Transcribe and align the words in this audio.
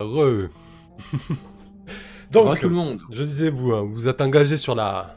Re. 0.00 0.48
Donc, 2.30 2.58
tout 2.60 2.68
le 2.68 2.74
monde. 2.74 3.00
je 3.10 3.22
disais, 3.22 3.50
vous, 3.50 3.72
hein, 3.72 3.88
vous 3.88 4.08
êtes 4.08 4.20
engagé 4.20 4.56
sur 4.56 4.74
la, 4.74 5.16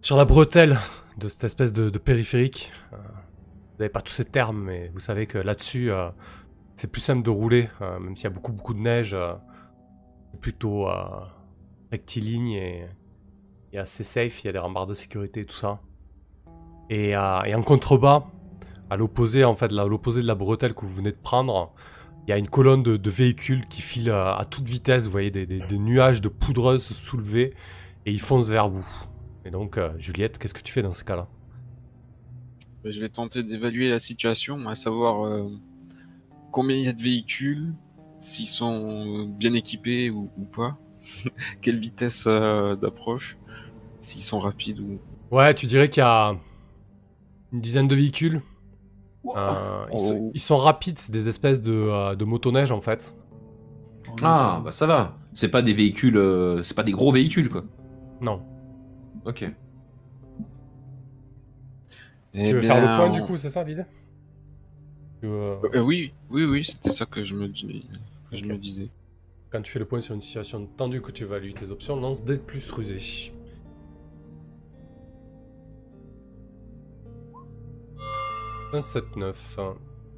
sur 0.00 0.16
la 0.16 0.24
bretelle 0.24 0.78
de 1.18 1.28
cette 1.28 1.44
espèce 1.44 1.72
de, 1.72 1.90
de 1.90 1.98
périphérique. 1.98 2.72
Euh, 2.92 2.96
vous 2.96 3.78
n'avez 3.80 3.88
pas 3.88 4.00
tous 4.00 4.12
ces 4.12 4.24
termes, 4.24 4.62
mais 4.62 4.90
vous 4.94 5.00
savez 5.00 5.26
que 5.26 5.38
là-dessus, 5.38 5.90
euh, 5.90 6.08
c'est 6.76 6.90
plus 6.90 7.00
simple 7.00 7.22
de 7.22 7.30
rouler, 7.30 7.68
euh, 7.80 7.98
même 7.98 8.16
s'il 8.16 8.24
y 8.24 8.26
a 8.28 8.30
beaucoup, 8.30 8.52
beaucoup 8.52 8.74
de 8.74 8.80
neige. 8.80 9.16
c'est 10.32 10.40
plutôt 10.40 10.86
rectiligne 11.90 12.52
et, 12.52 12.86
et 13.72 13.78
assez 13.78 14.04
safe. 14.04 14.44
Il 14.44 14.46
y 14.46 14.50
a 14.50 14.52
des 14.52 14.58
rambardes 14.58 14.90
de 14.90 14.94
sécurité 14.94 15.40
et 15.40 15.44
tout 15.44 15.56
ça. 15.56 15.80
Et, 16.88 17.10
et 17.10 17.54
en 17.54 17.62
contrebas, 17.62 18.26
à 18.88 18.96
l'opposé, 18.96 19.44
en 19.44 19.56
fait, 19.56 19.72
l'opposé 19.72 20.22
de 20.22 20.26
la 20.26 20.34
bretelle 20.36 20.74
que 20.74 20.82
vous 20.82 20.94
venez 20.94 21.10
de 21.10 21.16
prendre, 21.16 21.74
il 22.26 22.30
y 22.30 22.32
a 22.32 22.38
une 22.38 22.48
colonne 22.48 22.82
de, 22.82 22.96
de 22.96 23.10
véhicules 23.10 23.66
qui 23.68 23.82
filent 23.82 24.10
à, 24.10 24.36
à 24.36 24.44
toute 24.44 24.68
vitesse. 24.68 25.04
Vous 25.04 25.10
voyez 25.12 25.30
des, 25.30 25.46
des- 25.46 25.60
des 25.60 25.78
nuages 25.78 26.20
de 26.20 26.28
poudreuse 26.28 26.84
se 26.84 26.94
soulever 26.94 27.54
et 28.04 28.12
ils 28.12 28.20
foncent 28.20 28.48
vers 28.48 28.68
vous. 28.68 28.86
Et 29.44 29.50
donc, 29.50 29.78
euh, 29.78 29.90
Juliette, 29.98 30.38
qu'est-ce 30.38 30.54
que 30.54 30.62
tu 30.62 30.72
fais 30.72 30.82
dans 30.82 30.92
ce 30.92 31.04
cas-là? 31.04 31.28
Bah, 32.84 32.90
Je 32.90 33.00
vais 33.00 33.08
tenter 33.08 33.42
d'évaluer 33.42 33.88
la 33.88 33.98
situation, 33.98 34.68
à 34.68 34.74
savoir 34.74 35.26
euh, 35.26 35.50
combien 36.52 36.76
il 36.76 36.84
y 36.84 36.88
a 36.88 36.92
de 36.92 37.02
véhicules, 37.02 37.74
s'ils 38.20 38.48
sont 38.48 39.24
bien 39.26 39.52
équipés 39.54 40.10
ou, 40.10 40.30
ou 40.36 40.44
pas, 40.44 40.78
quelle 41.62 41.78
vitesse 41.78 42.24
euh, 42.26 42.76
d'approche, 42.76 43.36
s'ils 44.00 44.22
sont 44.22 44.38
rapides 44.38 44.80
ou... 44.80 44.98
Ouais, 45.30 45.54
tu 45.54 45.66
dirais 45.66 45.88
qu'il 45.88 46.00
y 46.00 46.04
a 46.04 46.36
une 47.52 47.60
dizaine 47.60 47.88
de 47.88 47.94
véhicules. 47.94 48.40
Euh, 49.36 49.86
ils, 49.92 50.00
sont, 50.00 50.18
Oh. 50.20 50.30
ils 50.34 50.40
sont 50.40 50.56
rapides, 50.56 50.98
c'est 50.98 51.12
des 51.12 51.28
espèces 51.28 51.62
de, 51.62 51.72
euh, 51.72 52.14
de 52.14 52.24
motoneiges 52.24 52.70
en 52.72 52.80
fait. 52.80 53.14
Ah, 54.22 54.60
bah 54.64 54.72
ça 54.72 54.86
va. 54.86 55.16
C'est 55.34 55.48
pas 55.48 55.62
des 55.62 55.74
véhicules, 55.74 56.16
euh, 56.16 56.62
c'est 56.62 56.76
pas 56.76 56.82
des 56.82 56.92
gros 56.92 57.12
véhicules 57.12 57.48
quoi. 57.48 57.64
Non. 58.20 58.40
Ok. 59.26 59.44
Eh 62.34 62.48
tu 62.48 62.54
veux 62.54 62.60
bien, 62.60 62.74
faire 62.74 62.80
le 62.80 62.96
point 62.96 63.10
on- 63.10 63.14
du 63.14 63.22
coup, 63.22 63.36
c'est 63.36 63.50
ça 63.50 63.64
l'idée 63.64 63.84
Tu 65.20 65.26
veux, 65.26 65.32
euh, 65.32 65.56
Euh, 65.74 65.80
oui, 65.80 66.12
oui, 66.30 66.44
oui, 66.44 66.64
c'était 66.64 66.90
ça 66.90 67.06
que 67.06 67.24
je 67.24 67.34
me, 67.34 67.48
dis- 67.48 67.88
que 68.30 68.36
je 68.36 68.44
Ok. 68.44 68.50
me 68.50 68.56
disais. 68.58 68.88
Quand 69.50 69.62
tu 69.62 69.72
fais 69.72 69.78
le 69.78 69.84
point 69.86 70.00
sur 70.00 70.14
une 70.14 70.20
situation 70.22 70.66
tendue 70.76 71.00
que 71.00 71.10
tu 71.12 71.24
évalues 71.24 71.54
tes 71.54 71.70
options, 71.70 71.96
lance 71.96 72.24
des 72.24 72.36
plus 72.36 72.70
rusé. 72.70 73.32
Un 78.76 78.80
7-9. 78.80 79.34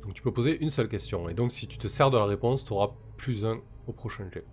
Donc 0.02 0.14
tu 0.14 0.22
peux 0.22 0.32
poser 0.32 0.58
une 0.60 0.70
seule 0.70 0.88
question. 0.88 1.28
Et 1.28 1.34
donc 1.34 1.52
si 1.52 1.68
tu 1.68 1.78
te 1.78 1.86
sers 1.86 2.10
de 2.10 2.18
la 2.18 2.24
réponse, 2.24 2.64
tu 2.64 2.72
auras 2.72 2.90
plus 3.16 3.46
un 3.46 3.60
au 3.86 3.92
prochain 3.92 4.28
jet. 4.32 4.44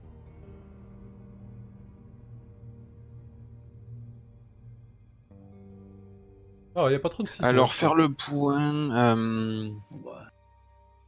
Ah, 6.76 6.84
il 6.86 6.90
n'y 6.90 6.96
a 6.96 7.00
pas 7.00 7.10
trop 7.10 7.24
de 7.24 7.30
Alors, 7.42 7.74
faire 7.74 7.96
le 7.96 8.10
point... 8.10 8.96
euh, 8.96 9.72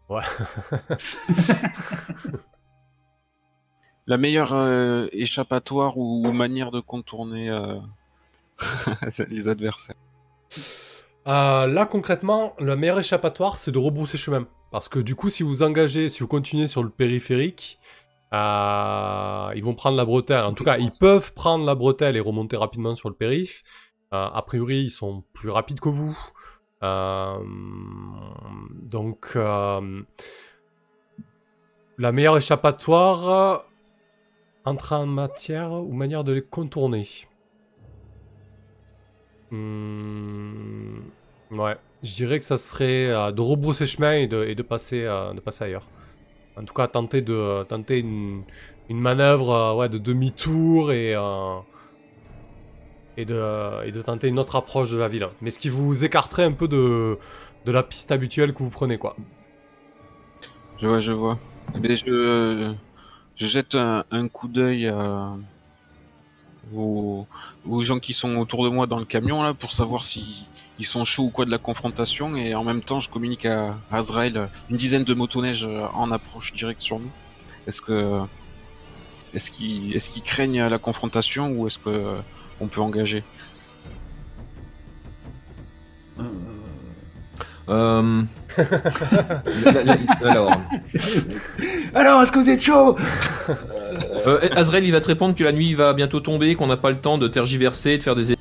Ouais. 0.09 0.23
la 4.07 4.17
meilleure 4.17 4.53
euh, 4.53 5.07
échappatoire 5.11 5.97
ou 5.97 6.31
manière 6.31 6.71
de 6.71 6.79
contourner 6.79 7.51
euh, 7.51 7.77
les 9.29 9.49
adversaires. 9.49 9.97
Euh, 11.27 11.67
là, 11.67 11.85
concrètement, 11.85 12.53
le 12.59 12.75
meilleur 12.75 12.99
échappatoire, 12.99 13.57
c'est 13.57 13.71
de 13.71 13.77
rebrousser 13.77 14.17
chemin. 14.17 14.47
Parce 14.71 14.89
que 14.89 14.99
du 14.99 15.15
coup, 15.15 15.29
si 15.29 15.43
vous 15.43 15.63
engagez, 15.63 16.09
si 16.09 16.21
vous 16.21 16.27
continuez 16.27 16.67
sur 16.67 16.83
le 16.83 16.89
périphérique, 16.89 17.79
euh, 18.33 19.51
ils 19.55 19.63
vont 19.63 19.73
prendre 19.73 19.97
la 19.97 20.05
bretelle. 20.05 20.43
En 20.43 20.53
tout 20.53 20.63
cas, 20.63 20.77
ils 20.77 20.91
peuvent 20.91 21.33
prendre 21.33 21.65
la 21.65 21.75
bretelle 21.75 22.15
et 22.15 22.19
remonter 22.19 22.57
rapidement 22.57 22.95
sur 22.95 23.09
le 23.09 23.15
périph. 23.15 23.63
Euh, 24.13 24.25
a 24.25 24.41
priori, 24.41 24.83
ils 24.83 24.89
sont 24.89 25.23
plus 25.33 25.49
rapides 25.49 25.79
que 25.79 25.89
vous. 25.89 26.17
Donc, 26.81 29.37
la 31.97 32.11
meilleure 32.11 32.37
échappatoire 32.37 33.65
entre 34.63 34.93
en 34.93 35.05
matière 35.05 35.71
ou 35.71 35.91
manière 35.93 36.23
de 36.23 36.33
les 36.33 36.43
contourner. 36.43 37.07
Hmm, 39.49 40.99
ouais, 41.51 41.77
je 42.03 42.13
dirais 42.15 42.39
que 42.39 42.45
ça 42.45 42.57
serait 42.57 43.07
euh, 43.07 43.31
de 43.31 43.41
rebrousser 43.41 43.85
chemin 43.87 44.13
et 44.13 44.27
de, 44.27 44.43
et 44.45 44.55
de 44.55 44.63
passer, 44.63 45.03
euh, 45.03 45.33
de 45.33 45.39
passer 45.39 45.63
ailleurs. 45.65 45.89
En 46.57 46.65
tout 46.65 46.73
cas, 46.73 46.87
tenter 46.87 47.21
de 47.21 47.63
tenter 47.65 47.99
une, 47.99 48.43
une 48.89 48.99
manœuvre 48.99 49.51
euh, 49.51 49.75
ouais, 49.75 49.89
de 49.89 49.97
demi-tour 49.99 50.91
et, 50.93 51.15
euh, 51.15 51.59
et, 53.17 53.25
de, 53.25 53.85
et 53.85 53.91
de 53.91 54.01
tenter 54.01 54.27
une 54.27 54.39
autre 54.39 54.55
approche 54.55 54.89
de 54.91 54.97
la 54.97 55.07
ville. 55.07 55.27
Mais 55.41 55.51
ce 55.51 55.59
qui 55.59 55.69
vous 55.69 56.03
écarterait 56.05 56.43
un 56.43 56.51
peu 56.53 56.67
de, 56.67 57.17
de 57.65 57.71
la 57.71 57.83
piste 57.83 58.11
habituelle 58.11 58.53
que 58.53 58.63
vous 58.63 58.69
prenez, 58.69 58.97
quoi. 58.97 59.15
Je 60.77 60.87
vois, 60.87 60.99
je 60.99 61.11
vois. 61.11 61.39
Eh 61.83 61.95
je, 61.95 62.73
je 63.35 63.47
jette 63.47 63.75
un, 63.75 64.05
un 64.11 64.27
coup 64.27 64.47
d'œil 64.47 64.87
à- 64.87 65.35
aux, 66.75 67.25
aux 67.67 67.81
gens 67.81 67.99
qui 67.99 68.13
sont 68.13 68.35
autour 68.37 68.63
de 68.63 68.69
moi 68.69 68.87
dans 68.87 68.99
le 68.99 69.05
camion 69.05 69.43
là 69.43 69.53
pour 69.53 69.71
savoir 69.71 70.03
si 70.03 70.45
ils 70.79 70.85
sont 70.85 71.05
chauds 71.05 71.23
ou 71.25 71.29
quoi 71.29 71.45
de 71.45 71.51
la 71.51 71.57
confrontation. 71.57 72.35
Et 72.35 72.53
en 72.55 72.63
même 72.63 72.81
temps 72.81 72.99
je 72.99 73.09
communique 73.09 73.45
à 73.45 73.75
Azrael 73.91 74.49
une 74.69 74.77
dizaine 74.77 75.03
de 75.03 75.13
motoneiges 75.13 75.67
en 75.93 76.11
approche 76.11 76.53
directe 76.53 76.81
sur 76.81 76.99
nous. 76.99 77.11
Est-ce 77.67 77.81
que 77.81 78.19
est-ce 79.33 79.51
qu'ils 79.51 79.95
est-ce 79.95 80.09
qu'ils 80.09 80.23
craignent 80.23 80.63
la 80.67 80.77
confrontation 80.79 81.51
ou 81.51 81.67
est-ce 81.67 81.79
que 81.79 82.15
on 82.59 82.67
peut 82.67 82.81
engager? 82.81 83.23
Euh, 86.19 86.23
Euh... 87.69 88.23
la- 89.65 89.83
la- 89.83 90.29
alors, 90.29 90.61
Alors, 91.93 92.21
est-ce 92.23 92.31
que 92.31 92.39
vous 92.39 92.49
êtes 92.49 92.61
chaud? 92.61 92.95
Euh, 93.49 93.99
Azrael, 94.55 94.83
il 94.83 94.91
va 94.91 94.99
te 95.01 95.07
répondre 95.07 95.35
que 95.35 95.43
la 95.43 95.51
nuit 95.51 95.73
va 95.73 95.93
bientôt 95.93 96.19
tomber, 96.19 96.55
qu'on 96.55 96.67
n'a 96.67 96.77
pas 96.77 96.89
le 96.91 96.99
temps 96.99 97.17
de 97.17 97.27
tergiverser, 97.27 97.97
de 97.97 98.03
faire 98.03 98.15
des 98.15 98.35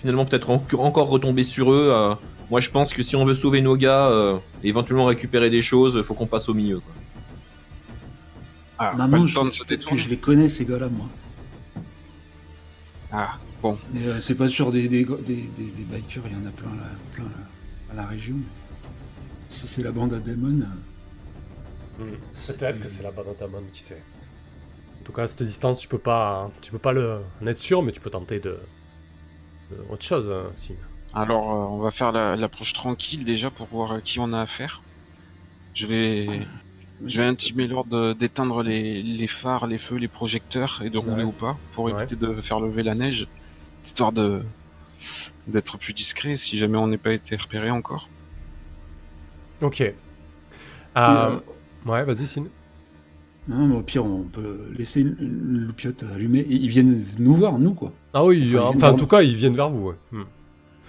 finalement 0.00 0.24
peut-être 0.26 0.50
en- 0.50 0.62
encore 0.78 1.08
retomber 1.08 1.42
sur 1.42 1.72
eux. 1.72 1.90
euh, 1.94 2.14
moi, 2.50 2.60
je 2.60 2.70
pense 2.70 2.92
que 2.92 3.02
si 3.02 3.16
on 3.16 3.24
veut 3.24 3.34
sauver 3.34 3.62
nos 3.62 3.76
gars, 3.76 4.08
euh, 4.10 4.36
et 4.62 4.68
éventuellement 4.68 5.06
récupérer 5.06 5.48
des 5.50 5.62
choses, 5.62 6.02
faut 6.02 6.12
qu'on 6.14 6.26
passe 6.26 6.48
au 6.48 6.54
milieu. 6.54 6.80
quoi. 6.80 6.92
Ah, 8.78 8.90
pas 8.90 8.96
Maman, 9.06 9.26
je, 9.26 9.40
de 9.40 9.50
se 9.50 9.64
détourner. 9.64 9.98
je 10.00 10.08
les 10.10 10.16
connais, 10.18 10.48
ces 10.48 10.64
gars-là, 10.66 10.88
moi. 10.88 11.06
Ah, 13.12 13.38
bon. 13.62 13.78
Mais 13.92 14.06
euh, 14.06 14.20
c'est 14.20 14.34
pas 14.34 14.48
sûr 14.48 14.72
des, 14.72 14.88
des, 14.88 15.04
des, 15.04 15.16
des- 15.26 15.72
des 15.76 15.84
bikers, 15.84 16.22
il 16.26 16.32
y 16.32 16.36
en 16.36 16.46
a 16.46 16.50
plein, 16.50 16.70
là, 16.70 16.90
plein 17.14 17.24
là, 17.24 17.30
à 17.92 17.94
la 17.94 18.06
région. 18.06 18.36
Si 19.48 19.66
c'est 19.66 19.82
la 19.82 19.92
bande 19.92 20.12
à 20.12 20.18
Damon, 20.18 20.60
euh, 22.00 22.04
Peut-être 22.48 22.80
que 22.80 22.88
c'est 22.88 23.04
la 23.04 23.12
Banatamon 23.12 23.62
qui 23.72 23.80
sait. 23.82 24.02
En 25.04 25.06
tout 25.06 25.12
cas, 25.12 25.24
à 25.24 25.26
cette 25.26 25.42
distance, 25.42 25.80
tu 25.80 25.86
peux 25.86 25.98
pas, 25.98 26.50
tu 26.62 26.70
peux 26.72 26.78
pas 26.78 26.92
le, 26.92 27.18
en 27.42 27.46
être 27.46 27.58
sûr, 27.58 27.82
mais 27.82 27.92
tu 27.92 28.00
peux 28.00 28.08
tenter 28.08 28.40
de, 28.40 28.58
de 29.70 29.76
autre 29.90 30.02
chose, 30.02 30.30
hein, 30.32 30.50
Sim. 30.54 30.76
Alors, 31.12 31.50
euh, 31.50 31.74
on 31.74 31.78
va 31.78 31.90
faire 31.90 32.10
la- 32.10 32.36
l'approche 32.36 32.72
tranquille 32.72 33.22
déjà 33.22 33.50
pour 33.50 33.66
voir 33.66 33.92
à 33.92 34.00
qui 34.00 34.18
on 34.18 34.32
a 34.32 34.40
affaire. 34.40 34.80
Je 35.74 35.86
vais, 35.86 36.26
je 37.04 37.20
vais 37.20 37.26
intimer 37.26 37.66
l'ordre 37.66 38.14
d'éteindre 38.14 38.62
les, 38.62 39.02
les 39.02 39.26
phares, 39.26 39.66
les 39.66 39.76
feux, 39.76 39.96
les 39.96 40.08
projecteurs 40.08 40.80
et 40.82 40.88
de 40.88 40.96
rouler 40.96 41.16
Ouais. 41.16 41.24
ou 41.24 41.32
pas 41.32 41.58
pour 41.72 41.84
Ouais. 41.84 41.92
éviter 41.92 42.16
de 42.16 42.40
faire 42.40 42.58
lever 42.60 42.82
la 42.82 42.94
neige, 42.94 43.26
histoire 43.84 44.10
de 44.12 44.42
d'être 45.46 45.76
plus 45.76 45.92
discret 45.92 46.38
si 46.38 46.56
jamais 46.56 46.78
on 46.78 46.86
n'est 46.86 46.96
pas 46.96 47.12
été 47.12 47.36
repéré 47.36 47.70
encore. 47.70 48.08
Ok. 49.60 49.82
Euh, 49.82 49.92
euh, 50.96 51.36
Ouais, 51.84 52.02
vas-y, 52.04 52.26
Sin. 52.26 52.44
Non, 53.48 53.66
mais 53.66 53.76
au 53.76 53.82
pire, 53.82 54.04
on 54.04 54.22
peut 54.24 54.58
laisser 54.76 55.00
une, 55.02 55.16
une 55.20 55.58
loupiote 55.66 56.02
allumée. 56.14 56.40
Et 56.40 56.54
ils 56.54 56.68
viennent 56.68 57.04
nous 57.18 57.34
voir, 57.34 57.58
nous, 57.58 57.74
quoi. 57.74 57.92
Ah 58.12 58.24
oui, 58.24 58.50
Enfin, 58.54 58.64
enfin, 58.68 58.76
viennent 58.78 58.94
en 58.94 58.96
tout 58.96 59.06
cas, 59.06 59.22
ils 59.22 59.34
viennent 59.36 59.54
vers 59.56 59.68
vous. 59.70 59.88
ouais. 59.88 59.94
Hmm. 60.12 60.22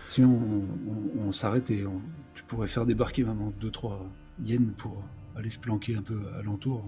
Sinon, 0.10 0.30
on, 0.30 0.92
on- 0.92 1.28
on 1.28 1.32
s'arrête 1.32 1.70
et 1.72 1.86
on- 1.86 2.02
tu 2.34 2.44
pourrais 2.44 2.68
faire 2.68 2.86
débarquer 2.86 3.24
vraiment 3.24 3.52
2-3 3.62 4.00
yens 4.44 4.72
pour 4.78 5.02
aller 5.36 5.50
se 5.50 5.60
planquer 5.60 5.96
un 5.98 6.02
peu 6.02 6.18
alentour. 6.40 6.86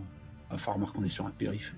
À 0.49 0.57
faire 0.57 0.75
remarquer 0.75 0.97
qu'on 0.97 1.03
est 1.03 1.09
sur 1.09 1.25
un 1.25 1.31
périph'. 1.37 1.73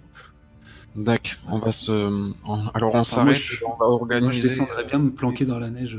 D'accord, 0.96 1.38
on 1.48 1.60
va 1.60 1.72
se, 1.72 1.92
on- 1.92 2.68
alors 2.74 2.94
on 2.96 3.04
s'arrête, 3.04 3.36
je- 3.36 3.64
on 3.66 3.70
va 3.72 3.76
Moi, 3.78 3.88
je 3.88 4.02
organiser. 4.02 4.50
descendrais 4.50 4.86
bien 4.86 5.00
me 5.00 5.10
planquer 5.12 5.46
dans 5.46 5.58
la 5.60 5.70
neige 5.70 5.98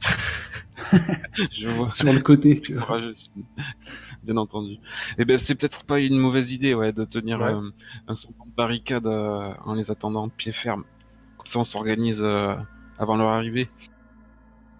Je 1.52 1.68
vois. 1.68 1.90
sur 1.90 2.12
le 2.12 2.20
côté, 2.20 2.60
tu 2.60 2.74
vois. 2.74 2.98
bien 4.22 4.36
entendu. 4.36 4.76
Et 5.18 5.24
ben 5.24 5.38
c'est 5.38 5.54
peut-être 5.54 5.84
pas 5.84 6.00
une 6.00 6.16
mauvaise 6.18 6.50
idée, 6.52 6.74
ouais, 6.74 6.92
de 6.92 7.04
tenir 7.04 7.40
Ouais. 7.40 7.52
euh, 7.52 7.70
un 8.08 8.14
semblant 8.14 8.46
de 8.46 8.52
barricade 8.52 9.06
euh, 9.06 9.52
en 9.64 9.74
les 9.74 9.90
attendant 9.90 10.26
de 10.26 10.32
pied 10.32 10.52
ferme. 10.52 10.84
Comme 11.38 11.46
ça, 11.46 11.58
on 11.58 11.64
s'organise 11.64 12.22
euh, 12.22 12.54
avant 12.98 13.16
leur 13.16 13.28
arrivée. 13.28 13.68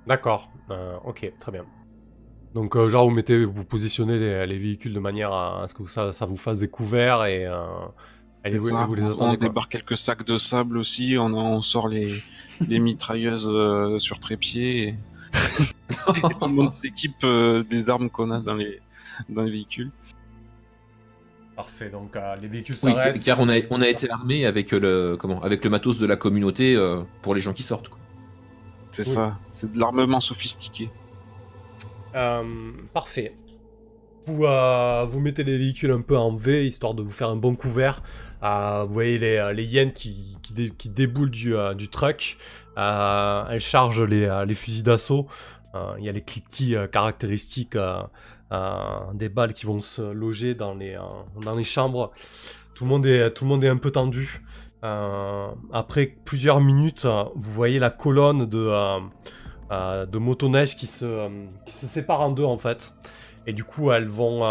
D'accord. 0.07 0.51
Euh, 0.71 0.97
ok, 1.05 1.33
très 1.39 1.53
bien. 1.53 1.65
Donc, 2.55 2.75
euh, 2.77 2.89
genre, 2.89 3.05
vous 3.05 3.15
mettez, 3.15 3.45
vous 3.45 3.65
positionnez 3.65 4.19
les, 4.19 4.47
les 4.47 4.59
véhicules 4.59 4.93
de 4.93 4.99
manière 5.01 5.33
à, 5.33 5.63
à 5.63 5.69
ce 5.69 5.75
que 5.75 5.87
ça, 5.87 6.13
ça 6.13 6.27
vous 6.27 6.37
fasse 6.37 6.61
des 6.61 6.69
couverts 6.69 7.25
et, 7.25 7.47
euh, 7.47 7.65
C'est 8.45 8.57
vous, 8.57 8.69
ça. 8.71 8.85
vous 8.87 8.95
les 8.95 9.03
on, 9.05 9.13
attendez. 9.13 9.37
on 9.37 9.41
débarque 9.41 9.71
quelques 9.73 9.97
sacs 9.97 10.25
de 10.27 10.37
sable 10.39 10.77
aussi, 10.79 11.17
on, 11.19 11.27
on 11.35 11.63
sort 11.63 11.87
les, 11.89 12.13
les 12.67 12.79
mitrailleuses 12.81 13.49
euh, 13.49 13.99
sur 14.01 14.19
trépied. 14.19 14.89
Et... 14.89 14.95
Tout 16.07 16.31
le 16.43 16.49
monde 16.49 16.73
s'équipe 16.73 17.23
euh, 17.25 17.63
des 17.65 17.91
armes 17.91 18.11
qu'on 18.11 18.31
a 18.31 18.41
dans 18.41 18.55
les, 18.55 18.81
dans 19.29 19.43
les 19.43 19.51
véhicules. 19.51 19.91
Parfait, 21.57 21.91
donc 21.91 22.17
euh, 22.17 22.37
les 22.37 22.49
véhicules 22.49 22.75
Oui, 22.83 22.93
s'arrêtent. 22.93 23.23
car 23.23 23.39
on 23.41 23.49
a, 23.49 23.57
on 23.71 23.83
a 23.83 23.89
été 23.89 24.11
armé 24.11 24.47
avec 24.47 24.71
le, 24.73 25.17
comment, 25.19 25.43
avec 25.43 25.63
le 25.65 25.71
matos 25.71 25.99
de 25.99 26.07
la 26.07 26.17
communauté 26.17 26.75
euh, 26.75 27.03
pour 27.23 27.35
les 27.35 27.41
gens 27.41 27.53
qui 27.53 27.63
sortent. 27.63 27.89
quoi. 27.89 27.99
C'est 28.91 29.07
Oui. 29.07 29.13
ça, 29.15 29.39
c'est 29.51 29.73
de 29.73 29.79
l'armement 29.79 30.21
sophistiqué. 30.21 30.91
Euh, 32.15 32.43
parfait. 32.95 33.35
Vous, 34.27 34.45
euh, 34.45 35.05
vous 35.09 35.21
mettez 35.21 35.45
les 35.45 35.59
véhicules 35.59 35.91
un 35.93 36.01
peu 36.01 36.17
en 36.17 36.35
V, 36.35 36.67
histoire 36.67 36.95
de 36.95 37.03
vous 37.03 37.11
faire 37.11 37.29
un 37.29 37.37
bon 37.37 37.55
couvert. 37.55 38.01
Euh, 38.43 38.85
vous 38.87 38.93
voyez 38.95 39.19
les, 39.19 39.53
les 39.55 39.65
hyènes 39.65 39.93
qui, 39.93 40.39
qui, 40.43 40.53
dé- 40.55 40.73
qui 40.77 40.89
déboulent 40.89 41.31
du, 41.31 41.55
euh, 41.55 41.75
du 41.75 41.89
truck. 41.89 42.37
Euh, 42.81 43.45
elles 43.51 43.61
chargent 43.61 44.03
les, 44.03 44.25
euh, 44.25 44.47
fusils 44.55 44.83
d'assaut. 44.83 45.27
Euh, 45.75 45.95
Il 45.99 46.05
y 46.05 46.09
a 46.09 46.13
les 46.13 46.23
cliquetis 46.23 46.75
caractéristiques 46.91 47.77
des 49.15 49.29
balles 49.29 49.53
qui 49.53 49.67
vont 49.67 49.81
se 49.81 50.03
loger 50.03 50.55
dans 50.55 50.75
les, 50.75 50.99
dans 51.43 51.55
les 51.55 51.65
chambres. 51.65 52.11
Tout 52.75 52.85
le 52.85 52.91
monde 52.91 53.07
est, 53.07 53.31
tout 53.33 53.45
le 53.45 53.51
monde 53.51 53.63
est 53.63 53.69
un 53.69 53.77
peu 53.77 53.91
tendu. 53.91 54.43
Après 54.83 56.17
plusieurs 56.25 56.61
minutes, 56.61 57.05
vous 57.05 57.53
voyez 57.53 57.79
la 57.79 57.91
colonne 57.91 58.47
de, 58.47 58.73
de 59.71 60.19
motoneige 60.19 60.77
qui 60.77 60.87
se, 60.87 61.29
qui 61.67 61.75
se 61.75 61.87
séparent 61.87 62.23
en 62.23 62.31
deux 62.31 62.45
en 62.45 62.59
fait. 62.59 62.95
Et 63.47 63.53
du 63.53 63.63
coup, 63.63 63.93
elles 63.93 64.09
vont, 64.09 64.43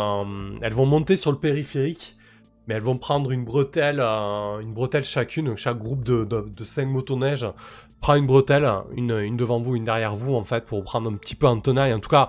elles 0.61 0.73
vont 0.73 0.85
monter 0.85 1.17
sur 1.17 1.33
le 1.33 1.37
périphérique, 1.37 2.15
mais 2.67 2.75
elles 2.75 2.81
vont 2.81 2.97
prendre 2.97 3.31
une 3.31 3.43
bretelle, 3.43 3.99
une 3.99 4.73
bretelle 4.73 5.03
chacune. 5.03 5.57
Chaque 5.57 5.77
groupe 5.77 6.05
de, 6.05 6.23
de, 6.23 6.47
de 6.47 6.63
5 6.63 6.85
motoneiges 6.85 7.47
prend 8.01 8.15
une 8.15 8.25
bretelle, 8.25 8.69
une, 8.95 9.11
une 9.11 9.37
devant 9.37 9.59
vous, 9.59 9.75
une 9.75 9.85
derrière 9.85 10.15
vous 10.15 10.35
en 10.35 10.43
fait, 10.43 10.65
pour 10.65 10.83
prendre 10.83 11.09
un 11.09 11.15
petit 11.15 11.35
peu 11.35 11.47
en 11.47 11.59
tenaille. 11.59 11.93
En 11.93 11.99
tout 11.99 12.09
cas, 12.09 12.27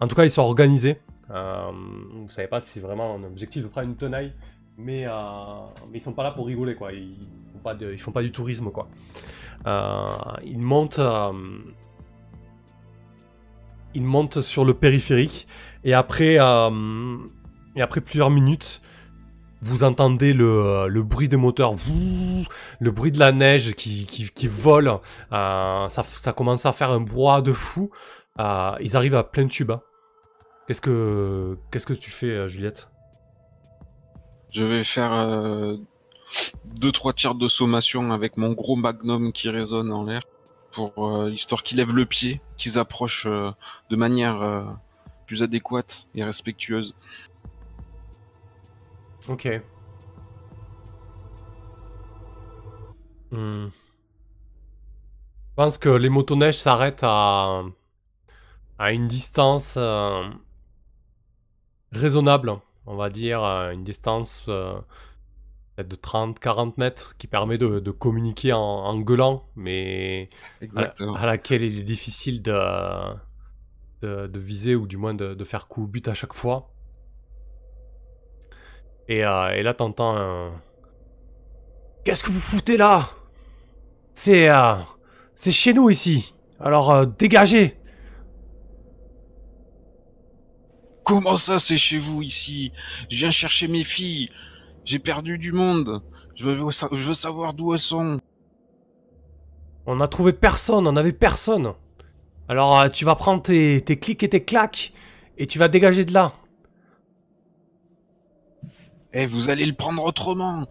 en 0.00 0.08
tout 0.08 0.14
cas 0.14 0.24
ils 0.24 0.30
sont 0.30 0.42
organisés. 0.42 1.00
Euh, 1.30 1.70
vous 2.14 2.28
savez 2.28 2.48
pas 2.48 2.60
si 2.60 2.70
c'est 2.70 2.80
vraiment 2.80 3.14
un 3.14 3.24
objectif 3.24 3.62
de 3.62 3.68
prendre 3.68 3.88
une 3.88 3.96
tenaille, 3.96 4.32
mais, 4.76 5.06
euh, 5.06 5.12
mais 5.90 5.98
ils 5.98 6.00
sont 6.00 6.12
pas 6.12 6.22
là 6.22 6.32
pour 6.32 6.46
rigoler 6.46 6.74
quoi. 6.74 6.92
Ils 6.92 7.14
font 7.52 7.60
pas, 7.62 7.76
font 7.98 8.12
pas 8.12 8.22
du 8.22 8.32
tourisme 8.32 8.70
quoi. 8.70 8.88
Euh, 9.66 10.16
ils 10.44 10.58
montent. 10.58 10.98
euh, 10.98 11.32
ils 13.96 14.02
montent 14.02 14.40
sur 14.40 14.64
le 14.64 14.74
périphérique 14.74 15.46
et 15.84 15.94
après, 15.94 16.36
euh, 16.40 17.16
et 17.76 17.80
après 17.80 18.00
plusieurs 18.00 18.28
minutes, 18.28 18.82
vous 19.64 19.82
entendez 19.84 20.32
le, 20.32 20.88
le 20.88 21.02
bruit 21.02 21.28
des 21.28 21.36
moteurs, 21.36 21.74
le 22.80 22.90
bruit 22.90 23.12
de 23.12 23.18
la 23.18 23.32
neige 23.32 23.74
qui, 23.74 24.06
vole. 24.46 24.98
euh, 25.32 25.88
ça, 25.88 26.32
commence 26.32 26.66
à 26.66 26.72
faire 26.72 26.90
un 26.90 27.00
brouhaha 27.00 27.40
de 27.40 27.52
fou. 27.52 27.90
Euh, 28.38 28.72
ils 28.80 28.96
arrivent 28.96 29.14
à 29.14 29.24
plein 29.24 29.46
tube. 29.46 29.70
hein. 29.70 29.80
Qu'est-ce 30.66 30.80
que 30.80 31.92
tu 31.94 32.10
fais, 32.10 32.30
euh, 32.30 32.48
Juliette? 32.48 32.88
Je 34.50 34.64
vais 34.64 34.84
faire 34.84 35.12
euh, 35.12 35.76
deux 36.80 36.92
trois 36.92 37.12
tirs 37.12 37.34
de 37.34 37.48
sommation 37.48 38.12
avec 38.12 38.36
mon 38.36 38.52
gros 38.52 38.76
magnum 38.76 39.32
qui 39.32 39.48
résonne 39.50 39.92
en 39.92 40.04
l'air 40.04 40.22
pour 40.72 40.92
euh, 40.98 41.30
histoire 41.30 41.62
qu'ils 41.62 41.78
lèvent 41.78 41.94
le 41.94 42.06
pied, 42.06 42.40
qu'ils 42.56 42.78
approchent 42.78 43.26
euh, 43.26 43.50
de 43.90 43.96
manière 43.96 44.42
euh, 44.42 44.62
plus 45.26 45.42
adéquate 45.42 46.06
et 46.14 46.22
respectueuse. 46.24 46.94
Ok. 49.28 49.46
Hmm. 53.30 53.68
Je 53.68 55.54
pense 55.56 55.78
que 55.78 55.88
les 55.88 56.08
motoneiges 56.08 56.58
s'arrêtent 56.58 57.02
à, 57.04 57.62
à 58.78 58.92
une 58.92 59.08
distance 59.08 59.76
euh, 59.78 60.28
raisonnable, 61.92 62.52
on 62.86 62.96
va 62.96 63.08
dire, 63.10 63.40
une 63.42 63.84
distance 63.84 64.44
euh, 64.48 64.78
de 65.78 65.96
30-40 65.96 66.74
mètres 66.76 67.16
qui 67.18 67.26
permet 67.26 67.58
de, 67.58 67.78
de 67.80 67.90
communiquer 67.90 68.52
en, 68.52 68.60
en 68.60 68.98
gueulant, 69.00 69.48
mais 69.56 70.28
à, 70.60 70.64
Exactement. 70.64 71.14
à 71.14 71.26
laquelle 71.26 71.62
il 71.62 71.78
est 71.78 71.82
difficile 71.82 72.42
de, 72.42 72.52
de, 74.02 74.26
de 74.26 74.38
viser 74.38 74.74
ou 74.76 74.86
du 74.86 74.96
moins 74.96 75.14
de, 75.14 75.34
de 75.34 75.44
faire 75.44 75.68
coup 75.68 75.84
au 75.84 75.86
but 75.86 76.08
à 76.08 76.14
chaque 76.14 76.34
fois. 76.34 76.73
Et, 79.08 79.24
euh, 79.24 79.50
et 79.50 79.62
là, 79.62 79.74
t'entends 79.74 80.16
un... 80.16 80.52
Qu'est-ce 82.04 82.24
que 82.24 82.30
vous 82.30 82.40
foutez 82.40 82.76
là? 82.76 83.08
C'est... 84.14 84.48
euh, 84.48 84.76
c'est 85.34 85.52
chez 85.52 85.74
nous 85.74 85.90
ici. 85.90 86.34
Alors, 86.60 86.90
euh, 86.90 87.06
dégagez 87.06 87.76
Comment 91.04 91.36
ça, 91.36 91.58
c'est 91.58 91.76
chez 91.76 91.98
vous 91.98 92.22
ici? 92.22 92.72
Je 93.10 93.18
viens 93.18 93.30
chercher 93.30 93.68
mes 93.68 93.84
filles. 93.84 94.30
J'ai 94.84 94.98
perdu 94.98 95.36
du 95.36 95.52
monde. 95.52 96.02
Je 96.34 96.48
veux, 96.48 96.70
sa- 96.70 96.88
je 96.92 97.08
veux 97.08 97.14
savoir 97.14 97.52
d'où 97.52 97.74
elles 97.74 97.80
sont. 97.80 98.18
On 99.86 100.00
a 100.00 100.06
trouvé 100.06 100.32
personne, 100.32 100.86
on 100.86 100.96
avait 100.96 101.12
personne. 101.12 101.74
Alors, 102.48 102.78
euh, 102.80 102.88
tu 102.88 103.04
vas 103.04 103.14
prendre 103.16 103.42
tes, 103.42 103.82
tes 103.82 103.98
clics 103.98 104.22
et 104.22 104.28
tes 104.30 104.44
claques, 104.44 104.92
et 105.36 105.46
tu 105.46 105.58
vas 105.58 105.68
dégager 105.68 106.04
de 106.06 106.12
là. 106.14 106.32
Eh, 109.16 109.26
vous 109.26 109.48
allez 109.48 109.64
le 109.64 109.72
prendre 109.72 110.04
autrement. 110.04 110.66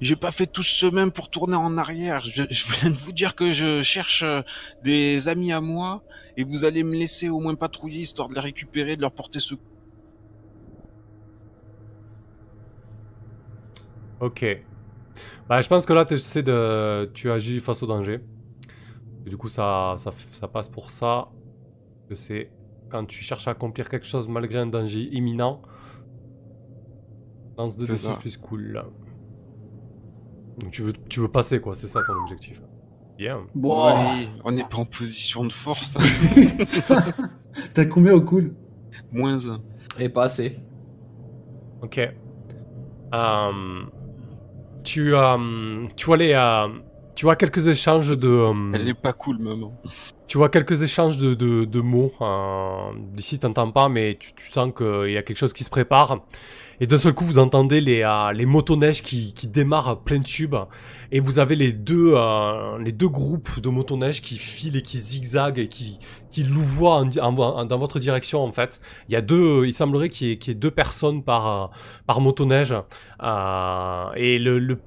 J'ai 0.00 0.14
pas 0.14 0.30
fait 0.30 0.46
tout 0.46 0.62
ce 0.62 0.72
chemin 0.72 1.08
pour 1.08 1.30
tourner 1.30 1.56
en 1.56 1.76
arrière. 1.76 2.20
Je, 2.24 2.44
viens 2.44 2.90
de 2.90 2.94
vous 2.94 3.10
dire 3.10 3.34
que 3.34 3.50
je 3.50 3.82
cherche 3.82 4.22
euh, 4.22 4.42
des 4.84 5.28
amis 5.28 5.52
à 5.52 5.60
moi 5.60 6.04
et 6.36 6.44
vous 6.44 6.64
allez 6.64 6.84
me 6.84 6.96
laisser 6.96 7.28
au 7.28 7.40
moins 7.40 7.56
patrouiller 7.56 8.02
histoire 8.02 8.28
de 8.28 8.34
les 8.34 8.40
récupérer, 8.40 8.94
de 8.94 9.00
leur 9.00 9.10
porter 9.10 9.40
secours. 9.40 9.66
Ok. 14.20 14.46
Bah, 15.48 15.60
je 15.60 15.68
pense 15.68 15.84
que 15.84 15.92
là, 15.92 16.04
t'essaies 16.04 16.44
de... 16.44 17.10
tu 17.14 17.32
agis 17.32 17.58
face 17.58 17.82
au 17.82 17.86
danger. 17.88 18.20
Du 19.26 19.36
coup, 19.36 19.48
ça, 19.48 19.96
ça, 19.98 20.12
ça 20.30 20.46
passe 20.46 20.68
pour 20.68 20.92
ça. 20.92 21.24
Que 22.08 22.14
c'est 22.14 22.52
quand 22.90 23.04
tu 23.06 23.24
cherches 23.24 23.48
à 23.48 23.50
accomplir 23.50 23.88
quelque 23.88 24.06
chose 24.06 24.28
malgré 24.28 24.60
un 24.60 24.66
danger 24.66 25.08
imminent. 25.10 25.60
Lance 27.58 27.76
2 27.76 27.86
C'est 27.86 27.92
d 27.92 27.98
ça. 27.98 28.12
6 28.14 28.18
plus 28.18 28.36
cool. 28.36 28.82
Donc 30.58 30.70
tu 30.70 30.82
veux, 30.82 30.92
tu 31.08 31.20
veux 31.20 31.28
passer, 31.28 31.60
quoi. 31.60 31.74
C'est 31.74 31.88
ça 31.88 32.02
ton 32.02 32.14
objectif. 32.14 32.62
Bien. 33.18 33.46
Bon, 33.54 33.82
Allez, 33.82 34.28
on 34.44 34.52
n'est 34.52 34.64
pas 34.64 34.78
en 34.78 34.84
position 34.84 35.44
de 35.44 35.52
force. 35.52 35.98
T'as 37.74 37.84
combien 37.86 38.14
au 38.14 38.20
cool? 38.20 38.54
Moins 39.10 39.48
un. 39.48 39.60
Et 39.98 40.08
pas 40.08 40.24
assez. 40.24 40.60
Ok. 41.82 41.98
Euh, 43.14 43.82
tu, 44.84 45.14
euh, 45.14 45.86
tu 45.96 46.06
vois 46.06 46.16
les, 46.16 46.32
euh, 46.34 46.68
tu 47.18 47.24
vois 47.26 47.34
quelques 47.34 47.66
échanges 47.66 48.16
de, 48.16 48.28
euh, 48.28 48.52
Elle 48.74 48.88
est 48.88 48.94
pas 48.94 49.12
cool, 49.12 49.38
maman. 49.40 49.72
tu 50.28 50.38
vois 50.38 50.48
quelques 50.48 50.82
échanges 50.82 51.18
de, 51.18 51.34
de, 51.34 51.64
de 51.64 51.80
mots. 51.80 52.12
Euh, 52.20 52.92
D'ici, 53.16 53.40
t'entends 53.40 53.72
pas, 53.72 53.88
mais 53.88 54.16
tu, 54.20 54.32
tu 54.36 54.48
sens 54.50 54.70
qu'il 54.76 55.10
y 55.10 55.16
a 55.16 55.22
quelque 55.24 55.36
chose 55.36 55.52
qui 55.52 55.64
se 55.64 55.70
prépare. 55.70 56.20
Et 56.80 56.86
d'un 56.86 56.96
seul 56.98 57.12
coup, 57.12 57.24
vous 57.24 57.38
entendez 57.40 57.80
les, 57.80 58.02
euh, 58.04 58.30
les 58.32 58.46
motoneiges 58.46 59.02
qui, 59.02 59.34
qui 59.34 59.48
démarrent 59.48 59.88
à 59.88 60.04
plein 60.04 60.20
tube. 60.20 60.54
Et 61.10 61.18
vous 61.18 61.40
avez 61.40 61.56
les 61.56 61.72
deux, 61.72 62.12
euh, 62.14 62.78
les 62.78 62.92
deux 62.92 63.08
groupes 63.08 63.58
de 63.58 63.68
motoneiges 63.68 64.22
qui 64.22 64.38
filent 64.38 64.76
et 64.76 64.82
qui 64.82 64.98
zigzaguent 64.98 65.58
et 65.58 65.68
qui, 65.68 65.98
qui 66.30 66.44
louvoient 66.44 66.98
en 67.00 67.04
di- 67.06 67.20
en- 67.20 67.34
en- 67.36 67.64
dans 67.64 67.78
votre 67.78 67.98
direction, 67.98 68.44
en 68.44 68.52
fait. 68.52 68.80
Il 69.08 69.12
y 69.14 69.16
a 69.16 69.22
deux, 69.22 69.66
il 69.66 69.72
semblerait 69.74 70.08
qu'il 70.08 70.28
y, 70.28 70.32
ait- 70.32 70.38
qu'il 70.38 70.52
y 70.52 70.56
ait 70.56 70.60
deux 70.60 70.70
personnes 70.70 71.24
par, 71.24 71.42
euh, 71.48 71.66
par 72.06 72.20
motoneige. 72.20 72.74
Euh, 73.24 74.04
et 74.14 74.38
le, 74.38 74.60
le, 74.60 74.78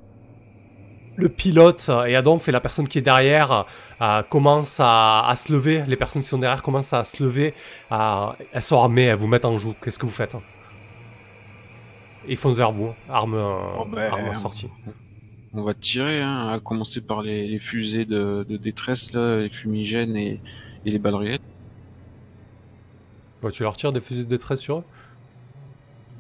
le 1.15 1.30
pilote 1.30 1.86
euh, 1.89 2.06
et 2.06 2.15
Adolphe 2.15 2.48
et 2.48 2.51
la 2.51 2.62
personne 2.62 2.88
qui 2.88 2.98
est 2.98 3.01
derrière 3.01 3.65
euh, 4.01 4.24
commencent 4.24 4.80
à, 4.80 5.27
à 5.27 5.36
se 5.36 5.51
lever. 5.51 5.84
Les 5.88 5.96
personnes 5.96 6.22
qui 6.22 6.27
sont 6.27 6.38
derrière 6.38 6.63
commencent 6.63 6.94
à 6.94 7.03
se 7.03 7.22
lever. 7.22 7.53
euh, 7.91 8.27
elles 8.51 8.62
sont 8.62 8.77
armées, 8.77 9.03
elles 9.03 9.15
vous 9.18 9.27
mettent 9.27 9.46
en 9.46 9.58
joue. 9.58 9.75
Qu'est-ce 9.84 10.00
que 10.00 10.06
vous 10.06 10.12
faites? 10.12 10.36
Ils 12.27 12.38
foncent 12.38 12.58
vers 12.58 12.72
vous, 12.72 12.94
arme, 13.10 13.34
euh, 13.34 13.58
Oh, 13.80 13.86
ben. 13.86 14.12
On 15.53 15.63
va 15.63 15.74
tirer, 15.74 16.22
hein, 16.22 16.50
à 16.50 16.60
commencer 16.60 17.01
par 17.01 17.22
les, 17.22 17.48
les 17.48 17.60
fusées 17.60 18.06
de, 18.06 18.46
de 18.48 18.58
détresse, 18.58 19.12
là, 19.13 19.39
les 19.39 19.50
fumigènes 19.50 20.15
et, 20.15 20.39
et 20.86 20.91
les 20.91 21.00
balles 21.00 21.15
réelles. 21.15 21.39
Ouais, 23.44 23.51
tu 23.51 23.63
leur 23.63 23.75
tires 23.75 23.91
des 23.91 24.00
fusils 24.00 24.25
de 24.25 24.30
détresse 24.30 24.62
sur 24.62 24.77
eux? 24.77 24.84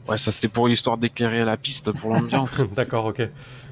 Ouais, 0.07 0.17
ça 0.17 0.31
c'était 0.31 0.47
pour 0.47 0.67
l'histoire 0.67 0.97
d'éclairer 0.97 1.45
la 1.45 1.57
piste, 1.57 1.91
pour 1.91 2.13
l'ambiance. 2.13 2.61
D'accord, 2.75 3.05
ok. 3.05 3.21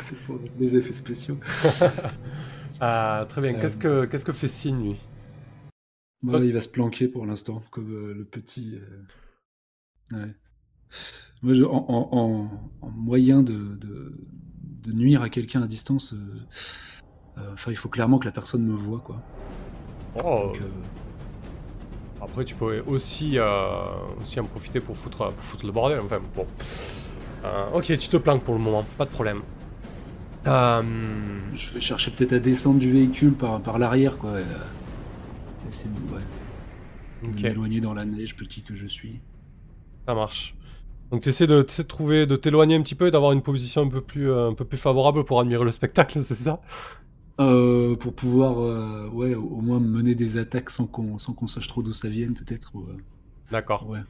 C'est 0.00 0.16
pour 0.24 0.38
les 0.58 0.76
effets 0.76 0.92
spéciaux. 0.92 1.38
Euh, 2.80 3.24
très 3.28 3.40
bien. 3.42 3.54
Euh. 3.54 3.60
Qu'est-ce 3.60 3.76
que 3.76 4.04
qu'est-ce 4.06 4.24
que 4.24 4.32
fait 4.32 4.48
Signe 4.48 4.82
lui? 4.90 4.96
Voilà, 6.22 6.44
il 6.46 6.52
va 6.54 6.60
se 6.60 6.68
planquer 6.68 7.08
pour 7.08 7.26
l'instant, 7.26 7.62
comme 7.70 7.92
euh, 7.92 8.14
le 8.14 8.24
petit. 8.24 8.78
euh, 10.12 10.16
ouais. 10.18 10.34
Moi, 11.42 11.52
je- 11.52 11.64
en, 11.64 11.84
en- 11.88 12.08
en- 12.12 12.70
en 12.80 12.90
moyen 12.90 13.42
de, 13.42 13.52
de- 13.76 14.16
de 14.82 14.92
nuire 14.92 15.20
à 15.22 15.28
quelqu'un 15.28 15.62
à 15.62 15.66
distance, 15.66 16.14
euh, 16.14 16.40
euh, 17.38 17.52
enfin, 17.52 17.70
il 17.70 17.76
faut 17.76 17.88
clairement 17.90 18.18
que 18.18 18.24
la 18.24 18.32
personne 18.32 18.62
me 18.64 18.74
voit, 18.74 19.00
quoi. 19.00 19.20
Oh, 20.24 20.46
Donc, 20.46 20.60
euh, 20.62 20.68
Après, 22.20 22.44
tu 22.44 22.54
peux 22.56 22.82
aussi, 22.86 23.38
euh, 23.38 23.82
aussi 24.20 24.40
en 24.40 24.46
profiter 24.46 24.80
pour 24.80 24.96
foutre, 24.96 25.34
pour 25.34 25.44
foutre 25.44 25.66
le 25.66 25.72
bordel. 25.72 26.00
Enfin, 26.00 26.20
bon. 26.34 26.46
Euh, 27.44 27.70
ok, 27.70 27.84
tu 27.98 28.08
te 28.08 28.16
planques 28.18 28.44
pour 28.44 28.54
le 28.54 28.60
moment, 28.60 28.84
pas 28.96 29.04
de 29.06 29.10
problème. 29.10 29.44
Euh, 30.46 30.82
je 31.52 31.72
vais 31.74 31.80
chercher 31.80 32.10
peut-être 32.12 32.32
à 32.32 32.38
descendre 32.38 32.78
du 32.78 32.90
véhicule 32.92 33.36
par, 33.36 33.62
par 33.62 33.78
l'arrière, 33.78 34.16
quoi. 34.18 34.32
essayer 35.68 35.92
de 35.92 36.00
ouais, 36.00 36.26
de 37.20 37.28
ok, 37.30 37.42
m'éloigner 37.42 37.80
dans 37.82 37.94
la 37.94 38.06
neige, 38.06 38.36
petit 38.36 38.62
que 38.62 38.74
je 38.74 38.86
suis. 38.86 39.22
ça 40.06 40.14
marche. 40.14 40.56
Donc 41.10 41.22
tu 41.22 41.28
essaies 41.30 41.46
de, 41.46 41.62
de 41.62 41.82
trouver, 41.82 42.26
de 42.26 42.36
t'éloigner 42.36 42.76
un 42.76 42.82
petit 42.82 42.94
peu 42.96 43.08
et 43.08 43.10
d'avoir 43.10 43.32
une 43.32 43.42
position 43.42 43.82
un 43.82 43.88
peu 43.88 44.02
plus, 44.02 44.32
un 44.32 44.54
peu 44.54 44.64
plus 44.64 44.78
favorable 44.78 45.24
pour 45.24 45.40
admirer 45.40 45.64
le 45.64 45.72
spectacle, 45.72 46.22
c'est 46.22 46.34
ça? 46.34 46.60
Euh, 47.38 47.96
pour 47.96 48.14
pouvoir, 48.14 48.60
euh, 48.60 49.08
ouais, 49.12 49.34
au, 49.34 49.60
moins 49.60 49.78
mener 49.78 50.14
des 50.14 50.38
attaques 50.38 50.70
sans 50.70 50.86
qu'on 50.86 51.18
sans 51.18 51.34
qu'on 51.34 51.46
sache 51.46 51.68
trop 51.68 51.82
d'où 51.82 51.92
ça 51.92 52.08
vienne, 52.08 52.32
peut-être. 52.34 52.74
ou, 52.74 52.84
euh, 52.84 52.96
D'accord. 53.50 53.86
ouais. 53.88 54.00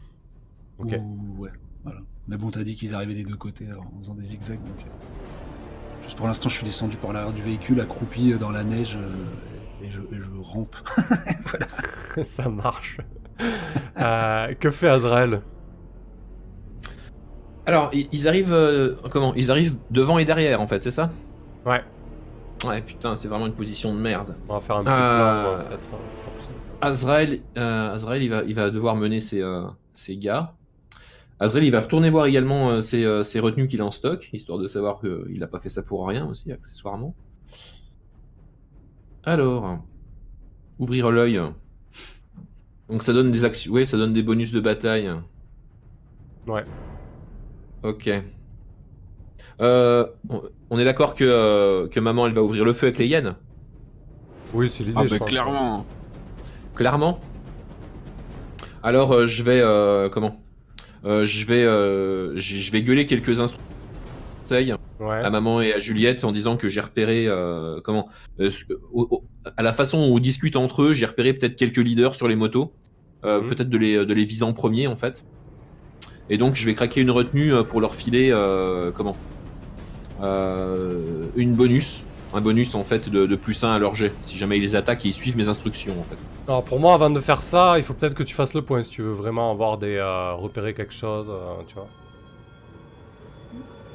Ok. 0.78 0.94
Ou- 1.00 1.42
ouais, 1.42 1.50
voilà. 1.82 2.00
Mais 2.28 2.36
bon, 2.36 2.50
t'as 2.50 2.62
dit 2.62 2.76
qu'ils 2.76 2.94
arrivaient 2.94 3.14
des 3.14 3.24
deux 3.24 3.36
côtés 3.36 3.66
alors, 3.66 3.84
en 3.94 3.98
faisant 3.98 4.14
des 4.14 4.24
zigzags. 4.24 4.62
Donc, 4.62 4.78
euh, 4.80 6.02
juste 6.04 6.16
pour 6.16 6.26
l'instant, 6.28 6.48
je 6.48 6.54
suis 6.54 6.66
descendu 6.66 6.96
par 6.96 7.12
l'arrière 7.12 7.32
du 7.32 7.42
véhicule, 7.42 7.80
accroupi 7.80 8.32
euh, 8.32 8.38
dans 8.38 8.50
la 8.50 8.62
neige, 8.62 8.96
euh, 8.96 9.84
et, 9.84 9.90
je, 9.90 10.00
et 10.02 10.20
je 10.20 10.30
rampe. 10.40 10.76
voilà. 11.46 11.66
ça 12.24 12.48
marche. 12.48 12.98
Euh, 13.98 14.54
que 14.54 14.70
fait 14.70 14.88
Azrael? 14.88 15.42
Alors, 17.66 17.90
ils 17.92 18.28
arrivent. 18.28 18.52
euh, 18.52 18.94
comment? 19.10 19.34
Ils 19.34 19.50
arrivent 19.50 19.74
devant 19.90 20.18
et 20.18 20.24
derrière, 20.24 20.60
en 20.60 20.68
fait, 20.68 20.84
c'est 20.84 20.92
ça? 20.92 21.10
Ouais, 21.64 21.82
Ouais, 22.64 22.80
putain, 22.82 23.14
c'est 23.16 23.28
vraiment 23.28 23.46
une 23.46 23.54
position 23.54 23.94
de 23.94 24.00
merde. 24.00 24.36
on 24.48 24.54
va 24.54 24.60
faire 24.60 24.76
un 24.76 24.84
petit 24.84 24.92
Euh, 24.94 25.76
plan. 25.76 25.98
Azrael, 26.80 27.40
euh, 27.56 27.92
Azrael 27.94 28.22
il, 28.22 28.30
va, 28.30 28.42
il 28.44 28.54
va 28.54 28.70
devoir 28.70 28.96
mener 28.96 29.20
ses, 29.20 29.40
euh, 29.42 29.66
ses 29.92 30.16
gars. 30.16 30.54
Azrael, 31.38 31.64
il 31.64 31.70
va 31.70 31.80
retourner 31.80 32.08
voir 32.08 32.26
également 32.26 32.70
euh, 32.70 32.80
ses, 32.80 33.04
euh, 33.04 33.22
ses 33.22 33.40
retenues 33.40 33.66
qu'il 33.66 33.82
a 33.82 33.84
en 33.84 33.90
stock, 33.90 34.28
histoire 34.32 34.58
de 34.58 34.68
savoir 34.68 35.00
qu'il 35.00 35.38
n'a 35.38 35.46
pas 35.46 35.60
fait 35.60 35.68
ça 35.68 35.82
pour 35.82 36.06
rien 36.08 36.26
aussi, 36.26 36.50
accessoirement. 36.52 37.14
Alors, 39.24 39.78
ouvrir 40.78 41.10
l'œil. 41.10 41.40
Donc 42.88 43.02
ça 43.02 43.12
donne 43.12 43.32
des 43.32 43.44
actions, 43.44 43.72
ouais, 43.72 43.84
ça 43.84 43.96
donne 43.96 44.12
des 44.12 44.22
bonus 44.22 44.52
de 44.52 44.60
bataille. 44.60 45.10
Ouais. 46.46 46.64
Ok. 47.82 48.08
Euh, 49.60 50.06
on- 50.70 50.78
est 50.78 50.84
d'accord 50.84 51.14
que, 51.14 51.24
euh, 51.24 51.88
que 51.88 52.00
maman, 52.00 52.26
elle 52.26 52.32
va 52.32 52.42
ouvrir 52.42 52.64
le 52.64 52.72
feu 52.72 52.86
avec 52.86 52.98
les 52.98 53.06
hyènes? 53.06 53.34
Oui, 54.52 54.68
c'est 54.68 54.84
l'idée, 54.84 54.94
Ah 54.96 55.06
je 55.06 55.16
bah 55.16 55.24
clairement. 55.24 55.86
Clairement? 56.74 57.20
Alors 58.82 59.12
euh, 59.12 59.26
je 59.26 59.42
vais 59.42 59.60
euh, 59.60 60.08
comment? 60.08 60.40
Euh, 61.04 61.24
Je 61.24 61.44
vais 61.46 61.62
euh, 61.64 62.32
je 62.36 62.70
vais 62.70 62.82
gueuler 62.82 63.04
quelques 63.04 63.40
instants 63.40 63.58
Ouais. 65.00 65.16
à 65.24 65.28
maman 65.30 65.60
et 65.60 65.72
à 65.72 65.78
Juliette 65.78 66.24
en 66.24 66.30
disant 66.32 66.56
que 66.56 66.68
j'ai 66.68 66.80
repéré 66.80 67.26
euh, 67.26 67.80
comment? 67.82 68.08
Euh, 68.40 68.50
ce- 68.50 68.64
au- 68.92 69.08
au- 69.10 69.24
à 69.56 69.62
la 69.62 69.72
façon 69.72 69.98
où 69.98 70.14
on 70.16 70.18
discute 70.18 70.56
entre 70.56 70.82
eux, 70.82 70.94
j'ai 70.94 71.04
repéré 71.06 71.32
peut-être 71.34 71.56
quelques 71.56 71.76
leaders 71.78 72.14
sur 72.14 72.28
les 72.28 72.36
motos, 72.36 72.72
euh, 73.24 73.40
Mhm. 73.40 73.48
peut-être 73.48 73.68
de 73.68 73.78
les 73.78 74.06
de 74.06 74.14
les 74.14 74.24
viser 74.24 74.44
en 74.44 74.52
premier 74.52 74.86
en 74.86 74.96
fait. 74.96 75.24
Et 76.30 76.38
donc 76.38 76.54
je 76.54 76.64
vais 76.64 76.74
craquer 76.74 77.00
une 77.00 77.10
retenue 77.10 77.52
pour 77.68 77.80
leur 77.80 77.94
filer 77.94 78.30
euh, 78.32 78.90
comment? 78.92 79.16
Euh, 79.16 79.35
une 80.22 81.54
bonus. 81.54 82.02
Un 82.32 82.40
bonus 82.40 82.74
en 82.74 82.84
fait 82.84 83.08
de, 83.08 83.26
de 83.26 83.36
plus 83.36 83.62
1 83.64 83.72
à 83.72 83.78
leur 83.78 83.94
jet, 83.94 84.12
si 84.22 84.36
jamais 84.36 84.58
ils 84.58 84.62
les 84.62 84.74
attaquent 84.76 85.04
et 85.06 85.08
ils 85.08 85.12
suivent 85.12 85.36
mes 85.36 85.48
instructions 85.48 85.98
en 86.00 86.04
fait. 86.04 86.18
Alors 86.48 86.64
pour 86.64 86.80
moi, 86.80 86.94
avant 86.94 87.10
de 87.10 87.20
faire 87.20 87.42
ça, 87.42 87.78
il 87.78 87.84
faut 87.84 87.94
peut-être 87.94 88.14
que 88.14 88.22
tu 88.22 88.34
fasses 88.34 88.54
le 88.54 88.62
point 88.64 88.82
si 88.82 88.90
tu 88.90 89.02
veux 89.02 89.12
vraiment 89.12 89.50
avoir 89.50 89.78
des 89.78 89.96
euh, 89.96 90.34
repérer 90.34 90.74
quelque 90.74 90.94
chose, 90.94 91.28
euh, 91.30 91.62
tu 91.66 91.74
vois. 91.74 91.92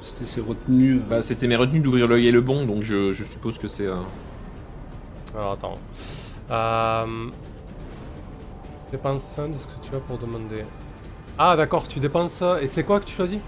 C'était 0.02 0.24
ses 0.26 0.40
retenues. 0.40 0.98
euh, 0.98 1.02
Bah, 1.08 1.22
c'était 1.22 1.46
mes 1.46 1.56
retenues 1.56 1.80
d'ouvrir 1.80 2.08
l'œil 2.08 2.26
et 2.28 2.32
le 2.32 2.40
bon, 2.40 2.66
donc 2.66 2.82
je, 2.82 3.12
je 3.12 3.24
suppose 3.24 3.58
que 3.58 3.68
c'est. 3.68 3.86
euh, 3.86 3.96
Alors 5.34 5.52
attends. 5.52 5.86
Euh... 6.50 7.30
Dépense 8.92 9.38
un 9.40 9.48
de 9.48 9.58
ce 9.58 9.66
que 9.66 9.80
tu 9.80 9.94
as 9.96 10.00
pour 10.00 10.18
demander. 10.18 10.64
Ah 11.38 11.56
d'accord, 11.56 11.88
tu 11.88 12.00
dépenses 12.00 12.42
et 12.60 12.66
c'est 12.68 12.84
quoi 12.84 13.00
que 13.00 13.06
tu 13.06 13.14
choisis? 13.14 13.40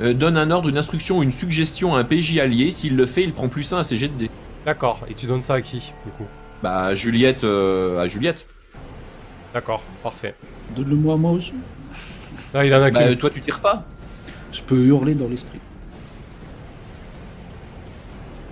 Euh, 0.00 0.14
donne 0.14 0.36
un 0.36 0.50
ordre, 0.50 0.68
une 0.68 0.78
instruction 0.78 1.18
ou 1.18 1.22
une 1.22 1.32
suggestion 1.32 1.94
à 1.94 2.00
un 2.00 2.04
PJ 2.04 2.38
allié. 2.38 2.70
S'il 2.70 2.96
le 2.96 3.06
fait, 3.06 3.22
il 3.24 3.32
prend 3.32 3.48
plus 3.48 3.72
1 3.72 3.78
à 3.78 3.84
ses 3.84 3.96
jets 3.96 4.08
de 4.08 4.14
dés. 4.18 4.30
D'accord, 4.64 5.00
et 5.08 5.14
tu 5.14 5.26
donnes 5.26 5.42
ça 5.42 5.54
à 5.54 5.60
qui 5.60 5.92
du 6.04 6.12
coup? 6.12 6.24
Bah, 6.62 6.94
Juliette. 6.94 7.44
euh, 7.44 8.00
à 8.00 8.06
Juliette. 8.06 8.46
D'accord, 9.52 9.82
parfait. 10.02 10.34
Donne-le-moi 10.76 11.16
moi 11.16 11.32
aussi. 11.32 11.52
Là 12.54 12.64
il 12.64 12.72
en 12.74 12.82
a 12.82 12.90
Bah, 12.90 13.04
qu'une. 13.08 13.18
toi, 13.18 13.30
tu 13.30 13.40
tires 13.40 13.60
pas 13.60 13.84
Je 14.52 14.62
peux 14.62 14.78
hurler 14.86 15.14
dans 15.14 15.28
l'esprit. 15.28 15.58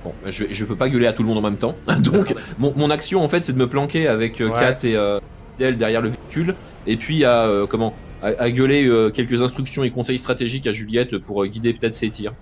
Bon, 0.05 0.13
bah, 0.25 0.31
je, 0.31 0.45
je 0.51 0.65
peux 0.65 0.77
pas 0.77 0.89
gueuler 0.89 1.07
à 1.07 1.13
tout 1.13 1.23
le 1.23 1.29
monde 1.29 1.39
en 1.39 1.43
même 1.43 1.57
temps. 1.59 1.75
Donc, 2.01 2.35
mon, 2.59 2.73
mon 2.77 2.91
action 2.91 3.23
en 3.23 3.29
fait, 3.29 3.45
c'est 3.45 3.53
de 3.53 3.59
me 3.59 3.69
planquer 3.69 4.09
avec 4.09 4.41
euh, 4.41 4.49
Ouais. 4.51 4.59
Kat 4.59 4.79
et 4.85 4.97
euh, 4.97 5.19
Del 5.59 5.77
derrière 5.77 6.01
le 6.01 6.09
véhicule. 6.11 6.55
Et 6.87 6.97
puis 6.97 7.25
à. 7.25 7.45
euh, 7.45 7.67
comment? 7.67 7.95
À, 8.23 8.29
à 8.39 8.51
gueuler 8.51 8.87
euh, 8.87 9.11
quelques 9.11 9.43
instructions 9.43 9.83
et 9.85 9.91
conseils 9.91 10.19
stratégiques 10.19 10.67
à 10.67 10.73
Juliette 10.73 11.19
pour 11.19 11.43
euh, 11.43 11.47
guider 11.47 11.73
peut-être 11.73 11.95
ses 11.95 12.11
tirs. 12.11 12.33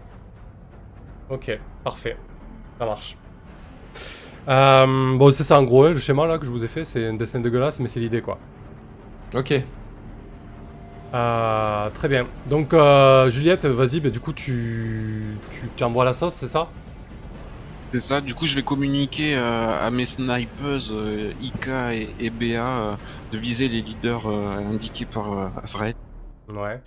Ok, 1.31 1.59
parfait. 1.85 2.17
Ça 2.79 2.87
marche. 2.87 3.17
Euh, 4.49 5.17
bon 5.17 5.33
c'est 5.33 5.45
ça 5.45 5.61
en 5.61 5.65
gros, 5.65 5.89
le 5.89 5.97
schéma 5.97 6.27
là 6.27 6.39
que 6.39 6.47
je 6.47 6.51
vous 6.51 6.65
ai 6.65 6.69
fait, 6.69 6.85
c'est 6.85 7.07
un 7.07 7.15
dessin 7.15 7.41
dégueulasse, 7.41 7.81
mais 7.81 7.89
c'est 7.89 8.01
l'idée 8.01 8.23
quoi. 8.23 8.39
Ok. 9.35 9.63
Très 11.11 12.09
bien. 12.09 12.27
Donc 12.47 12.75
Juliette, 13.29 13.67
vas-y, 13.67 14.01
bah, 14.01 14.11
du 14.11 14.21
coup 14.21 14.33
tu, 14.33 15.23
tu, 15.53 15.69
tu 15.77 15.85
envoies 15.85 16.05
la 16.05 16.13
sauce, 16.13 16.35
c'est 16.35 16.47
ça? 16.47 16.69
C'est 17.91 18.01
ça, 18.01 18.21
du 18.21 18.35
coup 18.35 18.47
je 18.47 18.55
vais 18.55 18.63
communiquer 18.63 19.35
euh, 19.35 19.87
à 19.87 19.91
mes 19.91 20.05
snipers 20.05 20.93
euh, 20.93 21.33
Ika 21.41 21.95
et, 21.95 22.09
et 22.21 22.29
Béa 22.29 22.67
euh, 22.67 22.97
de 23.33 23.39
viser 23.39 23.67
les 23.69 23.81
leaders 23.81 24.27
indiqués 24.27 25.07
par 25.07 25.51
Azrael. 25.63 25.95
Ouais. 26.49 26.81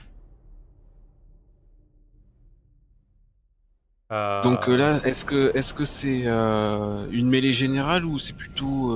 Donc 4.44 4.68
là, 4.68 5.00
est-ce 5.06 5.26
que 5.26 5.52
est-ce 5.56 5.74
que 5.74 5.86
c'est 5.86 6.26
une 6.26 7.30
mêlée 7.30 7.54
générale 7.54 8.06
ou 8.06 8.20
c'est 8.20 8.36
plutôt 8.36 8.94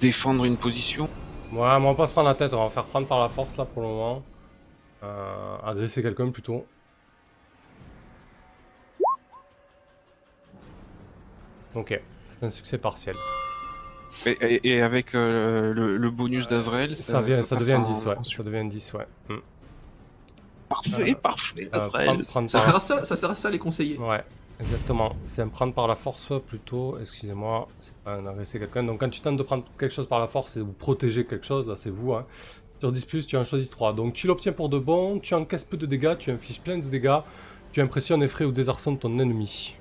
défendre 0.00 0.44
une 0.44 0.56
position? 0.56 1.08
Ouais, 1.52 1.78
mais 1.78 1.86
on 1.86 1.92
va 1.92 1.94
pas 1.94 2.06
se 2.06 2.12
prendre 2.12 2.28
la 2.28 2.34
tête, 2.34 2.54
on 2.54 2.62
va 2.64 2.70
faire 2.70 2.86
prendre 2.86 3.06
par 3.06 3.20
la 3.20 3.28
force 3.28 3.56
là 3.56 3.66
pour 3.66 3.82
le 3.82 3.88
moment. 3.88 4.22
Agresser 5.64 6.02
quelqu'un 6.02 6.30
plutôt. 6.30 6.64
Ok, 11.74 12.00
c'est 12.28 12.42
un 12.44 12.50
succès 12.50 12.78
partiel. 12.78 13.16
et, 14.26 14.30
et- 14.40 14.68
et 14.72 14.82
avec 14.82 15.14
euh, 15.14 15.72
le, 15.72 15.96
le 15.96 16.10
bonus 16.10 16.48
d'Azrael, 16.48 16.94
Ça, 16.94 17.20
devient 17.20 17.34
un 17.34 17.80
en- 17.80 17.82
10, 17.90 18.06
ouais. 18.06 18.14
Ça 18.24 18.42
devient 18.42 18.58
un 18.58 18.64
10, 18.66 18.92
ouais. 18.94 19.06
Hmm. 19.28 19.38
Parfait, 20.68 21.10
Euh, 21.10 21.14
parfait, 21.14 21.68
Euh, 21.72 21.76
Azrael. 21.78 22.06
prendre- 22.06 22.26
prendre 22.26 22.50
Ça 22.50 22.58
par- 22.58 22.64
sert 22.66 22.76
à 22.76 22.80
ça, 22.80 23.04
ça 23.04 23.16
sert 23.16 23.30
à 23.30 23.34
ça 23.34 23.50
les 23.50 23.58
conseillers. 23.58 23.98
Ouais, 23.98 24.22
exactement. 24.60 25.16
C'est 25.24 25.42
un 25.42 25.48
prendre 25.48 25.74
par 25.74 25.88
la 25.88 25.94
force 25.96 26.32
plutôt, 26.46 26.96
excusez-moi, 27.00 27.66
c'est 27.80 27.94
pas 28.04 28.14
un 28.14 28.26
agresser 28.26 28.58
quelqu'un. 28.60 28.84
Donc 28.84 29.00
quand 29.00 29.08
tu 29.10 29.20
tentes 29.20 29.36
de 29.36 29.42
prendre 29.42 29.64
quelque 29.78 29.92
chose 29.92 30.06
par 30.06 30.20
la 30.20 30.28
force 30.28 30.56
et 30.56 30.60
vous 30.60 30.72
protéger 30.72 31.24
quelque 31.24 31.46
chose, 31.46 31.66
là 31.66 31.74
c'est 31.76 31.90
vous. 31.90 32.12
Hein. 32.14 32.24
Sur 32.78 32.92
10, 32.92 33.04
plus, 33.04 33.26
tu 33.26 33.36
en 33.36 33.44
choisis 33.44 33.68
3. 33.68 33.92
Donc 33.92 34.14
tu 34.14 34.26
l'obtiens 34.26 34.52
pour 34.52 34.68
de 34.68 34.78
bon, 34.78 35.18
tu 35.18 35.34
encaisses 35.34 35.64
peu 35.64 35.76
de 35.76 35.86
dégâts, 35.86 36.16
tu 36.18 36.30
infliges 36.30 36.60
plein 36.60 36.78
de 36.78 36.86
dégâts, 36.86 37.18
tu 37.72 37.80
impressionnes, 37.80 38.22
effraies 38.22 38.44
ou 38.44 38.52
désarçonnes 38.52 38.98
ton 38.98 39.18
ennemi. 39.18 39.74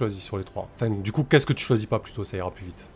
Choisis 0.00 0.22
sur 0.24 0.38
les 0.38 0.44
3 0.44 0.68
Enfin, 0.76 0.88
du 0.90 1.12
coup, 1.12 1.24
qu'est-ce 1.24 1.44
que 1.46 1.52
tu 1.52 1.64
choisis 1.64 1.86
pas 1.86 1.98
plutôt 1.98 2.24
Ça 2.24 2.36
ira 2.36 2.50
plus 2.50 2.64
vite. 2.66 2.90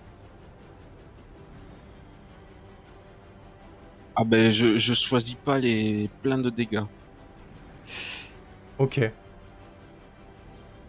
Ah 4.17 4.25
ben 4.25 4.51
je, 4.51 4.79
je 4.79 4.95
choisis 4.95 5.35
pas 5.35 5.59
les 5.59 6.09
plein 6.23 6.39
de 6.39 6.49
dégâts. 6.49 6.85
Ok. 8.79 9.01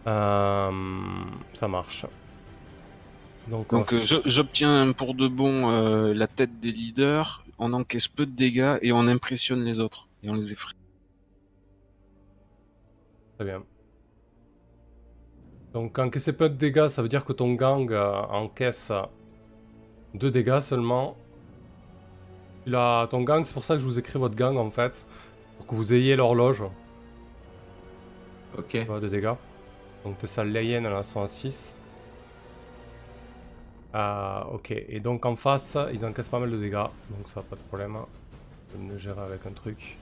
Euh, 0.08 0.72
ça 1.54 1.68
marche. 1.68 2.06
Donc, 3.50 3.74
on 3.74 3.80
Donc 3.80 3.94
euh, 3.94 4.02
je- 4.04 4.22
j'obtiens 4.26 4.94
pour 4.94 5.16
de 5.16 5.28
bon 5.28 5.72
euh, 5.72 6.14
la 6.14 6.28
tête 6.28 6.60
des 6.60 6.72
leaders, 6.72 7.44
on 7.58 7.74
encaisse 7.74 8.08
peu 8.08 8.26
de 8.26 8.32
dégâts 8.32 8.78
et 8.82 8.92
on 8.92 9.08
impressionne 9.08 9.64
les 9.66 9.80
autres 9.80 10.08
et 10.24 10.30
on 10.30 10.36
les 10.36 10.52
effraie. 10.54 10.74
Très 13.38 13.46
bien. 13.46 13.64
Donc 15.76 16.00
encaisser 16.00 16.32
peu 16.32 16.48
de 16.48 16.56
dégâts, 16.56 16.88
ça 16.88 17.02
veut 17.02 17.10
dire 17.10 17.26
que 17.26 17.34
ton 17.34 17.54
gang 17.54 17.92
euh, 17.92 18.22
encaisse 18.30 18.94
2 20.14 20.32
dégâts 20.32 20.62
seulement. 20.62 21.18
A 22.74 23.08
ton 23.10 23.24
gang, 23.24 23.44
c'est 23.44 23.54
pour 23.54 23.66
ça 23.66 23.74
que 23.74 23.82
je 23.82 23.86
vous 23.86 24.00
écris 24.00 24.18
votre 24.18 24.36
gang 24.36 24.56
en 24.56 24.72
fait. 24.72 25.06
Pour 25.58 25.68
que 25.68 25.76
vous 25.76 25.94
ayez 25.94 26.16
l'horloge 26.16 26.64
Ok. 28.58 28.76
euh, 28.76 29.00
de 29.02 29.10
dégâts. 29.10 29.34
Donc 30.06 30.18
tes 30.18 30.28
salles 30.28 30.54
layennes 30.54 30.88
là 30.88 31.04
sont 31.04 31.22
à 31.22 31.28
6. 31.28 31.78
Ah, 33.94 34.48
ok, 34.54 34.72
et 34.72 35.02
donc 35.02 35.26
en 35.26 35.36
face, 35.36 35.78
ils 35.92 36.06
encaissent 36.06 36.30
pas 36.30 36.40
mal 36.40 36.52
de 36.52 36.58
dégâts, 36.58 36.88
donc 37.10 37.28
ça 37.28 37.42
pas 37.42 37.58
de 37.58 37.62
problème. 37.62 37.98
Je 38.72 38.78
vais 38.78 38.84
me 38.86 38.92
le 38.94 38.98
gérer 38.98 39.22
avec 39.22 39.46
un 39.46 39.52
truc. 39.52 39.98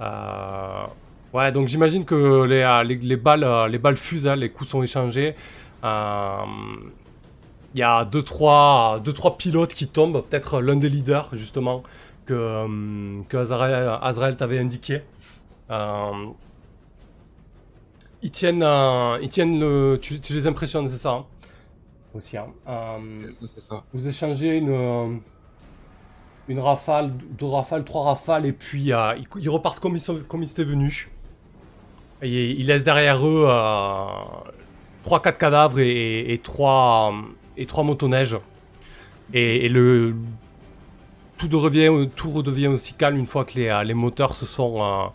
Euh, 0.00 0.86
Ouais, 1.32 1.50
donc 1.50 1.68
j'imagine 1.68 2.04
que 2.04 2.44
les, 2.44 2.60
euh, 2.62 2.82
les, 2.84 2.96
les 2.96 3.16
balles, 3.16 3.44
euh, 3.44 3.66
les 3.68 3.78
balles 3.78 3.96
fusent, 3.96 4.26
hein, 4.26 4.36
les 4.36 4.50
coups 4.50 4.70
sont 4.70 4.82
échangés. 4.82 5.34
Euh, 5.84 6.36
Il 7.74 7.80
y 7.80 7.82
a 7.82 8.04
2-3 8.04 9.00
deux, 9.02 9.12
trois 9.14 9.36
pilotes 9.38 9.72
qui 9.74 9.88
tombent, 9.88 10.22
peut-être 10.28 10.60
l'un 10.60 10.76
des 10.76 10.90
leaders 10.90 11.30
justement 11.32 11.82
que, 12.26 12.34
euh, 12.34 13.22
que 13.30 13.36
Azrael, 13.38 13.98
Azrael 14.02 14.36
t'avait 14.36 14.58
indiqué. 14.60 15.02
Euh, 15.70 16.10
ils 18.22 18.30
tiennent, 18.30 18.62
euh, 18.62 19.18
ils 19.22 19.28
tiennent 19.30 19.58
le. 19.58 19.98
Tu, 20.00 20.20
tu 20.20 20.32
les 20.34 20.46
impressionnes, 20.46 20.86
c'est 20.88 20.98
ça 20.98 21.12
hein 21.12 21.24
Aussi. 22.14 22.36
hein. 22.36 22.46
Euh, 22.68 22.98
C'est 23.16 23.30
ça, 23.30 23.46
c'est 23.46 23.60
ça. 23.60 23.82
vous 23.94 24.06
échangez 24.06 24.56
une, 24.58 24.68
euh, 24.70 25.16
une 26.48 26.60
rafale, 26.60 27.10
deux 27.38 27.46
rafales, 27.46 27.84
trois 27.84 28.04
rafales, 28.04 28.46
et 28.46 28.52
puis 28.52 28.92
euh, 28.92 29.14
ils, 29.40 29.48
repartent 29.48 29.80
comme 29.80 29.96
ils, 29.96 30.00
sont, 30.00 30.18
comme 30.28 30.42
ils 30.42 30.50
étaient 30.50 30.62
venus. 30.64 31.08
Et 32.22 32.50
ils 32.52 32.66
laissent 32.66 32.84
derrière 32.84 33.26
eux 33.26 33.46
euh, 33.48 34.06
trois, 35.02 35.20
quatre 35.20 35.38
cadavres 35.38 35.80
et, 35.80 36.32
et, 36.32 36.38
trois, 36.38 37.12
euh, 37.12 37.32
et 37.56 37.66
trois 37.66 37.84
motoneiges. 37.84 38.38
Et, 39.34 39.68
le 39.68 40.14
tout 41.38 41.48
tout 41.48 42.30
redevient 42.30 42.68
aussi 42.68 42.94
calme 42.94 43.18
une 43.18 43.26
fois 43.26 43.44
que 43.44 43.54
les, 43.58 43.68
euh, 43.68 43.82
les 43.82 43.94
moteurs 43.94 44.36
se 44.36 44.46
sont, 44.46 44.82
euh, 44.82 45.06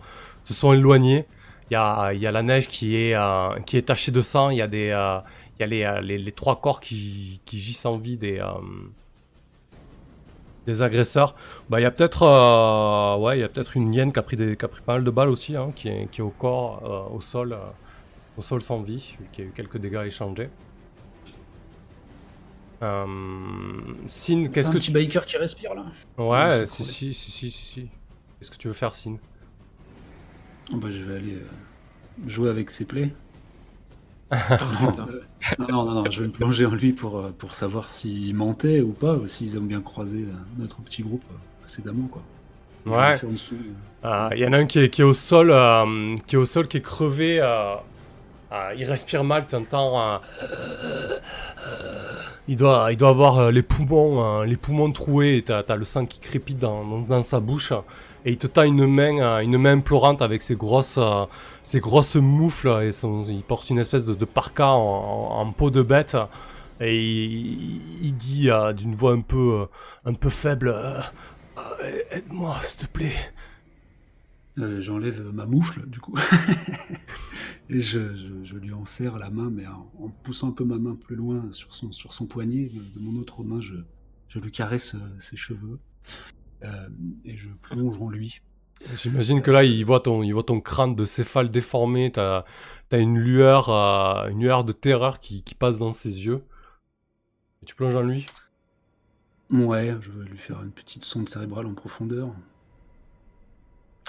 se 0.43 0.53
sont 0.53 0.73
éloignés. 0.73 1.25
Il 1.69 1.73
y 1.73 1.77
a, 1.77 2.13
y 2.13 2.27
a 2.27 2.31
la 2.31 2.43
neige 2.43 2.67
qui 2.67 2.95
est, 2.97 3.15
euh, 3.15 3.57
qui 3.65 3.77
est 3.77 3.83
tachée 3.83 4.11
de 4.11 4.21
sang. 4.21 4.49
Il 4.49 4.57
y 4.57 4.61
a, 4.61 4.67
des, 4.67 4.89
euh, 4.89 5.19
y 5.59 5.63
a 5.63 5.67
les, 5.67 5.83
euh, 5.83 6.01
les, 6.01 6.31
trois 6.33 6.59
corps 6.59 6.81
qui, 6.81 7.39
qui 7.45 7.59
gisent 7.59 7.85
en 7.85 7.97
vie 7.97 8.17
des, 8.17 8.39
euh, 8.39 8.45
des 10.67 10.81
agresseurs. 10.81 11.33
Bah, 11.69 11.79
il 11.79 11.83
y 11.83 11.86
a 11.86 11.91
peut-être 11.91 12.24
euh, 12.24 13.17
ouais, 13.17 13.38
il 13.38 13.41
y 13.41 13.43
a 13.43 13.50
peut-être 13.50 13.75
une 13.75 13.93
hyène 13.93 14.13
qui 14.13 14.19
a, 14.19 14.21
pris 14.24 14.36
des, 14.36 14.55
qui 14.55 14.65
a 14.65 14.67
pris 14.67 14.81
pas 14.81 14.93
mal 14.93 15.03
de 15.03 15.09
balles 15.09 15.29
aussi, 15.29 15.55
hein, 15.55 15.71
qui, 15.75 15.88
est, 15.88 16.12
qui 16.12 16.21
est 16.21 16.24
au 16.24 16.29
corps, 16.29 17.09
euh, 17.09 17.15
au 17.15 17.21
sol, 17.21 17.53
euh, 17.53 17.57
au 18.38 18.41
sol 18.43 18.62
sans 18.62 18.81
vie, 18.81 19.17
qui 19.31 19.41
a 19.41 19.45
eu 19.45 19.53
quelques 19.55 19.77
dégâts 19.77 20.03
échangés. 20.05 20.50
Euh, 22.83 23.05
Sin, 24.07 24.50
qu'est-ce 24.50 24.69
un 24.69 24.74
que 24.74 24.77
petit 24.77 24.88
tu... 24.88 24.93
biker 24.93 25.25
qui 25.25 25.38
respire 25.38 25.74
là. 25.74 25.86
Ouais, 26.17 26.65
si, 26.67 26.83
si, 26.83 27.13
si, 27.13 27.31
si, 27.31 27.50
si, 27.50 27.65
si. 27.65 27.89
Qu'est-ce 28.38 28.51
que 28.51 28.57
tu 28.57 28.67
veux 28.67 28.75
faire, 28.75 28.93
Sin? 28.93 29.15
Oh, 30.71 30.75
bah, 30.75 30.89
je 30.91 31.03
vais 31.03 31.15
aller 31.15 31.38
jouer 32.27 32.50
avec 32.50 32.69
ses 32.69 32.86
plaies. 32.86 33.12
Non, 35.60 35.86
non, 35.86 35.91
non, 36.03 36.03
je 36.10 36.22
vais 36.22 36.27
me 36.27 36.31
plonger 36.34 36.65
en 36.65 36.72
lui 36.75 36.91
pour, 36.91 37.17
euh, 37.17 37.34
pour 37.38 37.53
savoir 37.53 37.89
s'il 37.89 38.36
mentait 38.36 38.81
ou 38.81 38.91
pas, 38.91 39.13
ou 39.13 39.27
s'ils 39.27 39.57
ont 39.57 39.62
bien 39.63 39.81
croisé 39.81 40.25
notre 40.57 40.77
petit 40.81 41.01
groupe 41.03 41.24
euh, 41.31 41.36
précédemment. 41.62 42.07
Quoi. 42.07 42.22
Ouais. 42.86 43.19
euh, 43.24 43.29
Euh, 44.05 44.29
Il 44.34 44.39
y 44.39 44.46
en 44.46 44.53
a 44.53 44.57
un 44.57 44.65
qui 44.65 44.79
est, 44.79 44.89
qui 44.89 45.01
est 45.01 45.05
au 45.05 45.13
sol, 45.13 45.51
euh, 45.51 46.15
qui 46.27 46.36
est 46.36 46.39
au 46.39 46.46
sol, 46.46 46.67
qui 46.67 46.77
est 46.77 46.81
crevé. 46.81 47.39
euh, 47.41 47.75
il 48.77 48.86
respire 48.86 49.24
mal, 49.24 49.46
t'entends. 49.48 50.19
il 52.48 52.55
doit, 52.57 52.91
il 52.91 52.98
doit 52.98 53.10
avoir 53.10 53.51
les 53.51 53.62
poumons, 53.63 54.41
les 54.43 54.55
poumons 54.57 54.91
troués. 54.91 55.43
T'as 55.46 55.63
as 55.67 55.75
le 55.75 55.84
sang 55.84 56.05
qui 56.05 56.19
crépite 56.19 56.57
dans, 56.60 56.86
dans, 56.86 57.00
dans 57.00 57.22
sa 57.24 57.39
bouche. 57.39 57.74
Et 58.27 58.31
il 58.31 58.38
te 58.38 58.46
tend 58.46 58.63
une 58.63 58.86
main, 58.86 59.19
euh, 59.19 59.39
une 59.39 59.57
main 59.57 59.77
implorante 59.77 60.22
avec 60.22 60.41
ses 60.41 60.57
grosses, 60.57 60.98
euh, 60.98 61.23
ses 61.63 61.80
grosses 61.80 62.17
moufles. 62.17 62.91
Il 63.30 63.41
porte 63.41 63.69
une 63.69 63.80
espèce 63.80 64.04
de, 64.04 64.25
parka 64.25 64.67
en, 64.67 65.49
peau 65.54 65.71
de 65.71 65.82
bête. 65.82 66.17
Et 66.82 67.06
il, 67.06 68.13
dit 68.17 68.49
euh, 68.49 68.73
d'une 68.73 68.95
voix 68.95 69.13
un 69.13 69.21
peu, 69.21 69.67
un 70.04 70.13
peu 70.13 70.28
faible. 70.28 70.75
Aide-moi, 72.12 72.58
s'il 72.63 72.88
te 72.88 72.91
plaît. 72.91 73.15
J'enlève 74.58 75.32
ma 75.34 75.45
moufle, 75.45 75.88
du 75.88 76.01
coup. 76.01 76.17
Et 77.69 77.80
je, 77.80 77.99
lui 78.58 78.73
en 78.73 78.84
serre 78.84 79.19
la 79.19 79.30
main, 79.30 79.49
mais 79.49 79.67
en, 79.67 80.10
poussant 80.23 80.49
un 80.49 80.51
peu 80.51 80.65
ma 80.65 80.78
main 80.78 80.95
plus 80.95 81.15
loin 81.15 81.45
sur 81.51 81.73
son, 81.73 82.25
poignet. 82.25 82.71
De, 82.93 82.99
mon 82.99 83.17
autre 83.21 83.45
main, 83.45 83.62
je, 83.62 84.39
lui 84.39 84.51
caresse 84.51 84.97
ses 85.17 85.38
cheveux. 85.38 85.80
Euh, 86.63 86.89
et 87.26 87.38
je 87.38 87.50
plonge 87.50 87.98
en 88.02 88.10
lui. 88.10 88.41
J'imagine 88.96 89.41
que 89.41 89.52
là, 89.52 89.63
il 89.63 89.84
voit 89.86 90.00
ton, 90.00 90.24
il 90.24 90.32
voit 90.34 90.43
ton 90.43 90.62
crâne 90.62 90.96
de 90.96 91.06
céphale 91.06 91.50
déformé. 91.50 92.12
T'as 92.12 92.43
as 92.91 92.98
une 92.98 93.17
lueur, 93.17 93.70
euh, 93.70 94.30
une 94.30 94.41
lueur 94.41 94.63
de 94.63 94.72
terreur 94.72 95.20
qui, 95.20 95.43
qui 95.43 95.56
passe 95.56 95.78
dans 95.80 95.91
ses 95.91 96.26
yeux. 96.26 96.43
Et 97.62 97.65
tu 97.65 97.76
plonges 97.76 97.96
en 97.96 98.04
lui? 98.04 98.26
Ouais, 99.50 99.96
je 100.02 100.12
vais 100.12 100.26
lui 100.26 100.38
faire 100.38 100.62
une 100.62 100.72
petite 100.72 101.06
sonde 101.06 101.30
cérébrale 101.30 101.65
en 101.65 101.74
profondeur. 101.74 102.30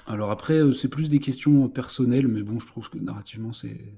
Alors 0.07 0.31
après, 0.31 0.55
euh, 0.55 0.73
c'est 0.73 0.89
plus 0.89 1.09
des 1.09 1.19
questions 1.19 1.69
personnelles, 1.69 2.29
mais 2.29 2.43
bon, 2.43 2.59
je 2.59 2.67
trouve 2.67 2.89
que 2.89 2.99
narrativement, 2.99 3.53
c'est. 3.53 3.95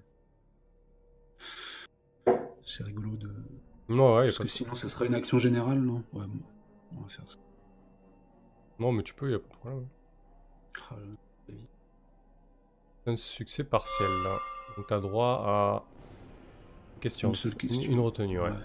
C'est 2.65 2.85
rigolo 2.85 3.17
de. 3.17 3.31
Non, 3.89 4.17
ouais, 4.17 4.27
Parce 4.27 4.39
que 4.39 4.49
sinon, 4.49 4.75
ça 4.75 4.89
serait 4.89 5.07
une 5.07 5.15
action 5.15 5.39
générale, 5.39 5.81
non? 5.81 6.05
Ouais, 6.13 6.27
bon, 6.27 6.41
on 6.97 7.03
va 7.03 7.09
faire 7.09 7.29
ça. 7.29 7.39
Non, 8.81 8.93
mais 8.93 9.03
tu 9.03 9.15
peux, 9.15 9.31
y 9.31 9.35
a 9.35 9.39
pas 9.39 9.49
de 9.49 9.55
problème. 9.59 9.87
Ah, 10.91 10.95
Un 13.07 13.17
succès 13.17 13.65
partiel. 13.65 14.09
Là. 14.25 14.39
Donc 14.77 14.87
t'as 14.89 15.01
droit 15.01 15.43
à 15.47 15.83
question. 17.01 17.29
Une 17.31 17.35
seule 17.35 17.55
question. 17.55 17.81
Une, 17.83 17.93
une 17.93 18.01
retenue, 18.01 18.41
ouais. 18.41 18.49
ouais. 18.51 18.57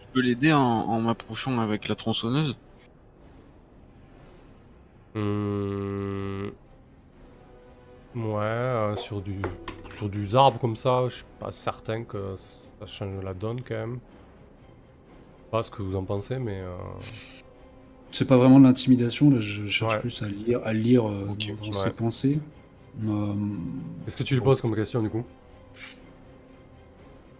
Je 0.00 0.06
peux 0.12 0.20
l'aider 0.20 0.52
en, 0.52 0.60
en 0.60 1.00
m'approchant 1.00 1.58
avec 1.58 1.88
la 1.88 1.94
tronçonneuse? 1.94 2.56
Hum, 5.14 6.52
Ouais, 8.14 8.34
euh, 8.42 8.96
sur 8.96 9.20
du 9.20 9.40
sur 9.94 10.08
du 10.08 10.34
arbre 10.34 10.58
comme 10.58 10.76
ça, 10.76 11.08
je 11.08 11.16
suis 11.16 11.24
pas 11.38 11.50
certain 11.50 12.04
que 12.04 12.36
ça 12.36 12.86
change 12.86 13.22
la 13.22 13.34
donne 13.34 13.62
quand 13.62 13.74
même. 13.74 14.00
Je 15.38 15.44
sais 15.44 15.50
pas 15.50 15.62
ce 15.62 15.70
que 15.70 15.82
vous 15.82 15.96
en 15.96 16.04
pensez, 16.04 16.38
mais 16.38 16.60
euh, 16.60 16.76
C'est 18.12 18.24
pas 18.26 18.36
vraiment 18.36 18.58
de 18.58 18.64
l'intimidation, 18.64 19.30
là, 19.30 19.38
je 19.40 19.66
cherche 19.66 19.94
Ouais. 19.94 20.00
plus 20.00 20.22
à 20.22 20.28
lire, 20.28 20.60
à 20.64 20.72
lire 20.72 21.06
euh, 21.08 21.26
dans, 21.26 21.34
dans 21.70 21.76
ouais. 21.78 21.84
ses 21.84 21.90
pensées. 21.90 22.40
Euh, 23.06 23.34
qu'est-ce 24.04 24.16
que 24.16 24.22
tu 24.22 24.34
lui 24.34 24.40
poses 24.40 24.60
comme 24.60 24.74
question 24.74 25.02
du 25.02 25.10
coup? 25.10 25.24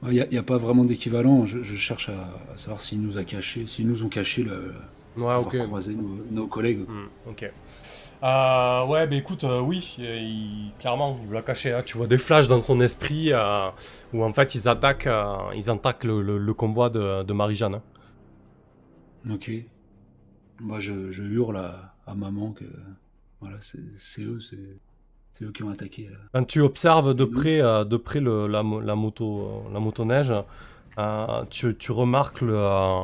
Il 0.05 0.11
n'y 0.11 0.21
a, 0.21 0.27
y 0.33 0.39
a 0.39 0.43
pas 0.45 0.59
vraiment 0.59 0.85
d'équivalent. 0.85 1.45
Je, 1.45 1.63
je 1.63 1.75
cherche 1.75 2.09
à, 2.09 2.29
à 2.53 2.57
savoir 2.57 2.79
s'ils 2.81 3.01
nous 3.01 3.19
a 3.19 3.25
caché, 3.25 3.67
s'ils 3.67 3.89
nous 3.89 4.05
ont 4.05 4.09
caché 4.09 4.43
le, 4.45 4.73
Ouais, 5.17 5.25
avoir 5.33 5.47
ok. 5.49 5.59
croisé 5.67 5.95
nos, 5.95 6.25
nos 6.31 6.47
collègues. 6.47 6.81
Hmm, 6.89 7.07
ok. 7.31 7.51
Euh, 8.23 8.87
ouais, 8.87 9.07
bah 9.09 9.17
écoute, 9.17 9.43
euh, 9.45 9.61
oui, 9.61 9.97
il- 9.99 10.71
clairement, 10.79 11.19
il 11.27 11.33
l'a 11.33 11.43
caché. 11.43 11.73
hein. 11.73 11.83
Tu 11.85 11.97
vois 11.97 12.07
des 12.07 12.19
flashs 12.19 12.47
dans 12.47 12.61
son 12.61 12.79
esprit 12.81 13.33
euh, 13.33 13.69
où 14.13 14.23
en 14.23 14.33
fait 14.33 14.55
ils 14.55 14.69
attaquent, 14.69 15.09
ils 15.57 15.71
attaquent 15.71 16.05
le, 16.05 16.23
le- 16.23 16.39
le 16.39 16.55
convoi 16.55 16.91
de, 16.91 17.25
de 17.25 17.33
Marie-Jeanne. 17.33 17.77
hein. 17.77 17.83
Ok. 19.35 19.51
Moi, 20.61 20.81
je, 20.81 21.13
je 21.13 21.23
hurle 21.23 21.57
à, 21.59 21.95
à 22.07 22.15
maman 22.15 22.53
que 22.53 22.65
voilà, 23.41 23.57
c'est 23.61 23.79
eux, 24.23 24.41
c'est 24.41 24.57
eux 25.45 25.53
qui 25.53 25.63
ont 25.63 25.71
attaqué. 25.71 26.09
euh. 26.11 26.17
Quand 26.33 26.45
tu 26.45 26.61
observes 26.61 27.15
de 27.15 27.25
près, 27.25 27.61
euh, 27.61 27.85
de 27.85 27.97
près 27.97 28.21
le- 28.21 28.49
la, 28.49 28.63
mo- 28.65 28.81
la 28.81 28.97
moto, 28.97 29.65
euh, 29.69 29.73
la 29.73 29.79
motoneige, 29.81 30.33
euh, 30.99 31.45
tu, 31.51 31.77
tu 31.77 31.93
remarques 31.93 32.41
le, 32.41 32.55
euh, 32.57 33.03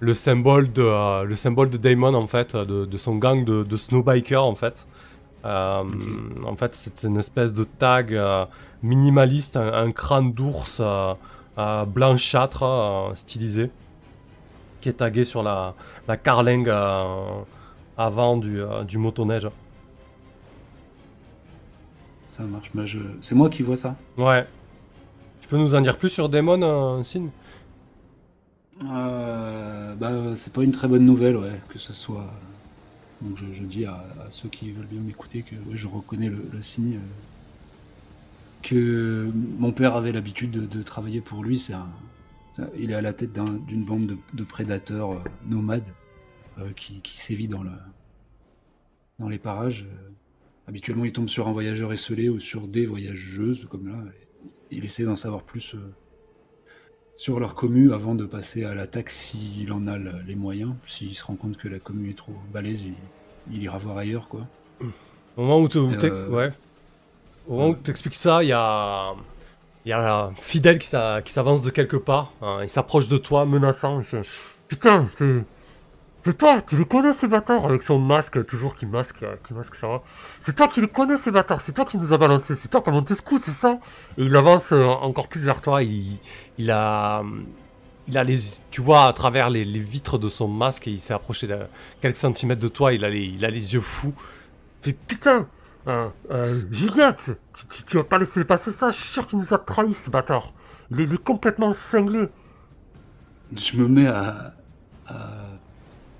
le 0.00 0.12
symbole 0.14 0.70
de, 0.72 0.82
euh, 0.82 1.24
le 1.24 1.34
symbole 1.34 1.70
de 1.70 1.78
Damon 1.78 2.14
en 2.14 2.26
fait, 2.26 2.54
de, 2.56 2.84
de 2.84 2.96
son 2.98 3.16
gang 3.16 3.44
de, 3.44 3.62
de 3.62 3.76
snowbikers 3.76 4.44
en 4.44 4.54
fait. 4.54 4.86
En 5.44 6.56
fait, 6.56 6.74
c'est 6.74 7.02
une 7.04 7.16
espèce 7.18 7.52
de 7.52 7.64
tag 7.64 8.16
minimaliste, 8.82 9.56
un, 9.56 9.72
un 9.72 9.90
crâne 9.90 10.32
d'ours 10.32 10.80
blanchâtre 11.86 13.12
stylisé, 13.14 13.70
qui 14.82 14.90
est 14.90 14.94
tagué 14.94 15.24
sur 15.24 15.42
la, 15.42 15.74
la 16.06 16.18
carlingue 16.18 16.68
euh, 16.68 17.40
avant 17.96 18.36
du, 18.36 18.60
euh, 18.60 18.84
du 18.84 18.98
motoneige. 18.98 19.48
Ça 22.30 22.42
marche. 22.42 22.70
Mais 22.74 22.84
je... 22.84 22.98
C'est 23.22 23.34
moi 23.34 23.48
qui 23.48 23.62
vois 23.62 23.76
ça. 23.78 23.96
Ouais. 24.18 24.46
Tu 25.40 25.48
peux 25.48 25.56
nous 25.56 25.74
en 25.74 25.80
dire 25.80 25.96
plus 25.96 26.10
sur 26.10 26.28
Damon, 26.28 26.60
euh, 26.62 27.02
Sin? 27.02 27.28
Euh, 28.84 29.94
bah, 29.94 30.34
c'est 30.34 30.52
pas 30.52 30.64
une 30.64 30.72
très 30.72 30.88
bonne 30.88 31.04
nouvelle, 31.06 31.36
ouais, 31.36 31.60
que 31.68 31.78
ce 31.78 31.92
soit. 31.92 32.26
Donc 33.20 33.36
je, 33.36 33.52
je 33.52 33.62
dis 33.62 33.84
à, 33.84 33.92
à 33.92 34.30
ceux 34.30 34.48
qui 34.48 34.72
veulent 34.72 34.86
bien 34.86 35.00
m'écouter 35.00 35.42
que 35.42 35.54
ouais, 35.54 35.76
je 35.76 35.86
reconnais 35.86 36.28
le, 36.28 36.44
le 36.52 36.60
signe. 36.62 36.96
euh, 36.96 36.98
que 38.62 39.30
mon 39.58 39.72
père 39.72 39.96
avait 39.96 40.12
l'habitude 40.12 40.50
de, 40.52 40.66
de 40.66 40.82
travailler 40.82 41.20
pour 41.20 41.42
lui. 41.44 41.58
C'est 41.58 41.72
un- 41.74 41.88
il 42.76 42.90
est 42.90 42.94
à 42.94 43.00
la 43.02 43.12
tête 43.12 43.32
d'un- 43.32 43.58
d'une 43.66 43.84
bande 43.84 44.06
de, 44.06 44.16
de 44.34 44.44
prédateurs 44.44 45.12
euh, 45.12 45.20
nomades 45.46 45.82
euh, 46.58 46.70
qui, 46.76 47.00
qui 47.00 47.18
sévit 47.18 47.48
dans, 47.48 47.62
le, 47.62 47.70
dans 49.18 49.28
les 49.28 49.38
parages. 49.38 49.84
Euh, 49.90 50.10
habituellement, 50.68 51.04
il 51.04 51.12
tombe 51.12 51.28
sur 51.28 51.48
un 51.48 51.52
voyageur 51.52 51.92
esselé 51.92 52.28
ou 52.28 52.38
sur 52.38 52.68
des 52.68 52.86
voyageuses, 52.86 53.66
comme 53.70 53.88
là. 53.88 53.96
et 54.70 54.76
il 54.76 54.84
essaie 54.84 55.04
d'en 55.04 55.16
savoir 55.16 55.42
plus 55.42 55.76
sur 57.16 57.38
leur 57.40 57.54
commu 57.54 57.92
avant 57.92 58.14
de 58.14 58.24
passer 58.24 58.64
à 58.64 58.74
l'attaque 58.74 59.10
s'il 59.10 59.72
en 59.72 59.86
a 59.86 59.96
le- 59.96 60.22
les 60.26 60.34
moyens. 60.34 60.74
S'il 60.86 61.14
se 61.14 61.24
rend 61.24 61.36
compte 61.36 61.56
que 61.56 61.68
la 61.68 61.78
commu 61.78 62.10
est 62.10 62.14
trop 62.18 62.32
balèze, 62.52 62.84
il, 62.86 62.94
il 63.50 63.62
ira 63.62 63.78
voir 63.78 63.96
ailleurs, 63.98 64.28
quoi. 64.28 64.46
Au 65.36 65.42
moment 65.42 65.60
où 65.60 65.68
tu 65.68 65.78
ouais. 65.78 66.50
Au 67.48 67.54
moment 67.56 67.68
où 67.70 67.76
tu 67.82 67.90
expliques 67.90 68.14
ça, 68.14 68.42
il 68.42 68.48
y 68.48 68.52
a 68.52 69.14
il 69.84 69.90
y 69.90 69.92
a 69.92 70.30
Fidèle 70.36 70.78
qui 70.78 70.86
s'a- 70.86 71.22
qui 71.22 71.32
s'avance 71.32 71.62
de 71.62 71.70
quelque 71.70 71.96
part. 71.96 72.32
hein, 72.42 72.60
il 72.62 72.68
s'approche 72.68 73.08
de 73.08 73.18
toi, 73.18 73.44
menaçant. 73.46 73.98
il 74.00 74.04
fait, 74.04 74.22
Putain, 74.68 75.06
c'est 75.14 75.44
c'est 76.24 76.38
toi, 76.38 76.62
tu 76.62 76.76
les 76.76 76.84
connais 76.84 77.12
ces 77.12 77.26
bâtards 77.26 77.64
avec 77.64 77.82
son 77.82 77.98
masque 77.98 78.46
toujours 78.46 78.76
qui 78.76 78.86
masque, 78.86 79.24
euh, 79.24 79.34
qui 79.44 79.54
masque 79.54 79.74
ça. 79.74 80.02
C'est 80.40 80.54
toi 80.54 80.68
qui 80.68 80.80
les 80.80 80.86
connais 80.88 81.16
ces 81.16 81.32
bâtards, 81.32 81.60
c'est 81.62 81.72
toi 81.72 81.84
qui 81.84 81.98
nous 81.98 82.12
a 82.12 82.16
balancé, 82.18 82.54
c'est 82.54 82.68
toi 82.68 82.80
qui 82.80 82.90
a 82.90 82.92
monté 82.92 83.16
ce 83.16 83.22
coup, 83.22 83.40
c'est 83.42 83.50
ça? 83.50 83.80
Et 84.18 84.22
il 84.24 84.36
avance 84.36 84.72
euh, 84.72 84.84
encore 84.86 85.26
plus 85.28 85.40
vers 85.44 85.60
toi. 85.60 85.82
Il, 85.82 86.70
a 86.70 87.22
il 88.08 88.18
a 88.18 88.24
les, 88.24 88.38
tu 88.70 88.80
vois 88.82 89.04
à 89.06 89.12
travers 89.12 89.50
les, 89.50 89.64
vitres 89.64 90.18
de 90.18 90.28
son 90.28 90.48
masque 90.48 90.86
il 90.86 91.00
s'est 91.00 91.14
approché 91.14 91.46
de 91.48 91.56
quelques 92.00 92.16
centimètres 92.16 92.60
de 92.60 92.68
toi. 92.68 92.92
Il 92.92 93.04
a 93.04 93.10
les, 93.10 93.24
il 93.24 93.44
a 93.44 93.50
les 93.50 93.74
yeux 93.74 93.80
fous. 93.80 94.14
Fait 94.82 94.92
putain, 94.92 95.48
euh, 95.88 96.08
euh, 96.30 96.62
tu, 96.70 97.84
tu, 97.86 97.96
vas 97.96 98.04
pas 98.04 98.18
laisser 98.18 98.44
passer 98.44 98.70
ça. 98.70 98.90
Je 98.90 98.98
suis 98.98 99.08
sûr 99.08 99.26
qu'il 99.26 99.38
nous 99.38 99.52
a 99.52 99.58
trahi 99.58 99.94
ce 99.94 100.10
bâtard. 100.10 100.52
Il 100.90 101.00
est, 101.00 101.22
complètement 101.22 101.72
cinglé. 101.72 102.28
Je 103.56 103.76
me 103.76 103.88
mets 103.88 104.06
à, 104.06 104.54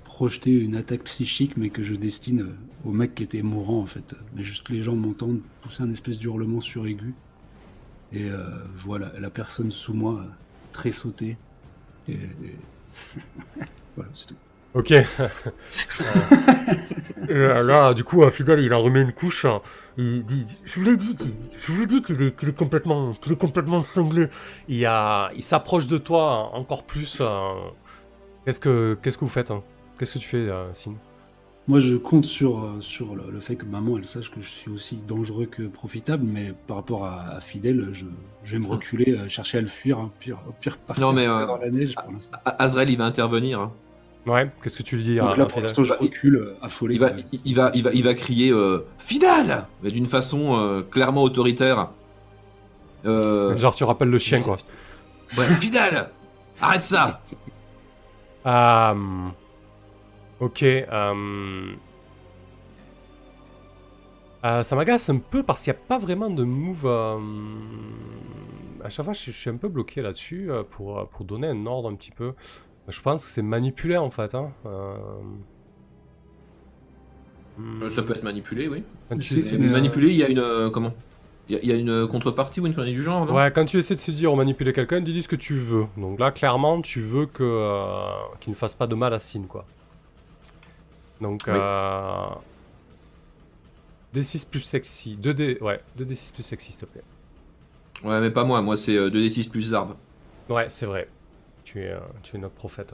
projeter 0.05 0.51
une 0.51 0.75
attaque 0.75 1.03
psychique, 1.03 1.57
mais 1.57 1.69
que 1.69 1.81
je 1.81 1.95
destine 1.95 2.41
euh, 2.41 2.55
au 2.85 2.91
mec 2.91 3.15
qui 3.15 3.23
était 3.23 3.41
mourant 3.41 3.79
en 3.79 3.87
fait. 3.87 4.13
Mais 4.35 4.43
juste 4.43 4.69
les 4.69 4.81
gens 4.81 4.95
m'entendent 4.95 5.41
pousser 5.61 5.81
un 5.81 5.91
espèce 5.91 6.19
d'hurlement 6.19 6.61
suraigu. 6.61 7.15
Et 8.11 8.29
euh, 8.29 8.47
voilà, 8.77 9.11
la 9.19 9.31
personne 9.31 9.71
sous 9.71 9.93
moi 9.93 10.23
très 10.71 10.91
sautée. 10.91 11.37
Et, 12.07 12.13
et- 12.13 12.57
voilà, 13.95 14.11
c'est 14.13 14.27
tout. 14.27 14.35
Ok. 14.73 14.91
Et 14.91 15.03
euh, 17.29 17.63
là, 17.63 17.93
du 17.93 18.03
coup, 18.03 18.27
Fidel, 18.31 18.59
il 18.59 18.73
a 18.73 18.77
remis 18.77 19.01
une 19.01 19.13
couche. 19.13 19.45
Il 19.97 20.25
dit, 20.25 20.45
je 20.65 20.79
vous 20.79 20.85
l'ai 20.85 20.97
dit, 20.97 21.15
qu'il- 21.15 21.31
je 21.57 21.71
vous 21.71 21.81
l'ai 21.81 21.87
dit 21.87 22.01
qu'il 22.01 22.21
est, 22.21 22.35
qu'il 22.35 22.49
est 22.49 22.57
complètement, 22.57 23.13
qu'il 23.13 23.31
est 23.33 23.39
complètement 23.39 23.81
cinglé. 23.81 24.27
Il, 24.67 24.83
a, 24.85 25.29
il 25.35 25.43
s'approche 25.43 25.87
de 25.87 25.97
toi 25.99 26.49
encore 26.55 26.83
plus. 26.83 27.19
euh, 27.21 27.53
Qu'est-ce 28.45 28.59
que, 28.59 28.97
qu'est-ce 29.01 29.17
que 29.17 29.23
vous 29.25 29.29
faites 29.31 29.51
hein? 29.51 29.61
Qu'est-ce 29.97 30.15
que 30.15 30.19
tu 30.19 30.27
fais, 30.27 30.37
euh, 30.49 30.73
Sin? 30.73 30.95
Moi, 31.67 31.79
je 31.79 31.95
compte 31.95 32.25
sur, 32.25 32.61
euh, 32.65 32.81
sur 32.81 33.15
le, 33.15 33.31
le 33.31 33.39
fait 33.39 33.55
que 33.55 33.63
maman, 33.65 33.97
elle 33.97 34.05
sache 34.05 34.29
que 34.31 34.41
je 34.41 34.49
suis 34.49 34.69
aussi 34.71 34.97
dangereux 35.07 35.45
que 35.45 35.63
profitable, 35.63 36.25
mais 36.25 36.53
par 36.67 36.75
rapport 36.77 37.05
à, 37.05 37.35
à 37.35 37.39
Fidèle, 37.41 37.89
je, 37.93 38.05
je 38.43 38.53
vais 38.53 38.59
me 38.59 38.67
reculer, 38.67 39.29
chercher 39.29 39.59
à 39.59 39.61
le 39.61 39.67
fuir, 39.67 39.99
hein, 39.99 40.11
pire, 40.19 40.39
au 40.49 40.51
pire 40.51 40.77
partir 40.77 41.05
Non, 41.05 41.13
mais, 41.13 41.25
euh, 41.27 41.45
dans 41.45 41.57
la 41.57 41.69
neige 41.69 41.93
pour 41.95 42.11
l'instant. 42.11 42.37
A- 42.43 42.61
Azrael, 42.63 42.89
il 42.89 42.97
va 42.97 43.05
intervenir. 43.05 43.61
hein. 43.61 43.71
Ouais. 44.25 44.49
Qu'est-ce 44.63 44.77
que 44.77 44.83
tu 44.83 44.95
lui 44.95 45.03
dis 45.03 45.19
à, 45.19 45.23
Donc 45.23 45.37
là, 45.37 45.45
pour 45.45 45.59
l'instant, 45.61 45.83
je 45.83 45.89
Bah, 45.89 45.97
il- 45.99 46.03
recule, 46.05 46.35
euh, 46.37 46.55
affolé. 46.61 46.95
Il 46.95 46.99
va, 47.01 47.09
quoi. 47.09 47.19
il, 47.33 47.39
il 47.43 47.55
va, 47.55 47.71
il 47.73 47.83
va, 47.83 47.91
il 47.93 48.03
va 48.03 48.13
crier 48.13 48.51
euh, 48.51 48.85
Fidal 48.99 49.67
Mais 49.81 49.91
d'une 49.91 50.05
façon 50.05 50.57
euh, 50.57 50.81
clairement 50.81 51.23
autoritaire. 51.23 51.89
Euh, 53.05 53.55
Genre, 53.57 53.75
tu 53.75 53.83
rappelles 53.83 54.09
le 54.09 54.17
chien, 54.19 54.41
quoi. 54.41 54.57
ouais, 55.37 55.45
Fidal 55.57 56.09
Arrête 56.61 56.83
ça 56.83 57.21
Euh, 58.45 58.93
ok. 60.39 60.63
euh, 60.63 61.73
euh, 64.45 64.63
ça 64.63 64.75
m'agace 64.75 65.09
un 65.09 65.17
peu 65.17 65.43
parce 65.43 65.63
qu'il 65.63 65.71
n'y 65.73 65.77
a 65.79 65.81
pas 65.87 65.97
vraiment 65.97 66.29
de 66.29 66.43
move. 66.43 66.85
euh, 66.85 67.17
À 68.83 68.89
chaque 68.89 69.03
fois, 69.05 69.13
je, 69.13 69.31
suis 69.31 69.49
un 69.49 69.57
peu 69.57 69.67
bloqué 69.69 70.01
là-dessus 70.01 70.49
euh, 70.51 70.63
pour, 70.63 70.99
euh, 70.99 71.03
pour 71.11 71.25
donner 71.25 71.47
un 71.47 71.65
ordre 71.65 71.89
un 71.89 71.95
petit 71.95 72.11
peu. 72.11 72.33
Je 72.87 73.01
pense 73.01 73.25
que 73.25 73.31
c'est 73.31 73.41
manipulé 73.41 73.97
en 73.97 74.09
fait. 74.09 74.35
Hein. 74.35 74.51
euh, 74.65 74.95
hmm, 77.57 77.83
Euh, 77.83 77.89
Ça 77.89 78.03
peut 78.03 78.13
être 78.15 78.23
manipulé, 78.23 78.67
oui. 78.67 78.83
quand 79.09 79.17
tu 79.17 79.35
Manipulé, 79.57 80.07
il 80.09 80.15
y 80.17 80.23
a 80.23 80.27
une. 80.29 80.39
euh, 80.39 80.69
comment? 80.69 80.93
Il 81.49 81.55
y, 81.55 81.59
a, 81.59 81.61
il 81.61 81.69
y 81.69 81.71
a 81.73 81.75
une 81.75 82.07
contrepartie 82.07 82.61
ou 82.61 82.67
une 82.67 82.73
connerie 82.73 82.93
du 82.93 83.03
genre, 83.03 83.25
non? 83.25 83.35
Ouais, 83.35 83.51
quand 83.51 83.65
tu 83.65 83.77
essaies 83.77 83.95
de 83.95 83.99
se 83.99 84.11
dire 84.11 84.33
manipuler 84.33 84.71
quelqu'un, 84.71 85.03
tu 85.03 85.11
dis 85.11 85.21
ce 85.23 85.27
que 85.27 85.35
tu 85.35 85.55
veux. 85.55 85.87
Donc 85.97 86.17
là, 86.19 86.31
clairement, 86.31 86.81
tu 86.81 87.01
veux 87.01 87.25
que 87.25 87.43
euh, 87.43 88.05
qu'il 88.39 88.51
ne 88.51 88.55
fasse 88.55 88.75
pas 88.75 88.87
de 88.87 88.95
mal 88.95 89.13
à 89.13 89.19
Sin, 89.19 89.43
quoi. 89.43 89.65
Donc, 91.19 91.43
Oui. 91.47 91.53
euh... 91.55 92.27
D6 94.15 94.45
plus 94.49 94.61
sexy. 94.61 95.17
2D... 95.21 95.61
Ouais, 95.61 95.81
2D6 95.99 96.33
plus 96.33 96.43
sexy, 96.43 96.71
s'il 96.71 96.81
te 96.81 96.85
plaît. 96.85 97.03
Ouais, 98.05 98.21
mais 98.21 98.31
pas 98.31 98.43
moi, 98.45 98.61
moi 98.61 98.77
c'est 98.77 98.95
euh, 98.95 99.09
2d6 99.09 99.49
plus 99.51 99.61
Zarb. 99.69 99.95
Ouais, 100.49 100.69
c'est 100.69 100.85
vrai. 100.85 101.09
Tu 101.73 101.79
es, 101.81 101.89
euh, 101.89 101.97
tu 102.21 102.35
es 102.35 102.39
notre 102.39 102.53
prophète. 102.53 102.93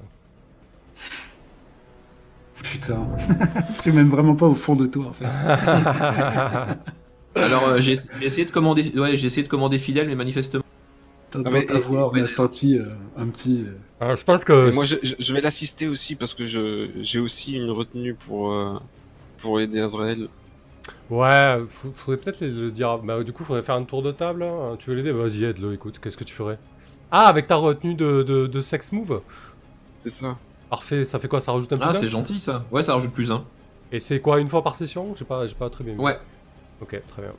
Putain, 2.64 3.06
tu 3.84 3.92
m'aimes 3.92 4.10
vraiment 4.10 4.36
pas 4.36 4.46
au 4.48 4.54
fond 4.54 4.76
de 4.76 4.86
toi, 4.86 5.08
en 5.08 5.14
fait. 5.14 5.26
Alors 7.36 7.68
euh, 7.68 7.80
j'ai 7.82 7.96
j'ai 8.20 8.26
essayé 8.26 8.46
de 8.46 8.52
commander, 8.52 8.98
ouais, 8.98 9.18
j'ai 9.18 9.28
essayé 9.28 9.44
de 9.44 9.50
commander 9.50 9.78
fidèle, 9.78 10.08
mais 10.08 10.16
manifestement. 10.16 10.64
Dans 11.34 11.44
Ah, 11.46 11.50
mais- 11.52 11.66
ta 11.66 11.78
voix, 11.78 12.10
on 12.10 12.14
mais- 12.14 12.24
a 12.24 12.28
senti 12.28 12.78
euh, 12.78 12.86
un 13.18 13.28
petit. 13.28 13.66
euh, 13.68 13.78
Alors, 14.00 14.16
je 14.16 14.24
pense 14.24 14.44
que... 14.46 14.70
Et 14.70 14.74
moi, 14.74 14.84
je, 14.86 15.34
vais 15.34 15.42
l'assister 15.42 15.88
aussi 15.88 16.16
parce 16.16 16.34
que 16.34 16.46
je 16.48 16.90
j'ai 17.02 17.20
aussi 17.20 17.54
une 17.54 17.70
retenue 17.70 18.14
pour 18.16 18.54
euh, 18.54 18.80
pour 19.40 19.60
aider 19.60 19.80
Azrael. 19.82 20.28
Ouais, 21.10 21.58
faudrait 21.70 22.18
peut-être 22.18 22.42
le 22.42 22.72
dire. 22.72 22.98
Bah, 23.00 23.24
du 23.24 23.34
coup, 23.34 23.44
faudrait 23.44 23.64
faire 23.64 23.76
un 23.76 23.84
tour 23.84 24.02
de 24.04 24.12
table. 24.12 24.44
hein. 24.44 24.76
Tu 24.80 24.90
veux 24.90 24.96
l'aider? 24.96 25.12
Vas-y, 25.12 25.44
aide-le, 25.44 25.74
écoute. 25.74 26.00
Qu'est-ce 26.00 26.18
que 26.18 26.24
tu 26.24 26.34
ferais? 26.34 26.58
Ah, 27.12 27.28
avec 27.28 27.48
ta 27.48 27.56
retenue 27.56 27.96
de, 27.96 28.24
de, 28.24 28.48
de 28.48 28.62
sex 28.62 28.92
move 28.92 29.22
C'est 29.98 30.10
ça. 30.10 30.38
Parfait, 30.70 31.04
ça 31.04 31.18
fait 31.20 31.28
quoi 31.28 31.42
Ça 31.42 31.52
rajoute 31.52 31.74
un 31.74 31.78
Ah, 31.82 31.88
plus 31.90 31.98
un 31.98 32.00
c'est 32.02 32.08
gentil 32.08 32.40
ça. 32.40 32.64
Ouais, 32.72 32.84
ça 32.84 32.94
rajoute 32.94 33.12
plus 33.14 33.32
un. 33.32 33.44
Et 33.92 34.00
c'est 34.00 34.20
quoi, 34.20 34.40
une 34.40 34.48
fois 34.48 34.64
par 34.64 34.76
session? 34.76 35.16
J'ai 35.18 35.26
pas, 35.26 35.48
j'ai 35.48 35.56
pas 35.56 35.70
très 35.70 35.84
bien 35.84 35.94
vu. 35.94 36.00
Ouais. 36.00 36.18
Ok, 36.82 37.00
très 37.08 37.22
bien. 37.24 37.32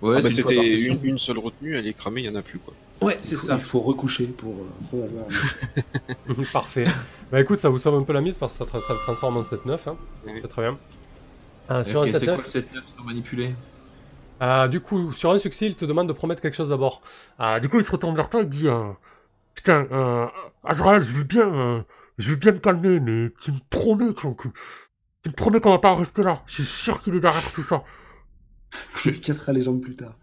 Ouais, 0.00 0.16
Ah, 0.18 0.22
bah, 0.22 0.30
C'était 0.30 0.84
une, 0.86 0.98
une 1.04 1.18
seule 1.18 1.38
retenue, 1.38 1.76
elle 1.76 1.86
est 1.86 1.92
cramée, 1.92 2.22
il 2.22 2.26
y 2.26 2.30
en 2.30 2.34
a 2.34 2.42
plus 2.42 2.58
quoi. 2.58 2.72
Ouais, 3.00 3.18
c'est 3.20 3.36
ça. 3.36 3.54
Il 3.56 3.60
faut 3.62 3.80
recoucher 3.80 4.26
pour 4.26 4.54
euh. 4.94 5.24
Parfait. 6.52 6.86
bah 7.30 7.40
écoute, 7.40 7.58
ça 7.58 7.68
vous 7.68 7.78
sauve 7.78 7.94
un 7.96 8.02
peu 8.02 8.12
la 8.12 8.20
mise 8.20 8.38
parce 8.38 8.56
que 8.58 8.64
ça, 8.64 8.70
tra- 8.78 8.80
ça 8.84 8.92
le 8.94 8.98
transforme 9.00 9.36
en 9.36 9.42
7-9. 9.42 9.78
Hein. 9.86 9.96
Oui. 10.26 10.32
C'est 10.42 10.48
très 10.48 10.62
bien. 10.62 10.78
Euh, 11.70 11.84
sur 11.84 12.02
un 12.02 12.06
c'est 12.06 12.24
quoi 12.24 12.36
7-9, 12.36 12.38
le 12.38 12.42
7 12.44 12.74
9 12.74 12.84
sur 12.94 13.04
manipulé 13.04 13.54
euh, 14.40 14.68
du 14.68 14.78
coup, 14.80 15.10
sur 15.12 15.32
un 15.32 15.38
succès, 15.40 15.66
il 15.66 15.74
te 15.74 15.84
demande 15.84 16.06
de 16.06 16.12
promettre 16.12 16.40
quelque 16.40 16.54
chose 16.54 16.68
d'abord. 16.68 17.02
Euh, 17.40 17.58
du 17.58 17.68
coup, 17.68 17.78
il 17.78 17.84
se 17.84 17.90
retourne 17.90 18.14
vers 18.14 18.30
toi 18.30 18.42
et 18.42 18.46
dit 18.46 18.68
euh, 18.68 18.84
Putain, 19.58 19.88
euh, 19.90 20.26
Azrael, 20.62 21.02
je 21.02 21.12
veux 21.12 21.24
bien, 21.24 21.52
euh, 21.52 21.82
je 22.16 22.30
veux 22.30 22.36
bien 22.36 22.52
me 22.52 22.60
calmer, 22.60 23.00
mais 23.00 23.32
tu 23.40 23.50
me 23.50 23.58
promets 23.70 24.14
qu'on 24.14 24.32
que- 24.32 24.46
tu 25.24 25.30
me 25.30 25.34
promets 25.34 25.58
qu'on 25.60 25.70
va 25.72 25.80
pas 25.80 25.96
rester 25.96 26.22
là. 26.22 26.42
Je 26.46 26.62
suis 26.62 26.64
sûr 26.64 27.00
qu'il 27.00 27.16
est 27.16 27.20
derrière 27.20 27.50
tout 27.52 27.64
ça. 27.64 27.82
Je 28.94 29.10
lui 29.10 29.20
cassera 29.20 29.52
les 29.52 29.62
jambes 29.62 29.80
plus 29.80 29.96
tard. 29.96 30.14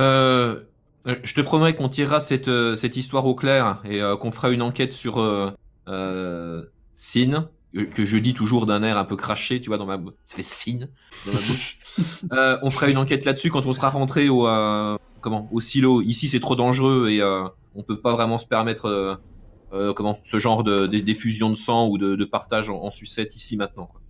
Euh, 0.00 0.64
euh, 1.06 1.16
je 1.22 1.34
te 1.34 1.40
promets 1.40 1.74
qu'on 1.74 1.88
tirera 1.88 2.20
cette, 2.20 2.48
euh, 2.48 2.76
cette 2.76 2.98
histoire 2.98 3.24
au 3.24 3.34
clair 3.34 3.80
et 3.86 4.02
euh, 4.02 4.18
qu'on 4.18 4.32
fera 4.32 4.50
une 4.50 4.60
enquête 4.60 4.92
sur 4.92 5.18
euh, 5.18 5.50
euh, 5.88 6.62
Sin, 6.94 7.32
euh, 7.32 7.40
que 7.74 8.04
je 8.04 8.16
dis 8.18 8.34
toujours 8.34 8.66
d'un 8.66 8.82
air 8.82 8.96
un 8.98 9.04
peu 9.04 9.16
craché, 9.16 9.60
tu 9.60 9.68
vois, 9.68 9.78
dans 9.78 9.86
ma 9.86 9.96
bouche. 9.98 10.14
Ça 10.26 10.36
fait 10.36 10.42
Sin 10.42 10.78
dans 11.26 11.32
ma 11.32 11.38
bouche. 11.38 11.78
Euh, 12.32 12.58
on 12.62 12.70
fera 12.70 12.88
une 12.88 12.96
enquête 12.98 13.24
là-dessus 13.24 13.50
quand 13.50 13.66
on 13.66 13.72
sera 13.72 13.90
rentré 13.90 14.28
au, 14.28 14.46
euh, 14.46 14.96
comment, 15.20 15.48
au 15.52 15.60
silo. 15.60 16.00
Ici, 16.02 16.28
c'est 16.28 16.40
trop 16.40 16.54
dangereux 16.56 17.08
et 17.10 17.20
euh, 17.20 17.44
on 17.74 17.82
peut 17.82 18.00
pas 18.00 18.12
vraiment 18.12 18.38
se 18.38 18.46
permettre 18.46 19.18
euh, 19.72 19.92
comment, 19.94 20.16
ce 20.24 20.38
genre 20.38 20.62
de, 20.64 20.86
de- 20.86 20.98
d'effusion 21.00 21.50
de 21.50 21.54
sang 21.56 21.88
ou 21.88 21.98
de, 21.98 22.14
de 22.16 22.24
partage 22.24 22.70
en, 22.70 22.82
en 22.82 22.90
sucette 22.90 23.34
ici 23.36 23.56
maintenant. 23.56 23.86
Quoi. 23.86 24.00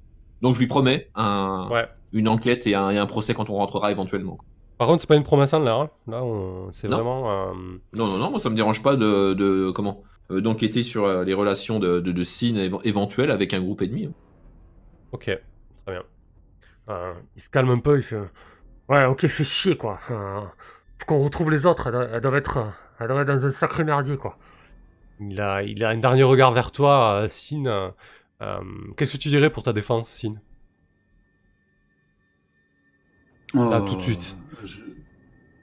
Donc 0.42 0.54
je 0.54 0.60
lui 0.60 0.66
promets 0.66 1.10
un, 1.14 1.68
Ouais. 1.70 1.86
une 2.12 2.28
enquête 2.28 2.66
et 2.66 2.74
un, 2.74 2.90
et 2.90 2.98
un 2.98 3.06
procès 3.06 3.34
quand 3.34 3.48
on 3.50 3.54
rentrera 3.54 3.90
éventuellement. 3.90 4.36
quoi. 4.36 4.44
Par 4.78 4.86
contre, 4.86 5.00
c'est 5.00 5.08
pas 5.08 5.16
une 5.16 5.24
promesse 5.24 5.52
l'air. 5.52 5.74
hein. 5.74 5.90
Là, 6.06 6.22
on... 6.22 6.70
c'est 6.70 6.88
Non. 6.88 6.96
vraiment. 6.96 7.52
Non, 7.96 8.06
non, 8.06 8.18
non, 8.18 8.30
moi 8.30 8.38
ça 8.38 8.48
me 8.50 8.54
dérange 8.56 8.82
pas 8.82 8.96
de, 8.96 9.34
de 9.34 9.70
comment 9.74 10.02
d'enquêter 10.30 10.82
sur 10.82 11.04
euh, 11.04 11.24
les 11.24 11.34
relations 11.34 11.78
de, 11.78 12.00
de, 12.00 12.12
de 12.12 12.24
Sin 12.24 12.54
éve- 12.56 12.80
éventuelles 12.84 13.30
avec 13.30 13.54
un 13.54 13.60
groupe 13.60 13.82
ennemi. 13.82 14.08
Ok, 15.12 15.24
très 15.24 15.40
bien. 15.92 16.04
Euh, 16.90 17.14
il 17.36 17.42
se 17.42 17.50
calme 17.50 17.70
un 17.70 17.80
peu, 17.80 17.98
il 17.98 18.02
fait 18.02 18.18
Ouais, 18.88 19.06
ok, 19.06 19.26
fais 19.28 19.44
chier 19.44 19.76
quoi. 19.76 20.00
Euh, 20.10 20.42
faut 21.00 21.06
qu'on 21.06 21.20
retrouve 21.20 21.50
les 21.52 21.66
autres, 21.66 21.88
elles, 21.88 21.92
doivent- 21.94 22.10
elles 22.14 22.22
doivent 22.22 22.36
être, 22.36 22.58
euh, 22.58 22.70
elles 23.00 23.08
doivent 23.08 23.22
être 23.22 23.28
dans 23.28 23.46
un 23.46 23.50
sacré 23.52 23.84
merdier 23.84 24.16
quoi. 24.18 24.38
Il 25.20 25.40
a, 25.40 25.62
il 25.62 25.82
a 25.84 25.90
un 25.90 25.98
dernier 25.98 26.22
regard 26.22 26.52
vers 26.52 26.72
toi, 26.72 27.22
euh, 27.22 27.28
Sin. 27.28 27.66
euh, 27.66 27.90
euh, 28.42 28.60
Qu'est-ce 28.96 29.12
que 29.14 29.18
tu 29.22 29.28
dirais 29.28 29.50
pour 29.50 29.62
ta 29.62 29.72
défense, 29.72 30.08
Sin? 30.10 30.34
Là, 33.70 33.80
tout 33.80 33.96
de 33.96 34.02
suite. 34.02 34.36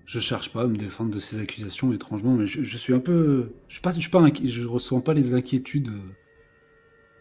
Je, 0.06 0.20
cherche 0.20 0.52
pas 0.52 0.62
à 0.64 0.68
me 0.68 0.76
défendre 0.78 1.12
de 1.14 1.20
ces 1.20 1.40
accusations, 1.40 1.92
étrangement, 1.94 2.34
mais 2.34 2.46
je, 2.46 2.62
je 2.62 2.78
suis 2.78 2.94
un 2.94 3.00
peu. 3.00 3.52
Je 3.68 3.74
suis 3.74 3.82
pas, 3.82 3.92
je 3.92 4.00
suis 4.00 4.10
pas 4.10 4.22
inqui- 4.22 4.50
je 4.50 4.66
ressens 4.66 5.02
pas 5.02 5.14
les 5.14 5.34
inquiétudes. 5.34 5.90
euh, 5.90 6.12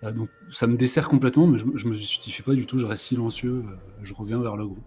ah, 0.03 0.12
donc 0.12 0.29
ça 0.53 0.66
me 0.66 0.77
dessert 0.77 1.09
complètement, 1.09 1.47
mais 1.47 1.59
je, 1.59 1.64
me- 1.64 1.77
je 1.79 1.88
me 1.88 1.94
justifie 1.94 2.42
pas 2.42 2.53
du 2.55 2.66
tout. 2.66 2.79
Je 2.79 2.87
reste 2.87 3.05
silencieux. 3.05 3.64
euh, 3.66 3.77
je 4.03 4.12
reviens 4.14 4.38
vers 4.40 4.57
le 4.57 4.66
groupe. 4.66 4.85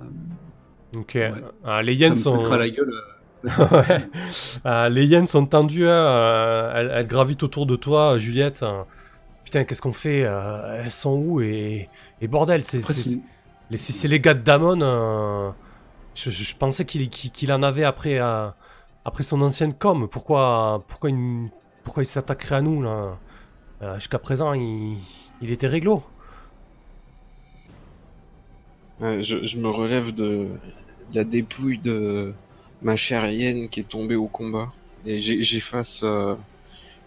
Euh, 0.00 0.04
Ok. 0.96 1.18
Ah, 1.64 1.82
les 1.82 1.98
ça 1.98 2.10
me 2.10 2.14
sont. 2.14 2.48
la 2.50 2.70
gueule. 2.70 2.92
euh, 3.44 3.50
Ouais. 3.70 4.08
Euh, 4.64 4.88
les 4.88 5.04
hyènes 5.06 5.26
sont 5.26 5.44
tendues, 5.46 5.86
hein, 5.86 5.90
euh, 5.90 6.72
elles, 6.74 6.90
elles 6.94 7.06
gravitent 7.06 7.42
autour 7.42 7.66
de 7.66 7.76
toi, 7.76 8.18
Juliette. 8.18 8.62
Euh, 8.62 8.82
Putain, 9.44 9.64
qu'est-ce 9.64 9.82
qu'on 9.82 9.92
fait 9.92 10.24
euh, 10.24 10.82
Elles 10.82 10.90
sont 10.90 11.14
où 11.16 11.40
et, 11.40 11.88
et 12.20 12.26
bordel, 12.28 12.64
c'est 12.64 12.78
Après, 12.78 12.94
c'est- 12.94 13.02
si- 13.10 13.22
les- 13.70 13.76
si 13.76 13.92
c'est 13.92 14.08
les 14.08 14.18
gars 14.20 14.34
de 14.34 14.40
Damon. 14.42 14.80
euh, 14.80 15.50
je, 16.16 16.54
pensais 16.54 16.84
qu'il 16.86 17.52
en 17.52 17.62
avait 17.62 17.84
après, 17.84 18.18
euh, 18.18 18.48
son 19.20 19.40
ancienne 19.42 19.74
com. 19.74 20.08
Pourquoi, 20.08 20.84
il, 21.04 22.06
s'attaquerait 22.06 22.56
à 22.56 22.62
nous 22.62 22.82
là? 22.82 23.18
Euh, 23.82 23.94
Jusqu'à 23.96 24.18
présent, 24.18 24.54
il, 24.54 24.98
était 25.42 25.66
réglo. 25.66 26.02
Je, 29.00 29.58
me 29.58 29.68
relève 29.68 30.14
de 30.14 30.48
la 31.12 31.24
dépouille 31.24 31.78
de 31.78 32.34
ma 32.80 32.96
chère 32.96 33.30
hyène 33.30 33.68
qui 33.68 33.80
est 33.80 33.88
tombée 33.88 34.16
au 34.16 34.26
combat. 34.26 34.72
Et 35.04 35.18
j'efface 35.18 36.00
euh, 36.02 36.34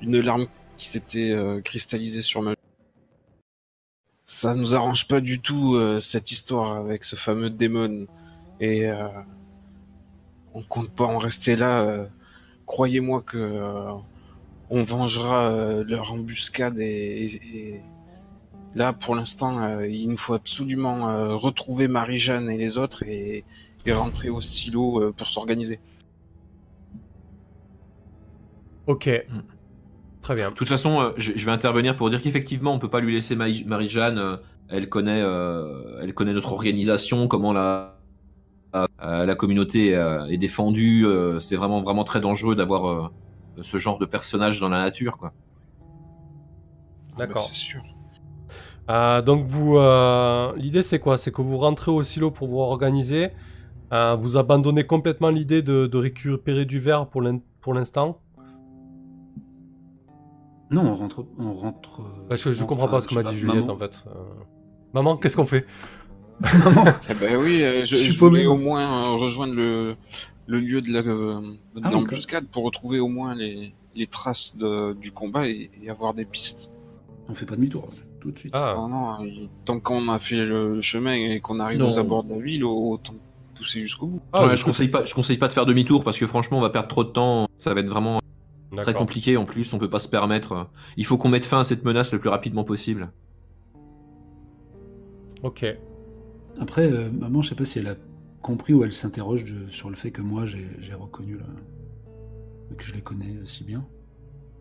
une 0.01 0.19
larme 0.19 0.47
qui 0.77 0.87
s'était 0.87 1.35
cristallisée 1.65 2.21
sur 2.21 2.41
ma 2.41 2.53
Ça 4.23 4.53
nous 4.53 4.75
arrange 4.75 5.07
pas 5.07 5.19
du 5.19 5.39
tout 5.39 5.77
cette 5.99 6.31
histoire 6.31 6.77
avec 6.77 7.03
ce 7.03 7.15
fameux 7.15 7.49
démon. 7.49 8.07
Et 8.59 8.89
euh, 8.89 9.07
on 10.53 10.61
compte 10.63 10.91
pas 10.91 11.05
en 11.05 11.17
rester 11.17 11.55
là. 11.55 11.81
euh, 11.81 12.05
Croyez-moi 12.65 13.21
que 13.23 13.37
euh, 13.37 13.91
on 14.69 14.83
vengera 14.83 15.45
euh, 15.49 15.83
leur 15.83 16.13
embuscade 16.13 16.77
et, 16.79 17.25
et- 17.25 17.67
et 17.75 17.81
là 18.75 18.93
pour 18.93 19.15
l'instant 19.15 19.63
euh, 19.63 19.87
il 19.87 20.07
nous 20.09 20.17
faut 20.17 20.35
absolument 20.35 21.09
euh, 21.09 21.35
retrouver 21.35 21.87
Marie-Jeanne 21.87 22.49
et 22.51 22.57
les 22.57 22.77
autres 22.77 23.01
et, 23.03 23.43
et 23.85 23.93
rentrer 23.93 24.29
au 24.29 24.41
silo 24.41 25.01
euh, 25.01 25.11
pour 25.11 25.29
s'organiser. 25.29 25.79
Ok. 28.87 29.07
Mm. 29.29 29.39
Très 30.21 30.35
bien. 30.35 30.49
De 30.49 30.55
toute 30.55 30.67
façon, 30.67 30.99
euh, 30.99 31.11
je, 31.17 31.31
je 31.35 31.45
vais 31.45 31.51
intervenir 31.51 31.95
pour 31.95 32.09
dire 32.09 32.21
qu'effectivement, 32.21 32.73
on 32.73 32.79
peut 32.79 32.89
pas 32.89 32.99
lui 32.99 33.13
laisser 33.13 33.35
Marie- 33.35 33.63
Marie-Jeanne. 33.65 34.17
euh, 34.17 34.37
elle 34.71 34.87
connaît, 34.89 35.21
euh, 35.23 35.99
elle 36.01 36.13
connaît 36.13 36.33
notre 36.33 36.53
organisation, 36.53 37.27
comment 37.27 37.53
la 37.53 37.98
la, 38.73 39.25
la 39.25 39.35
communauté 39.35 39.95
euh, 39.95 40.25
est 40.25 40.37
défendue. 40.37 41.05
euh, 41.05 41.39
c'est 41.39 41.55
vraiment 41.55 41.81
vraiment 41.81 42.03
très 42.03 42.21
dangereux 42.21 42.55
d'avoir 42.55 42.87
euh, 42.87 43.07
ce 43.61 43.77
genre 43.77 43.97
de 43.97 44.05
personnage 44.05 44.59
dans 44.59 44.69
la 44.69 44.79
nature, 44.81 45.17
quoi. 45.17 45.33
Ah 45.33 45.85
bah, 47.17 47.25
D'accord. 47.25 47.41
c'est 47.41 47.53
sûr. 47.53 47.81
Euh, 48.89 49.21
donc 49.21 49.45
vous, 49.45 49.77
euh, 49.77 50.51
l'idée 50.55 50.81
c'est 50.81 50.99
quoi? 50.99 51.17
C'est 51.17 51.31
que 51.31 51.41
vous 51.41 51.57
rentrez 51.57 51.91
au 51.91 52.01
silo 52.03 52.31
pour 52.31 52.47
vous 52.47 52.59
organiser. 52.59 53.31
Euh, 53.91 54.15
vous 54.15 54.37
abandonnez 54.37 54.83
complètement 54.85 55.29
l'idée 55.29 55.61
de, 55.61 55.87
de 55.87 55.97
récupérer 55.97 56.65
du 56.65 56.79
verre 56.79 57.07
pour 57.07 57.21
l'in- 57.21 57.39
pour 57.61 57.73
l'instant? 57.73 58.19
Non, 60.71 60.85
on 60.85 60.95
rentre. 60.95 61.25
On 61.39 61.53
rentre 61.53 62.01
euh, 62.29 62.35
que 62.35 62.51
je 62.51 62.63
on- 62.63 62.67
comprends 62.67 62.87
pas 62.87 63.01
ce 63.01 63.07
que 63.07 63.15
m'a 63.15 63.23
dit 63.23 63.35
Juliette 63.37 63.65
maman- 63.67 63.73
en 63.73 63.77
fait. 63.77 64.03
Euh, 64.07 64.11
Maman, 64.93 65.17
qu'est-ce 65.17 65.35
qu'on 65.37 65.45
fait? 65.45 65.65
Maman, 66.41 66.85
Eh 67.09 67.13
ben 67.13 67.35
oui, 67.37 67.63
euh, 67.63 67.83
je, 67.85 67.95
Je 67.97 68.19
voulais 68.19 68.45
au 68.45 68.57
moins 68.57 68.81
euh, 69.13 69.17
rejoindre 69.17 69.53
le, 69.55 69.95
le 70.47 70.59
lieu 70.59 70.81
de 70.81 70.91
la, 70.91 70.99
euh, 70.99 71.41
Ah, 71.83 71.91
l'embuscade 71.91 72.47
pour 72.47 72.63
retrouver 72.63 72.99
au 72.99 73.09
moins 73.09 73.35
les, 73.35 73.73
les 73.95 74.07
traces 74.07 74.55
de, 74.57 74.93
du 74.93 75.11
combat 75.11 75.47
et, 75.47 75.69
et 75.83 75.89
avoir 75.89 76.13
des 76.13 76.25
pistes. 76.25 76.71
on 77.27 77.33
fait 77.33 77.45
pas 77.45 77.55
demi-tour 77.55 77.89
tout 78.21 78.31
de 78.31 78.39
suite. 78.39 78.53
Ah, 78.55 78.75
Non, 78.77 79.17
tant 79.65 79.79
qu'on 79.79 80.09
a 80.09 80.19
fait 80.19 80.35
le, 80.45 80.81
chemin 80.81 81.13
et 81.13 81.39
qu'on 81.39 81.59
arrive 81.59 81.79
Non. 81.79 81.87
aux 81.87 81.99
abords 81.99 82.23
de 82.25 82.33
la 82.33 82.39
ville, 82.41 82.63
autant 82.65 83.13
pousser 83.55 83.79
jusqu'au 83.81 84.07
bout. 84.07 84.21
Ah, 84.33 84.45
Ouais, 84.47 84.57
je 84.57 84.63
conseille 84.65 84.89
pas, 84.89 85.05
je 85.05 85.13
conseille 85.13 85.37
pas 85.37 85.47
de 85.47 85.53
faire 85.53 85.65
demi-tour 85.65 86.03
parce 86.03 86.17
que 86.17 86.27
franchement, 86.27 86.57
on 86.57 86.61
va 86.61 86.69
perdre 86.69 86.87
trop 86.89 87.03
de 87.05 87.09
temps. 87.09 87.47
Ça 87.57 87.73
va 87.73 87.79
être 87.81 87.89
vraiment 87.89 88.21
très 88.77 88.93
compliqué. 88.93 89.35
En 89.37 89.45
plus, 89.45 89.73
on 89.73 89.79
peut 89.79 89.89
pas 89.89 89.99
se 89.99 90.07
permettre. 90.09 90.67
Il 90.97 91.05
faut 91.05 91.17
qu'on 91.17 91.29
mette 91.29 91.45
fin 91.45 91.59
à 91.59 91.63
cette 91.63 91.83
menace 91.85 92.11
le 92.13 92.19
plus 92.19 92.29
rapidement 92.29 92.63
possible. 92.65 93.09
Ok. 95.43 95.65
Après, 96.59 96.91
euh, 96.91 97.09
maman, 97.11 97.41
je 97.41 97.49
sais 97.49 97.55
pas 97.55 97.65
si 97.65 97.79
elle 97.79 97.87
a 97.87 97.95
compris 98.41 98.73
ou 98.73 98.83
elle 98.83 98.93
s'interroge 98.93 99.45
sur 99.69 99.89
le 99.89 99.95
fait 99.95 100.11
que 100.11 100.21
moi 100.21 100.45
j'ai 100.45 100.93
reconnu 100.93 101.37
là, 101.37 101.45
que 102.77 102.83
je 102.83 102.93
les 102.93 103.01
connais 103.01 103.35
euh, 103.35 103.45
si 103.45 103.63
bien. 103.63 103.85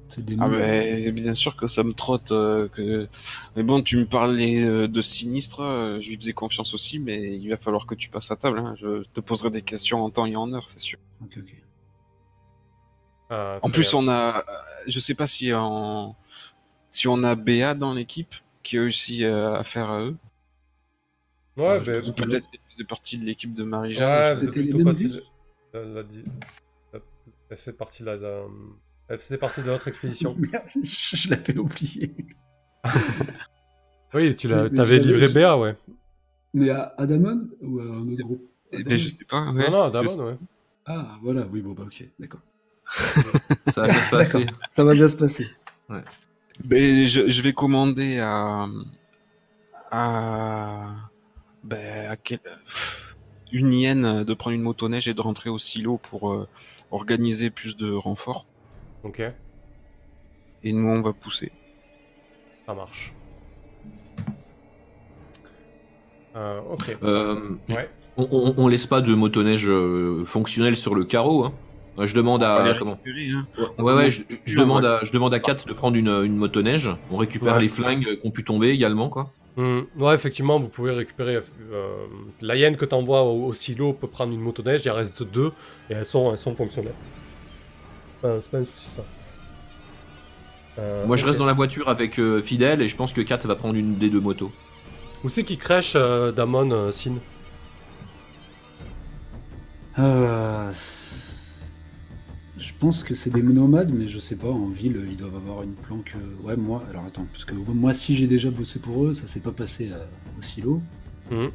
C'est 0.08 0.24
des 0.24 0.36
Ah 0.40 0.48
noms. 0.48 0.56
ben, 0.56 1.10
bien 1.12 1.34
sûr 1.34 1.54
que 1.56 1.66
ça 1.66 1.82
me 1.82 1.92
trotte. 1.92 2.32
euh, 2.32 2.68
que... 2.68 3.08
Mais 3.56 3.62
bon, 3.62 3.82
tu 3.82 3.98
me 3.98 4.06
parlais 4.06 4.64
euh, 4.64 4.88
de 4.88 5.02
sinistre, 5.02 5.60
euh, 5.60 6.00
je 6.00 6.08
lui 6.08 6.16
faisais 6.16 6.32
confiance 6.32 6.72
aussi, 6.72 6.98
mais 6.98 7.36
il 7.36 7.48
va 7.50 7.56
falloir 7.58 7.84
que 7.86 7.94
tu 7.94 8.08
passes 8.08 8.30
à 8.30 8.36
table. 8.36 8.58
hein. 8.58 8.74
Je 8.78 9.02
te 9.12 9.20
poserai 9.20 9.50
des 9.50 9.62
questions 9.62 10.02
en 10.02 10.08
temps 10.10 10.24
et 10.26 10.34
en 10.36 10.50
heure, 10.54 10.68
c'est 10.68 10.80
sûr. 10.80 10.98
Ok, 11.22 11.34
ok. 11.38 11.54
Ah, 13.30 13.58
En 13.62 13.68
plus, 13.70 13.90
bien. 13.90 14.00
on 14.00 14.08
a, 14.08 14.44
je 14.86 14.98
sais 14.98 15.14
pas 15.14 15.26
si 15.26 15.52
on, 15.54 16.14
si 16.90 17.06
on 17.08 17.22
a 17.22 17.34
BA 17.34 17.74
dans 17.74 17.92
l'équipe 17.92 18.34
qui 18.62 18.78
a 18.78 18.82
réussi 18.82 19.24
euh, 19.24 19.54
à 19.54 19.64
faire 19.64 19.90
à 19.90 20.00
eux. 20.02 20.16
Ouais, 21.58 21.84
je 21.84 21.90
ben, 21.92 22.12
peut-être 22.14 22.50
qu'elle 22.50 22.60
faisait 22.70 22.84
partie 22.84 23.18
de 23.18 23.24
l'équipe 23.24 23.52
de 23.54 23.62
ouais, 23.62 23.68
Marie-Jeanne. 23.68 24.34
je 24.36 24.40
C'était 24.46 24.62
les 24.62 24.72
mêmes 24.72 24.84
partie 24.84 25.08
de- 25.08 25.22
elle 25.74 25.92
l'a 25.94 26.02
dit. 26.02 26.24
Elle- 26.92 27.00
Elle 27.50 27.56
fait 27.56 27.72
partie 27.72 28.02
de 28.02 28.06
la, 28.06 28.16
de- 28.16 28.42
Elle 29.08 29.18
faisait 29.18 29.38
partie 29.38 29.60
de 29.62 29.66
notre 29.66 29.88
expédition. 29.88 30.34
Merde, 30.38 30.64
je, 30.82 31.16
je 31.16 31.30
l'avais 31.30 31.56
oublié. 31.58 32.14
Oui, 34.14 34.34
tu 34.36 34.48
l'as, 34.48 34.70
t'avais 34.70 34.98
je 35.02 35.08
livré 35.08 35.28
Béa, 35.28 35.58
ouais. 35.58 35.76
Mais 36.54 36.70
à 36.70 36.94
Adamon 36.96 37.48
ou 37.60 37.80
à 37.80 37.84
un 37.84 38.08
autre 38.08 38.22
groupe? 38.22 38.50
Pas. 38.72 38.78
Mais 38.86 38.96
je 38.98 39.08
sais 39.08 39.24
pas. 39.24 39.50
ouais. 39.50 39.70
Non, 39.70 39.84
non, 39.84 39.90
Damon, 39.90 40.24
ouais. 40.26 40.36
Ah, 40.86 41.18
voilà, 41.22 41.46
oui, 41.52 41.60
bon, 41.60 41.72
bah, 41.72 41.84
ok, 41.86 42.04
d'accord. 42.18 42.40
Ça 43.68 43.82
va 43.82 43.88
bien 43.88 44.02
se 44.02 44.10
passer. 44.10 44.46
Ça 44.70 44.84
va 44.84 44.94
bien 44.94 45.08
se 45.08 45.16
passer. 45.16 45.46
Ben, 46.64 47.06
je, 47.06 47.28
je 47.28 47.42
vais 47.42 47.52
commander 47.52 48.18
à, 48.18 48.66
à, 49.90 51.07
ben, 51.68 52.10
à 52.10 52.16
quel- 52.16 52.40
une 53.52 53.72
hyène 53.72 54.24
de 54.24 54.34
prendre 54.34 54.54
une 54.54 54.62
motoneige 54.62 55.08
et 55.08 55.14
de 55.14 55.20
rentrer 55.20 55.50
au 55.50 55.58
silo 55.58 55.98
pour 55.98 56.32
euh, 56.32 56.48
organiser 56.90 57.50
plus 57.50 57.76
de 57.76 57.90
renforts. 57.92 58.46
Ok, 59.04 59.22
Et 60.64 60.72
nous, 60.72 60.88
on 60.88 61.00
va 61.00 61.12
pousser. 61.12 61.52
ça 62.66 62.74
marche. 62.74 63.12
Euh, 66.36 66.60
ok. 66.70 66.96
Euh, 67.02 67.50
Ouais. 67.68 67.88
on, 68.16 68.28
on, 68.30 68.54
on 68.58 68.68
laisse 68.68 68.86
pas 68.86 69.00
de 69.00 69.14
motoneige 69.14 69.68
euh, 69.68 70.24
fonctionnel 70.26 70.76
sur 70.76 70.94
le 70.94 71.04
carreau. 71.04 71.44
Hein. 71.44 71.52
Je 72.04 72.14
demande 72.14 72.44
à 72.44 72.72
les 72.72 72.78
comment 72.78 72.92
récupérer, 73.02 73.30
hein. 73.30 73.46
Ouais 73.78 73.92
ouais, 73.92 74.10
je- 74.10 74.22
je 74.44 74.56
demande 74.56 74.84
à 74.84 75.00
je 75.02 75.10
demande 75.10 75.34
à 75.34 75.40
Kat 75.40 75.56
de 75.66 75.72
prendre 75.72 75.96
une, 75.96 76.06
une 76.08 76.36
motoneige. 76.36 76.90
On 77.10 77.16
récupère 77.16 77.54
Ouais. 77.54 77.62
les 77.62 77.68
flingues 77.68 78.20
qui 78.20 78.26
ont 78.26 78.30
pu 78.30 78.44
tomber 78.44 78.68
également 78.68 79.08
quoi. 79.08 79.32
Hmm, 79.58 79.82
Ouais, 79.96 80.14
effectivement, 80.14 80.58
vous 80.60 80.68
pouvez 80.68 80.92
récupérer. 80.92 81.36
euh, 81.72 82.06
la 82.40 82.56
hyène 82.56 82.76
que 82.76 82.84
t'envoies 82.86 83.22
au, 83.24 83.46
au 83.46 83.52
silo 83.52 83.92
peut 83.92 84.06
prendre 84.08 84.32
une 84.32 84.40
motoneige, 84.40 84.84
il 84.86 84.90
en 84.90 84.94
reste 84.94 85.22
deux, 85.24 85.52
et 85.90 85.94
elles 85.94 86.06
sont, 86.06 86.30
elles 86.32 86.38
sont 86.38 86.54
fonctionnelles. 86.54 86.94
Enfin, 88.22 88.38
c'est 88.40 88.50
pas 88.50 88.58
un 88.58 88.64
souci 88.64 88.88
ça. 88.90 89.02
Euh, 90.78 91.06
Moi 91.06 91.16
je 91.16 91.24
reste 91.26 91.38
dans 91.38 91.46
la 91.46 91.52
voiture 91.54 91.88
avec 91.88 92.18
euh, 92.20 92.40
Fidel 92.40 92.82
et 92.82 92.88
je 92.88 92.96
pense 92.96 93.12
que 93.12 93.20
Kat 93.20 93.38
va 93.38 93.56
prendre 93.56 93.74
une 93.74 93.96
des 93.96 94.10
deux 94.10 94.20
motos. 94.20 94.52
Où 95.24 95.28
c'est 95.28 95.42
qui 95.44 95.58
crèche 95.58 95.94
euh, 95.96 96.30
Damon, 96.32 96.70
euh, 96.70 96.92
Sin? 96.92 97.14
Euh, 99.98 100.70
Je 102.58 102.72
pense 102.78 103.04
que 103.04 103.14
c'est 103.14 103.30
des 103.30 103.42
nomades, 103.42 103.92
mais 103.92 104.08
je 104.08 104.18
sais 104.18 104.34
pas, 104.34 104.50
en 104.50 104.66
ville, 104.68 105.06
ils 105.08 105.16
doivent 105.16 105.36
avoir 105.36 105.62
une 105.62 105.74
planque. 105.74 106.14
euh, 106.16 106.46
Ouais, 106.46 106.56
moi, 106.56 106.84
alors 106.90 107.04
attends, 107.04 107.26
parce 107.32 107.44
que 107.44 107.54
moi, 107.54 107.92
si 107.92 108.16
j'ai 108.16 108.26
déjà 108.26 108.50
bossé 108.50 108.78
pour 108.80 109.04
eux, 109.06 109.14
ça 109.14 109.26
s'est 109.28 109.40
pas 109.40 109.52
passé 109.52 109.90
euh, 109.92 110.04
au 110.38 110.42
silo. 110.42 110.80
Mhm. 111.30 111.50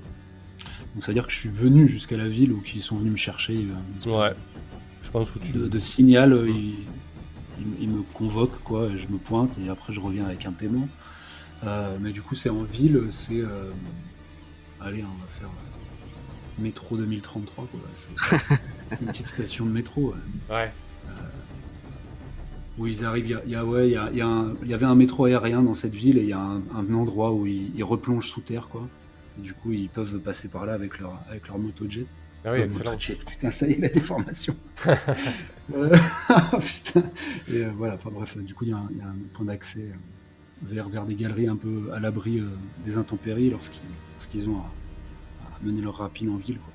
Donc 0.96 1.02
ça 1.04 1.08
veut 1.08 1.14
dire 1.14 1.26
que 1.28 1.34
je 1.34 1.38
suis 1.40 1.50
venu 1.50 1.88
jusqu'à 1.88 2.16
la 2.16 2.28
ville 2.30 2.54
ou 2.54 2.62
qu'ils 2.62 2.82
sont 2.82 2.96
venus 2.96 3.12
me 3.14 3.18
chercher. 3.18 3.66
euh, 4.08 4.20
Ouais. 4.20 4.34
Je 5.02 5.10
pense 5.12 5.32
que 5.32 5.40
tu. 5.40 5.52
De, 5.52 5.68
de 5.68 5.80
signal, 5.80 6.32
euh, 6.32 6.48
ils, 6.50 6.76
ils- 7.60 7.82
ils 7.82 7.90
me 7.90 8.02
convoquent, 8.14 8.64
quoi, 8.64 8.96
je 8.96 9.08
me 9.08 9.18
pointe, 9.18 9.58
et 9.66 9.70
après 9.70 9.92
je 9.92 10.00
reviens 10.00 10.26
avec 10.26 10.46
un 10.46 10.52
paiement. 10.54 10.88
Euh, 11.66 11.98
mais 12.00 12.12
du 12.12 12.22
coup, 12.22 12.36
c'est 12.36 12.50
en 12.50 12.64
ville, 12.64 13.02
c'est. 13.10 13.42
euh, 13.42 13.72
Allez, 14.80 15.04
on 15.04 15.18
va 15.22 15.28
faire. 15.28 15.50
métro 16.60 16.96
2033, 16.98 17.68
quoi. 17.72 17.80
C'est 17.96 19.02
une 19.02 19.08
petite 19.08 19.28
station 19.28 19.66
de 19.66 19.72
métro. 19.72 20.14
ouais. 20.50 20.56
Ouais. 20.56 20.72
Où 22.78 22.88
ils 22.88 23.04
arrivent. 23.06 23.26
Il 23.26 23.32
y, 23.32 23.36
a- 23.36 23.42
il 23.46 23.52
y 23.52 23.56
a- 23.56 23.66
ouais, 23.66 23.88
il 23.90 23.94
y, 23.94 23.98
a- 23.98 24.10
il 24.12 24.18
y 24.18 24.22
a 24.22 24.28
un- 24.28 24.54
il 24.64 24.68
y 24.70 24.74
avait 24.74 24.86
un 24.86 24.96
métro 24.96 25.26
aérien 25.26 25.62
dans 25.62 25.74
cette 25.74 25.94
ville 25.94 26.18
et 26.18 26.22
il 26.24 26.30
y 26.30 26.34
a 26.34 26.40
un, 26.40 26.62
un 26.76 26.94
endroit 26.94 27.32
où 27.34 27.46
ils, 27.46 27.72
ils 27.76 27.84
replongent 27.84 28.28
sous 28.30 28.42
terre, 28.42 28.68
quoi. 28.70 28.88
Et 29.40 29.42
du 29.42 29.54
coup, 29.54 29.72
ils 29.72 29.90
peuvent 29.90 30.20
passer 30.20 30.48
par 30.48 30.66
là 30.66 30.74
avec 30.74 31.00
leur, 31.00 31.20
avec 31.30 31.48
leur 31.48 31.58
motojet. 31.60 32.06
Ah 32.46 32.52
oui, 32.52 32.60
excellent. 32.62 32.92
Motojet, 32.92 33.16
putain, 33.16 33.52
ça 33.52 33.68
y 33.68 33.72
est, 33.74 33.80
la 33.80 33.90
déformation. 33.90 34.56
Euh, 35.74 35.96
putain. 36.60 37.04
Et 37.48 37.64
euh, 37.64 37.72
voilà, 37.78 37.94
enfin 37.94 38.10
bref, 38.12 38.38
du 38.38 38.54
coup, 38.54 38.66
il 38.66 38.72
y, 38.72 38.74
a 38.74 38.78
un- 38.78 38.88
il 38.92 38.98
y 38.98 39.02
a 39.02 39.06
un 39.06 39.16
point 39.34 39.46
d'accès 39.46 39.80
euh, 39.80 39.94
vers, 40.62 40.90
vers 40.90 41.06
des 41.06 41.16
galeries 41.16 41.48
un 41.48 41.56
peu 41.56 41.90
à 41.94 42.02
l'abri 42.02 42.40
euh, 42.42 42.50
des 42.86 42.98
intempéries 42.98 43.50
lorsqu'ils 43.50 43.80
lorsqu'ils 44.18 44.50
ont 44.50 44.58
à, 44.58 44.66
à 45.46 45.66
mener 45.66 45.80
leur 45.82 45.96
rapine 46.00 46.32
en 46.32 46.36
ville. 46.36 46.58
Quoi. 46.58 46.74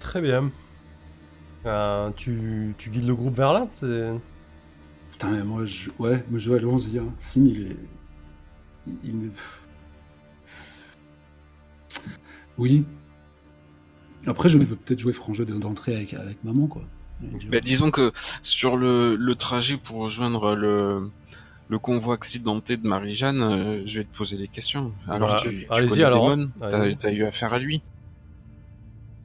Très 0.00 0.20
bien. 0.20 0.50
Euh, 1.66 2.10
tu, 2.16 2.74
tu 2.78 2.90
guides 2.90 3.06
le 3.06 3.14
groupe 3.14 3.34
vers 3.34 3.52
là 3.52 3.66
Putain, 5.12 5.30
mais 5.30 5.42
moi, 5.42 5.64
je... 5.66 5.90
ouais, 5.98 6.24
moi, 6.30 6.38
je 6.38 6.52
allons-y. 6.52 6.98
Hein. 6.98 7.12
Signe, 7.18 7.48
il 7.48 7.62
est. 7.62 7.76
Il, 8.86 8.94
il 9.04 9.16
me- 9.16 9.30
Oui. 12.58 12.84
Après, 14.26 14.48
je 14.48 14.58
veux 14.58 14.76
peut-être 14.76 15.00
jouer 15.00 15.12
franc 15.12 15.32
jeu 15.32 15.44
d'entrée 15.44 15.96
avec, 15.96 16.14
avec 16.14 16.42
maman, 16.44 16.66
quoi. 16.66 16.82
Bah, 17.50 17.60
disons 17.60 17.90
que 17.90 18.12
sur 18.42 18.76
le, 18.78 19.14
le 19.16 19.34
trajet 19.34 19.76
pour 19.76 19.98
rejoindre 19.98 20.54
le, 20.54 21.10
le 21.68 21.78
convoi 21.78 22.14
accidenté 22.14 22.78
de 22.78 22.86
Marie-Jeanne, 22.86 23.42
euh, 23.42 23.82
je 23.84 24.00
vais 24.00 24.04
te 24.04 24.16
poser 24.16 24.38
des 24.38 24.48
questions. 24.48 24.92
Alors, 25.06 25.32
Bah, 25.32 25.38
tu, 25.42 25.50
tu 25.50 25.66
allez-y, 25.70 25.88
connais 25.88 26.04
alors, 26.04 26.36
t'as 26.98 27.12
eu 27.12 27.24
affaire 27.24 27.52
à 27.52 27.58
lui? 27.58 27.82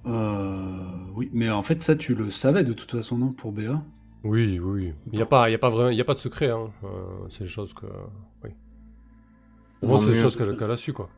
Euh, 0.05 0.83
oui, 1.15 1.29
mais 1.33 1.49
en 1.49 1.63
fait, 1.63 1.81
ça, 1.81 1.95
tu 1.95 2.15
le 2.15 2.29
savais 2.29 2.63
de 2.63 2.73
toute 2.73 2.91
façon, 2.91 3.17
non, 3.17 3.31
pour 3.31 3.51
BA 3.51 3.81
Oui, 4.23 4.59
oui. 4.59 4.93
Il 5.11 5.17
n'y 5.17 5.21
a, 5.21 5.25
pas- 5.25 5.49
il 5.49 5.51
y 5.51 5.55
a, 5.55 5.59
pas 5.59 5.69
vraiment- 5.69 5.89
il 5.89 5.97
y 5.97 6.01
a 6.01 6.05
pas 6.05 6.13
de 6.13 6.19
secret. 6.19 6.49
Hein. 6.49 6.71
Euh, 6.83 6.87
c'est 7.29 7.43
des 7.45 7.49
choses 7.49 7.73
que. 7.73 7.85
Oui. 8.43 8.49
Moi, 9.83 9.99
c'est 9.99 10.11
des 10.11 10.21
choses 10.21 10.35
qu'elle 10.35 10.71
a 10.71 10.77
su, 10.77 10.93
quoi. 10.93 11.09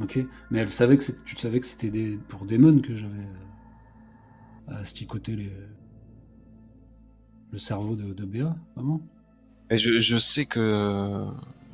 Ok. 0.00 0.18
Mais 0.50 0.58
elle 0.60 0.70
savait 0.70 0.96
que 0.96 1.04
tu 1.24 1.36
savais 1.36 1.60
que 1.60 1.66
c'était 1.66 1.90
des... 1.90 2.18
pour 2.28 2.44
Damon 2.46 2.80
que 2.80 2.94
j'avais 2.96 3.26
euh, 4.70 4.80
asticoté 4.80 5.36
les... 5.36 5.52
le 7.50 7.58
cerveau 7.58 7.96
de, 7.96 8.12
de 8.14 8.24
BA, 8.24 8.56
vraiment 8.74 9.00
Et 9.70 9.78
je, 9.78 9.98
je 10.00 10.18
sais 10.18 10.46
que 10.46 11.26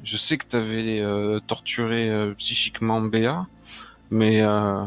je 0.02 0.16
sais 0.16 0.38
que 0.38 0.46
t'avais 0.46 1.00
euh, 1.00 1.38
torturé 1.40 2.10
euh, 2.10 2.34
psychiquement 2.34 3.00
Béa, 3.02 3.46
mais 4.10 4.42
euh, 4.42 4.84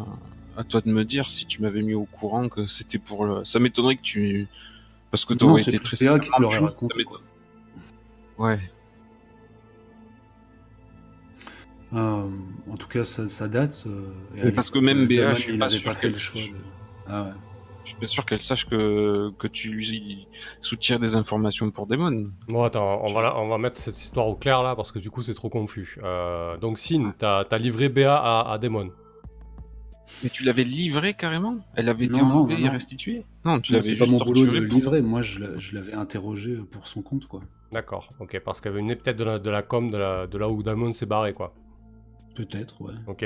à 0.57 0.63
toi 0.63 0.81
de 0.81 0.89
me 0.91 1.03
dire 1.05 1.29
si 1.29 1.45
tu 1.45 1.61
m'avais 1.61 1.81
mis 1.81 1.93
au 1.93 2.05
courant 2.05 2.49
que 2.49 2.65
c'était 2.65 2.97
pour 2.99 3.25
le. 3.25 3.45
Ça 3.45 3.59
m'étonnerait 3.59 3.95
que 3.95 4.01
tu 4.01 4.47
parce 5.11 5.25
que 5.25 5.33
Non, 5.33 5.37
t'aurais 5.39 5.63
c'est 5.63 5.73
été 5.73 5.83
très 5.83 5.97
Béa 5.97 6.19
qui 6.19 6.29
te 6.31 6.41
l'aurait 6.41 6.57
raconté. 6.59 7.05
Ouais. 8.37 8.59
Euh, 11.93 12.23
en 12.71 12.77
tout 12.77 12.87
cas, 12.87 13.03
ça, 13.03 13.27
ça 13.27 13.47
date. 13.47 13.83
euh, 13.85 14.47
et 14.47 14.51
parce 14.51 14.69
que 14.69 14.79
même 14.79 15.07
BA, 15.07 15.33
je 15.33 15.41
suis 15.41 15.53
il 15.53 15.59
pas 15.59 15.69
sûr 15.69 15.97
qu'elle 15.99 16.15
choix. 16.15 16.39
de- 16.41 16.47
Ah 17.07 17.23
ouais. 17.23 17.29
Je 17.83 17.89
suis 17.89 17.97
pas 17.99 18.07
sûr 18.07 18.25
qu'elle 18.25 18.41
sache 18.41 18.65
que 18.69 19.31
que 19.39 19.47
tu 19.47 19.69
lui 19.69 20.27
soutires 20.61 20.99
des 20.99 21.15
informations 21.15 21.71
pour 21.71 21.87
Demon. 21.87 22.29
Bon, 22.47 22.63
attends, 22.63 23.01
on 23.03 23.11
va, 23.11 23.35
on 23.39 23.47
va 23.49 23.57
mettre 23.57 23.77
cette 23.79 23.97
histoire 23.99 24.27
au 24.27 24.35
clair 24.35 24.61
là 24.63 24.75
parce 24.75 24.91
que 24.91 24.99
du 24.99 25.09
coup 25.09 25.23
c'est 25.23 25.33
trop 25.33 25.49
confus. 25.49 25.97
Euh, 26.03 26.55
donc, 26.57 26.77
Sin, 26.77 27.13
t'as 27.17 27.43
as 27.49 27.57
livré 27.57 27.89
BA 27.89 28.15
à, 28.15 28.51
à 28.53 28.57
Demon. 28.59 28.91
Mais 30.23 30.29
tu 30.29 30.43
l'avais 30.43 30.63
livré 30.63 31.13
carrément? 31.13 31.57
Elle 31.75 31.89
avait 31.89 32.05
été 32.05 32.21
enlevée 32.21 32.55
non, 32.59 32.65
et 32.65 32.69
restituée? 32.69 33.25
Non, 33.45 33.59
tu 33.59 33.73
l'avais 33.73 33.95
pas 33.95 34.05
mon 34.05 34.17
boulot 34.17 34.45
de 34.45 34.51
le 34.51 34.67
pour- 34.67 34.77
livrer. 34.77 35.01
Moi, 35.01 35.21
je 35.21 35.39
l'a- 35.39 35.57
je 35.57 35.73
l'avais 35.75 35.93
interrogé 35.93 36.55
pour 36.69 36.85
son 36.87 37.01
compte, 37.01 37.27
quoi. 37.27 37.41
D'accord, 37.71 38.11
ok, 38.19 38.39
parce 38.43 38.59
qu'elle 38.61 38.73
venait 38.73 38.95
peut-être 38.95 39.17
de 39.17 39.23
la, 39.23 39.39
de 39.39 39.49
la 39.49 39.61
com 39.63 39.89
de, 39.89 39.97
la, 39.97 40.27
de 40.27 40.37
là 40.37 40.49
où 40.49 40.61
Demon 40.61 40.91
s'est 40.91 41.05
barré, 41.05 41.33
quoi. 41.33 41.53
Peut-être, 42.35 42.81
ouais. 42.81 42.93
Ok, 43.07 43.25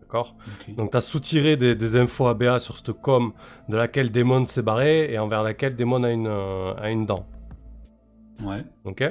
d'accord. 0.00 0.36
Donc, 0.76 0.90
t'as 0.92 1.00
soutiré 1.00 1.56
des, 1.56 1.74
des 1.74 1.96
infos 1.96 2.28
à 2.28 2.34
BA 2.34 2.60
sur 2.60 2.76
cette 2.78 2.92
com 2.92 3.32
de 3.68 3.76
laquelle 3.76 4.12
Demon 4.12 4.46
s'est 4.46 4.62
barré 4.62 5.12
et 5.12 5.18
envers 5.18 5.42
laquelle 5.42 5.74
Demon 5.76 6.04
a 6.04 6.10
une, 6.12 6.28
euh, 6.28 6.74
a 6.76 6.90
une 6.90 7.04
dent. 7.06 7.26
Ouais. 8.42 8.64
Ok 8.84 9.02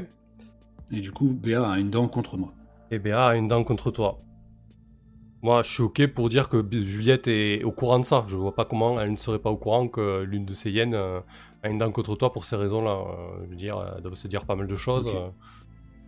Et 0.92 1.00
du 1.02 1.12
coup, 1.12 1.28
BA 1.28 1.70
a 1.70 1.78
une 1.80 1.90
dent 1.90 2.08
contre 2.08 2.38
moi. 2.38 2.54
Et 2.92 3.00
BA 3.00 3.28
a 3.28 3.36
une 3.36 3.48
dent 3.48 3.64
contre 3.64 3.92
toi. 3.92 4.20
Moi, 5.44 5.64
je 5.64 5.72
suis 5.72 5.84
ok 5.84 6.08
pour 6.08 6.30
dire 6.30 6.50
que 6.50 6.64
Juliette 6.72 7.28
est 7.28 7.64
au 7.64 7.72
courant 7.72 8.00
de 8.00 8.06
ça. 8.06 8.24
Je 8.28 8.36
vois 8.36 8.54
pas 8.54 8.66
comment 8.66 9.00
elle 9.02 9.12
ne 9.12 9.16
serait 9.18 9.40
pas 9.40 9.50
au 9.50 9.58
courant 9.58 9.88
que 9.88 10.22
l'une 10.22 10.46
de 10.46 10.54
ses 10.54 10.70
hyènes 10.72 10.94
euh, 10.94 11.20
a 11.64 11.70
une 11.70 11.80
dent 11.80 11.92
contre 11.92 12.16
toi 12.16 12.32
pour 12.32 12.46
ces 12.46 12.56
raisons-là. 12.56 12.92
Euh, 12.92 13.44
je 13.46 13.50
veux 13.50 13.56
dire, 13.56 13.84
elle 13.98 14.04
doit 14.04 14.16
se 14.16 14.28
dire 14.28 14.46
pas 14.46 14.56
mal 14.56 14.68
de 14.68 14.76
choses. 14.76 15.08
Euh. 15.08 15.30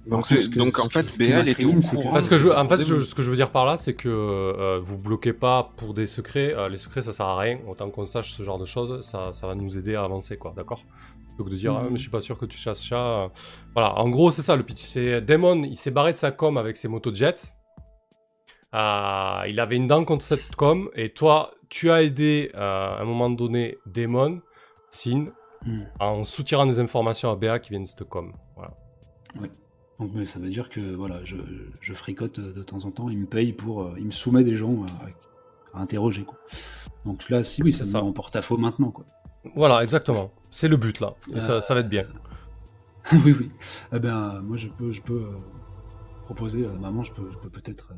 Donc, 0.05 0.27
que- 0.27 0.57
donc 0.57 0.77
en 0.79 0.89
fait, 0.89 1.17
BA, 1.17 1.25
elle 1.39 1.47
était 1.49 1.63
au 1.65 1.71
courant. 1.79 2.11
Parce 2.11 2.27
que 2.27 2.35
je, 2.35 2.49
c'était 2.49 2.55
en 2.59 2.67
fait, 2.67 2.83
je- 2.83 2.99
ce 3.01 3.15
que 3.15 3.23
je 3.23 3.29
veux 3.29 3.37
dire 3.37 3.51
par 3.51 3.65
là, 3.65 3.77
c'est 3.77 3.93
que 3.93 4.09
euh, 4.09 4.79
vous 4.83 4.97
bloquez 4.97 5.31
pas 5.33 5.71
pour 5.77 5.93
des 5.93 6.05
secrets. 6.07 6.53
Euh, 6.53 6.67
les 6.69 6.75
secrets, 6.77 7.01
ça 7.01 7.13
sert 7.13 7.25
à 7.25 7.37
rien. 7.39 7.57
Autant 7.69 7.89
qu'on 7.89 8.05
sache 8.05 8.33
ce 8.33 8.43
genre 8.43 8.59
de 8.59 8.65
choses, 8.65 9.01
ça, 9.05 9.29
ça 9.33 9.47
va 9.47 9.55
nous 9.55 9.77
aider 9.77 9.95
à 9.95 10.03
avancer, 10.03 10.35
quoi. 10.37 10.53
D'accord? 10.55 10.83
Plutôt 11.29 11.45
que 11.45 11.49
de 11.51 11.55
dire, 11.55 11.71
Mhm. 11.73 11.79
ah, 11.81 11.87
mais 11.89 11.95
je 11.97 12.01
suis 12.01 12.11
pas 12.11 12.21
sûr 12.21 12.37
que 12.37 12.45
tu 12.45 12.57
chasses 12.57 12.83
chat. 12.83 12.97
euh. 13.23 13.27
Voilà, 13.73 13.97
en 13.97 14.09
gros, 14.09 14.29
c'est 14.29 14.41
ça 14.43 14.55
le 14.57 14.63
pitch. 14.63 14.81
C'est 14.81 15.21
Damon, 15.21 15.63
il 15.63 15.77
s'est 15.77 15.89
barré 15.89 16.11
de 16.11 16.17
sa 16.17 16.31
com 16.31 16.57
avec 16.57 16.75
ses 16.77 16.87
motos 16.89 17.13
jets. 17.15 17.53
Euh, 18.73 19.43
il 19.47 19.59
avait 19.59 19.75
une 19.75 19.87
dent 19.87 20.03
contre 20.05 20.23
cette 20.23 20.55
com, 20.55 20.89
et 20.95 21.09
toi, 21.13 21.51
tu 21.69 21.91
as 21.91 22.01
aidé 22.03 22.51
euh, 22.55 22.95
à 22.97 23.01
un 23.01 23.05
moment 23.05 23.29
donné 23.29 23.77
Damon, 23.85 24.41
Sin, 24.91 25.27
Hmm. 25.65 25.83
en 26.01 26.25
soutirant 26.25 26.65
des 26.65 26.81
informations 26.81 27.31
à 27.31 27.37
BA 27.37 27.57
qui 27.59 27.69
viennent 27.69 27.83
de 27.85 27.87
cette 27.87 28.03
com. 28.03 28.33
Voilà. 28.57 28.73
Donc, 29.97 30.11
mais 30.13 30.25
ça 30.25 30.37
veut 30.37 30.49
dire 30.49 30.67
que 30.67 30.93
voilà, 30.93 31.23
je, 31.23 31.37
je 31.79 31.93
fricote 31.93 32.39
euh, 32.39 32.51
de 32.51 32.61
temps 32.63 32.83
en 32.83 32.91
temps. 32.91 33.07
Il 33.07 33.17
me 33.19 33.25
paye 33.25 33.53
pour. 33.53 33.83
euh, 33.83 33.95
il 33.97 34.05
me 34.07 34.11
soumet 34.11 34.43
des 34.43 34.55
gens 34.55 34.83
à, 35.73 35.77
à 35.77 35.81
interroger, 35.81 36.23
quoi. 36.23 36.37
Donc 37.05 37.29
là, 37.29 37.45
si 37.45 37.63
oui, 37.63 37.71
ça 37.71 37.85
me 37.85 37.89
ça. 37.89 38.01
met 38.01 38.07
en 38.09 38.11
porte-à-faux 38.11 38.57
maintenant, 38.57 38.91
quoi. 38.91 39.05
Voilà, 39.55 39.81
exactement. 39.83 40.31
C'est 40.51 40.67
le 40.67 40.75
but 40.75 40.99
là. 40.99 41.15
Et 41.33 41.39
ça, 41.39 41.61
ça 41.61 41.73
va 41.73 41.79
être 41.79 41.87
bien. 41.87 42.07
oui, 43.13 43.33
oui. 43.39 43.49
Eh 43.93 43.99
ben, 43.99 44.41
moi, 44.41 44.57
je 44.57 44.67
peux, 44.67 44.91
je 44.91 45.01
peux 45.01 45.25
proposer 46.25 46.65
à 46.65 46.71
maman, 46.77 47.03
je 47.03 47.13
peux, 47.13 47.31
je 47.31 47.37
peux 47.37 47.49
peut-être 47.49 47.93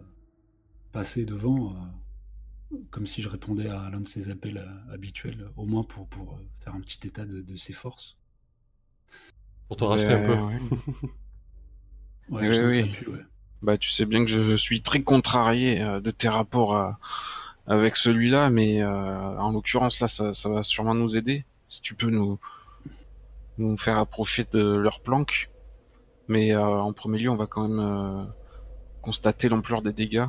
passer 0.96 1.26
devant, 1.26 1.74
euh, 2.72 2.78
comme 2.90 3.06
si 3.06 3.22
je 3.22 3.28
répondais 3.28 3.68
à 3.68 3.90
l'un 3.90 4.00
de 4.00 4.08
ses 4.08 4.30
appels 4.30 4.58
euh, 4.58 4.94
habituels, 4.94 5.42
euh, 5.42 5.50
au 5.58 5.66
moins 5.66 5.84
pour, 5.84 6.08
pour 6.08 6.34
euh, 6.34 6.64
faire 6.64 6.74
un 6.74 6.80
petit 6.80 7.06
état 7.06 7.26
de, 7.26 7.42
de 7.42 7.56
ses 7.58 7.74
forces. 7.74 8.16
Pour 9.68 9.76
te 9.76 9.84
racheter 9.84 10.14
un 10.14 10.24
peu. 10.24 10.36
Ouais, 10.36 10.42
ouais. 10.42 10.60
Ouais, 12.28 12.48
Oui, 12.50 12.82
oui. 13.08 13.14
ouais. 13.14 13.20
Bah, 13.62 13.78
tu 13.78 13.92
sais 13.92 14.06
bien 14.06 14.22
que 14.26 14.32
je 14.32 14.58
suis 14.58 14.82
très 14.82 15.04
contrarié 15.04 15.80
euh, 15.82 16.00
de 16.00 16.10
tes 16.10 16.28
rapports 16.30 16.76
euh, 16.76 16.90
avec 17.68 17.98
celui-là, 17.98 18.50
mais 18.50 18.82
euh, 18.82 19.38
en 19.38 19.52
l'occurrence 19.52 20.00
là, 20.00 20.08
ça, 20.08 20.34
ça 20.34 20.50
va 20.50 20.64
sûrement 20.64 20.96
nous 20.96 21.18
aider. 21.18 21.46
Si 21.70 21.82
tu 21.82 21.94
peux 21.94 22.10
nous 22.10 22.40
nous 23.58 23.78
faire 23.78 23.98
approcher 23.98 24.46
de 24.52 24.76
leur 24.76 25.02
planque. 25.02 25.50
Mais 26.28 26.54
euh, 26.54 26.66
en 26.66 26.94
premier 26.94 27.20
lieu, 27.20 27.30
on 27.30 27.36
va 27.36 27.46
quand 27.48 27.68
même 27.68 27.80
euh, 27.80 28.24
constater 29.02 29.50
l'ampleur 29.50 29.82
des 29.82 29.94
dégâts. 29.94 30.26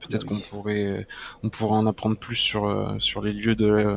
Peut-être 0.00 0.24
Ah 0.26 0.28
qu'on 0.28 0.40
pourrait 0.40 1.06
on 1.42 1.48
pourrait 1.48 1.76
en 1.76 1.86
apprendre 1.86 2.16
plus 2.16 2.36
sur 2.36 2.66
euh, 2.66 2.98
sur 2.98 3.20
les 3.20 3.32
lieux 3.32 3.56
de, 3.56 3.96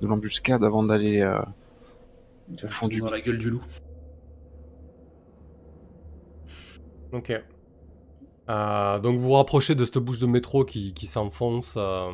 de 0.00 0.06
l'embuscade 0.06 0.62
avant 0.62 0.82
d'aller 0.82 1.20
euh, 1.22 1.40
au 2.62 2.68
fond 2.68 2.88
du 2.88 3.00
Dans 3.00 3.10
la 3.10 3.20
gueule 3.20 3.38
du 3.38 3.50
loup. 3.50 3.64
Ok. 7.12 7.32
Euh, 8.50 8.98
donc 8.98 9.16
vous 9.18 9.22
vous 9.28 9.32
rapprochez 9.32 9.74
de 9.74 9.84
cette 9.84 9.98
bouche 9.98 10.20
de 10.20 10.26
métro 10.26 10.64
qui, 10.64 10.92
qui 10.94 11.06
s'enfonce 11.06 11.74
euh, 11.76 12.10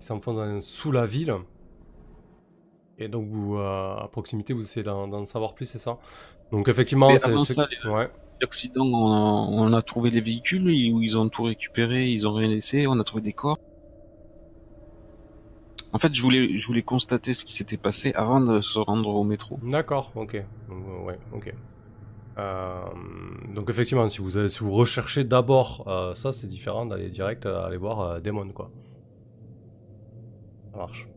qui 0.00 0.06
s'enfonce 0.06 0.36
dans- 0.36 0.60
sous 0.60 0.92
la 0.92 1.06
ville. 1.06 1.34
Et 2.98 3.08
donc 3.08 3.26
vous, 3.28 3.56
euh, 3.56 3.96
à 3.96 4.08
proximité, 4.10 4.52
vous 4.52 4.62
essayez 4.62 4.84
d'en 4.84 5.08
d'en 5.08 5.24
savoir 5.26 5.54
plus, 5.54 5.66
c'est 5.66 5.78
ça? 5.78 5.98
Donc 6.52 6.68
effectivement, 6.68 7.08
Mais 7.08 7.18
c'est... 7.18 7.28
avant 7.30 7.44
c'est- 7.44 7.54
ça, 7.54 7.66
ouais. 7.86 8.08
L'accident, 8.40 8.84
on 8.86 9.72
a, 9.72 9.82
trouvé 9.82 10.10
les 10.10 10.20
véhicules 10.20 10.66
où 10.66 11.02
ils 11.02 11.16
ont 11.18 11.28
tout 11.28 11.44
récupéré, 11.44 12.08
ils 12.08 12.26
ont 12.26 12.34
rien 12.34 12.48
laissé, 12.48 12.86
on 12.86 12.98
a 12.98 13.04
trouvé 13.04 13.22
des 13.22 13.32
corps. 13.32 13.58
En 15.92 15.98
fait, 15.98 16.12
je 16.12 16.22
voulais, 16.22 16.82
constater 16.82 17.34
ce 17.34 17.44
qui 17.44 17.54
s'était 17.54 17.76
passé 17.76 18.12
avant 18.16 18.40
de 18.40 18.60
se 18.60 18.80
rendre 18.80 19.10
au 19.10 19.22
métro. 19.22 19.60
D'accord, 19.62 20.10
ok. 20.16 20.42
Ouais, 21.04 21.18
ok. 21.32 21.54
Euh, 22.36 22.82
donc 23.54 23.70
effectivement, 23.70 24.08
si 24.08 24.20
vous, 24.20 24.72
recherchez 24.72 25.22
d'abord 25.22 25.84
euh, 25.86 26.14
ça, 26.16 26.32
c'est 26.32 26.48
différent 26.48 26.84
d'aller 26.84 27.10
direct 27.10 27.46
euh, 27.46 27.64
aller 27.64 27.76
voir 27.76 28.20
Demon, 28.20 28.48
quoi. 28.48 28.72
Ça 30.72 30.78
marche. 30.78 31.08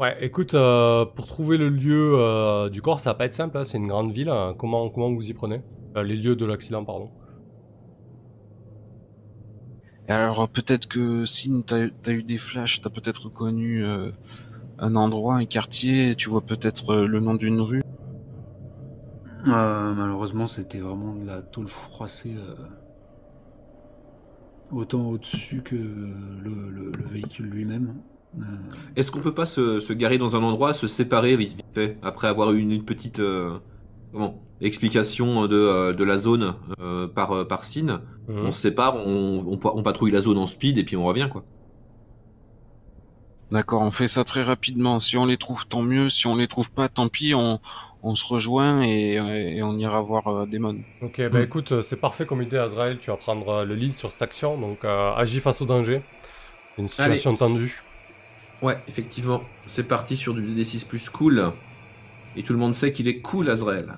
Ouais, 0.00 0.16
écoute, 0.24 0.54
euh, 0.54 1.04
pour 1.04 1.26
trouver 1.26 1.56
le 1.58 1.68
lieu 1.68 2.14
euh, 2.18 2.70
du 2.70 2.80
corps, 2.82 3.00
ça 3.00 3.10
va 3.10 3.14
pas 3.14 3.26
être 3.26 3.34
simple, 3.34 3.56
hein, 3.58 3.64
c'est 3.64 3.76
une 3.78 3.86
grande 3.88 4.12
ville. 4.12 4.30
hein. 4.30 4.54
Comment, 4.58 4.88
comment 4.90 5.12
vous 5.12 5.28
y 5.30 5.34
prenez? 5.34 5.62
Euh, 5.96 6.02
Les 6.02 6.16
lieux 6.16 6.34
de 6.36 6.44
l'accident, 6.46 6.84
pardon. 6.84 7.12
Et 10.08 10.12
alors, 10.12 10.46
peut-être 10.50 10.86
que 10.88 11.24
si 11.24 11.64
t'as 11.66 11.86
as 12.04 12.10
eu 12.10 12.22
des 12.22 12.36
flashs, 12.36 12.82
t'as 12.82 12.90
peut-être 12.90 13.24
reconnu 13.26 13.82
euh, 13.82 14.12
un 14.78 14.96
endroit, 14.96 15.36
un 15.36 15.46
quartier, 15.46 16.16
tu 16.16 16.30
vois 16.30 16.44
peut-être 16.46 16.90
euh, 16.92 17.06
le 17.06 17.20
nom 17.20 17.34
d'une 17.34 17.60
rue? 17.60 17.82
Euh, 19.46 19.92
malheureusement, 19.94 20.46
c'était 20.46 20.78
vraiment 20.80 21.14
de 21.14 21.26
la 21.26 21.42
tôle 21.42 21.68
froissée. 21.68 22.34
euh. 22.36 22.54
autant 24.70 25.06
au-dessus 25.08 25.62
que 25.62 25.76
le, 25.76 26.70
le- 26.70 26.92
le 26.92 27.04
véhicule 27.04 27.46
lui-même. 27.50 28.02
Euh, 28.38 28.42
Est-ce 28.96 29.10
qu'on 29.10 29.20
peut 29.20 29.34
pas 29.34 29.46
se, 29.46 29.80
se 29.80 29.92
garer 29.92 30.18
dans 30.18 30.36
un 30.36 30.42
endroit, 30.42 30.72
se 30.72 30.86
séparer 30.86 31.36
vite 31.36 31.58
fait, 31.74 31.98
après 32.02 32.28
avoir 32.28 32.52
eu 32.52 32.60
une, 32.60 32.70
une 32.72 32.84
petite 32.84 33.18
euh, 33.18 33.58
comment, 34.12 34.40
explication 34.60 35.46
de, 35.48 35.56
euh, 35.56 35.92
de 35.92 36.04
la 36.04 36.16
zone 36.16 36.54
euh, 36.80 37.08
par, 37.08 37.46
par 37.46 37.64
Sin 37.64 38.02
Mhm. 38.28 38.46
On 38.46 38.52
se 38.52 38.60
sépare, 38.60 38.94
on, 39.04 39.44
on, 39.48 39.56
pa- 39.56 39.72
on 39.74 39.82
patrouille 39.82 40.12
la 40.12 40.20
zone 40.20 40.38
en 40.38 40.46
speed 40.46 40.78
et 40.78 40.84
puis 40.84 40.96
on 40.96 41.04
revient 41.04 41.28
quoi. 41.32 41.42
D'accord, 43.50 43.82
on 43.82 43.90
fait 43.90 44.06
ça 44.06 44.22
très 44.22 44.42
rapidement. 44.42 45.00
Si 45.00 45.16
on 45.16 45.26
les 45.26 45.36
trouve, 45.36 45.66
tant 45.66 45.82
mieux. 45.82 46.08
Si 46.10 46.28
on 46.28 46.36
les 46.36 46.46
trouve 46.46 46.70
pas, 46.70 46.88
tant 46.88 47.08
pis. 47.08 47.34
On, 47.34 47.58
on 48.04 48.14
se 48.14 48.24
rejoint 48.24 48.82
et, 48.84 49.14
et 49.14 49.62
on 49.64 49.76
ira 49.76 50.00
voir 50.00 50.28
euh, 50.28 50.46
Damon. 50.46 50.76
Ok, 51.02 51.20
bah 51.32 51.40
Mm. 51.40 51.42
écoute, 51.42 51.80
c'est 51.80 51.96
parfait 52.00 52.24
comme 52.26 52.42
idée, 52.42 52.58
Azrael. 52.58 52.98
Tu 53.00 53.10
vas 53.10 53.16
prendre 53.16 53.64
le 53.64 53.74
lead 53.74 53.92
sur 53.92 54.12
cette 54.12 54.22
action, 54.22 54.56
donc 54.56 54.84
euh, 54.84 55.12
agis 55.16 55.40
face 55.40 55.60
au 55.60 55.66
danger. 55.66 56.02
Une 56.78 56.86
situation 56.86 57.30
Allez. 57.30 57.38
tendue. 57.38 57.82
Ouais, 58.62 58.78
effectivement. 58.88 59.42
C'est 59.66 59.84
parti 59.84 60.16
sur 60.16 60.34
du 60.34 60.42
D6 60.42 60.86
plus 60.86 61.08
cool. 61.08 61.52
Et 62.36 62.42
tout 62.42 62.52
le 62.52 62.58
monde 62.58 62.74
sait 62.74 62.92
qu'il 62.92 63.08
est 63.08 63.20
cool, 63.20 63.50
Azrael. 63.50 63.96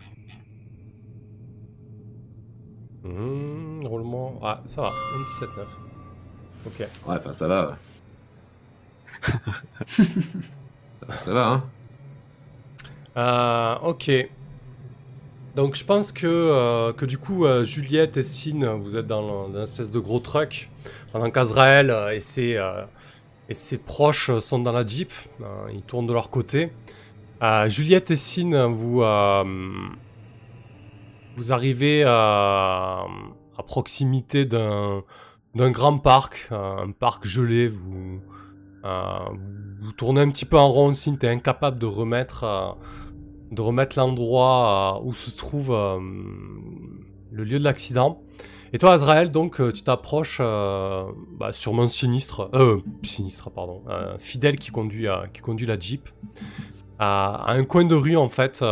Mhm, 3.04 3.84
roulement. 3.84 4.38
Ah, 4.42 4.62
ça 4.66 4.82
va, 4.82 4.88
un 4.88 5.22
17-9. 5.46 5.66
Ok. 6.66 6.78
Ouais, 6.78 6.86
enfin 7.06 7.32
ça 7.32 7.48
va. 7.48 7.76
ça, 9.86 10.02
va, 11.06 11.18
ça 11.18 11.32
va, 11.32 11.46
hein. 11.48 11.64
Euh, 13.16 13.88
ok. 13.88 14.10
Donc 15.54 15.74
je 15.74 15.84
pense 15.84 16.12
que, 16.12 16.26
euh, 16.26 16.92
que 16.92 17.04
du 17.04 17.18
coup, 17.18 17.44
euh, 17.44 17.64
Juliette 17.64 18.16
et 18.16 18.22
Sin, 18.22 18.78
vous 18.80 18.96
êtes 18.96 19.06
dans, 19.06 19.48
une 19.48 19.60
espèce 19.60 19.90
de 19.90 19.98
gros 19.98 20.20
truck, 20.20 20.70
pendant 21.12 21.30
qu'Azrael 21.30 21.94
et, 22.14 22.20
ses, 22.20 22.56
euh, 22.56 22.84
ses 23.54 23.78
proches 23.78 24.38
sont 24.38 24.58
dans 24.58 24.72
la 24.72 24.86
Jeep. 24.86 25.10
Euh, 25.40 25.44
ils 25.72 25.82
tournent 25.82 26.06
de 26.06 26.12
leur 26.12 26.30
côté. 26.30 26.72
Euh, 27.42 27.68
Juliette 27.68 28.10
et 28.10 28.16
Sin, 28.16 28.68
vous, 28.68 29.02
euh, 29.02 29.44
vous 31.36 31.52
arrivez 31.52 32.04
à, 32.06 33.06
proximité 33.66 34.44
d'un 34.44 35.02
grand 35.54 35.98
parc, 35.98 36.48
euh, 36.50 36.78
un 36.78 36.90
parc 36.90 37.26
gelé. 37.26 37.68
Vous, 37.68 38.20
euh, 38.84 39.18
tournez 39.96 40.20
un 40.20 40.30
petit 40.30 40.44
peu 40.44 40.58
en 40.58 40.68
rond, 40.68 40.92
Sin, 40.92 41.16
t'es 41.16 41.28
incapable 41.28 41.78
de 41.78 41.86
remettre... 41.86 42.44
euh, 42.44 42.72
de 43.52 43.60
remettre 43.60 43.98
l'endroit 43.98 44.96
euh, 44.96 45.06
où 45.06 45.12
se 45.12 45.30
trouve 45.30 45.72
euh, 45.72 46.00
le 47.30 47.44
lieu 47.44 47.58
de 47.58 47.64
l'accident. 47.64 48.21
Et 48.74 48.78
toi, 48.78 48.92
Azrael, 48.92 49.30
donc, 49.30 49.60
euh, 49.60 49.70
tu 49.70 49.82
t'approches 49.82 50.38
euh, 50.40 51.04
bah, 51.38 51.52
sûrement 51.52 51.86
sinistre, 51.88 52.48
euh, 52.54 52.80
sinistre, 53.02 53.50
pardon, 53.50 53.82
fidèle 54.18 54.56
qui 54.56 54.70
conduit, 54.70 55.08
euh, 55.08 55.26
qui 55.32 55.42
conduit 55.42 55.66
la 55.66 55.78
Jeep, 55.78 56.08
à, 56.98 57.52
un 57.52 57.64
coin 57.64 57.84
de 57.84 57.94
rue, 57.94 58.16
en 58.16 58.30
fait, 58.30 58.64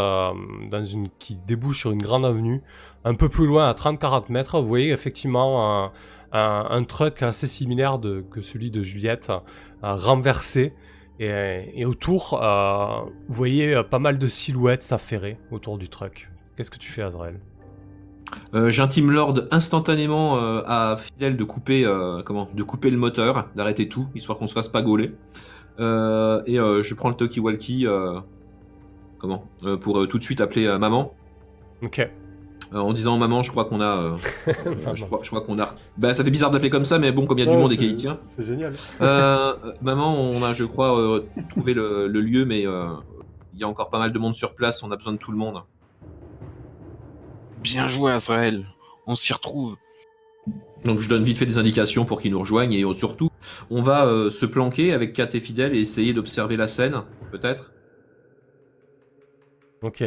qui 1.18 1.36
débouche 1.46 1.80
sur 1.80 1.90
une 1.90 2.00
grande 2.00 2.24
avenue, 2.24 2.62
un 3.04 3.14
peu 3.14 3.28
plus 3.28 3.46
loin, 3.46 3.68
à 3.68 3.74
30-40 3.74 4.32
mètres, 4.32 4.60
vous 4.60 4.68
voyez 4.68 4.90
effectivement 4.90 5.92
un, 6.32 6.84
truck 6.84 7.22
assez 7.22 7.46
similaire 7.46 7.98
que 8.30 8.40
celui 8.40 8.70
de 8.70 8.82
Juliette, 8.82 9.30
renversé, 9.82 10.72
et, 11.18 11.72
et 11.74 11.84
autour, 11.84 12.40
vous 12.40 13.34
voyez 13.34 13.82
pas 13.90 13.98
mal 13.98 14.16
de 14.16 14.26
silhouettes 14.28 14.82
s'affairer 14.82 15.36
autour 15.50 15.76
du 15.76 15.90
truck. 15.90 16.30
Qu'est-ce 16.56 16.70
que 16.70 16.78
tu 16.78 16.90
fais, 16.90 17.02
Azrael? 17.02 17.40
Euh, 18.54 18.70
J'intime 18.70 19.10
Lord 19.10 19.42
instantanément 19.50 20.38
euh, 20.38 20.62
à 20.66 20.96
Fidel 20.96 21.36
de 21.36 21.44
couper, 21.44 21.84
euh, 21.84 22.22
comment, 22.24 22.48
de 22.54 22.62
couper 22.62 22.90
le 22.90 22.96
moteur, 22.96 23.48
d'arrêter 23.54 23.88
tout, 23.88 24.06
histoire 24.14 24.38
qu'on 24.38 24.48
se 24.48 24.54
fasse 24.54 24.68
pas 24.68 24.82
gauler. 24.82 25.12
Et 25.78 26.56
je 26.56 26.94
prends 26.94 27.08
le 27.08 27.14
talkie-walkie, 27.14 27.86
comment, 29.18 29.44
pour 29.80 30.06
tout 30.08 30.18
de 30.18 30.22
suite 30.22 30.40
appeler 30.40 30.76
maman. 30.78 31.14
Ok. 31.82 32.06
En 32.72 32.92
disant 32.92 33.16
maman, 33.16 33.42
je 33.42 33.50
crois 33.50 33.64
qu'on 33.64 33.80
a, 33.80 34.14
je 34.94 35.04
crois, 35.04 35.40
qu'on 35.40 35.58
a. 35.58 35.74
Bah, 35.96 36.14
ça 36.14 36.22
fait 36.22 36.30
bizarre 36.30 36.50
d'appeler 36.50 36.70
comme 36.70 36.84
ça, 36.84 36.98
mais 36.98 37.10
bon, 37.12 37.26
comme 37.26 37.38
il 37.38 37.46
y 37.46 37.48
a 37.48 37.50
du 37.50 37.56
monde 37.56 37.72
et 37.72 37.76
qu'il 37.78 37.96
tient. 37.96 38.18
C'est 38.26 38.42
génial. 38.42 38.74
Maman, 39.80 40.20
on 40.20 40.42
a, 40.42 40.52
je 40.52 40.64
crois, 40.64 41.22
trouvé 41.48 41.72
le, 41.72 42.08
le 42.08 42.20
lieu, 42.20 42.44
mais 42.44 42.60
il 42.60 43.58
y 43.58 43.64
a 43.64 43.68
encore 43.68 43.88
pas 43.88 43.98
mal 43.98 44.12
de 44.12 44.18
monde 44.18 44.34
sur 44.34 44.54
place. 44.54 44.82
On 44.82 44.90
a 44.92 44.96
besoin 44.96 45.14
de 45.14 45.18
tout 45.18 45.32
le 45.32 45.38
monde. 45.38 45.62
Bien 47.62 47.88
joué, 47.88 48.12
Azrael. 48.12 48.66
On 49.06 49.14
s'y 49.14 49.32
retrouve. 49.32 49.76
Donc 50.84 51.00
je 51.00 51.08
donne 51.08 51.22
vite 51.22 51.36
fait 51.36 51.46
des 51.46 51.58
indications 51.58 52.04
pour 52.06 52.20
qu'ils 52.20 52.32
nous 52.32 52.40
rejoignent 52.40 52.72
et 52.72 52.84
euh, 52.84 52.92
surtout, 52.94 53.30
on 53.68 53.82
va 53.82 54.06
euh, 54.06 54.30
se 54.30 54.46
planquer 54.46 54.94
avec 54.94 55.12
Kat 55.12 55.28
et 55.34 55.40
Fidèle 55.40 55.74
et 55.74 55.80
essayer 55.80 56.14
d'observer 56.14 56.56
la 56.56 56.66
scène, 56.66 57.02
peut-être. 57.30 57.72
Ok. 59.82 60.02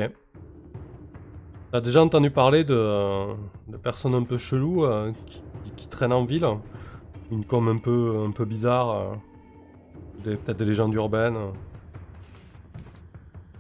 T'as 1.72 1.82
déjà 1.82 2.02
entendu 2.02 2.32
parler 2.32 2.64
de, 2.64 3.34
de 3.68 3.78
personnes 3.78 4.16
un 4.16 4.24
peu 4.24 4.38
cheloues 4.38 4.86
euh, 4.86 5.12
qui, 5.28 5.42
qui 5.76 5.88
traînent 5.88 6.14
en 6.14 6.26
ville? 6.26 6.48
Une 7.32 7.46
com 7.46 7.68
un 7.68 7.78
peu, 7.78 8.26
un 8.28 8.32
peu 8.32 8.46
bizarre 8.46 8.92
euh, 8.92 9.16
Peut-être 10.24 10.58
des 10.58 10.66
légendes 10.66 10.94
urbaines 10.94 11.36
euh. 11.36 11.52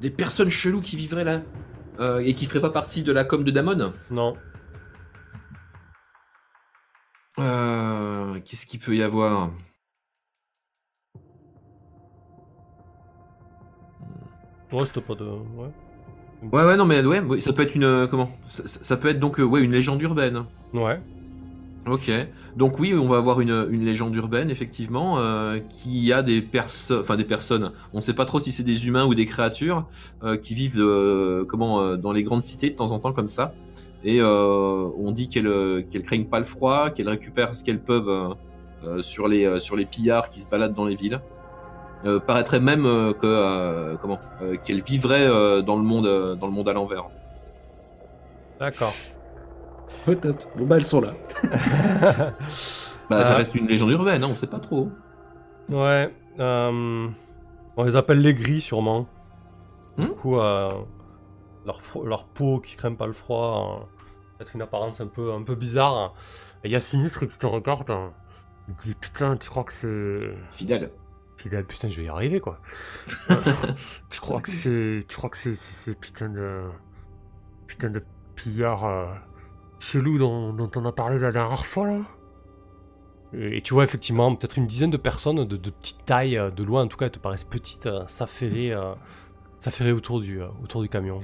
Des 0.02 0.10
personnes 0.10 0.50
cheloues 0.50 0.82
qui 0.82 0.96
vivraient 0.96 1.24
là? 1.24 1.42
Euh, 2.00 2.20
et 2.20 2.34
qui 2.34 2.46
feraient 2.46 2.62
pas 2.62 2.70
partie 2.70 3.04
de 3.04 3.12
la 3.12 3.24
com 3.24 3.44
de 3.44 3.52
Damon. 3.52 3.94
Non. 4.12 4.36
Euh, 7.40 8.40
Qu'est-ce 8.46 8.66
qu'il 8.66 8.80
peut 8.80 8.96
y 8.96 9.02
avoir 9.04 9.52
Ouais, 14.72 14.86
c'était 14.86 15.02
pas 15.02 15.16
de. 15.16 15.24
Ouais. 15.26 15.70
Ouais, 16.52 16.66
ouais, 16.66 16.76
non, 16.76 16.86
mais 16.86 17.06
ouais, 17.06 17.20
ouais, 17.20 17.42
ça 17.42 17.54
peut 17.54 17.62
être 17.62 17.76
une 17.76 17.84
euh, 17.86 18.08
comment? 18.08 18.30
Ça, 18.48 18.68
ça- 18.68 18.98
peut 18.98 19.10
être 19.10 19.20
donc 19.20 19.38
ouais 19.38 19.62
une 19.62 19.72
légende 19.72 20.02
urbaine. 20.02 20.44
Ouais. 20.74 21.00
Ok. 21.88 22.12
Donc 22.56 22.80
oui, 22.80 22.94
on 22.94 23.08
va 23.08 23.18
avoir 23.18 23.42
une, 23.42 23.68
une 23.70 23.84
légende 23.84 24.16
urbaine, 24.16 24.50
effectivement, 24.50 25.20
euh, 25.20 25.60
qui 25.60 26.14
a 26.14 26.24
des 26.24 26.42
personnes, 26.42 27.02
enfin 27.02 27.18
des 27.18 27.26
personnes. 27.26 27.72
On 27.94 28.00
sait 28.00 28.14
pas 28.14 28.26
trop 28.26 28.40
si 28.40 28.52
c'est 28.52 28.64
des 28.64 28.88
humains 28.88 29.06
ou 29.06 29.16
des 29.16 29.26
créatures 29.26 29.86
euh, 30.24 30.38
qui 30.38 30.54
vivent 30.54 30.80
euh, 30.80 31.46
comment 31.46 31.98
dans 31.98 32.14
les 32.14 32.24
grandes 32.24 32.42
cités 32.42 32.70
de 32.70 32.76
temps 32.76 32.92
en 32.92 33.00
temps 33.00 33.12
comme 33.12 33.28
ça. 33.28 33.54
Et 34.06 34.22
on 34.22 35.12
dit 35.12 35.30
qu'elles 35.30 35.86
qu'elles 35.90 36.02
craignent 36.02 36.26
pas 36.26 36.40
le 36.40 36.44
froid, 36.44 36.90
qu'elles 36.90 37.08
récupèrent 37.08 37.56
ce 37.56 37.64
qu'elles 37.64 37.80
peuvent 37.80 38.36
sur 39.00 39.30
les 39.30 39.62
sur 39.62 39.78
les 39.78 39.86
pillards 39.86 40.28
qui 40.28 40.42
se 40.42 40.48
baladent 40.48 40.74
dans 40.74 40.84
les 40.84 40.96
villes. 40.96 41.22
Paraîtrait 42.28 42.60
même 42.60 42.84
que 42.84 43.96
comment 44.02 44.20
qu'elles 44.62 44.84
vivraient 44.84 45.64
dans 45.64 45.78
le 45.78 45.84
monde 45.84 46.38
dans 46.38 46.48
le 46.48 46.52
monde 46.52 46.68
à 46.68 46.74
l'envers. 46.74 47.06
D'accord. 48.60 48.94
Top. 50.06 50.44
Bon, 50.58 50.66
bah, 50.66 50.78
elles 50.78 50.86
sont 50.86 51.02
là. 51.02 51.14
Bah, 53.10 53.24
ça 53.26 53.34
Ah. 53.34 53.36
reste 53.36 53.54
une 53.56 53.68
légende 53.68 53.92
urbaine, 53.92 54.24
hein, 54.24 54.28
on 54.32 54.36
sait 54.36 54.48
pas 54.48 54.60
trop. 54.60 54.90
Ouais. 55.70 56.14
euh, 56.40 57.10
on 57.76 57.84
les 57.84 57.96
appelle 57.98 58.22
les 58.22 58.34
gris, 58.34 58.62
sûrement. 58.62 59.06
Du 59.98 60.06
Hmm 60.06 60.10
coup, 60.10 60.40
euh, 60.40 60.70
leur, 61.66 61.80
leur 62.06 62.26
peau 62.26 62.60
qui 62.60 62.78
craint 62.78 62.94
pas 62.96 63.06
le 63.08 63.14
froid, 63.14 63.82
euh, 63.82 63.86
peut-être 64.38 64.56
une 64.56 64.62
apparence 64.62 65.02
un 65.02 65.08
peu, 65.08 65.34
un 65.34 65.44
peu 65.44 65.56
bizarre. 65.56 66.14
Et 66.64 66.70
il 66.70 66.72
y 66.72 66.76
a 66.76 66.80
Sinistre 66.80 67.28
qui 67.28 67.38
te 67.38 67.46
regarde. 67.46 67.90
euh, 67.90 68.08
Il 68.70 68.76
dit 68.76 68.96
Putain, 68.96 69.36
tu 69.36 69.50
crois 69.50 69.66
que 69.66 69.74
c'est. 69.74 70.34
Fidèle. 70.56 70.90
Fidèle, 71.38 71.66
putain, 71.66 71.90
je 71.90 71.98
vais 72.00 72.08
y 72.08 72.10
arriver 72.10 72.40
quoi. 72.40 72.60
Euh, 73.32 73.36
tu 74.10 74.22
crois 74.22 74.40
que 74.40 74.50
c'est. 74.50 75.06
Tu 75.10 75.18
crois 75.18 75.30
que 75.30 75.38
c'est. 75.38 75.56
c'est- 75.56 75.76
c'est 75.84 75.94
putain 76.00 76.30
de. 76.30 76.62
Putain 77.68 77.90
de 77.90 78.02
pillard 78.36 78.86
chelou 79.84 80.18
dont, 80.18 80.54
dont 80.54 80.72
on 80.76 80.86
a 80.86 80.92
parlé 80.92 81.20
la 81.20 81.32
dernière 81.32 81.66
fois 81.66 81.88
là 81.88 82.00
et, 83.36 83.62
tu 83.62 83.74
vois 83.74 83.84
effectivement 83.84 84.34
peut-être 84.36 84.58
une 84.60 84.68
dizaine 84.68 84.92
de 84.92 84.98
personnes 84.98 85.44
de, 85.44 85.58
de 85.58 85.70
petite 85.72 86.06
taille, 86.06 86.38
euh, 86.38 86.52
de 86.52 86.64
loin 86.64 86.84
en 86.84 86.88
tout 86.88 86.98
cas, 86.98 87.06
elles 87.06 87.12
te 87.12 87.18
paraissent 87.20 87.44
petites, 87.44 87.88
euh, 87.88 88.04
s'affairer, 88.06 88.72
euh, 88.72 88.94
s'affairer 89.58 89.92
autour 89.92 90.22
du, 90.22 90.40
autour 90.64 90.84
du 90.84 90.88
camion. 90.90 91.20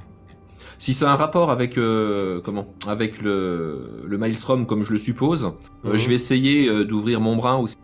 Si 0.78 0.92
c'est 0.92 1.04
un 1.06 1.14
rapport 1.14 1.50
avec 1.52 1.78
euh, 1.78 2.40
comment 2.42 2.66
avec 2.88 3.22
le, 3.22 4.02
le 4.04 4.18
Maelstrom 4.18 4.66
comme 4.66 4.82
je 4.82 4.92
le 4.92 4.98
suppose, 4.98 5.44
euh, 5.84 5.90
Mhm. 5.90 5.96
je 5.96 6.08
vais 6.08 6.14
essayer 6.16 6.68
euh, 6.68 6.84
d'ouvrir 6.84 7.20
mon 7.20 7.36
brin 7.36 7.56
aussi 7.56 7.76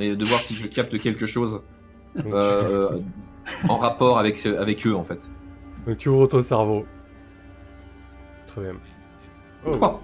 et 0.00 0.14
de 0.16 0.24
voir 0.24 0.40
si 0.40 0.54
je 0.54 0.66
capte 0.68 0.96
quelque 1.00 1.26
chose 1.26 1.60
en 3.68 3.78
rapport 3.78 4.18
avec 4.18 4.46
avec 4.46 4.86
eux 4.86 4.94
en 4.94 5.02
fait. 5.04 5.28
Donc 5.86 5.98
tu 5.98 6.08
ouvres 6.08 6.28
ton 6.28 6.40
cerveau. 6.40 6.86
Très 8.46 8.60
bien. 8.62 8.74
Oh. 9.66 9.72
Oh, 9.80 10.00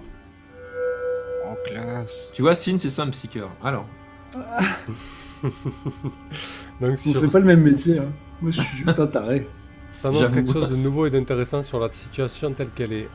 classe. 1.69 2.31
tu 2.35 2.41
vois, 2.41 2.55
Sin, 2.55 2.77
c'est 2.77 2.89
ça 2.89 3.03
un 3.03 3.09
psycheur. 3.09 3.49
Alors, 3.63 3.85
Donc 5.43 6.91
On 6.91 6.97
sur... 6.97 7.21
fait 7.21 7.27
pas 7.27 7.39
le 7.39 7.45
même 7.45 7.63
métier. 7.63 7.99
Hein. 7.99 8.11
Moi, 8.41 8.51
je 8.51 8.61
suis 8.61 8.77
juste 8.77 8.99
un 8.99 9.07
taré. 9.07 9.47
T'annonces 10.01 10.29
quelque 10.29 10.53
chose 10.53 10.69
de 10.69 10.75
nouveau 10.75 11.05
et 11.05 11.09
d'intéressant 11.09 11.61
sur 11.61 11.79
la 11.79 11.91
situation 11.91 12.53
telle 12.53 12.69
qu'elle 12.69 12.93
est. 12.93 13.07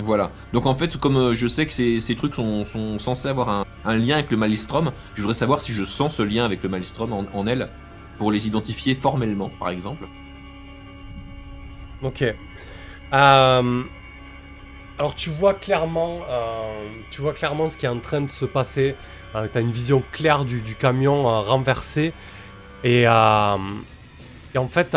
Voilà. 0.00 0.30
Donc 0.52 0.66
en 0.66 0.74
fait, 0.74 0.96
comme 0.96 1.16
euh, 1.16 1.34
je 1.34 1.48
sais 1.48 1.66
que 1.66 1.72
ces, 1.72 1.98
ces 1.98 2.14
trucs 2.14 2.34
sont, 2.34 2.64
sont 2.64 3.00
censés 3.00 3.26
avoir 3.26 3.48
un, 3.48 3.64
un 3.84 3.96
lien 3.96 4.14
avec 4.14 4.30
le 4.30 4.36
Malistrom, 4.36 4.92
je 5.16 5.22
voudrais 5.22 5.34
savoir 5.34 5.60
si 5.60 5.72
je 5.72 5.82
sens 5.82 6.16
ce 6.16 6.22
lien 6.22 6.44
avec 6.44 6.62
le 6.62 6.68
Malistrom 6.68 7.12
en, 7.12 7.24
en 7.34 7.46
elle, 7.48 7.68
pour 8.16 8.30
les 8.30 8.46
identifier 8.46 8.94
formellement, 8.94 9.50
par 9.58 9.70
exemple. 9.70 10.04
Ok. 12.02 12.22
Euh, 13.12 13.82
alors 14.98 15.14
tu 15.14 15.30
vois 15.30 15.54
clairement, 15.54 16.18
euh, 16.28 16.88
tu 17.12 17.20
vois 17.20 17.32
clairement 17.32 17.70
ce 17.70 17.76
qui 17.76 17.86
est 17.86 17.90
en 17.90 18.00
train 18.00 18.20
de 18.20 18.30
se 18.30 18.44
passer. 18.44 18.96
Euh, 19.34 19.46
tu 19.52 19.60
une 19.60 19.70
vision 19.70 20.02
claire 20.12 20.44
du, 20.44 20.74
camion 20.74 21.28
euh, 21.28 21.40
renversé. 21.40 22.12
Et, 22.84 23.06
euh, 23.06 23.56
et 24.54 24.58
en 24.58 24.68
fait, 24.68 24.96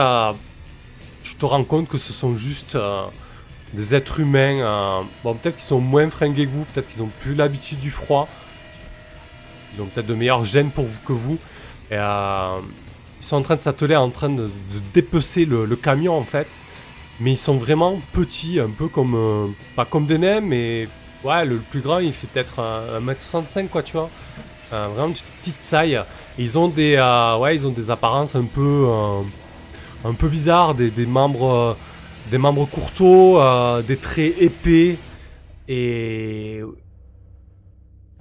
tu 1.24 1.36
te 1.36 1.46
rends 1.46 1.64
compte 1.64 1.88
que 1.88 1.98
ce 1.98 2.14
sont 2.14 2.36
juste 2.36 2.78
des 3.74 3.96
êtres 3.96 4.20
humains. 4.20 5.06
bon, 5.24 5.34
peut-être 5.36 5.56
qu'ils 5.56 5.66
sont 5.66 5.80
moins 5.80 6.10
fringués 6.10 6.46
que 6.46 6.52
vous, 6.52 6.66
peut-être 6.66 6.88
qu'ils 6.88 7.04
ont 7.04 7.12
plus 7.20 7.36
l'habitude 7.36 7.80
du 7.80 7.92
froid. 7.92 8.28
Ils 9.76 9.82
ont 9.82 9.86
peut-être 9.86 10.08
de 10.08 10.16
meilleures 10.16 10.46
gènes 10.46 10.72
pour 10.72 10.86
vous 10.86 11.00
que 11.06 11.14
vous. 11.14 11.38
Et, 11.92 11.96
ils 11.96 13.26
sont 13.26 13.36
en 13.36 13.42
train 13.42 13.56
de 13.56 13.62
s'atteler, 13.62 13.96
en 13.96 14.10
train 14.10 14.30
de, 14.30 14.50
dépecer 14.94 15.46
le 15.46 15.76
camion 15.76 16.18
en 16.18 16.24
fait. 16.24 16.64
Mais 17.20 17.34
ils 17.34 17.38
sont 17.38 17.58
vraiment 17.58 18.00
petits, 18.14 18.60
un 18.60 18.70
peu 18.70 18.88
comme. 18.88 19.16
euh, 19.16 19.48
pas 19.76 19.86
comme 19.86 20.06
des 20.06 20.18
nains, 20.18 20.42
mais. 20.42 20.88
Ouais, 21.24 21.46
le, 21.46 21.58
plus 21.58 21.82
grand 21.82 22.00
il 22.00 22.14
fait 22.14 22.26
peut-être 22.28 22.60
1m65 23.00 23.68
quoi, 23.68 23.84
tu 23.84 23.94
vois. 23.94 24.10
Euh, 24.74 24.88
vraiment 24.88 25.10
une 25.10 25.14
petite 25.42 25.62
taille. 25.70 26.02
Ils 26.40 26.58
ont 26.58 26.68
des. 26.68 26.96
euh, 26.96 27.38
ouais, 27.38 27.56
ils 27.56 27.68
ont 27.68 27.72
des 27.72 27.92
apparences 27.92 28.36
un 28.36 28.46
peu. 28.46 28.86
euh, 28.88 29.22
un 30.04 30.14
peu 30.14 30.28
bizarres, 30.30 30.74
des, 30.74 30.90
membres. 31.06 31.78
des 32.32 32.38
membres 32.40 32.68
des 33.84 33.98
traits 33.98 34.36
épais. 34.42 34.98
Et. 35.68 36.62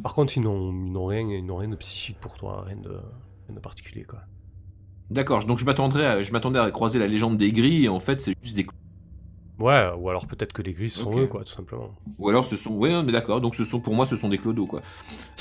Par 0.03 0.15
contre, 0.15 0.37
ils 0.37 0.43
n'ont 0.43 0.71
ils 0.73 0.93
n'ont 0.93 1.07
rien, 1.07 1.21
ils 1.21 1.45
n'ont 1.45 1.57
rien 1.57 1.69
de 1.69 1.77
psychique 1.77 2.19
pour 2.21 2.35
toi, 2.35 2.65
rien 2.67 2.77
de, 2.77 2.89
rien 2.91 3.55
de 3.55 3.61
particulier 3.61 4.05
quoi. 4.05 4.21
D'accord, 5.11 5.45
donc 5.45 5.59
je 5.59 5.65
m'attendrais 5.65 6.07
à, 6.07 6.23
je 6.23 6.33
m'attendais 6.33 6.59
à 6.61 6.71
croiser 6.71 6.99
la 6.99 7.07
légende 7.09 7.37
des 7.37 7.53
gris, 7.53 7.85
et 7.85 7.89
en 7.89 8.01
fait 8.01 8.21
c'est 8.21 8.35
juste 8.43 8.57
des... 8.57 8.67
Ouais, 9.59 9.91
ou 9.99 10.09
alors 10.09 10.27
peut-être 10.27 10.53
que 10.53 10.63
les 10.63 10.73
gris 10.73 10.89
sont 10.91 11.19
eux 11.19 11.27
quoi, 11.27 11.45
tout 11.45 11.51
simplement. 11.53 11.91
Ou 12.19 12.29
alors 12.29 12.45
ce 12.45 12.57
sont... 12.57 12.71
Ouais, 12.73 13.03
mais 13.03 13.13
d'accord, 13.13 13.41
donc 13.41 13.55
ce 13.55 13.65
sont, 13.65 13.81
pour 13.81 13.95
moi 13.95 14.07
ce 14.07 14.17
sont 14.17 14.29
des 14.29 14.39
clodos, 14.39 14.67
quoi. 14.67 14.81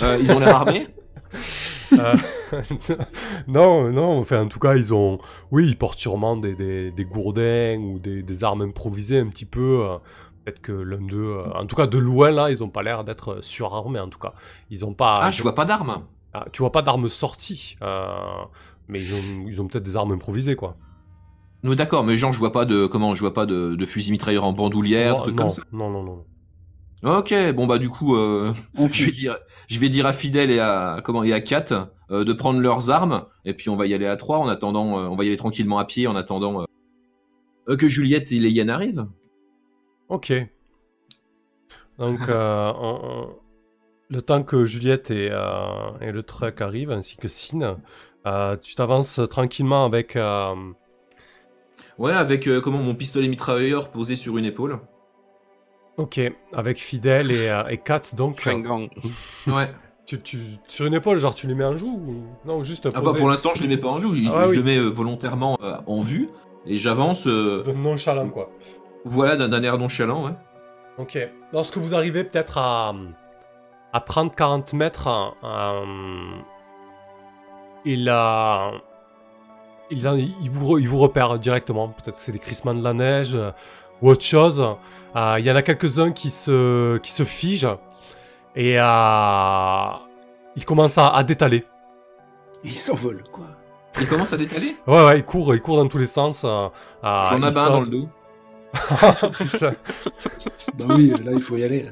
Euh, 0.02 0.18
ils 0.22 0.32
ont 0.32 0.40
l'air 0.40 0.56
armés? 0.56 0.88
Euh, 1.92 2.16
non, 3.48 3.92
non, 3.92 4.20
enfin 4.20 4.44
en 4.44 4.48
tout 4.48 4.60
cas 4.60 4.76
ils 4.76 4.94
ont, 4.94 5.18
oui 5.52 5.68
ils 5.68 5.76
portent 5.78 5.98
sûrement 5.98 6.38
des, 6.38 6.54
des, 6.54 6.92
des 6.92 7.04
gourdins 7.04 7.80
ou 7.80 7.98
des, 7.98 8.22
des 8.22 8.44
armes 8.44 8.62
improvisées 8.62 9.20
un 9.20 9.28
petit 9.28 9.46
peu. 9.46 9.82
euh, 9.86 9.98
Peut-être 10.46 10.62
que 10.62 10.72
l'un 10.72 11.02
d'eux, 11.02 11.38
euh, 11.38 11.52
en 11.54 11.66
tout 11.66 11.76
cas 11.76 11.88
de 11.88 11.98
loin 11.98 12.30
là, 12.32 12.52
ils 12.52 12.64
ont 12.64 12.70
pas 12.70 12.84
l'air 12.84 13.04
d'être 13.04 13.44
surarmés 13.44 14.00
en 14.00 14.08
tout 14.08 14.20
cas. 14.20 14.34
Ils 14.70 14.86
ont 14.86 14.94
pas. 14.94 15.16
Ah, 15.20 15.32
je 15.32 15.42
vois 15.42 15.56
pas 15.56 15.66
d'armes 15.66 16.04
Ah, 16.34 16.46
tu 16.52 16.62
vois 16.62 16.72
pas 16.72 16.84
d'armes 16.84 17.10
sorties, 17.10 17.76
mais 18.90 19.00
ils 19.02 19.14
ont, 19.14 19.48
ils 19.48 19.62
ont 19.62 19.68
peut-être 19.68 19.84
des 19.86 19.96
armes 19.96 20.12
improvisées 20.12 20.56
quoi. 20.56 20.76
Non, 21.64 21.74
d'accord, 21.76 22.04
mais 22.04 22.18
genre 22.18 22.32
je 22.34 22.40
vois 22.40 22.52
pas 22.52 22.66
de... 22.66 22.86
Comment 22.88 23.16
Je 23.16 23.20
vois 23.22 23.34
pas 23.34 23.46
de, 23.46 23.76
de 23.76 23.86
fusil 23.86 24.12
mitrailleur 24.12 24.46
en 24.46 24.54
bandoulière, 24.54 25.14
non, 25.16 25.22
trucs 25.22 25.36
non, 25.36 25.44
comme 25.44 25.50
ça. 25.50 25.62
non, 25.72 25.90
non, 25.90 26.04
non. 26.04 26.26
Ok, 27.18 27.34
bon 27.56 27.66
bah 27.68 27.78
du 27.78 27.90
coup, 27.90 28.16
euh, 28.18 28.54
je 28.92 29.06
vais 29.06 29.12
dire, 29.12 29.38
je 29.70 29.80
vais 29.80 29.88
dire 29.90 30.06
à 30.06 30.12
Fidel 30.14 30.52
et 30.52 30.60
à 30.60 31.00
comment 31.04 31.24
et 31.24 31.32
à 31.32 31.40
Kat 31.42 31.66
euh, 32.12 32.24
de 32.26 32.34
prendre 32.34 32.60
leurs 32.60 32.90
armes 32.90 33.26
et 33.46 33.54
puis 33.54 33.70
on 33.70 33.76
va 33.78 33.88
y 33.88 33.94
aller 33.94 34.06
à 34.08 34.18
trois 34.18 34.38
en 34.40 34.48
attendant, 34.50 35.00
euh, 35.00 35.08
on 35.08 35.16
va 35.16 35.24
y 35.24 35.28
aller 35.28 35.38
tranquillement 35.38 35.80
à 35.80 35.86
pied 35.86 36.08
en 36.08 36.16
attendant 36.18 36.66
que 37.68 37.88
Juliette 37.88 38.32
et 38.32 38.40
Léane 38.40 38.70
arrivent. 38.70 39.06
Ok. 40.10 40.34
Donc, 41.98 42.28
euh, 42.28 42.74
on- 42.80 43.00
on- 43.04 43.30
le 44.12 44.22
temps 44.24 44.42
que 44.42 44.66
Juliette 44.66 45.12
et, 45.12 45.30
euh, 45.32 45.92
et 46.02 46.12
le 46.12 46.24
truck 46.24 46.62
arrivent, 46.62 46.90
ainsi 46.92 47.16
que 47.16 47.28
Sin, 47.28 47.62
euh, 47.62 47.76
tu 48.62 48.76
t'avances 48.76 49.20
tranquillement 49.30 49.86
avec. 49.86 50.16
euh, 50.16 50.54
Ouais, 51.98 52.14
avec 52.14 52.48
euh, 52.48 52.62
comment 52.62 52.78
mon 52.80 52.96
pistolet 52.96 53.28
mitrailleur 53.28 53.90
posé 53.90 54.16
sur 54.16 54.38
une 54.38 54.46
épaule. 54.46 54.80
ok, 55.98 56.20
avec 56.54 56.78
Fidel 56.80 57.30
et, 57.32 57.50
euh, 57.50 57.68
et 57.68 57.78
Kat, 57.78 58.02
donc. 58.16 58.38
euh, 58.40 58.42
Fringant. 58.42 58.88
Ouais. 59.48 59.70
tu, 60.06 60.22
tu- 60.22 60.40
sur 60.68 60.86
une 60.86 60.94
épaule, 60.94 61.18
genre 61.20 61.36
tu 61.36 61.46
les 61.48 61.56
mets 61.56 61.66
en 61.66 61.78
joue 61.78 61.88
ou... 62.08 62.24
Non, 62.48 62.64
juste 62.64 62.86
Ah 62.86 62.92
bah 62.92 63.02
posé. 63.02 63.20
pour 63.20 63.28
l'instant 63.30 63.52
je 63.54 63.62
les 63.64 63.68
mets 63.68 63.78
pas 63.78 63.90
en 63.90 64.00
joue, 64.00 64.14
je, 64.14 64.24
Ah 64.34 64.46
je 64.46 64.52
oui. 64.52 64.58
le 64.58 64.64
mets 64.64 64.78
euh, 64.78 64.88
volontairement 64.88 65.58
euh, 65.62 65.76
en 65.88 66.00
vue 66.00 66.30
et 66.66 66.78
j'avance. 66.78 67.28
euh, 67.28 67.64
De 67.64 67.74
nonchalant, 67.74 68.30
quoi. 68.30 68.50
voilà 69.04 69.36
d'un 69.36 69.62
air 69.62 69.78
nonchalant. 69.78 70.26
Ouais. 70.26 70.34
Ok. 71.00 71.18
Lorsque 71.52 71.78
vous 71.78 71.96
arrivez 71.96 72.24
peut-être 72.24 72.58
à, 72.58 72.94
à 73.92 74.00
30-40 74.00 74.74
mètres, 74.76 75.08
euh, 75.44 75.84
a, 77.86 78.72
il, 79.92 80.08
a- 80.08 80.16
il, 80.16 80.50
vous, 80.52 80.78
il 80.78 80.88
vous 80.88 80.98
repère 80.98 81.38
directement. 81.40 81.88
Peut-être 81.90 82.16
que 82.16 82.20
c'est 82.20 82.32
des 82.32 82.40
crissements 82.40 82.74
de 82.74 82.84
la 82.84 82.94
neige 82.94 83.36
euh, 83.36 83.52
ou 84.02 84.10
autre 84.10 84.24
chose. 84.24 84.62
Euh, 85.16 85.36
il 85.40 85.46
y 85.46 85.52
en 85.52 85.56
a 85.56 85.62
quelques-uns 85.62 86.12
qui 86.12 86.30
se, 86.30 86.98
qui 86.98 87.12
se 87.12 87.24
figent 87.24 87.78
et 88.56 88.80
euh, 88.80 89.90
il 90.56 90.66
commence 90.66 90.98
à, 90.98 91.08
à 91.10 91.24
détaler. 91.24 91.64
Il 92.64 92.76
s'envole, 92.76 93.24
quoi. 93.32 93.46
Il 94.00 94.08
commence 94.08 94.34
à 94.34 94.38
détaler? 94.38 94.76
Ouais, 94.86 95.06
ouais, 95.06 95.18
il 95.20 95.24
court, 95.26 95.56
il 95.56 95.62
court 95.62 95.78
dans 95.78 95.88
tous 95.88 95.98
les 95.98 96.06
sens. 96.06 96.44
euh, 96.44 96.68
euh, 97.04 97.24
J'en 97.30 97.42
ai 97.42 97.46
un 97.48 97.52
dans 97.70 97.82
le 97.82 97.88
dos. 97.88 98.08
Bah 100.78 100.86
oui, 100.90 101.10
là, 101.24 101.32
il 101.34 101.42
faut 101.42 101.58
y 101.58 101.64
aller. 101.64 101.84
là. 101.84 101.92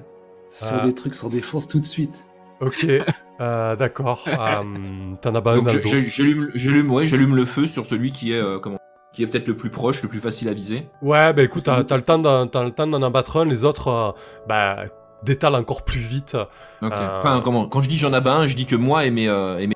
Sur 0.49 0.81
des 0.81 0.93
trucs 0.93 1.13
sans 1.15 1.29
défense 1.29 1.67
tout 1.67 1.79
de 1.79 1.85
suite. 1.85 2.23
ok, 2.61 2.85
euh, 3.41 3.75
d'accord. 3.75 4.23
Euh, 4.27 5.15
T'en 5.21 5.35
as 5.35 5.41
pas 5.41 5.53
un 5.53 5.57
Donc 5.57 5.69
j'allume, 6.07 6.51
j'allume, 6.55 6.91
ouais, 6.91 7.05
j'allume 7.05 7.35
le 7.35 7.45
feu 7.45 7.67
sur 7.67 7.85
celui 7.85 8.11
qui 8.11 8.33
est 8.33 8.39
euh, 8.39 8.59
comment, 8.59 8.77
qui 9.13 9.23
est 9.23 9.27
peut-être 9.27 9.47
le 9.47 9.55
plus 9.55 9.69
proche, 9.69 10.01
le 10.03 10.09
plus 10.09 10.19
facile 10.19 10.49
à 10.49 10.53
viser. 10.53 10.87
Ouais, 11.01 11.33
bah 11.33 11.43
écoute, 11.43 11.63
t'as 11.63 11.77
le 11.97 12.01
temps 12.03 12.19
d'en 12.19 12.43
le 12.43 12.69
temps 12.71 12.87
d'en 12.87 13.01
abattre 13.01 13.37
un, 13.37 13.45
les 13.45 13.63
autres, 13.63 13.87
euh, 13.87 14.11
bah, 14.47 14.77
détalent 15.23 15.55
encore 15.55 15.83
plus 15.83 15.99
vite. 15.99 16.35
Ok. 16.81 16.91
Euh, 16.91 17.17
Enfin, 17.19 17.41
comment 17.43 17.67
Quand 17.67 17.81
je 17.81 17.89
dis 17.89 17.97
j'en 17.97 18.13
ai 18.13 18.27
un, 18.27 18.45
je 18.45 18.55
dis 18.55 18.65
que 18.65 18.75
moi 18.75 19.05
et 19.05 19.11
mes, 19.11 19.25
et 19.25 19.67
mes... 19.67 19.73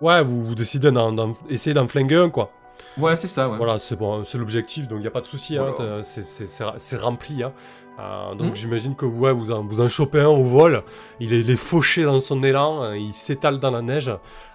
Ouais, 0.00 0.22
vous, 0.24 0.44
vous 0.46 0.54
décidez 0.54 0.90
d'en 0.90 1.12
d'en- 1.12 1.34
essayer 1.50 1.74
d'en 1.74 1.86
flinguer 1.86 2.16
un, 2.16 2.30
quoi. 2.30 2.50
Ouais, 2.98 3.16
c'est 3.16 3.28
ça. 3.28 3.48
Ouais. 3.48 3.56
Voilà, 3.56 3.78
c'est 3.78 3.96
bon, 3.96 4.24
c'est 4.24 4.38
l'objectif, 4.38 4.88
donc 4.88 5.02
y 5.02 5.06
a 5.06 5.10
pas 5.10 5.20
de 5.20 5.26
souci, 5.26 5.56
hein, 5.58 5.72
Voilà. 5.76 6.02
c'est- 6.02 6.96
rempli. 6.96 7.42
Hein. 7.42 7.52
Euh, 7.98 8.34
donc 8.34 8.48
Mhm. 8.50 8.54
j'imagine 8.54 8.94
que 8.96 9.04
ouais, 9.04 9.30
vous 9.32 9.50
en, 9.50 9.62
vous 9.66 9.80
en 9.82 9.88
chopez 9.88 10.20
un 10.20 10.28
au 10.28 10.42
vol, 10.44 10.82
il 11.18 11.34
est, 11.34 11.40
il 11.40 11.50
est 11.50 11.56
fauché 11.56 12.02
dans 12.04 12.18
son 12.20 12.42
élan, 12.42 12.82
euh, 12.82 12.96
il 12.96 13.12
s'étale 13.12 13.58
dans 13.58 13.70
la 13.70 13.82
neige, 13.82 14.10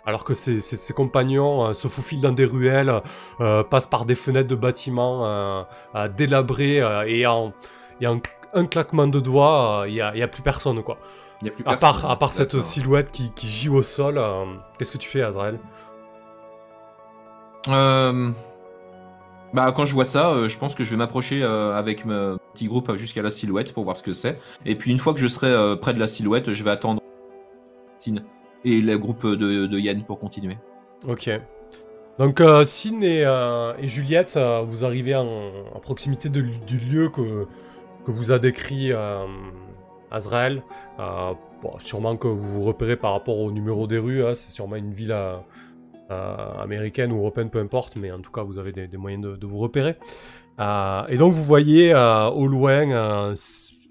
alors 0.06 0.24
que 0.24 0.34
ses, 0.34 0.62
ses- 0.62 0.78
ses 0.78 0.94
compagnons 0.94 1.66
euh, 1.68 1.74
se 1.74 1.88
faufilent 1.88 2.22
dans 2.22 2.32
des 2.32 2.46
ruelles, 2.46 2.92
euh, 3.42 3.62
passent 3.64 3.86
par 3.88 4.06
des 4.06 4.16
fenêtres 4.16 4.48
de 4.50 4.56
bâtiments 4.56 5.66
délabrés, 6.18 6.82
et 7.08 7.26
en, 7.28 7.54
et 8.02 8.08
en 8.08 8.20
un 8.54 8.66
claquement 8.66 9.08
de 9.08 9.20
doigts, 9.20 9.86
il 9.88 9.94
y, 9.96 10.02
a, 10.02 10.08
a 10.10 10.28
plus 10.28 10.42
personne, 10.42 10.82
quoi. 10.84 10.98
Il 11.42 11.48
y 11.48 11.50
a 11.50 11.54
plus 11.54 11.64
À 11.68 11.76
personne. 11.76 12.02
part, 12.02 12.10
à 12.12 12.18
part 12.18 12.32
cette 12.32 12.60
silhouette 12.62 13.12
qui, 13.12 13.32
qui 13.32 13.48
gît 13.48 13.70
au 13.70 13.84
sol, 13.84 14.20
qu'est-ce 14.80 14.92
que 14.92 14.98
tu 14.98 15.10
fais, 15.10 15.22
Azrael? 15.22 15.60
Euh, 17.68 18.32
Bah, 19.54 19.72
quand 19.72 19.86
je 19.86 19.94
vois 19.94 20.06
ça, 20.06 20.32
euh, 20.32 20.48
je 20.50 20.58
pense 20.60 20.76
que 20.76 20.84
je 20.84 20.90
vais 20.90 20.98
m'approcher 20.98 21.42
euh, 21.42 21.76
avec 21.76 22.06
mon 22.06 22.38
petit 22.54 22.68
groupe 22.68 22.94
jusqu'à 22.98 23.22
la 23.22 23.30
silhouette 23.30 23.74
pour 23.74 23.86
voir 23.86 23.96
ce 23.96 24.04
que 24.04 24.12
c'est. 24.14 24.38
Et 24.66 24.76
puis 24.76 24.92
une 24.92 25.00
fois 25.00 25.14
que 25.14 25.20
je 25.20 25.28
serai 25.28 25.80
près 25.80 25.94
de 25.94 26.00
la 26.00 26.08
silhouette, 26.08 26.52
je 26.52 26.64
vais 26.64 26.72
attendre 26.72 27.02
Tine 28.00 28.24
et 28.66 28.82
le 28.82 28.98
groupe 28.98 29.26
de, 29.26 29.80
Yann 29.80 30.04
pour 30.04 30.20
continuer. 30.20 30.58
Ok. 31.08 31.30
Donc, 32.18 32.42
Sin 32.66 33.02
et, 33.02 33.22
et 33.80 33.88
Juliette, 33.88 34.40
vous 34.68 34.86
arrivez 34.86 35.16
en, 35.16 35.52
proximité 35.82 36.30
du 36.30 36.78
lieu 36.78 37.10
que, 37.10 37.44
que 38.06 38.12
vous 38.12 38.32
a 38.32 38.40
décrit 38.40 38.92
Azrael. 40.12 40.64
Sûrement 41.80 42.18
que 42.18 42.28
vous 42.28 42.54
vous 42.54 42.62
repérez 42.62 42.96
par 42.96 43.14
rapport 43.14 43.40
au 43.40 43.52
numéro 43.52 43.88
des 43.88 44.00
rues, 44.00 44.26
hein, 44.26 44.36
c'est 44.36 44.52
sûrement 44.52 44.76
une 44.76 44.92
ville 44.92 45.16
américaine 46.10 47.12
ou 47.12 47.18
européenne, 47.20 47.50
peu 47.50 47.60
importe, 47.60 47.96
mais 47.96 48.12
en 48.12 48.20
tout 48.20 48.32
cas, 48.32 48.44
vous 48.44 48.58
avez 48.60 48.72
des, 48.72 48.88
des 48.88 48.98
moyens 48.98 49.24
de, 49.24 49.36
de 49.36 49.46
vous 49.46 49.58
repérer. 49.60 49.96
Euh, 50.60 51.04
et 51.08 51.18
donc, 51.18 51.34
vous 51.34 51.44
voyez 51.44 51.94
euh, 51.94 52.28
au 52.30 52.48
loin 52.48 52.90
euh, 52.92 53.36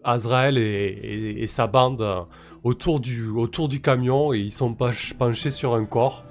Azrael 0.04 0.56
et, 0.58 0.62
et- 0.62 1.42
et 1.42 1.46
sa 1.46 1.66
bande 1.66 2.00
euh, 2.02 2.20
autour, 2.62 3.00
du, 3.00 3.28
autour 3.28 3.68
du 3.68 3.80
camion 3.80 4.32
et 4.32 4.38
ils 4.38 4.52
sont 4.52 4.72
pench- 4.72 5.14
penchés 5.14 5.50
sur 5.50 5.74
un 5.74 5.84
corps. 5.84 6.24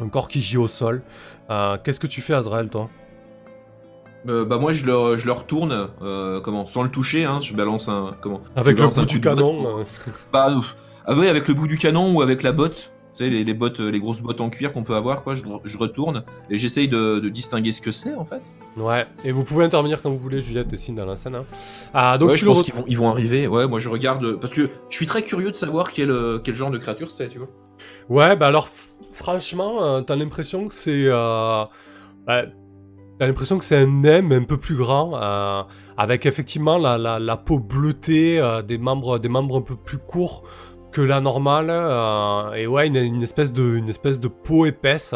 Un 0.00 0.08
corps 0.08 0.28
qui 0.28 0.40
gît 0.40 0.56
au 0.56 0.68
sol. 0.68 1.02
Euh, 1.50 1.76
Qu'est-ce 1.84 2.00
que 2.00 2.06
tu 2.06 2.20
fais, 2.20 2.34
Azrael, 2.34 2.68
toi? 2.68 2.88
Euh, 4.26 4.46
bah 4.46 4.56
moi 4.56 4.72
je 4.72 4.86
leur, 4.86 5.18
je 5.18 5.26
leur 5.26 5.44
tourne, 5.46 5.88
euh, 6.00 6.40
comment, 6.40 6.64
sans 6.64 6.82
le 6.82 6.88
toucher, 6.88 7.24
hein, 7.26 7.40
je 7.42 7.54
balance 7.54 7.90
un, 7.90 8.10
comment, 8.22 8.40
Avec 8.56 8.78
le 8.78 8.88
bout 8.88 9.04
du 9.04 9.18
de 9.20 9.22
canon. 9.24 9.80
euh. 9.80 9.84
Bah, 10.32 10.48
ah 11.04 11.14
ouais, 11.14 11.28
avec 11.28 11.46
le 11.46 11.52
bout 11.52 11.66
du 11.68 11.76
canon 11.76 12.14
ou 12.14 12.22
avec 12.22 12.42
la 12.42 12.52
botte, 12.52 12.90
sais, 13.18 13.28
les, 13.28 13.44
les 13.44 13.54
bottes, 13.54 13.80
euh, 13.80 13.90
les 13.90 14.00
grosses 14.00 14.20
bottes 14.20 14.40
en 14.40 14.50
cuir 14.50 14.72
qu'on 14.72 14.82
peut 14.82 14.94
avoir, 14.94 15.22
quoi. 15.22 15.34
Je, 15.34 15.42
je 15.64 15.78
retourne 15.78 16.24
et 16.50 16.58
j'essaye 16.58 16.88
de, 16.88 17.20
de 17.20 17.28
distinguer 17.28 17.72
ce 17.72 17.80
que 17.80 17.90
c'est, 17.90 18.14
en 18.14 18.24
fait. 18.24 18.42
Ouais, 18.76 19.06
et 19.24 19.32
vous 19.32 19.44
pouvez 19.44 19.64
intervenir 19.64 20.02
quand 20.02 20.10
vous 20.10 20.18
voulez, 20.18 20.40
Juliette 20.40 20.72
et 20.72 20.76
Sine 20.76 20.96
dans 20.96 21.06
la 21.06 21.16
scène. 21.16 21.36
hein. 21.36 21.44
Ah, 21.92 22.18
donc 22.18 22.30
ouais, 22.30 22.36
je 22.36 22.44
pense 22.46 22.62
qu'ils 22.62 22.74
vont, 22.74 22.84
ils 22.88 22.98
vont 22.98 23.08
arriver. 23.10 23.46
Ouais, 23.46 23.66
moi 23.68 23.78
je 23.78 23.88
regarde 23.88 24.40
parce 24.40 24.52
que 24.52 24.68
je 24.90 24.96
suis 24.96 25.06
très 25.06 25.22
curieux 25.22 25.50
de 25.50 25.56
savoir 25.56 25.92
quel, 25.92 26.10
euh, 26.10 26.38
quel 26.42 26.54
genre 26.54 26.70
de 26.70 26.78
créature 26.78 27.10
c'est, 27.10 27.28
tu 27.28 27.38
vois. 27.38 27.48
Ouais, 28.08 28.36
bah 28.36 28.46
alors, 28.46 28.68
franchement, 29.12 29.82
euh, 29.84 30.00
t'as 30.00 30.16
l'impression 30.16 30.68
que 30.68 30.74
c'est. 30.74 31.04
Euh, 31.06 31.64
bah, 32.26 32.42
t'as 33.18 33.26
l'impression 33.26 33.58
que 33.58 33.64
c'est 33.64 33.76
un 33.76 33.86
nain, 33.86 34.30
un 34.32 34.42
peu 34.42 34.56
plus 34.56 34.74
grand, 34.74 35.12
euh, 35.14 35.62
avec 35.96 36.26
effectivement 36.26 36.78
la, 36.78 36.98
la, 36.98 37.20
la 37.20 37.36
peau 37.36 37.60
bleutée, 37.60 38.40
euh, 38.40 38.60
des, 38.62 38.76
membres, 38.78 39.18
des 39.20 39.28
membres 39.28 39.58
un 39.58 39.62
peu 39.62 39.76
plus 39.76 39.98
courts 39.98 40.42
que 40.94 41.00
la 41.02 41.20
normale, 41.20 41.66
euh, 41.70 42.52
et 42.52 42.66
ouais, 42.68 42.86
une, 42.86 42.94
une, 42.96 43.22
espèce 43.22 43.52
de, 43.52 43.76
une 43.76 43.88
espèce 43.88 44.20
de 44.20 44.28
peau 44.28 44.64
épaisse, 44.64 45.12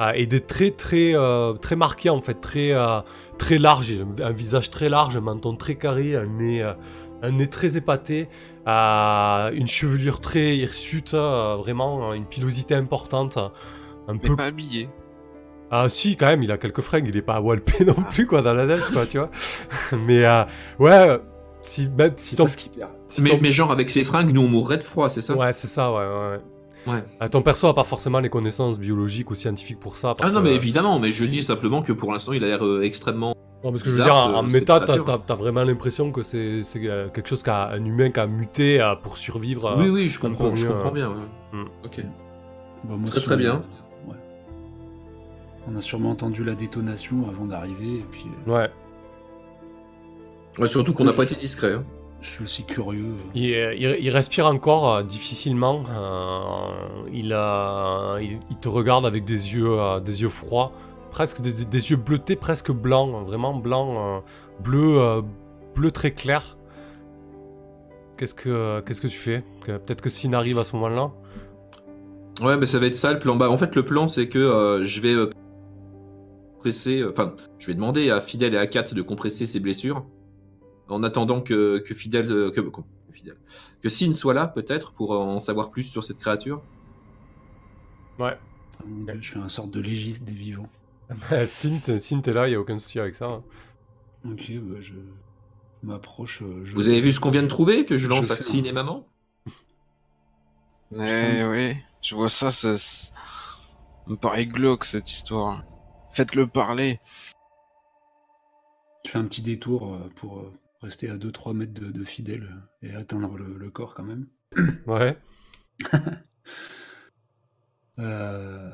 euh, 0.00 0.12
et 0.14 0.26
des 0.26 0.40
traits 0.40 0.76
très, 0.76 1.12
euh, 1.16 1.54
très 1.54 1.76
marqués 1.76 2.10
en 2.10 2.20
fait, 2.20 2.34
très, 2.34 2.72
euh, 2.72 3.00
très 3.38 3.58
larges, 3.58 3.90
un, 3.90 4.22
un 4.22 4.32
visage 4.32 4.70
très 4.70 4.90
large, 4.90 5.16
un 5.16 5.22
menton 5.22 5.56
très 5.56 5.76
carré, 5.76 6.14
un 6.14 6.26
nez, 6.26 6.62
euh, 6.62 6.74
un 7.22 7.30
nez 7.30 7.46
très 7.46 7.78
épaté, 7.78 8.28
euh, 8.68 9.50
une 9.54 9.66
chevelure 9.66 10.20
très 10.20 10.56
hirsute, 10.58 11.14
euh, 11.14 11.56
vraiment 11.56 12.10
euh, 12.10 12.14
une 12.14 12.26
pilosité 12.26 12.74
importante, 12.74 13.38
un 14.08 14.16
peu. 14.18 14.36
pas 14.36 14.44
habillé. 14.44 14.90
Ah 15.70 15.88
si, 15.88 16.16
quand 16.16 16.26
même, 16.26 16.42
il 16.42 16.52
a 16.52 16.58
quelques 16.58 16.82
fringues, 16.82 17.08
il 17.08 17.16
est 17.16 17.22
pas 17.22 17.40
walpé 17.40 17.84
non 17.86 17.94
Ah. 17.98 18.08
plus 18.10 18.26
quoi 18.26 18.42
dans 18.42 18.52
la 18.52 18.66
neige, 18.66 18.90
quoi, 18.92 19.06
tu 19.06 19.16
vois. 19.18 19.30
Mais 20.06 20.24
euh, 20.26 20.44
ouais, 20.78 21.18
si 21.66 21.88
même 21.88 22.12
si 22.16 22.36
ton, 22.36 22.46
si 22.46 23.22
Mais, 23.22 23.30
ton- 23.30 23.38
mais 23.40 23.50
genre 23.50 23.72
avec 23.72 23.90
ses 23.90 24.04
fringues, 24.04 24.32
nous 24.32 24.42
on 24.42 24.48
mourrait 24.48 24.78
de 24.78 24.82
froid, 24.82 25.08
c'est 25.08 25.20
ça? 25.20 25.34
Ouais, 25.36 25.52
c'est 25.52 25.66
ça, 25.66 25.90
ouais, 25.92 25.98
ouais. 25.98 26.40
Ouais. 26.86 27.02
Euh, 27.22 27.28
ton 27.28 27.40
perso 27.40 27.66
a 27.66 27.74
pas 27.74 27.84
forcément 27.84 28.20
les 28.20 28.28
connaissances 28.28 28.78
biologiques 28.78 29.30
ou 29.30 29.34
scientifiques 29.34 29.80
pour 29.80 29.96
ça. 29.96 30.14
Parce 30.14 30.30
Ah 30.30 30.32
non, 30.34 30.40
que, 30.40 30.44
mais 30.44 30.50
euh, 30.52 30.56
évidemment, 30.56 30.98
mais 30.98 31.08
je 31.08 31.24
dis 31.24 31.42
simplement 31.42 31.82
que 31.82 31.92
pour 31.92 32.12
l'instant 32.12 32.32
il 32.34 32.44
a 32.44 32.46
l'air 32.48 32.64
euh, 32.64 32.82
extrêmement. 32.82 33.34
Non, 33.64 33.70
parce 33.70 33.82
que 33.82 33.88
je 33.88 33.96
veux 33.96 34.02
dire, 34.02 34.14
en, 34.14 34.42
méta, 34.42 34.80
t'as, 34.80 35.34
vraiment 35.34 35.64
l'impression 35.64 36.12
que 36.12 36.22
c'est, 36.22 36.60
euh, 36.76 37.08
quelque 37.08 37.26
chose 37.26 37.42
qu'a 37.42 37.68
un 37.70 37.82
humain 37.82 38.10
qui 38.10 38.20
a 38.20 38.26
muté 38.26 38.86
pour 39.02 39.16
survivre. 39.16 39.76
oui, 39.78 39.88
oui, 39.88 40.08
je 40.10 40.20
comprends, 40.20 40.54
je 40.54 40.66
comprends 40.66 40.90
bien. 40.92 41.08
ouais. 41.08 41.14
Hmm. 41.60 41.64
Ok. 41.84 42.00
Bah, 42.84 42.94
moi, 42.98 43.08
Très, 43.10 43.20
très 43.22 43.36
bien. 43.38 43.62
Ouais. 44.06 44.16
On 45.66 45.74
a 45.76 45.80
sûrement 45.80 46.10
entendu 46.10 46.44
la 46.44 46.54
détonation 46.54 47.26
avant 47.26 47.46
d'arriver, 47.46 48.00
et 48.00 48.04
puis 48.12 48.26
euh, 48.46 48.52
Ouais. 48.52 48.70
Ouais, 50.58 50.68
surtout 50.68 50.92
qu'on 50.94 51.04
n'a 51.04 51.12
pas 51.12 51.24
été 51.24 51.34
discret. 51.34 51.72
hein. 51.74 51.84
je 52.20 52.28
suis 52.30 52.44
aussi 52.44 52.64
curieux. 52.64 53.04
euh. 53.04 53.30
Il, 53.34 53.44
il- 53.44 53.96
il 54.00 54.10
respire 54.10 54.46
encore 54.46 54.94
euh, 54.94 55.02
difficilement. 55.02 55.82
euh, 55.90 57.06
il, 57.12 57.32
euh, 57.32 58.18
il, 58.22 58.38
il 58.50 58.56
te 58.58 58.68
regarde 58.68 59.04
avec 59.06 59.24
des 59.24 59.52
yeux, 59.54 59.78
euh, 59.80 60.00
des 60.00 60.22
yeux 60.22 60.28
froids, 60.28 60.72
presque 61.10 61.40
des, 61.40 61.90
yeux 61.90 61.96
bleutés, 61.96 62.36
presque 62.36 62.70
blancs, 62.72 63.26
vraiment 63.26 63.54
blancs, 63.54 63.96
euh, 63.98 64.20
bleu, 64.62 64.98
euh, 65.00 65.22
bleu 65.74 65.90
très 65.90 66.12
clair. 66.12 66.56
Qu'est-ce 68.16 68.34
que, 68.34 68.80
qu'est-ce 68.86 69.00
que 69.00 69.08
tu 69.08 69.18
fais? 69.18 69.42
Peut-être 69.66 70.00
que 70.00 70.08
Sin 70.10 70.32
arrive 70.34 70.58
à 70.60 70.64
ce 70.64 70.76
moment-là. 70.76 71.10
Ouais, 72.42 72.56
mais 72.56 72.66
ça 72.66 72.78
va 72.78 72.86
être 72.86 72.94
ça 72.96 73.12
le 73.12 73.18
plan. 73.18 73.34
Bah, 73.36 73.50
en 73.50 73.56
fait, 73.58 73.74
le 73.74 73.84
plan, 73.84 74.06
c'est 74.08 74.28
que 74.28 74.38
euh, 74.38 74.84
je 74.84 75.00
vais 75.00 75.12
euh, 75.14 75.30
compresser. 76.54 77.00
euh, 77.00 77.10
Enfin, 77.10 77.34
je 77.58 77.66
vais 77.66 77.74
demander 77.74 78.10
à 78.10 78.20
Fidel 78.20 78.54
et 78.54 78.58
à 78.58 78.66
Kat 78.68 78.84
de 78.92 79.02
compresser 79.02 79.46
ses 79.46 79.58
blessures. 79.60 80.04
En 80.88 81.02
attendant 81.02 81.40
que, 81.40 81.78
que 81.78 81.94
Fidel. 81.94 82.30
euh, 82.30 82.50
que, 82.50 82.60
que 82.60 82.80
Fidel. 83.12 83.36
Que 83.82 83.88
Sin 83.88 84.12
soit 84.12 84.34
là, 84.34 84.46
peut-être, 84.46 84.92
pour 84.92 85.12
en 85.12 85.40
savoir 85.40 85.70
plus 85.70 85.84
sur 85.84 86.04
cette 86.04 86.18
créature. 86.18 86.62
Ouais. 88.18 88.38
Je 89.14 89.20
suis 89.20 89.38
un 89.38 89.48
sorte 89.48 89.70
de 89.70 89.80
légiste 89.80 90.24
des 90.24 90.32
vivants. 90.34 90.68
Sin, 91.46 91.78
t'es- 91.78 91.98
Sin, 91.98 92.20
t'es 92.20 92.32
là, 92.32 92.46
il 92.46 92.50
n'y 92.50 92.56
a 92.56 92.60
aucun 92.60 92.78
souci 92.78 92.98
avec 93.00 93.14
ça. 93.14 93.26
hein. 93.26 93.42
Ok, 94.26 94.50
bah, 94.62 94.78
je 94.80 94.94
m'approche. 95.82 96.42
euh, 96.42 96.62
je- 96.64 96.74
Vous 96.74 96.88
avez 96.88 97.00
vu 97.00 97.12
ce 97.12 97.20
qu'on 97.20 97.30
vient 97.30 97.42
de 97.42 97.48
trouver 97.48 97.84
Que 97.86 97.96
je 97.96 98.08
lance 98.08 98.26
Je 98.28 98.32
à 98.32 98.36
Sin 98.36 98.60
un- 98.60 98.64
et 98.64 98.72
maman? 98.72 99.06
Eh 100.96 101.44
oui, 101.44 101.76
je 102.02 102.14
vois 102.14 102.28
ça, 102.28 102.50
ça, 102.50 102.76
ça 102.76 103.12
me 104.06 104.16
paraît 104.16 104.46
glauque 104.46 104.84
cette 104.84 105.10
histoire. 105.10 105.64
Faites-le 106.12 106.46
parler. 106.46 107.00
Je 109.04 109.10
fais 109.10 109.18
un 109.18 109.24
petit 109.24 109.42
détour 109.42 109.92
euh, 109.94 109.98
pour 110.16 110.38
euh, 110.38 110.52
rester 110.84 111.10
à 111.10 111.16
2-3 111.16 111.54
mètres 111.54 111.74
de, 111.74 111.90
de 111.90 112.04
fidèle 112.04 112.48
et 112.82 112.94
atteindre 112.94 113.36
le, 113.36 113.56
le 113.58 113.70
corps 113.70 113.94
quand 113.94 114.04
même. 114.04 114.26
Ouais. 114.86 115.16
Euh, 117.98 118.70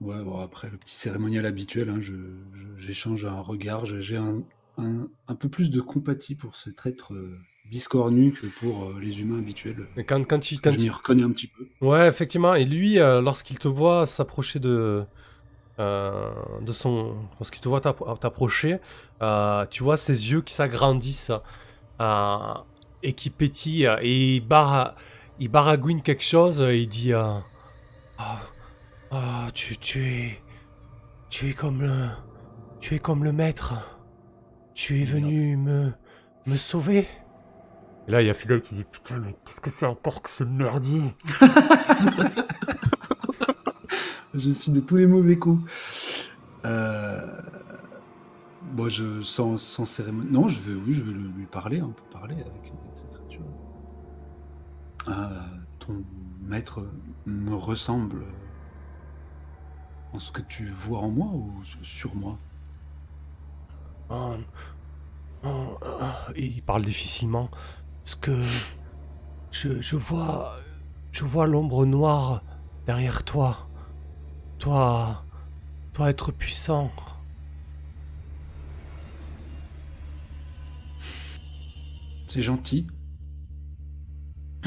ouais, 0.00 0.22
bon, 0.24 0.40
après 0.40 0.70
le 0.70 0.78
petit 0.78 0.94
cérémonial 0.94 1.44
habituel, 1.44 1.90
hein, 1.90 1.98
je- 2.00 2.14
je- 2.54 2.80
j'échange 2.86 3.24
un 3.26 3.40
regard, 3.40 3.84
j'ai 3.84 4.16
un, 4.16 4.42
un, 4.78 5.08
un 5.28 5.34
peu 5.34 5.48
plus 5.48 5.70
de 5.70 5.80
compatie 5.80 6.34
pour 6.34 6.56
cet 6.56 6.86
être 6.86 7.12
euh, 7.12 7.36
biscornu 7.70 8.32
que 8.32 8.46
pour 8.46 8.84
euh, 8.90 9.00
les 9.00 9.20
humains 9.20 9.38
habituels. 9.38 9.86
Et 9.98 10.04
quand, 10.04 10.24
quand 10.26 10.50
il, 10.52 10.60
quand 10.60 10.70
je 10.70 10.78
m'y 10.80 10.88
reconnais 10.88 11.22
un 11.22 11.30
petit 11.32 11.48
peu. 11.48 11.68
Ouais, 11.86 12.08
effectivement. 12.08 12.54
Et 12.54 12.64
lui, 12.64 12.98
euh, 12.98 13.20
lorsqu'il 13.20 13.58
te 13.58 13.68
voit 13.68 14.06
s'approcher 14.06 14.58
de, 14.58 15.04
euh, 15.78 16.30
de 16.62 16.72
son, 16.72 17.14
lorsqu'il 17.38 17.60
te 17.60 17.68
voit 17.68 17.80
t'app- 17.80 18.18
t'approcher, 18.20 18.78
euh, 19.22 19.66
tu 19.70 19.82
vois 19.82 19.96
ses 19.96 20.30
yeux 20.30 20.40
qui 20.42 20.54
s'agrandissent 20.54 21.32
euh, 22.00 22.54
et 23.02 23.12
qui 23.12 23.30
pétillent 23.30 23.88
et 24.00 24.36
il, 24.36 24.40
barra- 24.40 24.94
il 25.38 25.48
baragouine 25.48 26.02
quelque 26.02 26.22
chose. 26.24 26.60
Et 26.60 26.78
il 26.80 26.88
dit, 26.88 27.12
euh, 27.12 27.24
ah, 28.18 28.38
ah, 29.10 29.48
tu, 29.54 29.76
tu 29.76 30.04
es, 30.06 30.42
tu 31.30 31.50
es 31.50 31.52
comme 31.52 31.82
le, 31.82 32.06
tu 32.80 32.94
es 32.94 32.98
comme 32.98 33.22
le 33.24 33.32
maître. 33.32 33.74
Tu 34.74 35.00
es 35.00 35.04
venu 35.04 35.56
me, 35.56 35.92
me 36.46 36.56
sauver. 36.56 37.06
Et 38.08 38.12
là, 38.12 38.22
il 38.22 38.26
y 38.28 38.30
a 38.30 38.34
Fidel 38.34 38.62
qui 38.62 38.74
dit, 38.76 38.84
putain, 38.84 39.16
mais 39.18 39.34
qu'est-ce 39.44 39.60
que 39.60 39.70
c'est 39.70 39.86
encore 39.86 40.22
que 40.22 40.30
ce 40.30 40.44
merdier 40.44 41.02
Je 44.36 44.50
suis 44.50 44.72
de 44.72 44.80
tous 44.80 44.96
les 44.96 45.06
mauvais 45.06 45.38
coups. 45.38 45.70
Euh... 46.64 47.42
Je 48.88 49.22
sans, 49.22 49.56
sans 49.56 49.84
cérémonie. 49.84 50.30
Non, 50.30 50.48
je 50.48 50.60
vais, 50.60 50.74
oui, 50.74 50.92
je 50.92 51.02
lui 51.04 51.46
parler, 51.46 51.80
on 51.80 51.92
peut 51.92 52.02
parler 52.12 52.34
avec, 52.34 52.72
cette 52.94 53.10
créature. 53.10 53.44
Ah, 55.06 55.46
ton 55.78 56.04
maître 56.42 56.86
me 57.24 57.54
ressemble 57.54 58.24
en 60.12 60.18
ce 60.18 60.30
que 60.30 60.42
tu 60.42 60.66
vois 60.66 60.98
en 60.98 61.10
moi 61.10 61.28
ou 61.32 61.52
sur 61.82 62.14
moi? 62.14 62.38
Oh, 64.10 64.34
et 66.34 66.44
il 66.44 66.62
parle 66.62 66.84
difficilement. 66.84 67.50
Parce 68.04 68.16
que 68.16 68.42
je, 69.50 69.80
je 69.80 69.96
vois, 69.96 70.56
je 71.12 71.24
vois 71.24 71.46
l'ombre 71.46 71.86
noire 71.86 72.42
derrière 72.86 73.24
toi. 73.24 73.65
Toi, 74.58 75.22
toi 75.92 76.10
être 76.10 76.32
puissant. 76.32 76.90
C'est 82.26 82.42
gentil. 82.42 82.86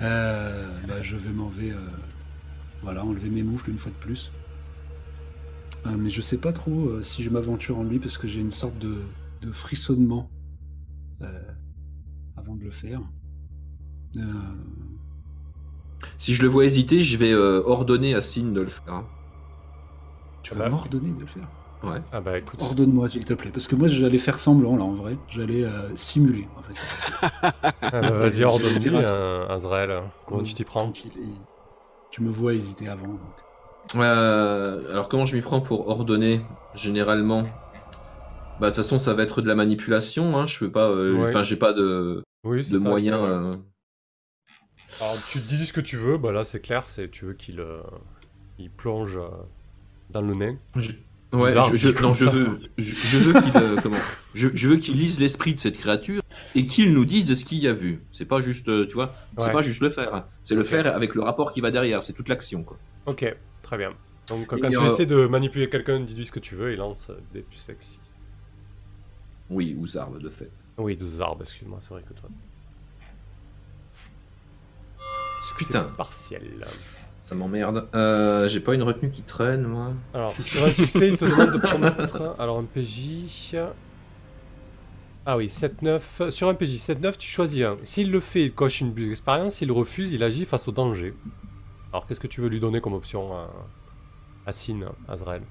Euh, 0.00 0.80
bah, 0.86 1.02
je 1.02 1.16
vais 1.16 1.32
m'en 1.32 1.48
vais, 1.48 1.72
euh, 1.72 1.78
voilà, 2.82 3.04
enlever 3.04 3.30
mes 3.30 3.42
moufles 3.42 3.70
une 3.70 3.78
fois 3.78 3.90
de 3.90 3.96
plus. 3.96 4.30
Euh, 5.86 5.96
mais 5.98 6.08
je 6.08 6.20
sais 6.22 6.38
pas 6.38 6.52
trop 6.52 7.02
si 7.02 7.24
je 7.24 7.30
m'aventure 7.30 7.78
en 7.78 7.82
lui 7.82 7.98
parce 7.98 8.16
que 8.16 8.28
j'ai 8.28 8.40
une 8.40 8.52
sorte 8.52 8.78
de, 8.78 9.02
frissonnement 9.50 10.30
avant 12.36 12.54
de 12.54 12.62
le 12.62 12.70
faire. 12.70 13.02
Si 16.18 16.34
je 16.34 16.42
le 16.42 16.48
vois 16.48 16.64
hésiter, 16.64 17.00
je 17.02 17.16
vais 17.16 17.32
euh, 17.32 17.62
ordonner 17.66 18.14
à 18.14 18.20
Sin 18.20 18.52
de 18.52 18.60
le 18.60 18.66
faire. 18.68 18.82
hein. 18.92 19.04
tu 20.42 20.52
Ah 20.54 20.58
vas 20.58 20.64
bah. 20.64 20.70
m'ordonner 20.70 21.10
de 21.12 21.20
le 21.20 21.26
faire. 21.26 21.48
Ouais. 21.84 22.00
Ah 22.12 22.20
bah 22.20 22.36
écoute. 22.38 22.60
Ordonne-moi 22.60 23.08
s'il 23.08 23.24
te 23.24 23.34
plaît, 23.34 23.50
parce 23.52 23.68
que 23.68 23.76
moi 23.76 23.86
j'allais 23.86 24.18
faire 24.18 24.38
semblant 24.40 24.76
là 24.76 24.82
en 24.82 24.94
vrai, 24.94 25.16
j'allais 25.28 25.62
euh, 25.64 25.94
simuler 25.94 26.48
en 26.58 26.62
fait. 26.62 26.74
Ah 27.82 28.00
bah, 28.00 28.10
Vas-y, 28.10 28.42
ordonne-lui, 28.42 28.90
euh, 28.94 29.46
Azrael. 29.48 30.02
Comment 30.26 30.42
tu 30.42 30.54
t'y 30.54 30.64
prends 30.64 30.80
Tranquille, 30.80 31.12
et 31.22 31.28
Tu 32.10 32.22
me 32.22 32.30
vois 32.30 32.54
hésiter 32.54 32.88
avant. 32.88 33.06
donc. 33.06 33.20
Euh, 33.96 34.90
alors 34.90 35.08
comment 35.08 35.24
je 35.24 35.36
m'y 35.36 35.40
prends 35.42 35.60
pour 35.60 35.88
ordonner 35.88 36.40
généralement? 36.74 37.44
Bah 38.60 38.66
de 38.66 38.74
toute 38.74 38.76
façon 38.82 38.98
ça 38.98 39.14
va 39.14 39.22
être 39.22 39.40
de 39.40 39.46
la 39.48 39.54
manipulation. 39.54 40.36
Hein. 40.36 40.46
Je 40.46 40.58
peux 40.58 40.70
pas. 40.70 40.88
euh, 40.90 41.16
Ouais. 41.16 41.28
Enfin 41.28 41.42
j'ai 41.44 41.56
pas 41.56 41.72
de, 41.72 42.22
Oui, 42.44 42.64
c'est 42.64 42.72
de 42.72 42.78
ça. 42.78 42.88
moyens. 42.88 43.20
euh, 43.22 43.56
Alors 45.00 45.16
tu 45.30 45.38
te 45.40 45.46
dis 45.48 45.64
ce 45.66 45.72
que 45.72 45.80
tu 45.80 45.96
veux. 45.96 46.18
Bah 46.18 46.32
là, 46.32 46.44
c'est 46.44 46.60
clair. 46.60 46.84
C'est 46.88 47.10
tu 47.10 47.24
veux 47.26 47.34
qu'il 47.34 47.60
euh, 47.60 47.80
il 48.58 48.70
plonge 48.70 49.16
euh, 49.16 49.28
dans 50.10 50.22
le 50.22 50.34
nain. 50.34 50.56
je- 50.76 50.92
Ouais, 51.30 51.50
je, 51.52 51.90
non, 52.00 52.14
je 52.14 52.24
veux, 52.24 52.58
je, 52.78 52.94
je 52.94 53.18
veux 53.18 53.38
qu'il, 53.42 53.54
euh, 53.58 53.76
comment 53.82 53.98
je, 54.32 54.48
je 54.54 54.66
veux 54.66 54.78
qu'il 54.78 54.96
lise 54.96 55.20
l'esprit 55.20 55.52
de 55.52 55.60
cette 55.60 55.76
créature 55.76 56.22
et 56.54 56.64
qu'il 56.64 56.94
nous 56.94 57.04
dise 57.04 57.26
de 57.26 57.34
ce 57.34 57.44
qu'il 57.44 57.58
y 57.58 57.68
a 57.68 57.74
vu. 57.74 58.00
C'est 58.12 58.24
pas 58.24 58.40
juste, 58.40 58.70
euh, 58.70 58.86
tu 58.86 58.94
vois, 58.94 59.14
c'est 59.36 59.44
Ouais. 59.48 59.52
pas 59.52 59.60
juste 59.60 59.82
le 59.82 59.90
faire. 59.90 60.24
C'est 60.42 60.54
le 60.54 60.64
faire 60.64 60.86
avec 60.96 61.14
le 61.14 61.20
rapport 61.20 61.52
qui 61.52 61.60
va 61.60 61.70
derrière. 61.70 62.02
C'est 62.02 62.14
toute 62.14 62.30
l'action, 62.30 62.62
quoi. 62.62 62.78
Ok, 63.04 63.26
très 63.60 63.76
bien. 63.76 63.90
Donc 64.30 64.44
Et, 64.44 64.46
quand 64.60 64.70
tu 64.70 64.78
euh, 64.78 64.86
essaies 64.86 65.04
de 65.04 65.26
manipuler 65.26 65.68
quelqu'un, 65.68 66.00
dis-lui 66.00 66.24
ce 66.24 66.32
que 66.32 66.40
tu 66.40 66.54
veux, 66.54 66.72
il 66.72 66.78
lance 66.78 67.10
des 67.34 67.42
plus 67.42 67.58
sexy. 67.58 68.00
Oui, 69.50 69.76
ou 69.78 69.86
Zarb, 69.86 70.18
de 70.22 70.30
fait. 70.30 70.50
Oui, 70.78 70.96
de 70.96 71.04
Zarb, 71.04 71.42
excuse-moi, 71.42 71.76
c'est 71.82 71.90
vrai 71.90 72.04
que 72.08 72.14
toi. 72.14 72.30
Putain. 75.58 75.82
partiel. 75.96 76.64
Ça 77.22 77.34
m'emmerde. 77.34 77.88
Euh, 77.94 78.48
J'ai 78.48 78.60
pas 78.60 78.74
une 78.74 78.82
retenue 78.82 79.10
qui 79.10 79.22
traîne, 79.22 79.62
moi. 79.64 79.92
Alors, 80.14 80.32
sur 80.40 80.64
un 80.64 80.70
succès, 80.70 81.08
il 81.08 81.16
te 81.16 81.24
demande 81.26 81.52
de 81.52 81.58
promettre. 81.58 82.34
Alors, 82.38 82.58
un 82.58 82.64
PJ. 82.64 83.54
Ah 85.26 85.36
oui, 85.36 85.48
7-9. 85.48 86.30
Sur 86.30 86.48
un 86.48 86.54
PJ, 86.54 86.76
7-9, 86.78 87.18
tu 87.18 87.28
choisis 87.28 87.62
un. 87.64 87.76
S'il 87.84 88.10
le 88.10 88.20
fait, 88.20 88.44
il 88.46 88.52
coche 88.54 88.80
une 88.80 88.92
buse 88.92 89.08
d'expérience. 89.08 89.56
S'il 89.56 89.70
refuse, 89.72 90.12
il 90.12 90.22
agit 90.22 90.46
face 90.46 90.66
au 90.68 90.72
danger. 90.72 91.14
Alors, 91.92 92.06
qu'est-ce 92.06 92.20
que 92.20 92.26
tu 92.26 92.40
veux 92.40 92.48
lui 92.48 92.60
donner 92.60 92.80
comme 92.80 92.94
option 92.94 93.34
à, 93.36 93.50
à 94.46 94.52
Sin, 94.52 94.80
Azrael? 95.06 95.42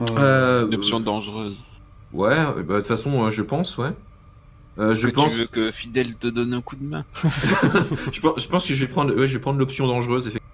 Euh, 0.00 0.06
Euh, 0.18 0.66
Une 0.66 0.74
option 0.74 1.00
dangereuse. 1.00 1.64
Ouais, 2.12 2.34
bah, 2.34 2.54
de 2.54 2.76
toute 2.78 2.86
façon, 2.86 3.24
euh, 3.24 3.30
je 3.30 3.42
pense, 3.42 3.78
ouais. 3.78 3.92
Euh, 4.78 4.92
je 4.92 5.08
que 5.08 5.14
pense. 5.14 5.32
tu 5.34 5.40
veux 5.40 5.46
que 5.46 5.70
Fidel 5.72 6.14
te 6.16 6.28
donne 6.28 6.54
un 6.54 6.60
coup 6.62 6.76
de 6.76 6.84
main 6.84 7.04
je, 8.12 8.20
pense 8.20 8.40
je 8.42 8.48
pense 8.48 8.66
que 8.66 8.74
je 8.74 8.84
vais 8.84 8.90
prendre, 8.90 9.14
ouais, 9.14 9.26
je 9.26 9.34
vais 9.34 9.40
prendre 9.40 9.58
l'option 9.58 9.86
dangereuse. 9.86 10.28
effectivement. 10.28 10.46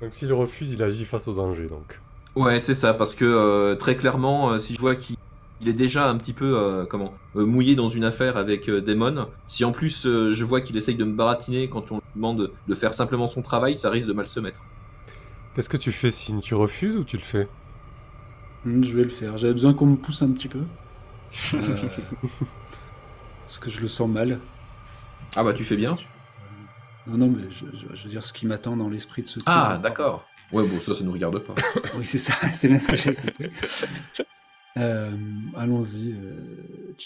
Donc, 0.00 0.12
s'il 0.12 0.32
refuse, 0.32 0.70
il 0.70 0.82
agit 0.82 1.04
face 1.04 1.28
au 1.28 1.34
danger. 1.34 1.66
Donc, 1.66 2.00
Ouais, 2.36 2.58
c'est 2.58 2.74
ça, 2.74 2.94
parce 2.94 3.14
que 3.14 3.24
euh, 3.24 3.74
très 3.74 3.96
clairement, 3.96 4.50
euh, 4.52 4.58
si 4.58 4.74
je 4.74 4.80
vois 4.80 4.94
qu'il 4.96 5.16
il 5.60 5.68
est 5.68 5.72
déjà 5.72 6.08
un 6.10 6.16
petit 6.16 6.32
peu 6.32 6.58
euh, 6.58 6.84
comment 6.84 7.14
euh, 7.36 7.46
mouillé 7.46 7.74
dans 7.76 7.88
une 7.88 8.04
affaire 8.04 8.36
avec 8.36 8.68
euh, 8.68 8.80
Damon, 8.80 9.28
si 9.46 9.64
en 9.64 9.72
plus 9.72 10.04
euh, 10.04 10.32
je 10.32 10.44
vois 10.44 10.60
qu'il 10.60 10.76
essaye 10.76 10.96
de 10.96 11.04
me 11.04 11.14
baratiner 11.14 11.70
quand 11.70 11.90
on 11.92 11.96
lui 11.96 12.02
demande 12.16 12.50
de 12.68 12.74
faire 12.74 12.92
simplement 12.92 13.28
son 13.28 13.40
travail, 13.40 13.78
ça 13.78 13.88
risque 13.88 14.06
de 14.08 14.12
mal 14.12 14.26
se 14.26 14.40
mettre. 14.40 14.60
qu'est-ce 15.54 15.68
que 15.68 15.76
tu 15.76 15.92
fais, 15.92 16.10
Sin 16.10 16.40
Tu 16.40 16.54
refuses 16.54 16.96
ou 16.96 17.04
tu 17.04 17.16
le 17.16 17.22
fais? 17.22 17.48
Je 18.66 18.96
vais 18.96 19.04
le 19.04 19.10
faire. 19.10 19.36
J'avais 19.38 19.52
besoin 19.54 19.72
qu'on 19.74 19.86
me 19.86 19.96
pousse 19.96 20.22
un 20.22 20.30
petit 20.32 20.48
peu. 20.48 20.60
Parce 23.54 23.66
que 23.66 23.70
je 23.70 23.80
le 23.80 23.86
sens 23.86 24.08
mal. 24.08 24.40
Ah 25.36 25.44
bah 25.44 25.52
tu 25.54 25.62
fais 25.62 25.76
bien. 25.76 25.94
Non, 27.06 27.18
non, 27.18 27.28
mais 27.28 27.48
je, 27.52 27.66
je- 27.72 27.94
je 27.94 28.02
veux 28.02 28.10
dire 28.10 28.24
ce 28.24 28.32
qui 28.32 28.46
m'attend 28.46 28.76
dans 28.76 28.88
l'esprit 28.88 29.22
de 29.22 29.28
ce 29.28 29.34
truc. 29.34 29.44
Ah 29.46 29.78
d'accord. 29.80 30.26
Ouais 30.50 30.66
bon 30.66 30.80
ça 30.80 30.92
ça 30.92 31.04
nous 31.04 31.12
regarde 31.12 31.38
pas. 31.38 31.54
Oui, 31.96 32.04
c'est 32.04 32.18
ça, 32.18 32.34
c'est 32.52 32.66
bien 32.66 32.80
ce 32.80 32.88
que 32.88 32.96
j'ai 32.96 33.14
compris. 33.14 33.50
Euh, 34.76 35.16
Allons-y. 35.54 36.14
euh. 36.14 36.96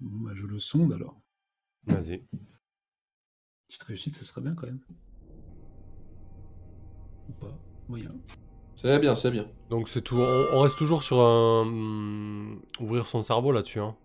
Bon, 0.00 0.26
bah, 0.26 0.32
je 0.34 0.44
le 0.44 0.58
sonde 0.58 0.92
alors. 0.92 1.16
Vas-y. 1.86 2.22
Petite 3.68 3.82
réussite, 3.84 4.16
ce 4.16 4.24
serait 4.26 4.42
bien 4.42 4.54
quand 4.54 4.66
même. 4.66 4.80
Ou 7.30 7.32
pas 7.40 7.58
Moyen. 7.88 8.12
C'est 8.76 8.98
bien, 8.98 9.14
c'est 9.14 9.30
bien. 9.30 9.46
Donc 9.70 9.88
c'est 9.88 10.02
tout. 10.02 10.16
On, 10.16 10.46
on 10.52 10.60
reste 10.60 10.76
toujours 10.76 11.02
sur 11.02 11.20
un 11.20 11.62
hum, 11.62 12.60
ouvrir 12.80 13.06
son 13.06 13.22
cerveau 13.22 13.50
là-dessus. 13.50 13.80
Hein. 13.80 13.96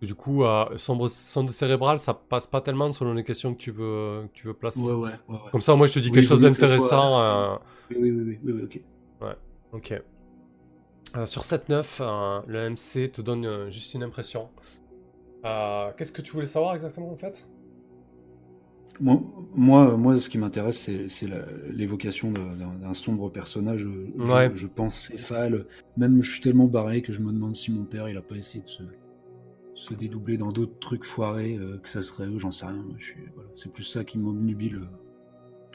Du 0.00 0.14
coup, 0.14 0.44
euh, 0.44 0.78
sombre 0.78 1.08
sonde 1.08 1.50
cérébrale, 1.50 1.98
ça 1.98 2.14
passe 2.14 2.46
pas 2.46 2.60
tellement 2.60 2.90
selon 2.92 3.14
les 3.14 3.24
questions 3.24 3.52
que 3.52 3.58
tu 3.58 3.72
veux 3.72 4.28
que 4.28 4.32
tu 4.32 4.46
veux 4.46 4.54
placer. 4.54 4.78
Ouais, 4.80 4.92
ouais, 4.92 5.10
ouais. 5.28 5.34
ouais. 5.34 5.50
Comme 5.50 5.60
ça, 5.60 5.74
moi, 5.74 5.88
je 5.88 5.94
te 5.94 5.98
dis 5.98 6.08
Oui, 6.08 6.14
quelque 6.14 6.28
chose 6.28 6.40
d'intéressant. 6.40 6.86
soit- 6.86 7.20
euh, 7.20 7.56
Oui, 7.90 8.10
oui, 8.12 8.38
oui, 8.44 8.52
oui, 8.52 8.62
ok. 8.62 8.80
Ok. 9.72 10.02
Euh, 11.16 11.26
sur 11.26 11.42
7-9, 11.44 11.98
euh, 12.00 12.40
le 12.46 12.58
MC 12.70 13.10
te 13.10 13.20
donne 13.20 13.68
juste 13.70 13.92
une 13.94 14.02
impression. 14.02 14.48
Qu'est-ce 15.96 16.12
que 16.12 16.22
tu 16.22 16.32
voulais 16.32 16.46
savoir 16.46 16.74
exactement 16.74 17.10
en 17.10 17.16
fait? 17.16 17.46
Moi, 19.00 19.20
moi, 19.54 19.96
moi, 19.96 20.18
ce 20.20 20.28
qui 20.30 20.38
m'intéresse, 20.38 20.90
c'est 21.08 21.26
l'évocation 21.70 22.30
d'un- 22.32 22.94
sombre 22.94 23.28
personnage, 23.30 23.80
je, 23.80 23.88
Ouais. 24.32 24.50
je 24.54 24.66
pense 24.66 25.08
céphale. 25.08 25.66
Même 25.96 26.22
je 26.22 26.32
suis 26.32 26.40
tellement 26.40 26.66
barré 26.66 27.02
que 27.02 27.12
je 27.12 27.20
me 27.20 27.32
demande 27.32 27.54
si 27.56 27.70
mon 27.72 27.84
père, 27.84 28.08
il 28.08 28.16
a 28.16 28.22
pas 28.22 28.36
essayé 28.36 28.62
de 28.64 28.68
se, 28.68 28.82
se 29.78 29.94
dédoubler 29.94 30.36
dans 30.36 30.50
d'autres 30.50 30.78
trucs 30.80 31.04
foirés, 31.04 31.56
euh, 31.56 31.78
que 31.78 31.88
ça 31.88 32.02
serait 32.02 32.26
eux, 32.26 32.36
j'en 32.38 32.50
sais 32.50 32.66
rien. 32.66 32.84
Voilà. 33.34 33.48
C'est 33.54 33.72
plus 33.72 33.84
ça 33.84 34.02
qui 34.02 34.18
m'obnubile 34.18 34.80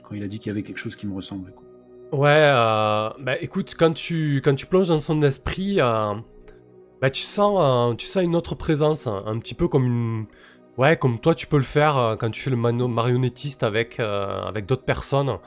quand 0.04 0.14
il 0.14 0.24
a 0.24 0.28
dit 0.28 0.40
qu'il 0.40 0.50
y 0.50 0.52
avait 0.52 0.64
quelque 0.64 0.78
chose 0.78 0.98
qui 0.98 1.08
me 1.08 1.16
ressemblait. 1.16 1.54
quoi. 1.54 1.64
Ouais, 2.20 2.50
euh, 2.52 3.10
bah 3.22 3.40
écoute, 3.40 3.76
quand 3.80 3.94
tu, 3.94 4.42
quand 4.44 4.56
tu 4.56 4.66
plonges 4.66 4.90
dans 4.90 5.00
son 5.00 5.22
esprit, 5.22 5.80
euh, 5.80 6.14
bah 7.02 7.10
tu 7.10 7.24
sens, 7.24 7.96
tu 7.98 8.06
sens 8.06 8.24
une 8.24 8.36
autre 8.36 8.56
présence, 8.56 9.08
un, 9.08 9.24
un 9.26 9.40
petit 9.40 9.56
peu 9.56 9.70
comme 9.70 9.86
une, 9.86 10.26
ouais, 10.78 10.98
comme 10.98 11.18
toi 11.20 11.34
tu 11.34 11.48
peux 11.48 11.58
le 11.58 11.64
faire 11.64 12.18
quand 12.20 12.30
tu 12.30 12.42
fais 12.42 12.50
le 12.52 12.58
mano- 12.58 12.90
marionnettiste 12.90 13.64
avec, 13.64 14.02
avec 14.02 14.66
d'autres 14.66 14.84
personnes. 14.84 15.38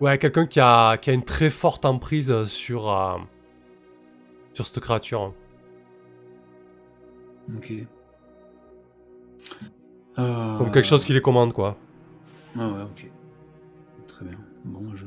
Ouais, 0.00 0.16
quelqu'un 0.18 0.46
qui 0.46 0.60
a, 0.60 0.96
qui 0.96 1.10
a 1.10 1.12
une 1.12 1.24
très 1.24 1.50
forte 1.50 1.84
emprise 1.84 2.44
sur, 2.44 2.82
sur 4.52 4.66
cette 4.66 4.80
créature. 4.80 5.34
Ok. 7.56 7.72
Euh, 10.18 10.58
Comme 10.58 10.70
quelque 10.72 10.84
chose 10.86 11.04
qui 11.04 11.12
les 11.12 11.20
commande, 11.22 11.52
quoi. 11.52 11.76
Ah 12.58 12.68
ouais, 12.68 12.82
ok. 12.82 13.10
Très 14.08 14.24
bien. 14.24 14.38
Bon, 14.64 14.92
je, 14.94 15.06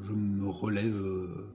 je 0.00 0.12
me 0.12 0.48
relève, 0.48 0.96
euh, 0.96 1.48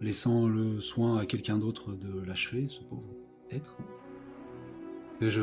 laissant 0.00 0.48
le 0.48 0.80
soin 0.80 1.18
à 1.18 1.26
quelqu'un 1.26 1.58
d'autre 1.58 1.92
de 1.92 2.20
l'achever, 2.22 2.66
ce 2.68 2.82
pauvre 2.84 3.02
être. 3.50 3.76
Et 5.20 5.30
je. 5.30 5.42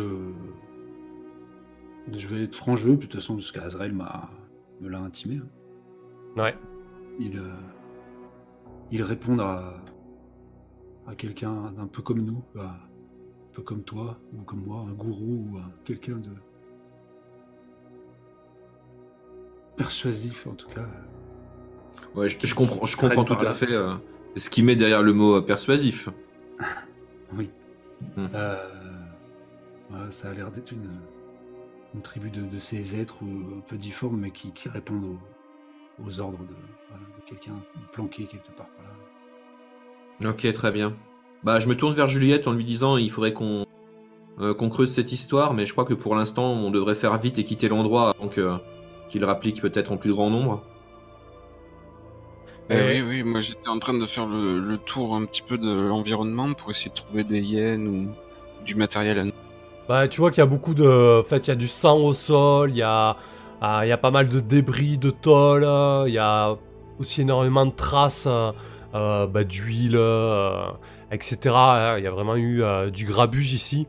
Je 2.12 2.26
vais 2.28 2.44
être 2.44 2.56
franc 2.56 2.78
jeu, 2.78 2.92
de 2.96 3.02
toute 3.02 3.14
façon, 3.16 3.36
parce 3.36 3.52
qu'Azrael 3.52 3.92
me 3.94 4.88
l'a 4.88 5.00
intimé. 5.00 5.38
hein. 5.38 6.42
Ouais. 6.42 6.56
Il, 7.20 7.38
euh, 7.38 7.54
il 8.92 9.04
répond 9.04 9.38
à, 9.40 9.74
à 11.06 11.16
quelqu'un 11.16 11.72
d'un 11.74 11.88
peu 11.88 12.02
comme 12.02 12.22
nous, 12.22 12.42
à- 12.58 12.80
peu 13.58 13.64
comme 13.64 13.82
toi, 13.82 14.20
ou 14.38 14.44
comme 14.44 14.64
moi, 14.64 14.86
un 14.88 14.92
gourou, 14.94 15.48
ou 15.52 15.58
un- 15.58 15.72
quelqu'un 15.84 16.18
de 16.18 16.30
persuasif 19.76 20.46
en 20.46 20.54
tout 20.54 20.70
cas. 20.70 20.86
Ouais, 22.14 22.30
je, 22.30 22.38
je 22.44 22.54
comprends, 22.54 22.86
je 22.86 22.96
comprends 22.96 23.24
tout 23.24 23.34
à 23.34 23.54
fait 23.54 23.72
euh, 23.72 23.96
ce 24.36 24.52
qui 24.52 24.62
met 24.62 24.76
derrière 24.76 25.02
le 25.02 25.14
mot 25.14 25.36
euh, 25.38 25.42
persuasif. 25.42 26.10
Oui. 27.36 27.50
Hmm. 28.16 28.28
Euh, 28.34 28.70
voilà, 29.90 30.10
ça 30.12 30.30
a 30.30 30.34
l'air 30.34 30.50
d'être 30.50 30.72
une, 30.72 30.90
une 31.94 32.02
tribu 32.02 32.30
de, 32.30 32.46
de 32.46 32.58
ces 32.60 32.96
êtres 32.98 33.18
un 33.24 33.60
peu 33.68 33.76
difformes, 33.76 34.18
mais 34.22 34.32
qui, 34.32 34.54
qui 34.54 34.70
répondent 34.70 35.04
aux, 35.04 36.04
aux 36.06 36.20
ordres 36.22 36.46
de, 36.46 36.54
voilà, 36.90 37.04
de 37.18 37.22
quelqu'un 37.30 37.56
planqué 37.92 38.26
quelque 38.28 38.52
part. 38.56 38.70
Voilà. 40.20 40.32
Ok, 40.32 40.50
très 40.54 40.72
bien. 40.72 40.96
Bah, 41.44 41.60
je 41.60 41.68
me 41.68 41.76
tourne 41.76 41.94
vers 41.94 42.08
Juliette 42.08 42.48
en 42.48 42.52
lui 42.52 42.66
disant 42.66 42.98
il 42.98 43.10
faudrait 43.12 43.34
qu'on 43.34 43.66
euh, 44.40 44.54
qu'on 44.54 44.70
creuse 44.70 44.92
cette 44.92 45.12
histoire, 45.12 45.54
mais 45.54 45.66
je 45.66 45.72
crois 45.72 45.86
que 45.86 45.96
pour 45.96 46.14
l'instant, 46.16 46.52
on 46.52 46.70
devrait 46.70 46.94
faire 46.96 47.18
vite 47.18 47.40
et 47.40 47.44
quitter 47.44 47.68
l'endroit 47.70 48.14
avant 48.18 48.28
que- 48.30 48.56
qu'il 49.10 49.26
rapplique 49.26 49.62
peut-être 49.62 49.92
en 49.92 49.98
plus 49.98 50.12
grand 50.12 50.30
nombre. 50.30 50.62
Eh 52.70 52.76
Et- 52.76 53.02
oui, 53.02 53.08
oui, 53.08 53.24
moi 53.24 53.40
j'étais 53.40 53.70
en 53.70 53.80
train 53.80 53.94
de 53.98 54.06
faire 54.06 54.26
le, 54.28 54.60
le 54.60 54.78
tour 54.78 55.16
un 55.16 55.26
petit 55.26 55.42
peu 55.42 55.58
de 55.58 55.70
l'environnement 55.72 56.54
pour 56.54 56.70
essayer 56.70 56.90
de 56.92 56.96
trouver 56.96 57.24
des 57.24 57.40
hyènes 57.42 57.88
ou 57.88 58.64
du 58.66 58.76
matériel 58.76 59.20
à 59.20 59.24
nous. 59.24 59.32
Bah, 59.88 60.08
tu 60.08 60.20
vois 60.20 60.32
qu'il 60.32 60.40
y 60.40 60.44
a 60.44 60.46
beaucoup 60.48 60.74
de. 60.74 61.22
En 61.22 61.24
fait, 61.24 61.48
il 61.48 61.50
y 61.50 61.54
a 61.54 61.56
du 61.56 61.68
sang 61.68 61.98
au 61.98 62.12
sol, 62.14 62.72
il 62.72 62.78
y 62.78 62.82
a, 62.84 63.16
ah, 63.62 63.86
il 63.86 63.90
y 63.90 63.92
a 63.94 63.98
pas 63.98 64.12
mal 64.12 64.28
de 64.28 64.40
débris 64.42 64.98
de 64.98 65.10
tôle, 65.12 65.64
euh, 65.64 66.04
il 66.08 66.14
y 66.14 66.18
a 66.18 66.56
aussi 67.00 67.22
énormément 67.22 67.66
de 67.66 67.72
traces 67.72 68.26
euh, 68.28 68.52
euh, 68.52 68.54
bah, 68.94 69.44
d'huile, 69.44 69.96
euh, 69.96 70.68
etc. 71.12 71.56
Il 71.98 72.04
y 72.04 72.08
a 72.08 72.12
vraiment 72.12 72.36
eu 72.36 72.64
euh, 72.64 72.90
du 72.90 73.06
grabuge 73.06 73.54
ici. 73.54 73.88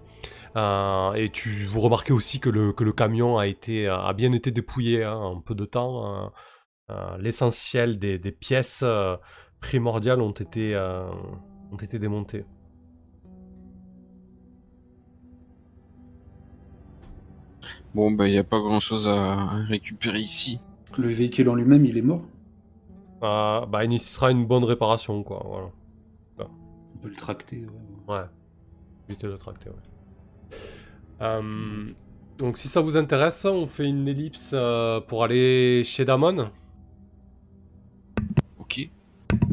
Euh, 0.56 1.12
et 1.14 1.30
tu 1.30 1.66
vous 1.66 1.80
remarquez 1.80 2.12
aussi 2.12 2.40
que 2.40 2.48
le, 2.50 2.72
que 2.72 2.84
le 2.84 2.92
camion 2.92 3.38
a, 3.38 3.46
été, 3.46 3.86
a 3.88 4.12
bien 4.14 4.32
été 4.32 4.50
dépouillé 4.50 5.04
hein, 5.04 5.14
en 5.16 5.40
peu 5.40 5.54
de 5.54 5.64
temps. 5.64 6.24
euh, 6.26 6.28
euh, 6.90 7.18
L'essentiel 7.18 7.98
des, 7.98 8.18
des 8.18 8.32
pièces 8.32 8.80
euh, 8.84 9.16
primordiales 9.60 10.20
ont 10.22 10.32
été, 10.32 10.74
euh, 10.74 11.08
ont 11.72 11.76
été 11.76 11.98
démontées. 11.98 12.44
Bon, 17.94 18.10
bah, 18.10 18.26
il 18.28 18.32
n'y 18.32 18.38
a 18.38 18.44
pas 18.44 18.60
grand 18.60 18.80
chose 18.80 19.08
à 19.08 19.36
récupérer 19.68 20.20
ici. 20.20 20.58
Le 20.98 21.08
véhicule 21.08 21.48
en 21.48 21.54
lui-même, 21.54 21.86
il 21.86 21.96
est 21.96 22.02
mort. 22.02 22.26
Euh, 23.22 23.66
bah, 23.66 23.84
il 23.84 23.90
nécessitera 23.90 24.30
une 24.30 24.46
bonne 24.46 24.64
réparation, 24.64 25.22
quoi. 25.22 25.42
Voilà. 25.46 25.68
On 26.94 26.98
peut 26.98 27.08
le 27.08 27.14
tracter. 27.16 27.64
ouais. 28.08 28.14
Ouais. 28.14 28.24
Éviter 29.08 29.26
de 29.26 29.32
le 29.32 29.38
tracter, 29.38 29.70
ouais. 29.70 30.56
Euh, 31.20 31.90
donc, 32.38 32.56
si 32.58 32.68
ça 32.68 32.80
vous 32.80 32.96
intéresse, 32.96 33.44
on 33.44 33.66
fait 33.66 33.86
une 33.86 34.06
ellipse 34.08 34.50
euh, 34.54 35.00
pour 35.00 35.24
aller 35.24 35.82
chez 35.84 36.04
Damon. 36.04 36.50
Ok. 38.58 38.88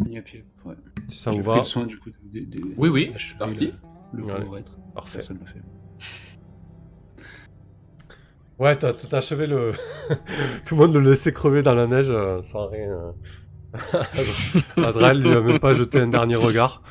Ni 0.06 0.18
à 0.18 0.22
pied. 0.22 0.44
Ouais. 0.66 0.76
Si 1.08 1.18
ça 1.20 1.32
J'ai 1.32 1.40
vous 1.40 1.50
va. 1.52 1.58
le 1.58 1.64
soin 1.64 1.86
du 1.86 1.98
coup 2.00 2.10
Oui, 2.78 2.90
oui, 2.90 3.12
je 3.16 3.26
suis 3.28 3.36
parti. 3.36 3.74
Le, 4.14 4.22
le 4.22 4.28
pauvre 4.28 4.58
être. 4.58 4.78
Parfait. 4.94 5.20
Personne 5.20 5.40
l'a 5.40 5.46
fait. 5.46 5.62
Ouais, 8.58 8.76
t'as 8.78 8.94
tout 8.94 9.14
achevé 9.14 9.48
le. 9.48 9.74
tout 10.66 10.76
le 10.76 10.82
monde 10.88 10.94
le 10.96 11.02
laissait 11.10 11.34
crever 11.34 11.62
dans 11.62 11.76
la 11.76 11.88
neige 11.88 12.10
euh, 12.10 12.42
sans 12.42 12.68
rien. 12.68 13.14
Azrael 14.78 15.22
lui 15.22 15.32
a 15.32 15.42
même 15.42 15.60
pas 15.60 15.74
jeté 15.74 16.00
un 16.00 16.08
dernier 16.08 16.36
regard. 16.36 16.82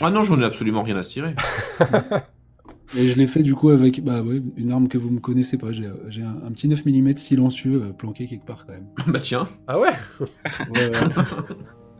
Ah 0.00 0.10
non, 0.10 0.22
j'en 0.22 0.40
ai 0.40 0.44
absolument 0.44 0.82
rien 0.82 0.96
à 0.96 1.02
cirer. 1.02 1.34
Et 2.96 3.08
je 3.08 3.16
l'ai 3.16 3.26
fait 3.26 3.42
du 3.42 3.54
coup 3.54 3.70
avec 3.70 4.02
bah, 4.02 4.22
ouais, 4.22 4.40
une 4.56 4.70
arme 4.70 4.88
que 4.88 4.96
vous 4.96 5.10
me 5.10 5.18
connaissez 5.18 5.58
pas. 5.58 5.72
J'ai 5.72 5.90
j'ai 6.08 6.22
un, 6.22 6.40
un 6.46 6.52
petit 6.52 6.68
9 6.68 6.84
mm 6.86 7.16
silencieux 7.16 7.82
euh, 7.82 7.92
planqué 7.92 8.26
quelque 8.26 8.46
part 8.46 8.64
quand 8.66 8.74
même. 8.74 8.86
bah 9.08 9.18
tiens. 9.20 9.48
Ah 9.66 9.80
ouais? 9.80 9.90
Ouais, 10.20 10.90
ouais. 10.90 10.92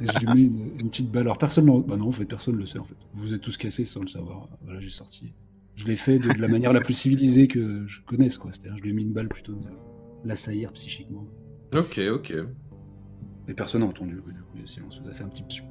Et 0.00 0.06
je 0.06 0.18
lui 0.20 0.26
mets 0.26 0.42
une, 0.42 0.80
une 0.80 0.90
petite 0.90 1.10
balle. 1.10 1.22
Alors 1.22 1.38
personne 1.38 1.66
ne 1.66 1.82
bah 1.82 1.96
non, 1.96 2.08
en 2.08 2.12
fait, 2.12 2.26
personne 2.26 2.56
le 2.56 2.66
sait 2.66 2.78
en 2.78 2.84
fait. 2.84 2.94
Vous 3.14 3.34
êtes 3.34 3.40
tous 3.40 3.56
cassés 3.56 3.84
sans 3.84 4.00
le 4.00 4.08
savoir. 4.08 4.48
Voilà, 4.62 4.78
j'ai 4.78 4.90
sorti. 4.90 5.34
Je 5.74 5.86
l'ai 5.86 5.96
fait 5.96 6.18
de, 6.18 6.30
de 6.32 6.40
la 6.40 6.48
manière 6.48 6.72
la 6.72 6.80
plus 6.80 6.94
civilisée 6.94 7.48
que 7.48 7.86
je 7.86 8.00
connaisse 8.02 8.38
quoi. 8.38 8.52
C'est-à-dire, 8.52 8.76
je 8.78 8.82
lui 8.82 8.90
ai 8.90 8.92
mis 8.92 9.02
une 9.02 9.12
balle 9.12 9.28
plutôt 9.28 9.52
de 9.52 9.66
l'assaillir 10.24 10.72
psychiquement. 10.72 11.26
Ok, 11.74 12.00
ok. 12.12 12.34
Et 13.48 13.54
personne 13.54 13.82
n'a 13.82 13.86
entendu. 13.88 14.14
Du 14.14 14.20
coup, 14.42 14.56
le 14.60 14.66
silence 14.66 15.00
ça 15.02 15.08
a 15.08 15.12
fait 15.12 15.24
un 15.24 15.28
petit 15.28 15.42
psiou. 15.42 15.64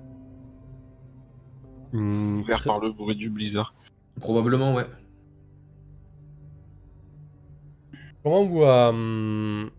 Hmm, 1.93 2.39
Ouvert 2.39 2.57
très- 2.59 2.69
par 2.69 2.79
le 2.79 2.91
bruit 2.91 3.15
du 3.15 3.29
blizzard. 3.29 3.73
Probablement, 4.19 4.73
ouais. 4.75 4.85
Comment 8.23 8.45
vous, 8.45 8.63
euh, 8.63 9.69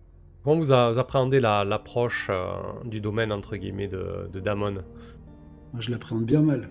comment 0.44 0.57
vous, 0.57 0.64
vous 0.66 0.72
appréhendez 0.72 1.40
la- 1.40 1.64
l'approche 1.64 2.28
euh, 2.30 2.55
du 2.84 3.01
domaine 3.01 3.32
entre 3.32 3.57
guillemets 3.57 3.88
de, 3.88 4.28
de 4.32 4.40
Damon? 4.40 4.72
Moi, 5.72 5.80
je 5.80 5.90
l'appréhende 5.90 6.24
bien 6.26 6.42
mal. 6.42 6.70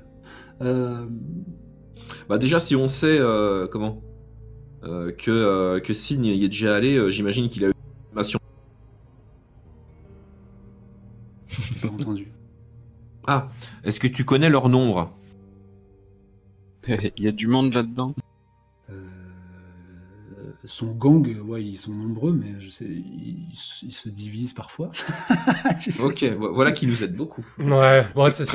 Euh, 0.62 1.06
Bah 2.30 2.38
déjà, 2.38 2.60
si 2.60 2.76
on 2.76 2.88
sait 2.88 3.18
euh, 3.20 3.68
comment? 3.68 4.02
Euh, 4.84 5.12
que 5.12 5.32
euh, 5.32 5.80
que 5.80 5.94
Sin 5.94 6.24
y 6.24 6.44
est 6.44 6.48
déjà 6.48 6.76
allé, 6.76 6.96
euh, 6.96 7.10
j'imagine 7.10 7.50
qu'il 7.50 7.66
a 7.66 7.68
eu 7.68 7.72
une 7.72 8.10
information. 8.12 8.40
Pas 11.90 11.96
entendu. 11.96 12.32
Ah, 13.28 13.50
est-ce 13.84 14.00
que 14.00 14.08
tu 14.08 14.24
connais 14.26 14.50
leur 14.50 14.70
nombre 14.70 15.12
Il 16.88 17.24
y 17.24 17.28
a 17.28 17.32
du 17.32 17.48
monde 17.48 17.74
là-dedans. 17.74 18.14
Euh, 18.92 19.08
son 20.66 20.92
gang, 20.94 21.26
ouais, 21.46 21.64
ils 21.64 21.78
sont 21.78 21.92
nombreux, 21.92 22.34
mais 22.34 22.60
je 22.62 22.70
sais, 22.70 22.86
ils, 22.86 23.50
ils 23.82 23.92
se 23.92 24.10
divisent 24.10 24.54
parfois. 24.54 24.92
Tu 25.80 25.92
sais. 25.92 26.02
Ok, 26.04 26.24
vo- 26.24 26.54
voilà 26.54 26.72
qui 26.72 26.86
nous 26.88 27.04
aide 27.04 27.16
beaucoup. 27.16 27.46
Ouais, 27.58 28.06
ouais 28.16 28.30
c'est 28.32 28.46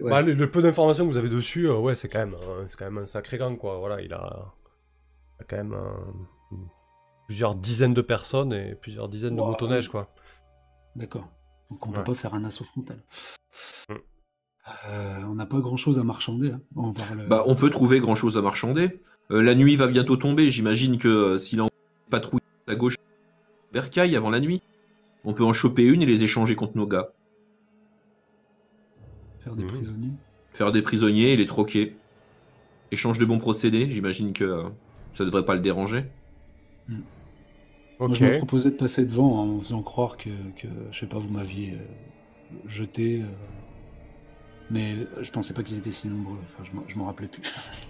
ouais. 0.00 0.10
bah, 0.10 0.22
le, 0.22 0.34
le 0.34 0.50
peu 0.50 0.62
d'informations 0.62 1.04
que 1.06 1.10
vous 1.10 1.16
avez 1.16 1.28
dessus, 1.28 1.66
euh, 1.68 1.76
ouais, 1.78 1.94
c'est 1.96 2.08
quand 2.08 2.20
même, 2.20 2.34
euh, 2.48 2.64
c'est 2.68 2.78
quand 2.78 2.84
même 2.86 2.98
un 2.98 3.06
sacré 3.06 3.38
gang 3.38 3.56
quoi. 3.58 3.78
Voilà, 3.78 4.00
il 4.00 4.12
a, 4.12 4.54
il 5.38 5.42
a 5.42 5.44
quand 5.48 5.56
même 5.56 5.76
plusieurs 7.26 7.54
dizaines 7.56 7.94
de 7.94 8.02
personnes 8.02 8.52
et 8.52 8.74
plusieurs 8.76 9.08
dizaines 9.08 9.34
Wow. 9.38 9.46
de 9.46 9.50
motoneiges 9.50 9.88
quoi. 9.88 10.14
D'accord. 10.96 11.28
Donc 11.74 11.86
on 11.86 11.90
Ouais. 11.90 11.96
peut 11.96 12.04
pas 12.04 12.14
faire 12.14 12.34
un 12.34 12.44
assaut 12.44 12.62
frontal. 12.64 13.02
Mm. 13.88 13.94
Euh, 14.88 15.22
on 15.24 15.34
n'a 15.34 15.44
pas 15.46 15.58
grand 15.58 15.76
chose 15.76 15.98
à 15.98 16.04
marchander. 16.04 16.52
hein. 16.52 16.60
On 16.76 16.92
parle. 16.92 17.26
Bah, 17.26 17.42
on 17.46 17.54
peut 17.56 17.68
trouver 17.68 17.98
grand 18.00 18.14
chose 18.14 18.38
à 18.38 18.42
marchander. 18.42 19.00
Euh, 19.32 19.42
la 19.42 19.54
nuit 19.56 19.74
va 19.76 19.88
bientôt 19.88 20.16
tomber. 20.16 20.50
J'imagine 20.50 20.98
que 20.98 21.08
euh, 21.08 21.38
s'il 21.38 21.60
en 21.60 21.68
patrouille 22.10 22.40
à 22.68 22.74
gauche, 22.76 22.94
Bercaille 23.72 24.14
avant 24.14 24.30
la 24.30 24.38
nuit, 24.40 24.62
on 25.24 25.34
peut 25.34 25.42
en 25.44 25.52
choper 25.52 25.82
une 25.84 26.00
et 26.02 26.06
les 26.06 26.22
échanger 26.22 26.54
contre 26.54 26.76
nos 26.76 26.86
gars. 26.86 27.08
faire 29.40 29.56
des 29.56 29.64
Mhm. 29.64 29.70
prisonniers. 29.70 30.10
Faire 30.52 30.72
des 30.72 30.80
prisonniers 30.80 31.32
et 31.32 31.36
les 31.36 31.46
troquer. 31.46 31.96
Échange 32.92 33.18
de 33.18 33.24
bons 33.26 33.38
procédés. 33.38 33.88
J'imagine 33.90 34.32
que 34.32 34.44
euh, 34.44 34.62
ça 35.14 35.24
devrait 35.26 35.44
pas 35.44 35.54
le 35.54 35.60
déranger. 35.60 36.04
Moi, 38.00 38.08
je 38.14 38.24
me 38.24 38.36
proposais 38.38 38.70
de 38.70 38.76
passer 38.76 39.04
devant 39.06 39.38
en 39.40 39.60
faisant 39.60 39.82
croire 39.82 40.16
que, 40.16 40.28
que 40.56 40.66
je 40.90 40.98
sais 40.98 41.06
pas, 41.06 41.18
vous 41.18 41.28
m'aviez 41.30 41.74
euh, 41.74 42.56
jeté. 42.68 43.20
euh, 43.22 43.26
mais 44.70 44.96
je 45.20 45.30
pensais 45.30 45.54
pas 45.54 45.62
qu'ils 45.62 45.78
étaient 45.78 45.90
si 45.92 46.08
nombreux. 46.08 46.38
Enfin, 46.44 46.64
je 46.88 46.96
m'en- 46.96 47.04
rappelais 47.06 47.28
plus. 47.28 47.42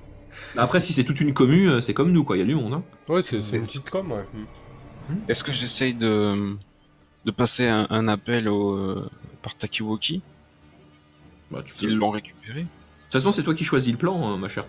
Après, 0.56 0.80
si 0.80 0.92
c'est 0.92 1.04
toute 1.04 1.20
une 1.20 1.32
commu, 1.32 1.68
euh, 1.68 1.80
c'est 1.80 1.94
comme 1.94 2.12
nous, 2.12 2.24
quoi. 2.24 2.36
Il 2.36 2.40
y 2.40 2.42
a 2.42 2.46
du 2.46 2.54
monde. 2.54 2.74
Hein. 2.74 2.82
Ouais, 3.08 3.22
c'est 3.22 3.36
une 3.38 3.60
petite 3.62 3.88
com, 3.90 4.10
ouais. 4.12 4.24
Est-ce 5.28 5.44
que 5.44 5.52
j'essaye 5.52 5.94
de, 5.94 6.56
de 7.24 7.30
passer 7.30 7.66
un, 7.68 7.86
un 7.90 8.08
appel 8.08 8.48
au, 8.48 9.04
par 9.42 9.54
Takiwoki? 9.56 10.22
Bah, 11.50 11.58
tu 11.64 11.72
peux- 11.72 11.78
S'ils 11.78 11.94
l'ont 11.96 12.10
récupéré 12.10 12.66
toute 13.14 13.22
façon, 13.22 13.32
c'est 13.32 13.42
toi 13.42 13.54
qui 13.54 13.64
choisis 13.64 13.92
le 13.92 13.98
plan, 13.98 14.26
hein, 14.26 14.36
ma 14.36 14.48
chère 14.48 14.66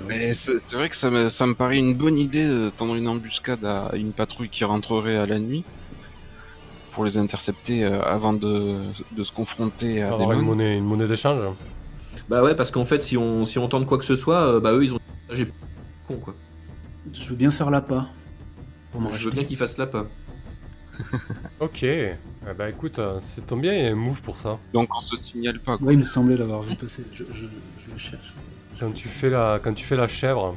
vrai. 0.00 0.16
Mais 0.18 0.34
c'est 0.34 0.74
vrai 0.74 0.88
que 0.88 0.96
ça 0.96 1.10
me, 1.10 1.28
ça 1.28 1.46
me 1.46 1.54
paraît 1.54 1.78
une 1.78 1.94
bonne 1.94 2.16
idée 2.16 2.46
de 2.46 2.70
tendre 2.76 2.94
une 2.94 3.06
embuscade 3.06 3.64
à 3.64 3.90
une 3.94 4.12
patrouille 4.12 4.48
qui 4.48 4.64
rentrerait 4.64 5.16
à 5.16 5.26
la 5.26 5.38
nuit 5.38 5.64
pour 6.92 7.04
les 7.04 7.16
intercepter 7.18 7.84
euh, 7.84 8.02
avant 8.02 8.32
de, 8.32 8.78
de 9.12 9.22
se 9.22 9.32
confronter 9.32 10.02
à 10.02 10.16
des 10.16 10.24
une 10.24 10.40
monnaie, 10.40 10.76
une 10.76 10.84
monnaie 10.84 11.06
d'échange. 11.06 11.40
Bah 12.28 12.42
ouais, 12.42 12.54
parce 12.54 12.70
qu'en 12.70 12.84
fait, 12.84 13.02
si 13.02 13.16
on, 13.16 13.44
si 13.44 13.58
on 13.58 13.68
tente 13.68 13.86
quoi 13.86 13.98
que 13.98 14.04
ce 14.04 14.16
soit, 14.16 14.54
euh, 14.54 14.60
bah 14.60 14.72
eux, 14.72 14.84
ils 14.84 14.94
ont... 14.94 15.00
J'ai 15.30 15.46
con, 16.08 16.16
quoi. 16.16 16.34
Je 17.12 17.24
veux 17.24 17.36
bien 17.36 17.50
faire 17.50 17.70
l'appât. 17.70 18.08
Je 19.12 19.24
veux 19.24 19.30
bien 19.30 19.44
qu'ils 19.44 19.56
fassent 19.56 19.78
la 19.78 19.86
pas. 19.86 20.06
Ok. 21.60 21.82
Eh 21.82 22.14
bah 22.56 22.68
écoute, 22.70 22.98
euh, 22.98 23.18
c'est 23.20 23.46
tombe 23.46 23.60
bien, 23.60 23.74
il 23.74 23.84
y 23.84 23.86
a 23.86 23.90
un 23.90 23.94
move 23.94 24.22
pour 24.22 24.38
ça. 24.38 24.58
Donc 24.72 24.88
on 24.96 25.00
se 25.00 25.16
signale 25.16 25.58
pas. 25.60 25.76
quoi. 25.78 25.86
Ouais, 25.86 25.94
il 25.94 26.00
me 26.00 26.04
semblait 26.04 26.36
l'avoir 26.36 26.62
vu 26.62 26.74
passer. 26.76 27.04
Je, 27.12 27.24
je, 27.34 27.40
je 27.42 27.92
le 27.92 27.98
cherche. 27.98 28.32
Quand 28.78 28.92
tu 28.92 29.08
fais 29.08 29.28
la, 29.30 29.60
quand 29.62 29.74
tu 29.74 29.84
fais 29.84 29.96
la 29.96 30.08
chèvre, 30.08 30.56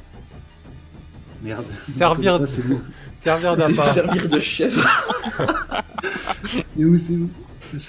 Merde. 1.43 1.59
Servir 1.61 2.47
ça, 2.47 2.61
servir 3.19 3.55
d'appât. 3.57 3.85
Servir 3.87 4.29
de 4.29 4.39
chef. 4.39 4.77
Et 6.79 6.85
où 6.85 6.97
c'est 6.97 7.13
où 7.13 7.29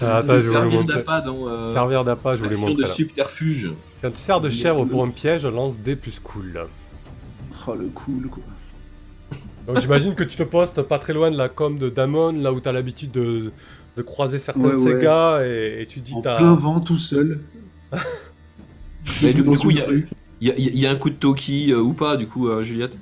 Ah, 0.00 0.16
attends, 0.18 0.34
je 0.38 0.50
Servir 0.50 0.80
montrer. 0.80 0.96
d'appât 0.96 1.20
dans. 1.20 1.46
euh, 1.48 1.72
Servir 1.72 2.04
d'appât, 2.04 2.34
je 2.36 2.38
vous 2.42 2.44
l'ai 2.48 2.50
action 2.50 2.66
montré 2.68 2.82
de 2.82 2.88
là. 2.88 2.94
subterfuge. 2.94 3.70
Quand 4.02 4.10
tu 4.10 4.16
sers 4.18 4.40
de 4.40 4.48
chèvre 4.50 4.84
pour 4.84 5.04
un 5.04 5.10
piège, 5.10 5.46
lance 5.46 5.78
D 5.78 5.94
plus 5.96 6.18
cool. 6.20 6.66
Oh 7.66 7.74
le 7.74 7.86
cool 7.86 8.28
quoi. 8.28 8.42
Donc 9.66 9.78
j'imagine 9.78 10.14
que 10.14 10.24
tu 10.24 10.36
te 10.36 10.42
postes 10.42 10.82
pas 10.82 10.98
très 10.98 11.12
loin 11.14 11.30
de 11.30 11.38
la 11.38 11.48
com 11.48 11.78
de 11.78 11.88
Damon, 11.88 12.32
là 12.32 12.52
où 12.52 12.60
t'as 12.60 12.72
l'habitude 12.72 13.10
de, 13.12 13.52
de 13.96 14.02
croiser 14.02 14.38
certains 14.38 14.68
Ouais, 14.68 14.74
de 14.74 14.76
ces 14.76 14.94
ouais. 14.94 15.02
gars, 15.02 15.40
et, 15.44 15.82
et 15.82 15.86
tu 15.86 16.00
dis 16.00 16.12
En 16.12 16.20
t'as... 16.20 16.36
plein 16.36 16.54
vent 16.54 16.80
tout 16.80 16.98
seul. 16.98 17.40
Mais 19.22 19.32
du, 19.32 19.44
coup, 19.44 19.70
il 19.70 19.76
y 20.40 20.50
a, 20.50 20.54
y 20.58 20.78
y 20.80 20.86
un 20.86 20.96
coup 20.96 21.10
de 21.10 21.16
Toki 21.16 21.72
euh, 21.72 21.80
ou 21.80 21.94
pas, 21.94 22.16
du 22.16 22.26
coup, 22.26 22.48
euh, 22.48 22.62
Juliette? 22.62 22.96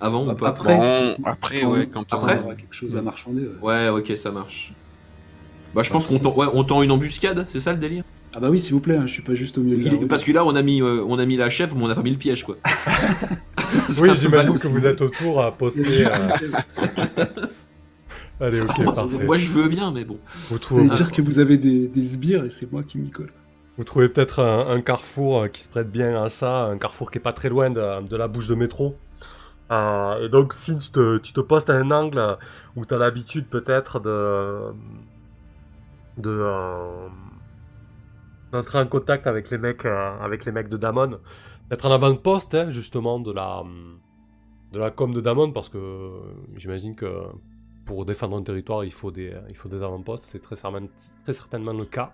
Avant 0.00 0.26
ou 0.28 0.34
pas? 0.36 0.48
Après. 0.48 0.76
Bon, 0.78 1.16
après, 1.24 1.64
ouais, 1.64 1.88
quand 1.88 2.12
on- 2.12 2.16
Après 2.16 2.38
on 2.38 2.44
aura 2.44 2.54
quelque 2.56 2.74
chose 2.74 2.96
à 2.96 3.02
marchander. 3.02 3.46
ouais. 3.46 3.54
Ouais, 3.60 3.88
ok, 3.88 4.16
ça 4.16 4.30
marche. 4.32 4.72
Bah, 5.74 5.82
je 5.82 5.90
pense 5.90 6.06
qu'on 6.06 6.18
tend, 6.18 6.34
ouais, 6.34 6.46
on 6.52 6.64
tend 6.64 6.82
une 6.82 6.90
embuscade, 6.90 7.46
c'est 7.50 7.60
ça 7.60 7.72
le 7.72 7.78
délire? 7.78 8.04
Ah 8.36 8.40
bah 8.40 8.50
oui, 8.50 8.60
s'il 8.60 8.74
vous 8.74 8.80
plaît, 8.80 8.96
hein, 8.96 9.06
je 9.06 9.12
suis 9.12 9.22
pas 9.22 9.34
juste 9.34 9.56
au 9.56 9.62
milieu 9.62 9.78
de 9.78 9.84
la 9.90 9.98
rue. 9.98 10.06
Parce 10.06 10.22
que 10.22 10.30
là, 10.30 10.44
on 10.44 10.54
a 10.56 10.60
mis, 10.60 10.82
euh, 10.82 11.02
on 11.08 11.18
a 11.18 11.24
mis 11.24 11.38
la 11.38 11.48
chèvre, 11.48 11.74
mais 11.74 11.84
on 11.84 11.88
n'a 11.88 11.94
pas 11.94 12.02
mis 12.02 12.10
le 12.10 12.18
piège, 12.18 12.44
quoi. 12.44 12.56
Oui, 13.98 14.10
j'imagine 14.14 14.58
que 14.58 14.68
vous 14.68 14.86
êtes 14.86 15.00
autour 15.00 15.42
à 15.42 15.52
poster... 15.52 16.06
euh, 16.06 17.24
Allez, 18.40 18.60
ok, 18.60 18.84
parfait. 18.84 19.24
Moi, 19.24 19.38
je 19.38 19.48
veux 19.48 19.68
bien, 19.68 19.90
mais 19.90 20.04
bon. 20.04 20.18
Vous 20.34 20.54
Vous 20.54 20.58
trouvez, 20.58 20.88
dire 20.90 21.12
que 21.12 21.22
vous 21.22 21.38
avez 21.38 21.56
des, 21.56 21.88
des 21.88 22.02
sbires 22.02 22.44
et 22.44 22.50
c'est 22.50 22.70
moi 22.70 22.82
qui 22.82 22.98
m'y 22.98 23.10
colle. 23.10 23.32
vous 23.78 23.84
trouvez 23.84 24.10
peut-être 24.10 24.40
un, 24.40 24.68
un 24.68 24.82
carrefour 24.82 25.42
euh, 25.42 25.48
qui 25.48 25.62
se 25.62 25.68
prête 25.68 25.90
bien 25.90 26.22
à 26.22 26.28
ça, 26.28 26.64
un 26.64 26.76
carrefour 26.76 27.10
qui 27.10 27.16
est 27.18 27.22
pas 27.22 27.32
très 27.32 27.48
loin 27.48 27.70
de, 27.70 28.06
de 28.06 28.16
la 28.16 28.28
bouche 28.28 28.48
de 28.48 28.54
métro. 28.54 28.96
Euh, 29.70 30.26
et 30.26 30.28
donc 30.28 30.52
si 30.52 30.76
tu 30.78 30.90
te, 30.90 31.16
tu 31.18 31.32
te 31.32 31.40
postes 31.40 31.70
à 31.70 31.74
un 31.74 31.90
angle 31.90 32.36
où 32.76 32.84
tu 32.84 32.92
as 32.92 32.98
l'habitude 32.98 33.46
peut-être 33.46 33.98
de... 33.98 34.58
de... 36.18 36.44
euh, 38.56 38.62
d'entrer 38.62 38.78
en 38.78 38.86
contact 38.86 39.26
avec 39.26 39.50
les 39.50 39.58
mecs, 39.58 39.84
euh, 39.84 40.18
avec 40.20 40.44
les 40.44 40.52
mecs 40.52 40.68
de 40.68 40.76
Damon, 40.76 41.18
d'être 41.70 41.86
en 41.86 41.90
avant-poste 41.92 42.54
hein, 42.54 42.70
justement 42.70 43.20
de 43.20 43.32
la, 43.32 43.62
de 44.72 44.78
la 44.78 44.90
com 44.90 45.12
de 45.12 45.20
Damon 45.20 45.52
parce 45.52 45.68
que 45.68 45.78
euh, 45.78 46.10
j'imagine 46.56 46.94
que 46.94 47.10
pour 47.84 48.04
défendre 48.04 48.36
un 48.36 48.42
territoire 48.42 48.84
il 48.84 48.92
faut 48.92 49.10
des, 49.10 49.32
il 49.48 49.56
faut 49.56 49.68
des 49.68 49.82
avant-postes, 49.82 50.24
c'est 50.24 50.40
très, 50.40 50.56
certainement- 50.56 50.88
très 51.24 51.32
certainement 51.32 51.72
le 51.72 51.84
cas. 51.84 52.12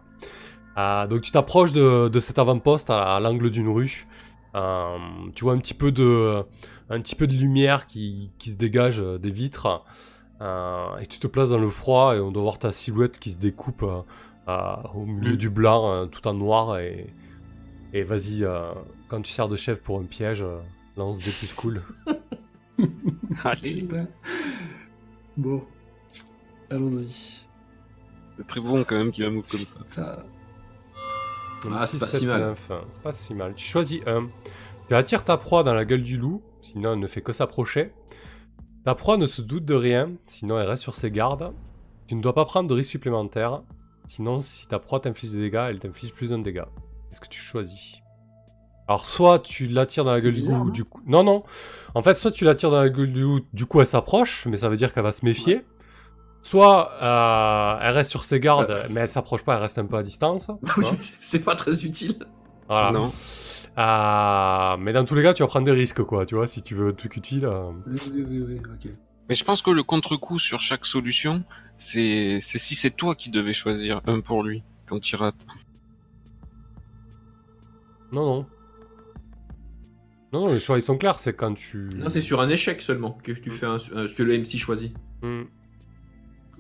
Euh, 0.78 1.06
donc 1.06 1.22
tu 1.22 1.30
t'approches 1.30 1.72
de, 1.72 2.08
de 2.08 2.20
cet 2.20 2.38
avant-poste 2.38 2.90
à, 2.90 3.16
à 3.16 3.20
l'angle 3.20 3.50
d'une 3.50 3.68
rue. 3.68 4.06
Euh, 4.54 4.98
tu 5.34 5.44
vois 5.44 5.54
un 5.54 5.58
petit 5.58 5.74
peu 5.74 5.92
de, 5.92 6.42
un 6.90 7.00
petit 7.00 7.14
peu 7.14 7.26
de 7.26 7.32
lumière 7.34 7.86
qui, 7.86 8.30
qui 8.38 8.50
se 8.50 8.56
dégage 8.56 9.00
euh, 9.00 9.18
des 9.18 9.30
vitres. 9.30 9.82
Euh, 10.40 10.96
et 10.98 11.06
tu 11.06 11.18
te 11.20 11.26
places 11.26 11.50
dans 11.50 11.58
le 11.58 11.70
froid 11.70 12.16
et 12.16 12.20
on 12.20 12.32
doit 12.32 12.42
voir 12.42 12.58
ta 12.58 12.72
silhouette 12.72 13.18
qui 13.20 13.30
se 13.30 13.38
découpe 13.38 13.82
euh, 13.82 13.88
euh, 13.96 14.02
au 14.46 15.04
milieu 15.04 15.36
du 15.36 15.50
blanc, 15.50 15.92
euh, 15.92 16.06
tout 16.06 16.26
en 16.26 16.34
noir. 16.34 16.78
Et, 16.78 17.06
et 17.92 18.02
vas-y, 18.02 18.44
euh, 18.44 18.72
quand 19.08 19.22
tu 19.22 19.32
sers 19.32 19.48
de 19.48 19.56
chef 19.56 19.82
pour 19.82 19.98
un 19.98 20.04
piège, 20.04 20.42
euh, 20.42 20.58
lance 20.96 21.18
des 21.18 21.30
plus 21.30 21.54
cool. 21.54 21.82
Allez. 23.44 23.86
Bon, 25.36 25.62
allons-y. 26.70 27.44
c'est 28.36 28.46
très 28.46 28.60
bon 28.60 28.84
quand 28.84 28.96
même 28.96 29.10
qu'il 29.10 29.24
a 29.24 29.30
move 29.30 29.46
comme 29.46 29.60
ça. 29.60 30.24
Ah, 31.70 31.86
c'est 31.86 31.98
pas 31.98 32.06
7, 32.06 32.20
si 32.20 32.26
mal. 32.26 32.40
9, 32.40 32.70
hein. 32.70 32.80
C'est 32.90 33.02
pas 33.02 33.12
si 33.12 33.34
mal. 33.34 33.54
Tu 33.54 33.66
choisis 33.66 34.00
un. 34.06 34.28
Tu 34.88 34.94
attires 34.94 35.24
ta 35.24 35.36
proie 35.36 35.62
dans 35.62 35.74
la 35.74 35.84
gueule 35.84 36.02
du 36.02 36.18
loup, 36.18 36.42
sinon 36.60 36.94
elle 36.94 36.98
ne 36.98 37.06
fait 37.06 37.22
que 37.22 37.32
s'approcher. 37.32 37.92
Ta 38.84 38.94
proie 38.94 39.16
ne 39.16 39.26
se 39.26 39.40
doute 39.40 39.64
de 39.64 39.74
rien, 39.74 40.10
sinon 40.26 40.58
elle 40.58 40.68
reste 40.68 40.82
sur 40.82 40.96
ses 40.96 41.10
gardes. 41.10 41.52
Tu 42.08 42.16
ne 42.16 42.20
dois 42.20 42.34
pas 42.34 42.44
prendre 42.44 42.68
de 42.68 42.74
risque 42.74 42.90
supplémentaire, 42.90 43.62
sinon 44.08 44.40
si 44.40 44.66
ta 44.68 44.78
proie 44.78 45.00
t'inflige 45.00 45.30
des 45.32 45.38
dégâts, 45.40 45.66
elle 45.68 45.78
t'inflige 45.78 46.12
plus 46.12 46.30
d'un 46.30 46.38
dégât. 46.38 46.68
Qu'est-ce 47.08 47.20
que 47.20 47.28
tu 47.28 47.40
choisis? 47.40 47.98
Alors 48.88 49.06
soit 49.06 49.38
tu 49.38 49.66
l'attires 49.66 50.04
dans 50.04 50.12
la 50.12 50.20
gueule 50.20 50.34
du 50.34 50.42
loup, 50.42 50.50
non 50.50 50.64
du 50.66 50.84
coup... 50.84 51.00
Non, 51.06 51.22
non. 51.22 51.44
En 51.94 52.02
fait, 52.02 52.14
soit 52.14 52.30
tu 52.32 52.44
l'attires 52.44 52.70
dans 52.70 52.80
la 52.80 52.88
gueule 52.88 53.12
du 53.12 53.22
loup, 53.22 53.40
du 53.52 53.66
coup 53.66 53.80
elle 53.80 53.86
s'approche, 53.86 54.46
mais 54.46 54.56
ça 54.56 54.68
veut 54.68 54.76
dire 54.76 54.92
qu'elle 54.92 55.04
va 55.04 55.12
se 55.12 55.24
méfier. 55.24 55.64
Soit 56.42 56.90
euh, 57.00 57.78
elle 57.80 57.92
reste 57.92 58.10
sur 58.10 58.24
ses 58.24 58.40
gardes, 58.40 58.86
mais 58.90 59.02
elle 59.02 59.08
s'approche 59.08 59.44
pas, 59.44 59.54
elle 59.54 59.62
reste 59.62 59.78
un 59.78 59.86
peu 59.86 59.96
à 59.96 60.02
distance. 60.02 60.50
Hein 60.50 60.58
c'est 61.20 61.38
pas 61.38 61.54
très 61.54 61.84
utile. 61.84 62.16
Voilà. 62.68 62.90
Non. 62.90 63.12
Euh, 63.78 64.76
mais 64.78 64.92
dans 64.92 65.04
tous 65.04 65.14
les 65.14 65.22
cas, 65.22 65.32
tu 65.32 65.42
vas 65.42 65.46
prendre 65.46 65.64
des 65.66 65.72
risques, 65.72 66.02
quoi, 66.02 66.26
tu 66.26 66.34
vois, 66.34 66.46
si 66.48 66.62
tu 66.62 66.74
veux 66.74 66.88
un 66.88 66.92
truc 66.92 67.16
utile. 67.16 67.44
euh. 67.46 67.70
Oui, 67.86 67.96
oui, 68.12 68.24
oui, 68.28 68.44
oui, 68.48 68.58
ok. 68.58 68.92
Mais 69.28 69.34
je 69.34 69.44
pense 69.44 69.62
que 69.62 69.70
le 69.70 69.82
contre-coup 69.82 70.38
sur 70.38 70.60
chaque 70.60 70.84
solution, 70.84 71.44
c'est 71.78 72.38
si 72.40 72.74
c'est 72.74 72.90
toi 72.90 73.14
qui 73.14 73.30
devais 73.30 73.52
choisir 73.54 74.00
un 74.06 74.20
pour 74.20 74.42
lui 74.42 74.62
quand 74.86 75.10
il 75.10 75.16
rate. 75.16 75.46
Non, 78.12 78.24
non. 78.26 78.46
Non, 80.32 80.46
non, 80.46 80.52
les 80.52 80.60
choix, 80.60 80.78
ils 80.78 80.82
sont 80.82 80.96
clairs, 80.96 81.18
c'est 81.18 81.34
quand 81.34 81.54
tu... 81.54 81.88
Non, 81.96 82.08
c'est 82.08 82.20
sur 82.22 82.40
un 82.40 82.48
échec 82.48 82.80
seulement 82.80 83.18
que 83.22 83.32
tu 83.32 83.50
fais 83.50 83.66
un, 83.66 83.76
euh, 83.92 84.06
ce 84.06 84.14
que 84.14 84.22
le 84.22 84.38
MC 84.38 84.56
choisit. 84.58 84.94
Hmm. 85.22 85.42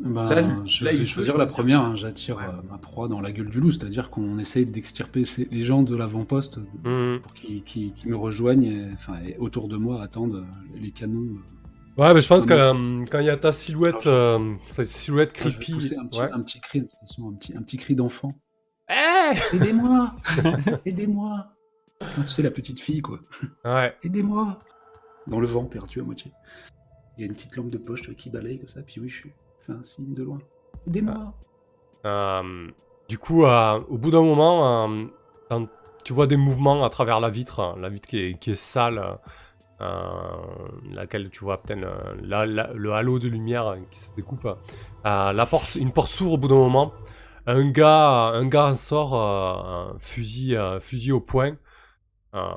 Ben, 0.00 0.28
Là, 0.28 0.64
je 0.66 0.84
là, 0.84 0.92
il 0.92 1.00
vais 1.00 1.06
choisir 1.06 1.38
la 1.38 1.46
première, 1.46 1.80
hein, 1.80 1.94
j'attire 1.94 2.36
Ouais. 2.36 2.44
euh, 2.44 2.60
ma 2.70 2.76
proie 2.76 3.08
dans 3.08 3.20
la 3.20 3.32
gueule 3.32 3.48
du 3.48 3.60
loup, 3.60 3.70
c'est-à-dire 3.70 4.10
qu'on 4.10 4.38
essaye 4.38 4.66
d'extirper 4.66 5.24
les 5.50 5.62
gens 5.62 5.82
de 5.82 5.96
l'avant-poste 5.96 6.58
Hmm. 6.84 7.18
pour 7.22 7.32
qu'ils 7.34 7.92
me 8.06 8.16
rejoignent 8.16 8.94
et, 9.26 9.36
autour 9.38 9.68
de 9.68 9.76
moi 9.78 10.02
attendent 10.02 10.44
les 10.74 10.90
canons. 10.90 11.20
euh. 11.36 11.61
Ouais, 11.98 12.14
mais 12.14 12.20
je 12.22 12.28
pense 12.28 12.46
que 12.46 12.54
euh, 12.54 13.04
quand 13.10 13.18
il 13.20 13.26
y 13.26 13.30
a 13.30 13.36
ta 13.36 13.52
silhouette, 13.52 14.06
euh, 14.06 14.54
cette 14.66 14.88
silhouette 14.88 15.32
Ah, 15.36 15.40
je 15.44 15.48
vais 15.48 15.54
creepy... 15.54 15.72
pousser 15.72 15.96
un 15.96 16.06
petit, 16.06 16.20
ouais. 16.20 16.30
un 16.32 16.40
petit 16.40 16.60
cri, 16.60 16.80
de 16.80 16.86
toute 16.86 16.98
façon, 17.00 17.28
un 17.30 17.34
petit, 17.34 17.54
un 17.56 17.62
petit 17.62 17.76
cri 17.76 17.94
d'enfant. 17.94 18.32
Eh 18.88 19.36
Aidez-moi 19.56 20.12
Aidez-moi 20.86 21.46
Ah, 22.00 22.06
Tu 22.22 22.28
sais, 22.28 22.42
la 22.42 22.50
petite 22.50 22.80
fille, 22.80 23.02
quoi. 23.02 23.18
Ouais. 23.64 23.94
Aidez-moi 24.02 24.58
Dans 25.26 25.38
le 25.40 25.46
vent, 25.46 25.64
perdu 25.64 26.00
à 26.00 26.04
moitié. 26.04 26.32
Il 27.18 27.20
y 27.20 27.24
a 27.24 27.26
une 27.26 27.34
petite 27.34 27.54
lampe 27.56 27.68
de 27.70 27.78
poche 27.78 28.08
euh, 28.08 28.14
qui 28.14 28.30
balaye 28.30 28.58
comme 28.58 28.68
ça, 28.68 28.80
puis 28.82 28.98
oui, 29.00 29.08
je 29.10 29.16
suis- 29.16 29.32
je 29.60 29.66
fais 29.66 29.78
un 29.78 29.84
signe 29.84 30.14
de 30.14 30.22
loin. 30.22 30.38
Aidez-moi 30.86 31.34
Euh, 32.06 32.68
du 33.08 33.18
coup, 33.18 33.44
au 33.44 33.98
bout 33.98 34.10
d'un 34.10 34.22
moment, 34.22 34.88
tu 36.04 36.12
vois 36.14 36.26
des 36.26 36.36
mouvements 36.38 36.84
à 36.84 36.90
travers 36.90 37.20
la 37.20 37.28
vitre, 37.30 37.60
hein, 37.60 37.76
la 37.78 37.88
vitre 37.90 38.08
qui 38.08 38.18
est, 38.18 38.38
qui 38.38 38.50
est 38.52 38.54
sale, 38.56 39.18
laquelle 40.90 41.30
tu 41.30 41.40
vois 41.40 41.62
peut-être 41.62 41.82
euh, 41.82 42.14
la- 42.22 42.46
la- 42.46 42.72
le 42.72 42.92
halo 42.92 43.18
de 43.18 43.28
lumière 43.28 43.66
euh, 43.68 43.76
qui 43.90 43.98
se 44.00 44.14
découpe. 44.14 44.46
euh, 44.46 45.32
la 45.32 45.46
porte, 45.46 45.74
une 45.74 45.92
porte 45.92 46.10
s'ouvre 46.10 46.32
au 46.34 46.38
bout 46.38 46.48
d'un 46.48 46.56
moment. 46.56 46.92
Un 47.46 47.70
gars, 47.70 48.28
un 48.34 48.46
gars 48.46 48.66
en 48.66 48.74
sort, 48.74 49.14
euh, 49.14 49.94
un 49.94 49.98
fusil, 49.98 50.56
euh, 50.56 50.78
fusil 50.80 51.12
au 51.12 51.20
poing. 51.20 51.56
Euh, 52.34 52.50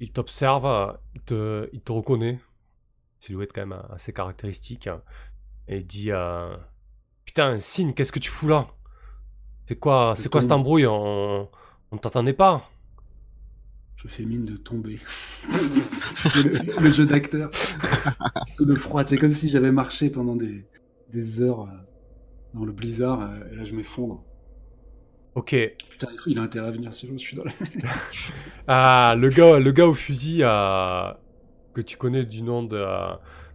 il 0.00 0.10
t'observe, 0.12 0.66
euh, 0.66 0.92
il 1.14 1.20
te, 1.22 1.68
il 1.72 1.80
te 1.82 1.92
reconnaît. 1.92 2.40
Silhouette 3.20 3.52
quand 3.54 3.66
même 3.66 3.80
assez 3.90 4.12
caractéristique. 4.12 4.88
Et 5.68 5.78
il 5.78 5.86
dit 5.86 6.10
euh, 6.10 6.56
Putain, 7.24 7.60
Sin, 7.60 7.92
qu'est-ce 7.92 8.12
que 8.12 8.18
tu 8.18 8.30
fous 8.30 8.48
là? 8.48 8.66
C'est 9.66 9.78
quoi, 9.78 10.14
c'est 10.16 10.28
quoi 10.28 10.40
cette 10.40 10.52
embrouille? 10.52 10.86
On, 10.86 11.48
on 11.92 11.96
t'attendait 11.98 12.32
pas? 12.32 12.62
Je 14.02 14.08
fais 14.08 14.24
mine 14.24 14.44
de 14.44 14.56
tomber. 14.56 14.98
Le, 16.44 16.80
le 16.82 16.90
jeu 16.90 17.06
d'acteur. 17.06 17.50
De 18.60 18.74
froid. 18.74 19.04
C'est 19.06 19.16
comme 19.16 19.30
si 19.30 19.48
j'avais 19.48 19.72
marché 19.72 20.10
pendant 20.10 20.36
des, 20.36 20.64
des 21.12 21.40
heures 21.40 21.62
euh, 21.62 21.66
dans 22.54 22.64
le 22.64 22.72
blizzard, 22.72 23.22
euh, 23.22 23.52
et 23.52 23.56
là 23.56 23.64
je 23.64 23.74
m'effondre. 23.74 24.22
Ok. 25.34 25.56
Putain, 25.90 26.08
il, 26.26 26.38
a 26.38 26.42
intérêt 26.42 26.68
à 26.68 26.70
venir 26.70 26.92
si 26.92 27.08
je 27.08 27.16
suis 27.16 27.36
dans 27.36 27.44
la. 27.44 27.52
Ah, 28.68 29.14
le 29.18 29.28
gars, 29.30 29.58
le 29.58 29.72
gars 29.72 29.86
au 29.86 29.94
fusil 29.94 30.40
euh, 30.42 31.10
que 31.74 31.80
tu 31.80 31.96
connais 31.96 32.24
du 32.24 32.42
nom 32.42 32.62
de 32.62 32.76
euh, 32.76 33.14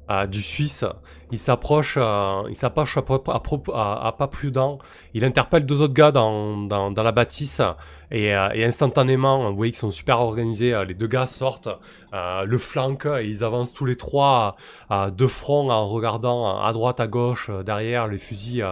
euh, 0.10 0.26
du 0.26 0.41
Suisse, 0.41 0.86
il 1.34 1.38
s'approche, 1.38 1.95
euh, 1.97 2.43
il 2.47 2.55
s'approche 2.55 2.97
à, 2.97 3.01
pas 3.01 4.28
prudent. 4.28 4.78
Il 5.14 5.26
interpelle 5.26 5.66
deux 5.66 5.82
autres 5.82 5.93
gars 5.93 6.12
dans, 6.12 6.55
dans, 6.58 7.03
la 7.03 7.12
bâtisse 7.12 7.62
et, 8.10 8.34
euh, 8.34 8.49
et 8.53 8.64
instantanément, 8.64 9.49
vous 9.49 9.58
voyez 9.58 9.74
qu'ils 9.74 9.80
sont 9.80 9.91
super 9.91 10.22
organisés. 10.22 10.74
les 10.88 10.93
deux 10.93 11.08
gars 11.08 11.26
sortent, 11.26 11.70
le 12.14 12.58
flanquent 12.58 13.20
et 13.20 13.26
ils 13.26 13.43
avancent 13.43 13.74
tous 13.74 13.84
les 13.84 13.97
trois 13.97 14.53
de 14.91 15.28
front 15.28 15.70
en 15.70 15.88
regardant 15.88 16.62
à 16.62 16.72
droite, 16.72 17.01
à 17.01 17.08
gauche, 17.08 17.51
derrière 17.66 18.08
les 18.08 18.18
fusils, 18.18 18.66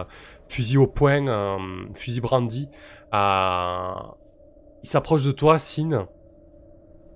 fusils 0.48 0.78
au 0.78 0.86
poing, 0.86 1.58
fusils 1.92 2.22
brandis. 2.22 2.70
Il 3.12 4.88
s'approche 4.88 5.24
de 5.24 5.32
toi, 5.32 5.58
Sin. 5.58 6.08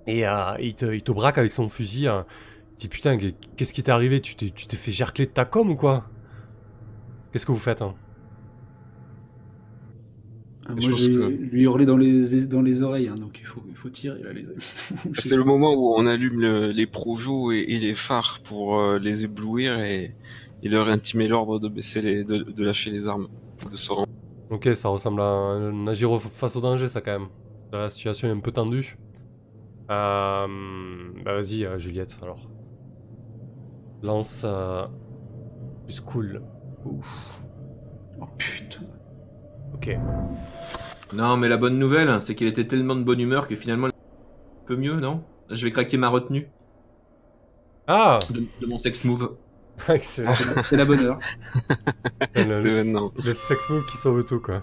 Et 0.05 0.25
il, 0.59 0.75
te, 0.75 0.85
il 0.85 1.01
te 1.01 1.11
braque 1.11 1.39
avec 1.39 1.51
son 1.51 1.69
fusil. 1.69 2.07
Putain, 2.89 3.17
qu'est-ce 3.55 3.73
qui 3.73 3.83
t'est 3.83 3.91
arrivé? 3.91 4.21
Tu 4.21 4.35
t'es 4.35 4.49
tu 4.51 4.67
t'es 4.67 4.77
fait 4.77 4.91
gercler 4.91 5.25
de 5.25 5.31
ta 5.31 5.45
com 5.45 5.69
ou 5.69 5.75
quoi? 5.75 6.09
Qu'est-ce 7.31 7.45
que 7.45 7.51
vous 7.51 7.57
faites 7.57 7.81
hein? 7.81 7.95
Ah, 10.65 10.73
Moi, 10.75 10.91
que- 10.91 11.27
lui 11.27 11.63
hurler 11.63 11.85
dans 11.85 11.97
les, 11.97 12.45
dans 12.45 12.61
les 12.61 12.81
oreilles, 12.83 13.07
hein, 13.07 13.15
donc 13.15 13.39
il 13.41 13.47
faut, 13.47 13.63
il 13.67 13.75
faut 13.75 13.89
tirer 13.89 14.21
là, 14.21 14.31
les 14.31 14.41
amis. 14.41 14.55
Sais 14.61 15.21
C'est 15.29 15.35
le 15.35 15.43
moment 15.43 15.73
où 15.73 15.95
on 15.95 16.05
allume 16.05 16.39
le- 16.41 16.71
les 16.71 16.87
projos 16.87 17.51
et, 17.51 17.59
et 17.67 17.79
les 17.79 17.95
phares 17.95 18.39
pour 18.43 18.79
euh, 18.79 18.99
les 18.99 19.23
éblouir 19.23 19.79
et, 19.79 20.15
et 20.61 20.69
leur 20.69 20.87
intimer 20.87 21.27
l'ordre 21.27 21.59
de 21.59 21.67
baisser 21.67 22.01
les, 22.01 22.23
de, 22.23 22.37
de 22.43 22.63
lâcher 22.63 22.91
les 22.91 23.07
armes, 23.07 23.27
de 23.69 23.75
se 23.75 23.91
rendre. 23.91 24.07
Ok, 24.49 24.69
ça 24.75 24.89
ressemble 24.89 25.21
à 25.21 25.25
un 25.25 25.87
agir 25.87 26.21
face 26.21 26.55
au 26.55 26.61
danger, 26.61 26.87
ça 26.89 27.01
quand 27.01 27.19
même. 27.19 27.29
La 27.71 27.89
situation 27.89 28.27
est 28.27 28.31
un 28.31 28.39
peu 28.39 28.51
tendue. 28.51 28.97
Euh, 29.91 31.11
bah 31.23 31.35
vas-y, 31.35 31.65
euh, 31.65 31.77
Juliette, 31.79 32.17
alors. 32.21 32.51
Lance 34.03 34.43
euh, 34.45 34.85
plus 35.85 35.99
cool. 35.99 36.41
Ouf. 36.85 37.39
Oh 38.19 38.25
putain. 38.37 38.81
Ok. 39.73 39.95
Non, 41.13 41.37
mais 41.37 41.49
la 41.49 41.57
bonne 41.57 41.77
nouvelle, 41.77 42.21
c'est 42.21 42.35
qu'il 42.35 42.47
était 42.47 42.65
tellement 42.67 42.95
de 42.95 43.03
bonne 43.03 43.19
humeur 43.19 43.47
que 43.47 43.55
finalement, 43.55 43.87
un 43.87 43.91
peu 44.65 44.75
mieux, 44.75 44.95
non? 44.99 45.23
Je 45.49 45.65
vais 45.65 45.71
craquer 45.71 45.97
ma 45.97 46.07
retenue 46.07 46.49
Ah 47.87 48.19
de, 48.29 48.43
de 48.61 48.65
mon 48.65 48.77
sex 48.77 49.03
move. 49.03 49.35
Excellent. 49.89 50.31
C'est 50.63 50.77
la- 50.77 50.85
bonne 50.85 50.99
heure. 51.01 51.19
le, 52.35 52.53
C'est 52.53 52.63
le- 52.63 52.83
maintenant. 52.83 53.11
le 53.23 53.33
sex 53.33 53.69
move 53.69 53.85
qui 53.87 53.97
sauve 53.97 54.25
tout, 54.25 54.39
quoi. 54.39 54.61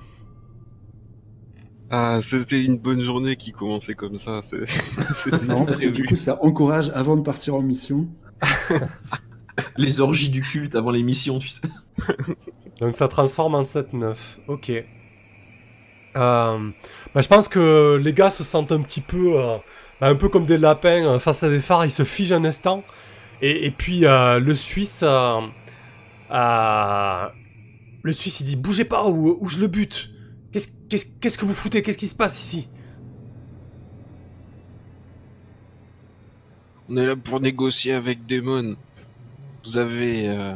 Ah, 1.91 2.21
c'était 2.23 2.63
une 2.63 2.79
bonne 2.79 3.01
journée 3.01 3.37
qui 3.37 3.53
commençait 3.53 3.95
comme 3.95 4.17
ça. 4.19 4.41
c'est- 4.43 4.67
C'était 5.15 5.47
Non, 5.47 5.65
parce 5.65 5.79
que 5.79 5.89
du 5.89 6.05
coup, 6.05 6.17
ça 6.17 6.43
encourage 6.45 6.91
avant 6.95 7.17
de 7.17 7.23
partir 7.23 7.55
en 7.55 7.63
mission. 7.63 8.09
Les 9.77 10.01
orgies 10.01 10.31
du 10.31 10.43
culte 10.43 10.75
avant 10.75 10.91
l'émission, 10.91 11.39
tu 11.39 11.49
sais. 11.49 11.61
Donc 12.81 12.97
ça 12.97 13.09
transforme 13.09 13.55
en 13.55 13.63
7-9. 13.63 14.15
Ok. 14.47 14.71
Euh, 14.71 14.85
bah, 17.15 17.21
je 17.21 17.29
pense 17.29 17.49
que 17.49 18.01
les 18.03 18.13
gars 18.13 18.31
se 18.31 18.45
sentent 18.45 18.73
un 18.73 18.81
petit 18.81 19.01
peu, 19.01 19.39
euh, 19.39 19.57
bah, 20.01 20.09
un 20.09 20.15
peu 20.15 20.29
comme 20.29 20.47
des 20.47 20.59
lapins 20.59 21.05
euh, 21.05 21.19
face 21.19 21.43
à 21.43 21.49
des 21.49 21.61
phares. 21.61 21.85
Ils 21.85 21.91
se 21.91 22.05
figent 22.05 22.33
un 22.33 22.45
instant. 22.45 22.85
Et, 23.41 23.67
et 23.67 23.71
puis 23.71 24.05
euh, 24.05 24.41
le 24.41 24.55
Suisse, 24.55 25.01
euh, 25.03 25.41
euh, 26.31 27.29
le 28.03 28.13
Suisse, 28.13 28.41
il 28.41 28.45
dit 28.45 28.57
bougez 28.57 28.85
pas 28.85 29.09
ou, 29.09 29.37
ou 29.41 29.49
je 29.49 29.61
le 29.61 29.67
bute. 29.67 30.11
Qu'est-ce 30.89 31.37
que 31.37 31.45
vous 31.45 31.53
foutez? 31.53 31.83
Qu'est-ce 31.83 31.99
qui 31.99 32.07
se 32.07 32.15
passe 32.15 32.41
ici? 32.41 32.69
On 36.89 36.97
est 36.97 37.07
là 37.07 37.17
pour 37.17 37.41
négocier 37.41 37.93
avec 37.93 38.25
Demon. 38.25 38.77
Vous 39.69 39.77
avez 39.77 40.31
euh, 40.31 40.55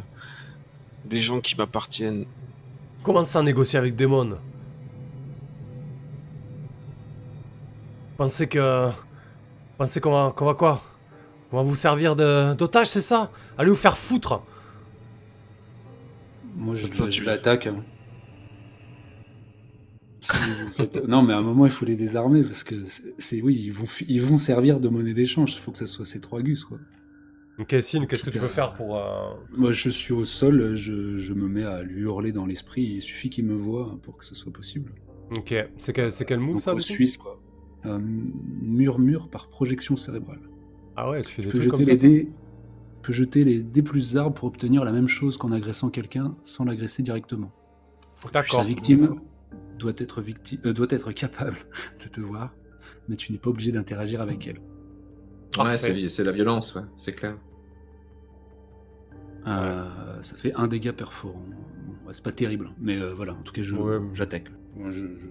des 1.05 1.21
gens 1.21 1.43
qui 1.43 1.55
m'appartiennent. 1.55 2.25
Comment 3.03 3.25
ça 3.25 3.43
négocier 3.43 3.79
avec 3.79 3.95
Démon 3.95 4.39
Pensez 8.17 8.47
que. 8.47 8.89
Pensez 9.77 10.01
qu'on 10.01 10.13
va, 10.13 10.33
qu'on 10.35 10.47
va 10.47 10.55
quoi? 10.55 10.83
On 11.53 11.59
va 11.59 11.63
vous 11.63 11.75
servir 11.75 12.17
de- 12.17 12.55
d'otage, 12.55 12.87
c'est 12.89 13.03
ça? 13.03 13.31
Allez 13.59 13.69
vous 13.69 13.75
faire 13.77 13.99
foutre 13.99 14.41
Moi, 16.57 16.75
je, 16.75 16.87
je 16.87 17.05
tu- 17.11 17.23
l'attaque. 17.25 17.67
hein. 17.67 17.85
Non, 21.07 21.21
mais 21.23 21.35
à 21.35 21.39
un 21.39 21.43
moment, 21.43 21.67
il 21.67 21.73
faut 21.73 21.85
les 21.85 21.97
désarmer 21.97 22.43
parce 22.45 22.65
que 22.65 22.77
c'est- 23.19 23.43
oui, 23.43 23.61
ils 23.63 23.73
vont, 23.73 23.85
ils 24.09 24.23
vont 24.23 24.39
servir 24.39 24.81
de 24.81 24.89
monnaie 24.89 25.13
d'échange. 25.13 25.53
Il 25.53 25.59
faut 25.61 25.71
que 25.73 25.79
ça 25.79 25.87
soit 25.87 26.07
ces 26.07 26.21
trois 26.21 26.41
gus, 26.41 26.65
quoi. 26.65 26.79
Sin, 27.81 28.07
qu'est-ce 28.07 28.25
que 28.25 28.31
tu 28.31 28.39
peux 28.41 28.49
faire 28.49 28.73
pour. 28.75 28.97
euh, 28.99 29.35
Moi, 29.57 29.73
je 29.73 29.89
suis 29.91 30.13
au 30.13 30.25
sol, 30.25 30.75
je, 30.77 31.17
je 31.17 31.35
me 31.35 31.47
mets 31.49 31.65
à 31.65 31.83
lui 31.83 32.03
hurler 32.03 32.33
dans 32.33 32.47
l'esprit. 32.47 32.83
Il 32.83 33.01
suffit 33.01 33.31
qu'il 33.31 33.45
me 33.45 33.55
voie 33.55 33.99
pour 34.03 34.17
que 34.17 34.25
ce 34.25 34.35
soit 34.35 34.53
possible. 34.53 34.93
Ok, 35.37 35.55
c'est 35.77 35.93
quel, 35.93 36.13
c'est 36.13 36.25
quel 36.25 36.41
move 36.41 36.55
Donc, 36.55 36.63
ça 36.63 36.75
au 36.75 36.79
Suisse, 36.81 37.17
quoi. 37.17 37.41
Un 37.85 38.01
murmure 38.63 39.29
par 39.29 39.49
projection 39.49 39.97
cérébrale. 39.97 40.41
Ah 40.97 41.11
ouais, 41.11 41.23
tu 41.23 41.33
fais 41.33 41.43
des 41.43 41.49
trucs 41.49 41.69
comme 41.69 41.85
ça. 41.85 41.91
les 41.91 41.97
dés, 41.97 42.29
peux 43.03 43.13
jeter 43.13 43.45
les 43.45 43.61
dés 43.61 43.83
plus 43.83 44.17
arbres 44.17 44.35
pour 44.35 44.49
obtenir 44.49 44.85
la 44.85 44.93
même 44.93 45.09
chose 45.09 45.37
qu'en 45.37 45.53
agressant 45.53 45.91
quelqu'un 45.91 46.37
sans 46.45 46.65
l'agresser 46.65 47.03
directement. 47.03 47.51
D'accord. 48.33 48.61
La 48.61 48.67
victime 48.67 49.21
doit 49.79 49.93
être, 49.99 50.23
euh, 50.65 50.73
doit 50.73 50.87
être 50.91 51.13
capable 51.13 51.57
de 52.05 52.09
te 52.09 52.21
voir, 52.21 52.55
mais 53.09 53.17
tu 53.17 53.33
n'es 53.33 53.39
pas 53.39 53.51
obligé 53.51 53.73
d'interagir 53.73 54.21
avec 54.21 54.47
elle. 54.47 54.61
Ouais, 55.59 55.77
c'est 55.77 56.25
la 56.25 56.33
violence, 56.33 56.75
ouais, 56.75 56.83
c'est 56.97 57.13
clair. 57.13 57.37
Euh, 59.47 59.85
ça 60.23 60.37
fait 60.37 60.53
un 60.55 60.69
dégât 60.69 60.93
perforant. 60.93 61.43
Ouais, 62.07 62.13
c'est 62.13 62.23
pas 62.25 62.33
terrible, 62.33 62.71
mais 62.81 62.99
euh, 63.01 63.13
voilà, 63.15 63.33
en 63.33 63.43
tout 63.43 63.53
cas, 63.53 63.63
Ouais. 63.63 63.99
j'attaque. 64.15 64.47
Je- 64.89 64.91
je- 64.91 65.29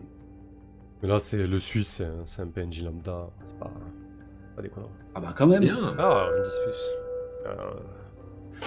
Mais 1.01 1.07
là, 1.09 1.19
c'est 1.19 1.47
le 1.47 1.59
Suisse, 1.59 2.01
c'est 2.26 2.41
un- 2.41 2.47
PNJ 2.47 2.84
lambda, 2.84 3.30
c'est 3.43 3.57
pas, 3.57 3.72
pas 4.55 4.61
déconnant. 4.61 4.91
Ah 5.15 5.19
bah 5.19 5.34
quand 5.36 5.47
même. 5.47 5.61
Bien. 5.61 5.95
Ah, 5.97 6.28
on 6.38 6.41
10 6.43 6.59
plus. 6.65 6.91
Euh, 7.47 7.72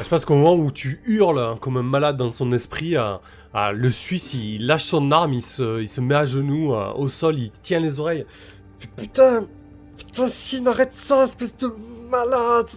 Je 0.03 0.09
pense 0.09 0.25
qu'au 0.25 0.35
moment 0.35 0.57
où 0.57 0.73
tu 0.73 1.01
hurles 1.07 1.39
hein, 1.39 1.57
comme 1.61 1.77
un 1.77 1.83
malade 1.85 2.17
dans 2.17 2.31
son 2.31 2.51
esprit, 2.51 2.97
euh, 2.97 3.15
euh, 3.55 3.71
le 3.71 3.91
Suisse 3.91 4.35
il 4.35 4.67
lâche 4.67 4.83
son 4.87 5.13
arme, 5.13 5.35
il 5.35 5.43
se, 5.43 5.81
il 5.81 5.87
se 5.89 6.01
met 6.01 6.17
à 6.17 6.27
genoux 6.27 6.75
euh, 6.75 6.93
au 6.95 7.09
sol, 7.09 7.39
il 7.39 7.53
tient 7.53 7.79
les 7.79 8.01
oreilles. 8.01 8.27
Putain, 8.97 9.47
putain, 9.97 10.29
si, 10.29 10.67
arrête 10.67 10.93
ça, 10.93 11.25
espèce 11.25 11.57
de 11.57 11.69
malade. 12.11 12.69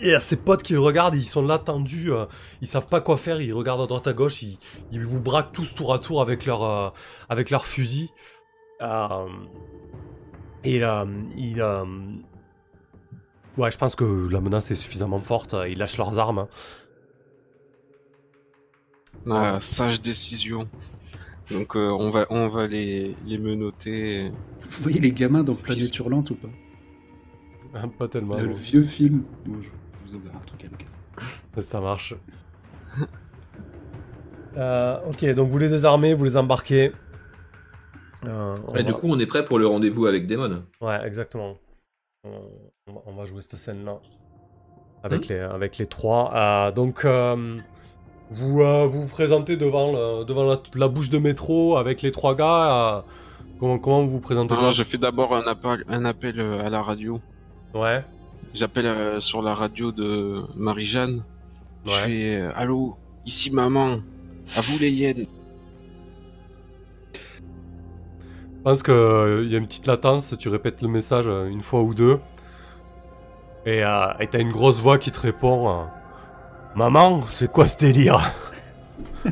Et 0.00 0.14
à 0.14 0.20
ses 0.20 0.36
potes 0.36 0.62
qui 0.62 0.72
le 0.72 0.80
regardent, 0.80 1.14
ils 1.14 1.24
sont 1.26 1.42
là 1.44 1.58
tendus, 1.58 2.12
euh, 2.12 2.26
ils 2.60 2.68
savent 2.68 2.88
pas 2.88 3.00
quoi 3.00 3.16
faire, 3.16 3.40
ils 3.40 3.52
regardent 3.52 3.82
à 3.82 3.86
droite 3.86 4.06
à 4.06 4.12
gauche, 4.12 4.42
ils, 4.42 4.58
ils 4.92 5.04
vous 5.04 5.20
braquent 5.20 5.52
tous 5.52 5.74
tour 5.74 5.92
à 5.94 5.98
tour 5.98 6.20
avec 6.20 6.46
leur, 6.46 6.62
euh, 6.62 6.90
avec 7.28 7.50
leur 7.50 7.64
fusil. 7.66 8.10
Euh, 8.82 9.26
et 10.64 10.82
euh, 10.82 11.04
il, 11.36 11.60
euh, 11.60 11.84
Ouais, 13.56 13.70
je 13.70 13.78
pense 13.78 13.94
que 13.94 14.28
la 14.30 14.40
menace 14.40 14.70
est 14.72 14.74
suffisamment 14.74 15.20
forte. 15.20 15.54
Ils 15.68 15.78
lâchent 15.78 15.96
leurs 15.98 16.18
armes. 16.18 16.38
hein. 16.40 16.48
Ah, 19.30 19.58
sage 19.60 20.00
décision. 20.00 20.68
Donc 21.50 21.76
euh, 21.76 21.90
on 21.90 22.10
va 22.10 22.26
on 22.30 22.48
va 22.48 22.66
les, 22.66 23.14
les 23.26 23.38
menoter. 23.38 24.30
Vous 24.70 24.82
voyez 24.82 25.00
les 25.00 25.12
gamins 25.12 25.44
dans 25.44 25.54
Fils. 25.54 25.64
Planète 25.64 25.98
Hurlante 25.98 26.30
ou 26.30 26.36
pas 26.36 26.48
Pas 27.98 28.08
tellement. 28.08 28.36
le, 28.36 28.46
le 28.46 28.54
vieux 28.54 28.82
film. 28.84 29.24
Bon, 29.44 29.60
je, 29.60 29.68
je 29.68 30.10
vous 30.10 30.16
enverrai 30.16 30.36
un 30.36 30.46
truc 30.46 30.64
à 30.64 30.68
l'occasion. 30.68 30.98
Ça 31.60 31.80
marche. 31.80 32.14
Euh, 34.56 35.00
ok, 35.06 35.24
donc 35.34 35.48
vous 35.50 35.58
les 35.58 35.68
désarmez, 35.68 36.14
vous 36.14 36.22
les 36.22 36.36
embarquez. 36.36 36.92
Euh, 38.24 38.54
Et 38.76 38.84
du 38.84 38.92
coup, 38.92 39.08
on 39.08 39.18
est 39.18 39.26
prêt 39.26 39.44
pour 39.44 39.58
le 39.58 39.66
rendez-vous 39.66 40.06
avec 40.06 40.28
Damon. 40.28 40.62
Ouais, 40.80 41.04
exactement. 41.04 41.56
On, 42.22 42.40
on 43.06 43.14
va, 43.14 43.24
jouer 43.24 43.42
cette 43.42 43.56
scène-là. 43.56 43.98
Avec, 45.02 45.26
les, 45.26 45.38
avec 45.40 45.76
les 45.78 45.86
trois. 45.86 46.32
Euh, 46.34 46.70
donc, 46.70 47.04
euh, 47.04 47.58
vous 48.34 48.60
euh, 48.62 48.86
vous 48.86 49.02
vous 49.02 49.08
présentez 49.08 49.56
devant, 49.56 49.92
le- 49.92 50.24
devant 50.24 50.44
la, 50.44 50.58
la 50.74 50.88
bouche 50.88 51.10
de 51.10 51.18
métro 51.18 51.76
avec 51.76 52.02
les 52.02 52.10
trois 52.12 52.34
gars. 52.34 52.96
euh, 52.96 53.00
comment, 53.60 53.78
comment 53.78 54.02
vous 54.02 54.10
vous 54.10 54.20
présentez 54.20 54.54
ça 54.54 54.62
Non, 54.62 54.70
je 54.72 54.82
fais 54.82 54.98
d'abord 54.98 55.34
un 55.34 55.46
appel 55.46 55.84
un 55.88 56.04
appel 56.04 56.38
euh, 56.40 56.66
à 56.66 56.70
la 56.70 56.82
radio. 56.82 57.20
Ouais, 57.74 58.04
J'appelle 58.52 58.86
euh, 58.86 59.20
sur 59.20 59.42
la 59.42 59.54
radio 59.54 59.90
de 59.92 60.42
Marie-Jeanne. 60.56 61.22
Je 61.86 61.90
ouais. 61.90 61.96
fais 61.96 62.36
euh, 62.36 62.50
allô, 62.54 62.96
ici 63.26 63.50
maman. 63.50 63.98
À 64.56 64.60
vous 64.60 64.78
les 64.78 64.90
hyènes. 64.90 65.26
Je 67.14 68.62
pense 68.70 68.82
qu'il 68.82 68.94
y 69.50 69.54
a 69.54 69.58
une 69.58 69.66
petite 69.66 69.86
latence, 69.86 70.34
tu 70.38 70.48
répètes 70.48 70.80
le 70.82 70.88
message 70.88 71.26
une 71.26 71.62
fois 71.62 71.82
ou 71.82 71.92
deux. 71.94 72.18
Et 73.66 73.78
et 73.80 74.26
t'as 74.30 74.38
une 74.40 74.52
grosse 74.52 74.78
voix 74.80 74.98
qui 74.98 75.10
te 75.10 75.20
répond 75.20 75.68
euh, 75.68 75.84
Maman, 76.76 77.22
c'est 77.32 77.50
quoi 77.50 77.68
ce 77.68 77.76
délire 77.78 78.32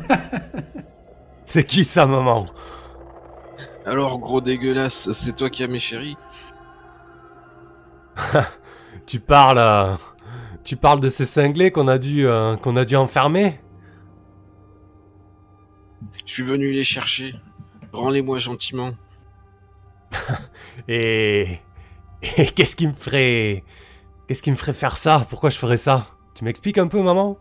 C'est 1.45 1.64
qui 1.66 1.84
ça, 1.84 2.07
maman 2.07 2.47
Alors 3.84 4.18
gros 4.18 4.40
dégueulasse, 4.40 5.11
c'est 5.12 5.34
toi 5.36 5.51
qui 5.51 5.62
as 5.64 5.68
mes 5.68 5.78
chéris. 5.78 6.16
Tu 9.07 9.18
parles. 9.18 9.59
euh, 9.59 9.95
tu 10.62 10.76
parles 10.76 11.01
de 11.01 11.09
ces 11.09 11.26
cinglés 11.26 11.72
qu'on 11.72 11.88
a 11.88 11.99
dû 11.99 12.26
euh, 12.26 12.57
qu'on 12.57 12.76
a 12.76 12.84
dû 12.84 12.95
enfermer 12.95 13.59
Je 16.24 16.32
suis 16.32 16.43
venu 16.45 16.70
les 16.72 16.84
chercher. 16.84 17.34
Rends-les-moi 17.93 18.38
gentiment. 18.38 18.93
Et. 20.88 21.59
Et 22.36 22.47
qu'est-ce 22.47 22.76
qui 22.76 22.86
me 22.86 22.93
ferait. 22.93 23.64
Qu'est-ce 24.28 24.43
qui 24.43 24.53
me 24.53 24.57
ferait 24.57 24.72
faire 24.72 24.97
ça? 24.97 25.26
Pourquoi 25.28 25.51
je 25.51 25.59
ferais 25.59 25.76
ça? 25.78 26.07
Tu 26.35 26.45
m'expliques 26.45 26.76
un 26.78 26.89
peu, 26.89 27.03
maman? 27.03 27.41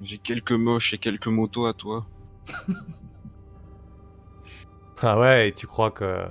J'ai 0.00 0.20
quelques 0.20 0.52
moches 0.52 0.92
et 0.92 0.98
quelques 0.98 1.26
motos 1.26 1.66
à 1.66 1.74
toi. 1.74 2.08
Ah 5.02 5.18
ouais, 5.18 5.48
et 5.48 5.54
tu 5.54 5.66
crois 5.66 5.90
que. 5.90 6.26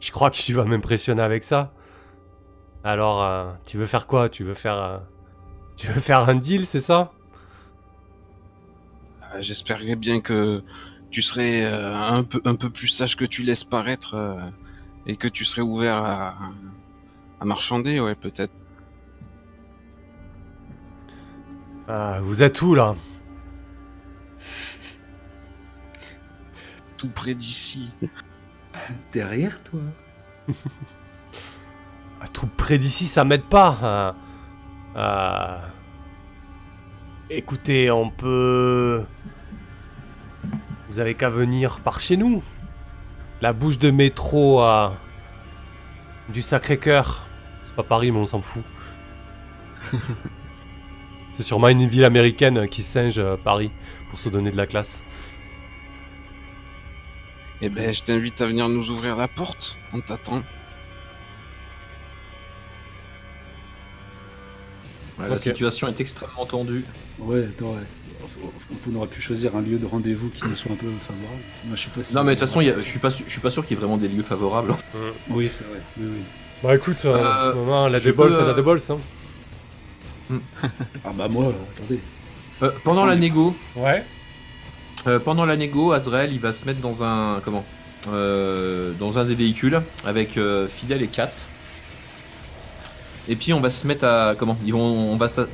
Je 0.00 0.10
crois 0.12 0.30
que 0.30 0.36
tu 0.38 0.52
vas 0.54 0.64
m'impressionner 0.64 1.22
avec 1.22 1.44
ça? 1.44 1.74
Alors, 2.82 3.22
euh, 3.22 3.52
tu 3.66 3.78
veux 3.78 3.86
faire 3.86 4.06
quoi? 4.08 4.28
Tu 4.28 4.42
veux 4.44 4.54
faire. 4.54 4.74
euh, 4.76 4.98
Tu 5.76 5.86
veux 5.88 6.00
faire 6.00 6.28
un 6.28 6.34
deal, 6.36 6.66
c'est 6.66 6.80
ça? 6.80 7.18
Ah, 9.20 9.40
J'espérais 9.40 9.96
bien 9.96 10.20
que 10.20 10.64
tu 11.10 11.22
serais 11.22 11.64
euh, 11.64 11.94
un 11.94 12.24
peu 12.24 12.40
un 12.44 12.54
peu 12.56 12.70
plus 12.70 12.88
sage 12.88 13.16
que 13.16 13.24
tu 13.24 13.42
laisses 13.42 13.64
paraître 13.64 14.14
et 15.06 15.16
que 15.16 15.28
tu 15.28 15.44
serais 15.44 15.62
ouvert 15.62 15.96
à, 15.96 16.36
à 17.40 17.44
marchander, 17.44 18.00
ouais, 18.00 18.16
peut-être. 18.16 18.54
Ah, 21.88 22.18
Vous 22.22 22.42
êtes 22.42 22.60
où 22.62 22.74
là 22.74 22.94
Tout 26.96 27.08
près 27.08 27.34
d'ici. 27.34 27.94
Derrière 29.12 29.62
toi 29.62 29.80
À 32.20 32.28
Tout 32.32 32.46
près 32.48 32.78
d'ici, 32.78 33.06
ça 33.06 33.24
m'aide 33.24 33.44
pas. 33.44 33.78
euh. 33.82 34.12
Euh, 34.96 35.58
Écoutez, 37.30 37.90
on 37.90 38.10
peut. 38.10 39.04
Vous 40.90 40.98
avez 40.98 41.14
qu'à 41.14 41.28
venir 41.28 41.80
par 41.80 42.00
chez 42.00 42.16
nous. 42.16 42.42
La 43.40 43.52
bouche 43.52 43.78
de 43.78 43.90
métro 43.90 44.60
à. 44.60 44.94
Du 46.30 46.42
Sacré-Cœur. 46.42 47.26
C'est 47.66 47.76
pas 47.76 47.82
Paris, 47.82 48.10
mais 48.10 48.18
on 48.18 48.26
s'en 48.26 48.40
fout. 48.42 48.64
C'est 51.38 51.44
sûrement 51.44 51.68
une 51.68 51.86
ville 51.86 52.04
américaine 52.04 52.68
qui 52.68 52.82
singe 52.82 53.18
euh, 53.20 53.36
Paris 53.36 53.70
pour 54.10 54.18
se 54.18 54.28
donner 54.28 54.50
de 54.50 54.56
la 54.56 54.66
classe. 54.66 55.04
Eh 57.62 57.68
ben, 57.68 57.94
je 57.94 58.02
t'invite 58.02 58.40
à 58.40 58.46
venir 58.46 58.68
nous 58.68 58.90
ouvrir 58.90 59.16
la 59.16 59.28
porte. 59.28 59.76
On 59.92 60.00
t'attend. 60.00 60.42
Ouais. 65.18 65.28
La 65.28 65.38
situation 65.38 65.86
est 65.86 66.00
extrêmement 66.00 66.44
tendue. 66.44 66.84
Ouais, 67.20 67.44
attends, 67.44 67.72
ouais. 67.74 67.82
On 68.90 68.96
aurait 68.96 69.06
pu 69.06 69.20
choisir 69.20 69.54
un 69.56 69.60
lieu 69.60 69.78
de 69.78 69.86
rendez-vous 69.86 70.30
qui 70.30 70.44
nous 70.44 70.56
soit 70.56 70.72
un 70.72 70.76
peu 70.76 70.86
favorable. 71.00 71.40
Moi, 71.66 71.76
je 71.76 71.82
sais 71.84 71.90
pas 71.90 72.02
si. 72.02 72.14
Non, 72.16 72.24
mais 72.24 72.34
de 72.34 72.40
toute 72.40 72.48
façon, 72.48 72.60
il 72.60 72.66
y 72.66 72.70
a- 72.70 72.78
je 72.78 72.84
suis 72.84 72.98
pas, 72.98 73.10
su- 73.10 73.22
je 73.26 73.30
suis 73.32 73.40
pas 73.40 73.50
sûr 73.50 73.64
qu'il 73.64 73.76
y 73.76 73.78
ait 73.78 73.80
vraiment 73.80 73.96
des 73.96 74.08
lieux 74.08 74.22
favorables. 74.24 74.74
Oui, 75.30 75.48
c'est 75.48 75.64
vrai. 75.64 75.78
Oui, 75.98 76.06
oui. 76.14 76.20
Bah 76.64 76.74
écoute, 76.74 77.04
euh, 77.04 77.16
Euh, 77.16 77.54
maman, 77.54 77.86
elle 77.86 77.94
a 77.94 77.98
je 78.00 78.06
des 78.10 78.12
bols, 78.12 78.30
peux, 78.30 78.36
elle 78.40 78.46
a 78.46 78.48
euh, 78.48 78.54
des 78.54 78.62
bols, 78.62 78.80
hein. 78.90 78.98
Ah 81.04 81.10
bah 81.14 81.28
moi, 81.28 81.46
euh, 81.46 81.52
attendez. 81.76 82.00
Euh, 82.62 82.70
pendant 82.84 83.04
la 83.06 83.16
négo, 83.16 83.54
Ouais. 83.76 84.04
euh, 85.06 85.18
pendant 85.18 85.46
la 85.46 85.56
négo, 85.56 85.92
Azrael, 85.92 86.32
il 86.32 86.40
va 86.40 86.52
se 86.52 86.64
mettre 86.64 86.80
dans 86.80 87.02
un 87.04 87.40
comment 87.44 87.64
Euh, 88.08 88.92
Dans 88.98 89.18
un 89.18 89.24
des 89.24 89.34
véhicules 89.34 89.80
avec 90.04 90.36
euh, 90.38 90.68
Fidel 90.68 91.02
et 91.02 91.08
Kat. 91.08 91.32
Et 93.28 93.36
puis 93.36 93.52
on 93.52 93.60
va 93.60 93.70
se 93.70 93.86
mettre 93.86 94.04
à 94.04 94.34
comment 94.38 94.56
Ils 94.64 94.72
vont, 94.72 94.80
on 94.80 95.16
va, 95.16 95.28
s'a- 95.28 95.48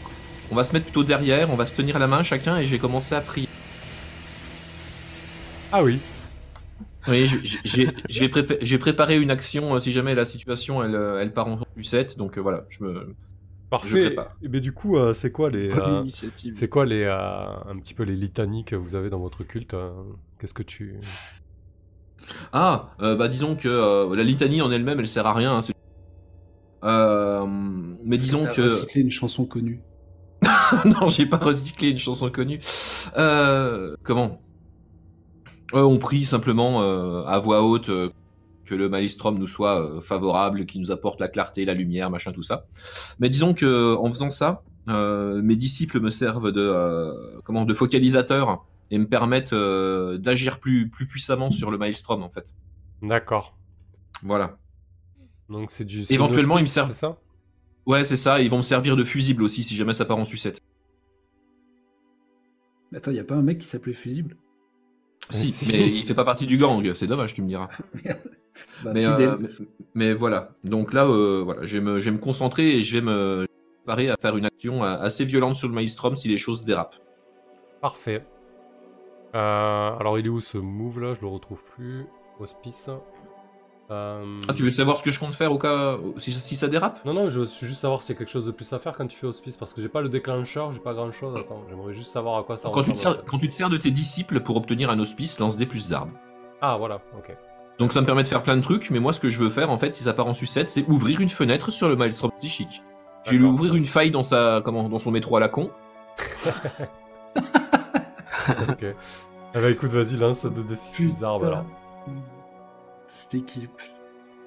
on 0.51 0.55
va 0.55 0.62
se 0.62 0.72
mettre 0.74 0.84
plutôt 0.86 1.05
derrière, 1.05 1.51
on 1.51 1.56
va 1.56 1.66
se 1.66 1.74
tenir 1.74 1.98
la 1.98 2.06
main 2.06 2.22
chacun 2.22 2.59
et 2.59 2.66
j'ai 2.66 2.78
commencé 2.78 3.14
à 3.14 3.20
prier. 3.20 3.48
Ah 5.72 5.82
oui. 5.82 5.98
Oui, 7.09 7.26
j'ai- 7.64 8.28
prépa- 8.28 8.78
préparé 8.78 9.16
une 9.18 9.30
action 9.30 9.74
euh, 9.74 9.78
si 9.78 9.92
jamais 9.92 10.14
la 10.14 10.24
situation 10.24 10.82
elle, 10.84 10.98
elle 11.20 11.32
part 11.32 11.48
en 11.48 11.59
sucette. 11.76 12.16
Donc 12.16 12.38
euh, 12.38 12.40
voilà, 12.40 12.64
je 12.68 12.84
me. 12.84 13.14
Parfait. 13.78 14.16
Et 14.42 14.60
du 14.60 14.72
coup, 14.72 14.96
euh, 14.96 15.14
c'est 15.14 15.30
quoi 15.32 15.51
les, 15.51 15.70
euh, 15.70 16.05
c'est 16.55 16.68
quoi 16.68 16.84
les, 16.84 17.02
euh, 17.02 17.46
un 17.66 17.76
petit 17.78 17.94
peu 17.94 18.02
les 18.05 18.14
litanies 18.16 18.64
que 18.64 18.76
vous 18.76 18.94
avez 18.94 19.10
dans 19.10 19.20
votre 19.20 19.44
culte 19.44 19.74
euh, 19.74 19.90
Qu'est-ce 20.38 20.55
que 20.55 20.62
tu 20.62 20.96
Ah, 22.52 22.94
euh, 23.01 23.16
bah 23.16 23.28
disons 23.28 23.56
que 23.56 23.68
euh, 23.68 24.14
la 24.14 24.22
litanie 24.22 24.62
en 24.62 24.70
elle-même, 24.70 25.01
elle 25.01 25.09
sert 25.09 25.26
à 25.26 25.34
rien. 25.34 25.56
hein, 25.56 25.60
c'est- 25.60 25.74
Euh, 26.84 27.46
mais 28.05 28.16
disons 28.18 28.44
que 28.46 28.62
recyclé 28.62 29.01
une 29.01 29.10
chanson 29.10 29.46
connue. 29.46 29.82
non, 30.84 31.09
j'ai 31.09 31.26
pas 31.26 31.38
recyclé 31.38 31.90
une 31.90 31.98
chanson 31.98 32.30
connue. 32.30 32.60
Euh, 33.16 33.94
comment? 34.02 34.40
Euh, 35.74 35.80
on 35.82 35.98
prie 35.98 36.26
simplement 36.26 36.82
euh, 36.82 37.24
à 37.24 37.38
voix 37.38 37.62
haute 37.62 37.88
euh, 37.88 38.10
que 38.65 38.74
le 38.74 38.89
maelstrom 38.89 39.39
nous 39.39 39.47
soit 39.47 39.81
euh, 39.81 40.01
favorable, 40.01 40.66
qu'il 40.66 40.81
nous 40.81 40.91
apporte 40.91 41.20
la 41.20 41.28
clarté, 41.28 41.65
la 41.65 41.74
lumière, 41.74 42.11
machin, 42.11 42.32
tout 42.32 42.43
ça. 42.43 42.66
Mais 43.19 43.28
disons 43.28 43.55
que 43.55 43.95
en 43.97 44.09
faisant 44.09 44.31
ça, 44.31 44.62
euh, 44.89 45.41
mes 45.43 45.57
disciples 45.57 46.01
me 46.01 46.11
servent 46.11 46.53
de 46.53 46.61
euh, 46.61 47.41
comment 47.45 47.65
de 47.65 47.74
focalisateur 47.74 48.65
et 48.91 48.99
me 48.99 49.07
permettent 49.07 49.53
euh, 49.55 50.19
d'agir 50.19 50.61
plus 50.61 50.89
plus 50.91 51.07
puissamment 51.07 51.51
sur 51.51 51.70
le 51.70 51.78
maelstrom 51.78 52.23
en 52.23 52.28
fait. 52.31 52.55
D'accord. 53.03 53.57
Voilà. 54.23 54.59
Donc 55.49 55.70
c'est 55.70 55.85
du. 55.85 56.05
Éventuellement, 56.11 56.57
une 56.59 56.62
il 56.65 56.65
me 56.65 56.69
sert- 56.69 56.86
C'est 56.86 56.93
ça? 56.95 57.19
Ouais, 57.86 58.03
c'est 58.05 58.16
ça. 58.16 58.41
Ils 58.41 58.49
vont 58.51 58.59
me 58.59 58.62
servir 58.62 58.97
de 58.97 59.05
fusible 59.05 59.43
aussi 59.43 59.62
si 59.62 59.74
jamais 59.77 59.93
ça 59.93 60.05
part 60.07 60.16
en 60.19 60.24
sucette. 60.24 60.61
Mais 62.93 62.99
Attends, 62.99 63.11
y 63.11 63.19
a 63.19 63.24
pas 63.24 63.35
un 63.35 63.43
mec 63.43 63.59
qui 63.59 63.66
s'appelait 63.66 63.93
Fusible? 63.93 64.36
Si, 65.31 65.51
Si. 65.53 65.66
mais 65.73 65.89
il 65.89 66.03
fait 66.05 66.15
pas 66.15 66.24
partie 66.24 66.47
du 66.47 66.57
gang. 66.59 66.93
C'est 66.95 67.07
dommage, 67.07 67.35
tu 67.35 67.43
me 67.43 67.49
diras. 67.49 67.69
Bah, 68.82 68.90
mais, 68.94 69.06
euh, 69.06 69.36
mais, 69.39 69.48
mais 69.94 70.14
voilà. 70.14 70.51
Donc 70.64 70.93
là, 70.93 71.06
euh, 71.06 71.43
voilà, 71.44 71.64
je 71.64 71.78
vais, 71.78 71.85
me, 71.85 71.98
je 71.98 72.05
vais 72.06 72.16
me 72.16 72.20
concentrer 72.20 72.76
et 72.76 72.81
je 72.81 72.97
vais 72.98 73.02
me 73.02 73.47
préparer 73.85 74.10
à 74.10 74.16
faire 74.16 74.36
une 74.36 74.47
action 74.47 74.85
euh, 74.85 74.97
assez 74.98 75.24
violente 75.24 75.56
sur 75.56 75.68
le 75.68 75.74
Maelstrom 75.74 76.16
si 76.16 76.28
les 76.28 76.39
choses 76.39 76.64
dérapent. 76.64 76.97
Parfait. 77.81 78.24
Euh, 79.35 79.97
alors 79.98 80.18
il 80.18 80.26
est 80.26 80.31
où 80.31 80.40
ce 80.40 80.59
move 80.59 81.01
là? 81.01 81.14
Je 81.14 81.20
le 81.20 81.26
retrouve 81.26 81.62
plus. 81.74 82.06
Hospice. 82.40 82.89
Euh, 83.90 84.40
Ah, 84.48 84.55
tu 84.55 84.62
veux 84.62 84.70
savoir 84.70 84.97
ce 84.97 85.02
que 85.02 85.10
je 85.10 85.20
compte 85.20 85.35
faire 85.35 85.52
au 85.52 85.59
cas 85.59 85.98
si, 86.16 86.32
si 86.32 86.56
ça 86.56 86.68
dérape? 86.68 87.05
Non, 87.05 87.12
non, 87.12 87.28
je 87.28 87.40
veux 87.40 87.47
juste 87.47 87.81
savoir 87.81 88.02
s'il 88.02 88.14
y 88.14 88.16
a 88.16 88.18
quelque 88.18 88.31
chose 88.31 88.47
de 88.47 88.51
plus 88.51 88.72
à 88.72 88.78
faire 88.78 88.97
quand 88.97 89.06
tu 89.06 89.18
fais 89.18 89.26
hospice 89.26 89.56
parce 89.56 89.74
que 89.74 89.82
j'ai 89.82 89.89
pas 89.89 90.01
le 90.01 90.09
déclencheur, 90.09 90.72
j'ai 90.72 90.81
pas 90.81 90.94
grand 90.94 91.12
chose. 91.12 91.36
Attends, 91.36 91.62
j'aimerais 91.68 91.93
juste 91.93 92.10
savoir 92.10 92.39
à 92.39 92.44
quoi 92.44 92.56
ça 92.56 92.70
quand 92.72 92.82
tu, 92.82 92.93
te 92.93 92.98
ressemble. 92.98 93.16
sers, 93.16 93.24
quand 93.26 93.39
tu 93.39 93.48
te 93.48 93.55
sers 93.55 93.68
de 93.68 93.76
tes 93.76 93.90
disciples 93.90 94.40
pour 94.40 94.56
obtenir 94.56 94.89
un 94.89 94.98
hospice, 94.98 95.39
lance 95.39 95.56
des 95.56 95.66
plus 95.66 95.90
d'arbres. 95.90 96.14
Ah, 96.62 96.76
voilà, 96.78 97.02
ok. 97.18 97.36
Donc 97.78 97.92
ça 97.92 98.01
me 98.01 98.06
permet 98.06 98.22
de 98.22 98.28
faire 98.28 98.42
plein 98.42 98.56
de 98.56 98.62
trucs, 98.62 98.90
mais 98.90 99.01
moi 99.01 99.12
ce 99.12 99.18
que 99.20 99.28
je 99.28 99.38
veux 99.38 99.51
faire 99.51 99.70
en 99.70 99.78
fait, 99.78 99.94
si 99.96 100.05
ça 100.05 100.12
part 100.14 100.26
en 100.28 100.34
sucette, 100.34 100.70
c'est 100.70 100.86
ouvrir 100.88 101.20
une 101.20 101.28
fenêtre 101.30 101.70
sur 101.70 101.88
le 101.88 101.96
Maelstrom 101.96 102.30
psychique. 102.36 102.82
Je 103.24 103.32
vais 103.32 103.36
lui 103.38 103.46
ouvrir 103.46 103.74
une 103.74 103.86
faille 103.86 104.10
dans 104.10 104.22
sa 104.22 104.60
comment 104.64 104.88
dans 104.88 104.98
son 104.98 105.10
métro 105.10 105.36
à 105.36 105.40
la 105.40 105.48
con. 105.48 105.70
ok. 108.68 108.84
Eh 109.56 109.60
bah 109.60 109.70
écoute, 109.70 109.90
vas-y, 109.90 110.16
lance 110.16 110.44
2d6 110.44 111.06
bizarre, 111.06 111.38
voilà. 111.38 111.64
Cette 113.06 113.34
équipe. 113.34 113.80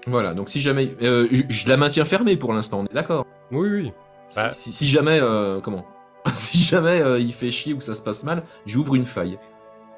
Voilà, 0.06 0.34
donc 0.34 0.50
si 0.50 0.62
jamais 0.62 0.96
euh, 1.02 1.28
je, 1.32 1.44
je 1.50 1.68
la 1.70 1.78
maintiens 1.78 2.06
fermée 2.06 2.38
pour 2.38 2.54
l'instant, 2.54 2.80
on 2.82 2.86
est 2.86 2.94
d'accord. 2.94 3.26
Oui, 3.52 3.68
oui. 3.70 3.92
Si, 4.30 4.36
Bah. 4.36 4.52
si- 4.54 4.74
si 4.74 4.88
jamais 4.88 5.20
euh, 5.22 5.60
comment 5.62 5.86
Si 6.34 6.60
jamais 6.62 7.02
euh, 7.02 7.20
il 7.20 7.34
fait 7.34 7.50
chier 7.52 7.74
ou 7.74 7.78
que 7.78 7.84
ça 7.84 7.94
se 7.94 8.02
passe 8.02 8.24
mal, 8.24 8.44
j'ouvre 8.66 8.96
une 8.96 9.06
faille. 9.06 9.38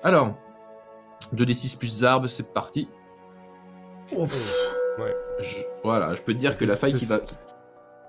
Alors 0.03 0.35
2d6 1.35 1.77
plus 1.77 2.03
arbres, 2.03 2.27
c'est 2.27 2.53
parti. 2.53 2.87
Ouais. 4.17 5.15
Je- 5.39 5.63
voilà, 5.83 6.13
je 6.15 6.21
peux 6.21 6.33
te 6.33 6.39
dire 6.39 6.57
que 6.57 6.65
la 6.65 6.75
faille 6.75 6.93
qui 6.93 7.05
va 7.05 7.19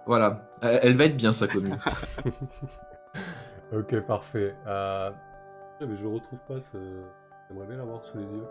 voilà, 0.06 0.40
elle, 0.62 0.80
elle 0.82 0.96
va 0.96 1.04
être 1.04 1.16
bien 1.16 1.30
sa 1.32 1.46
commune. 1.46 1.78
Ok, 3.72 4.00
parfait. 4.00 4.54
Euh... 4.66 5.10
Mais 5.80 5.96
je 5.96 6.02
le 6.02 6.08
retrouve 6.08 6.40
pas, 6.48 6.60
ce... 6.60 6.76
j'aimerais 7.48 7.66
bien 7.66 7.76
l'avoir 7.76 8.04
sous 8.04 8.18
les 8.18 8.24
yeux. 8.24 8.44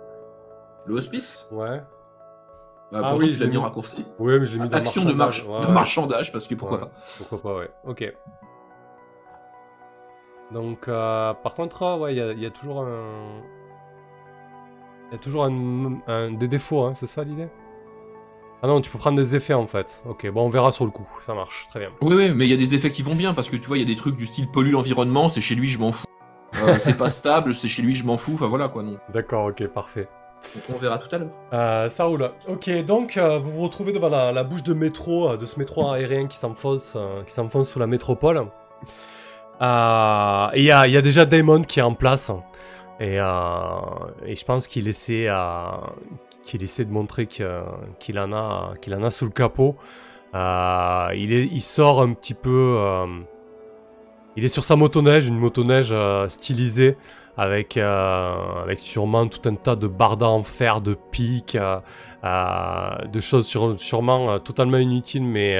Le 0.85 0.95
hospice 0.95 1.45
Ouais. 1.51 1.81
bah, 2.91 3.01
Ah 3.03 3.15
oui, 3.17 3.34
je 3.34 3.43
l'ai 3.43 3.49
mis 3.49 3.57
en 3.57 3.63
raccourci. 3.63 4.05
Ouais, 4.17 4.39
mais 4.39 4.45
je 4.45 4.53
l'ai 4.55 4.63
mis 4.63 4.69
dans 4.69 4.77
Action 4.77 5.03
de. 5.03 5.09
Ouais, 5.11 5.67
de 5.67 5.71
marchandage, 5.71 6.31
parce 6.31 6.47
que 6.47 6.55
pourquoi 6.55 6.77
Ouais. 6.77 6.84
pas. 6.85 6.91
Pourquoi 7.17 7.41
pas, 7.41 7.57
ouais. 7.59 7.69
Ok. 7.85 8.13
Donc, 10.51 10.88
euh, 10.88 11.34
par 11.35 11.53
contre, 11.53 11.99
ouais, 11.99 12.13
il 12.15 12.17
y, 12.17 12.21
a- 12.21 12.31
il 12.31 12.39
y 12.39 12.45
a 12.45 12.49
toujours 12.51 12.81
un. 12.81 13.41
Il 15.10 15.14
y 15.14 15.15
a 15.15 15.18
toujours 15.19 15.45
un, 15.45 15.99
un- 16.07 16.31
des 16.31 16.48
défauts, 16.48 16.84
hein, 16.84 16.94
c'est 16.94 17.07
ça 17.07 17.23
l'idée? 17.23 17.48
Ah 18.61 18.68
non, 18.68 18.81
tu 18.81 18.90
peux 18.91 18.98
prendre 18.99 19.18
des 19.18 19.36
effets 19.36 19.53
en 19.53 19.68
fait. 19.68 20.03
Ok, 20.07 20.30
bon, 20.31 20.45
on 20.45 20.49
verra 20.49 20.72
sur 20.72 20.84
le 20.86 20.91
coup. 20.91 21.07
Ça 21.26 21.34
marche, 21.34 21.68
très 21.69 21.80
bien. 21.80 21.90
Oui, 22.02 22.14
oui, 22.14 22.31
mais 22.36 22.45
il 22.45 22.49
y 22.52 22.53
a 22.53 22.57
des 22.57 22.76
effets 22.76 22.91
qui 22.91 23.02
vont 23.03 23.15
bien, 23.15 23.34
parce 23.34 23.48
que 23.49 23.56
tu 23.56 23.68
vois, 23.68 23.77
il 23.77 23.80
y 23.81 23.84
a 23.84 23.88
des 23.88 23.95
trucs 23.95 24.18
du 24.18 24.26
style 24.26 24.49
pollue 24.52 24.72
l'environnement, 24.72 25.30
c'est 25.30 25.40
chez 25.41 25.56
lui, 25.56 25.68
je 25.68 25.80
m'en 25.80 25.91
fous. 25.91 26.06
Euh, 26.64 26.76
c'est 26.80 26.98
pas 26.98 27.10
stable, 27.10 27.53
c'est 27.56 27.69
chez 27.69 27.81
lui, 27.81 27.95
je 27.95 28.03
m'en 28.06 28.18
fous, 28.18 28.34
enfin 28.34 28.48
voilà 28.48 28.68
quoi. 28.68 28.84
Donc, 28.84 28.98
D'accord, 29.14 29.45
ok, 29.45 29.65
parfait. 29.68 30.10
on 30.73 30.77
verra 30.77 30.98
tout 30.99 31.14
à 31.15 31.19
l'heure. 31.19 31.30
Euh, 31.53 31.90
ça 31.90 32.03
roule. 32.03 32.30
Ok, 32.49 32.69
donc 32.84 33.15
euh, 33.18 33.40
vous 33.40 33.52
vous 33.52 33.61
retrouvez 33.61 33.94
devant 33.94 34.10
la, 34.10 34.31
la 34.34 34.44
bouche 34.44 34.64
de 34.64 34.73
métro, 34.73 35.30
euh, 35.31 35.38
de 35.38 35.45
ce 35.45 35.57
métro 35.57 35.90
aérien 35.90 36.27
qui 36.27 36.38
s'enfonce, 36.38 36.94
euh, 36.98 37.23
qui 37.23 37.34
s'enfonce 37.34 37.69
sous 37.69 37.80
la 37.80 37.88
métropole. 37.88 38.45
Euh, 39.61 40.48
et 40.53 40.60
il 40.60 40.65
y 40.65 40.72
a, 40.72 40.86
il 40.88 40.94
y 40.94 40.98
a 40.98 41.02
déjà 41.02 41.26
Damon 41.26 41.61
qui 41.61 41.80
est 41.80 41.84
en 41.84 41.94
place. 41.94 42.31
Et, 42.99 43.17
euh, 43.19 43.26
et 44.26 44.35
je 44.35 44.45
pense 44.45 44.67
qu'il 44.67 44.88
essaie, 44.88 45.27
euh, 45.27 45.69
qu'il 46.43 46.63
essaie 46.63 46.85
de 46.85 46.91
montrer 46.91 47.27
qu'il 47.27 48.19
en 48.19 48.34
a, 48.34 48.73
en 48.93 49.03
a 49.03 49.11
sous 49.11 49.26
le 49.26 49.31
capot. 49.31 49.76
Euh, 50.35 51.09
il, 51.15 51.61
sort 51.61 52.01
un 52.01 52.13
petit 52.13 52.34
peu. 52.34 52.76
euh, 52.77 53.05
il 54.35 54.45
est 54.45 54.49
sur 54.49 54.63
sa 54.63 54.76
motoneige, 54.76 55.27
une 55.27 55.39
motoneige 55.39 55.95
stylisée 56.27 56.97
avec, 57.38 57.77
avec 57.77 58.80
sûrement 58.80 59.27
tout 59.27 59.47
un 59.47 59.55
tas 59.55 59.76
de 59.76 59.88
bardas 59.88 60.27
en 60.27 60.43
fer, 60.43 60.81
de 60.81 60.95
euh, 61.55 63.05
de 63.05 63.19
choses 63.21 63.47
sûrement 63.77 64.39
totalement 64.39 64.77
inutiles 64.77 65.23
mais 65.23 65.57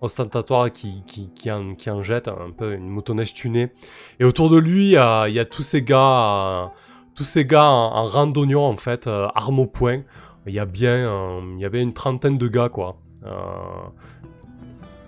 ostentatoires 0.00 0.70
qui, 0.70 1.02
qui, 1.06 1.30
qui, 1.34 1.50
en, 1.50 1.74
qui 1.74 1.90
en 1.90 2.02
jettent, 2.02 2.28
un 2.28 2.50
peu 2.56 2.74
une 2.74 2.88
motoneige 2.88 3.34
tunée. 3.34 3.72
Et 4.20 4.24
autour 4.24 4.50
de 4.50 4.56
lui, 4.56 4.90
il 4.90 4.92
y 4.92 4.96
a 4.96 5.44
tous 5.44 5.62
ces 5.62 5.82
gars, 5.82 6.64
euh, 6.64 6.66
tous 7.14 7.24
ces 7.24 7.44
gars 7.44 7.64
en, 7.64 7.96
en 7.96 8.06
randonnion 8.06 8.64
en 8.64 8.76
fait, 8.76 9.06
euh, 9.06 9.28
armes 9.34 9.60
au 9.60 9.66
poing. 9.66 10.02
Il 10.46 10.54
y 10.54 10.58
a 10.58 10.66
bien, 10.66 11.08
euh, 11.08 11.40
il 11.54 11.60
y 11.60 11.64
avait 11.64 11.82
une 11.82 11.92
trentaine 11.92 12.38
de 12.38 12.48
gars 12.48 12.68
quoi. 12.68 12.96
Euh, 13.24 13.32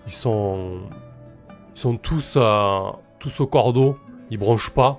ils 0.07 0.13
sont, 0.13 0.81
ils 1.75 1.79
sont 1.79 1.97
tous, 1.97 2.39
tous 3.19 3.41
au 3.41 3.47
cordeau. 3.47 3.97
Ils 4.31 4.39
bronchent 4.39 4.71
pas. 4.71 4.97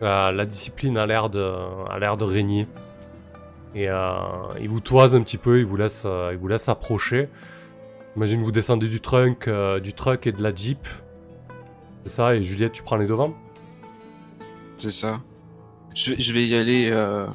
La 0.00 0.44
discipline 0.44 0.96
a 0.96 1.06
l'air 1.06 1.30
de, 1.30 1.52
a 1.90 1.98
l'air 1.98 2.16
de 2.16 2.24
régner. 2.24 2.68
Et 3.74 3.88
euh, 3.88 4.16
il 4.60 4.68
vous 4.68 4.80
toise 4.80 5.14
un 5.14 5.22
petit 5.22 5.36
peu, 5.36 5.58
il 5.58 5.66
vous 5.66 5.76
laisse, 5.76 6.04
euh, 6.06 6.30
il 6.32 6.38
vous 6.38 6.48
laisse 6.48 6.68
approcher. 6.68 7.28
Imagine 8.18 8.42
vous 8.42 8.50
descendez 8.50 8.88
du 8.88 9.00
truck, 9.00 9.46
euh, 9.46 9.78
du 9.78 9.94
truck 9.94 10.26
et 10.26 10.32
de 10.32 10.42
la 10.42 10.52
jeep. 10.52 10.88
C'est 12.02 12.16
ça, 12.16 12.34
et 12.34 12.42
Juliette, 12.42 12.72
tu 12.72 12.82
prends 12.82 12.96
les 12.96 13.06
devants? 13.06 13.32
C'est 14.76 14.90
ça. 14.90 15.20
Je, 15.94 16.14
je 16.18 16.32
vais 16.32 16.44
y 16.44 16.56
aller 16.56 16.90
euh, 16.90 17.28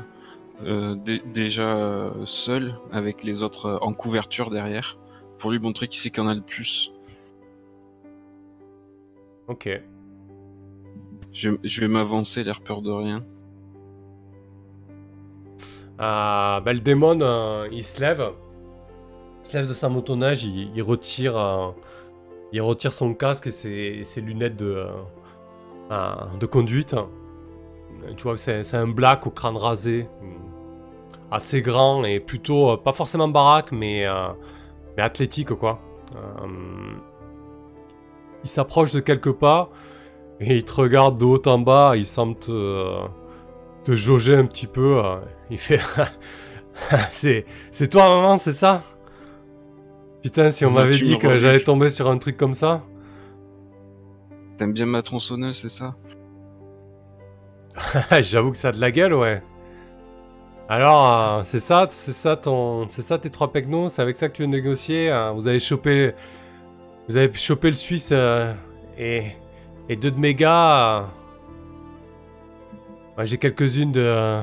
euh, 0.65 0.95
dé- 0.95 1.23
déjà 1.33 2.11
seul, 2.25 2.75
avec 2.91 3.23
les 3.23 3.43
autres 3.43 3.79
en 3.81 3.93
couverture 3.93 4.49
derrière, 4.49 4.97
pour 5.37 5.51
lui 5.51 5.59
montrer 5.59 5.87
qui 5.87 5.97
c'est 5.99 6.09
qui 6.09 6.19
en 6.19 6.27
a 6.27 6.35
le 6.35 6.41
plus. 6.41 6.91
Ok. 9.47 9.69
Je, 11.31 11.51
je 11.63 11.79
vais 11.79 11.87
m'avancer, 11.87 12.43
l'air 12.43 12.59
peur 12.59 12.81
de 12.81 12.91
rien. 12.91 13.23
Bah, 15.97 16.61
le 16.65 16.81
démon, 16.81 17.67
il 17.71 17.83
se 17.85 18.01
lève. 18.01 18.33
Se 19.43 19.57
lève 19.57 19.67
de 19.67 19.73
sa 19.73 19.89
motoneige, 19.89 20.45
il, 20.45 20.81
retire, 20.81 21.37
euh, 21.37 21.71
il 22.53 22.61
retire 22.61 22.93
son 22.93 23.13
casque 23.13 23.47
et 23.47 24.03
ses, 24.03 24.21
lunettes 24.21 24.55
de, 24.55 24.73
euh, 24.77 24.87
euh, 25.91 26.47
conduite. 26.47 26.95
Tu 28.17 28.23
vois 28.23 28.37
c'est 28.37 28.73
un 28.73 28.87
black 28.87 29.27
au 29.27 29.31
crâne 29.31 29.57
rasé, 29.57 30.07
assez 31.29 31.61
grand 31.61 32.03
et 32.05 32.19
plutôt, 32.19 32.75
pas 32.77 32.91
forcément 32.93 33.27
baraque, 33.27 33.71
mais, 33.71 34.05
mais 34.97 35.03
athlétique 35.03 35.53
quoi. 35.53 35.79
Il 38.43 38.49
s'approche 38.49 38.93
de 38.93 38.99
quelques 38.99 39.31
pas 39.33 39.69
et 40.39 40.57
il 40.57 40.65
te 40.65 40.73
regarde 40.73 41.19
de 41.19 41.25
haut 41.25 41.47
en 41.47 41.59
bas, 41.59 41.93
il 41.95 42.05
semble 42.05 42.35
te, 42.35 43.05
te 43.83 43.95
jauger 43.95 44.35
un 44.35 44.45
petit 44.45 44.67
peu. 44.67 45.01
il 45.49 45.57
fait 45.57 45.79
c'est 47.11 47.45
c'est 47.71 47.89
toi 47.89 48.09
maman, 48.09 48.37
c'est 48.37 48.51
ça? 48.51 48.81
Putain, 50.23 50.51
si 50.51 50.65
on 50.65 50.71
m'avait 50.71 50.93
dit 50.93 51.19
que 51.19 51.27
j'allais 51.39 51.59
tomber 51.63 51.89
sur 51.89 52.09
un 52.09 52.17
truc 52.17 52.37
comme 52.37 52.53
ça. 52.53 52.81
T'aimes 54.57 54.73
bien 54.73 54.85
ma 54.85 55.01
tronçonneuse, 55.01 55.59
c'est 55.61 55.69
ça? 55.69 55.95
J'avoue 58.21 58.51
que 58.51 58.57
ça 58.57 58.69
a 58.69 58.71
de 58.71 58.79
la 58.79 58.91
gueule, 58.91 59.13
ouais. 59.13 59.41
Alors, 60.69 61.05
euh, 61.39 61.41
c'est 61.43 61.59
ça, 61.59 61.87
c'est 61.89 62.13
ça 62.13 62.37
ton, 62.37 62.87
c'est 62.89 63.01
ça 63.01 63.17
tes 63.17 63.29
trois 63.29 63.51
pecnos, 63.51 63.89
c'est 63.93 64.01
avec 64.01 64.15
ça 64.15 64.29
que 64.29 64.33
tu 64.35 64.43
veux 64.43 64.47
négocier. 64.47 65.11
hein 65.11 65.33
vous 65.33 65.47
avez 65.47 65.59
chopé, 65.59 66.13
vous 67.09 67.17
avez 67.17 67.31
chopé 67.33 67.67
le 67.67 67.73
Suisse 67.73 68.09
euh, 68.13 68.53
et 68.97 69.23
et 69.89 69.95
deux 69.97 70.11
de 70.11 70.19
mes 70.19 70.33
gars. 70.35 70.99
euh. 70.99 71.01
Ouais, 73.17 73.25
j'ai 73.25 73.37
quelques-unes 73.37 73.91
de. 73.91 74.01
euh, 74.01 74.41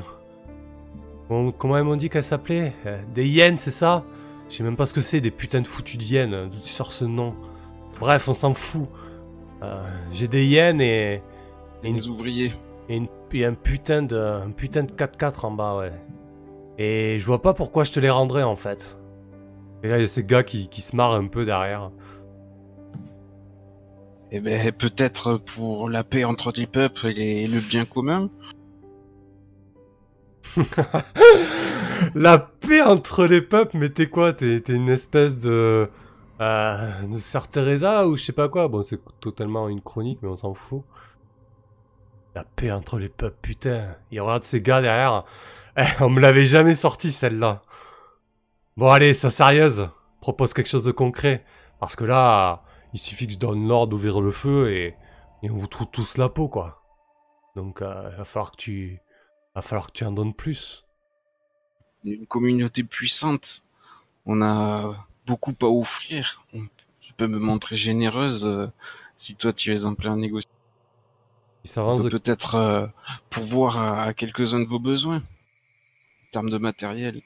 comment- 1.59 1.77
elles 1.79 1.85
m'ont 1.85 1.97
dit 1.97 2.11
qu'elles 2.11 2.23
s'appelaient? 2.23 2.75
Euh, 2.85 3.01
Des 3.15 3.27
hyènes, 3.27 3.57
c'est 3.57 3.71
ça? 3.71 4.05
Je 4.51 4.57
sais 4.57 4.63
même 4.65 4.77
pas 4.77 4.85
ce 4.87 4.95
que 4.95 5.01
c'est, 5.01 5.21
des 5.21 5.31
putains 5.31 5.61
de 5.63 5.67
foutus 5.67 5.97
d'hyènes. 5.99 6.51
D'où 6.51 6.59
tu 6.61 6.69
sors 6.71 6.93
ce 6.93 7.05
nom 7.05 7.35
Bref, 8.01 8.29
on 8.29 8.35
s'en 8.35 8.53
fout. 8.55 8.89
Euh, 9.63 9.83
j'ai 10.13 10.29
des 10.29 10.45
hyènes 10.47 10.81
et, 10.81 11.23
et 11.85 11.89
une 11.89 11.95
Les 11.97 12.09
ouvriers. 12.09 12.53
Et, 12.89 12.97
une- 12.97 13.09
et 13.33 13.45
un 13.45 13.55
putain 13.55 14.03
de 14.03 14.17
un 14.17 14.51
putain 14.51 14.83
de 14.83 14.91
4x4 14.93 15.45
en 15.47 15.53
bas, 15.53 15.77
ouais. 15.77 15.93
Et 16.79 17.19
je 17.21 17.27
vois 17.27 17.43
pas 17.43 17.55
pourquoi 17.55 17.85
je 17.85 17.93
te 17.93 18.01
les 18.01 18.11
rendrais 18.11 18.43
en 18.43 18.57
fait. 18.57 18.99
Et 19.83 19.89
là, 19.89 19.99
il 19.99 20.01
y 20.03 20.05
a 20.05 20.09
ces 20.09 20.25
gars 20.25 20.43
qui, 20.43 20.69
qui 20.69 20.81
se 20.81 20.97
marrent 20.97 21.15
un 21.15 21.27
peu 21.29 21.45
derrière. 21.45 21.91
Eh 24.33 24.41
ben, 24.41 24.73
peut-être 24.73 25.39
pour 25.39 25.89
la 25.89 26.05
paix 26.05 26.25
entre 26.25 26.53
les 26.57 26.67
peuples 26.67 27.09
et 27.17 27.47
le 27.49 27.61
bien 27.61 27.85
commun. 27.85 28.31
La 32.15 32.39
paix 32.39 32.83
entre 32.83 33.27
les 33.27 33.43
peuples, 33.43 33.77
mais 33.77 33.91
t'es 33.91 34.09
quoi? 34.09 34.33
T'es 34.33 34.59
une 34.69 34.89
espèce 34.89 35.41
de. 35.41 35.89
Euh, 36.41 37.03
de 37.03 37.19
Sœur 37.19 37.49
Teresa 37.49 38.07
ou 38.07 38.17
je 38.17 38.25
sais 38.25 38.33
pas 38.33 38.49
quoi? 38.49 38.69
Bon, 38.69 38.83
c'est 38.83 39.01
totalement 39.21 39.69
une 39.69 39.83
chronique, 39.83 40.21
mais 40.23 40.29
on 40.29 40.37
s'en 40.37 40.55
fout. 40.55 40.83
La 42.35 42.45
paix 42.45 42.71
entre 42.71 42.99
les 42.99 43.09
peuples, 43.09 43.37
putain. 43.43 43.97
Il 44.11 44.21
regarde 44.21 44.45
ces 44.45 44.61
gars 44.61 44.81
derrière. 44.81 45.25
Eh, 45.77 45.83
on 46.01 46.09
me 46.09 46.21
l'avait 46.21 46.47
jamais 46.47 46.75
sorti 46.75 47.13
celle-là. 47.13 47.63
Bon, 48.77 48.91
allez, 48.91 49.15
sois 49.15 49.31
sérieuse. 49.31 49.91
Propose 50.21 50.55
quelque 50.55 50.69
chose 50.69 50.85
de 50.85 50.93
concret. 50.93 51.45
Parce 51.81 51.97
que 51.97 52.05
là, 52.05 52.63
il 52.93 52.99
suffit 52.99 53.27
que 53.27 53.33
je 53.33 53.39
donne 53.39 53.67
l'ordre 53.67 53.91
d'ouvrir 53.91 54.21
le 54.21 54.31
feu 54.31 54.73
et, 54.73 54.95
on 55.43 55.55
vous 55.55 55.67
trouve 55.67 55.89
tous 55.91 56.17
la 56.19 56.29
peau, 56.29 56.49
quoi. 56.49 56.83
Donc, 57.57 57.83
euh, 57.83 58.09
il 58.13 58.17
va 58.19 58.25
falloir 58.25 58.53
que 58.53 58.57
tu. 58.57 59.01
Va 59.55 59.63
falloir 59.63 59.87
que 59.89 59.93
tu 59.93 60.05
en 60.05 60.13
donnes 60.13 60.35
plus. 60.35 60.85
Une 62.05 62.27
communauté 62.27 62.83
puissante. 62.83 63.63
On 64.27 64.43
a 64.43 65.07
beaucoup 65.27 65.55
à 65.63 65.67
offrir. 65.67 66.45
Je 66.55 67.13
peux 67.17 67.27
me 67.27 67.39
montrer 67.39 67.77
généreuse 67.77 68.47
euh, 68.47 68.67
si 69.17 69.35
toi 69.35 69.53
tu 69.53 69.75
es 69.75 69.85
en 69.85 69.95
plein 69.95 70.17
négociation. 70.17 70.51
Il 71.65 71.69
On 71.71 71.73
s'avance 71.73 72.03
peut 72.03 72.11
de 72.11 72.19
peut-être 72.19 72.55
euh, 72.55 72.87
pourvoir 73.29 73.79
à, 73.79 74.05
à 74.05 74.15
quelques-uns 74.15 74.61
de 74.61 74.67
vos 74.69 74.79
besoins. 74.79 75.19
En 75.19 76.31
termes 76.33 76.51
de 76.51 76.59
matériel. 76.59 77.23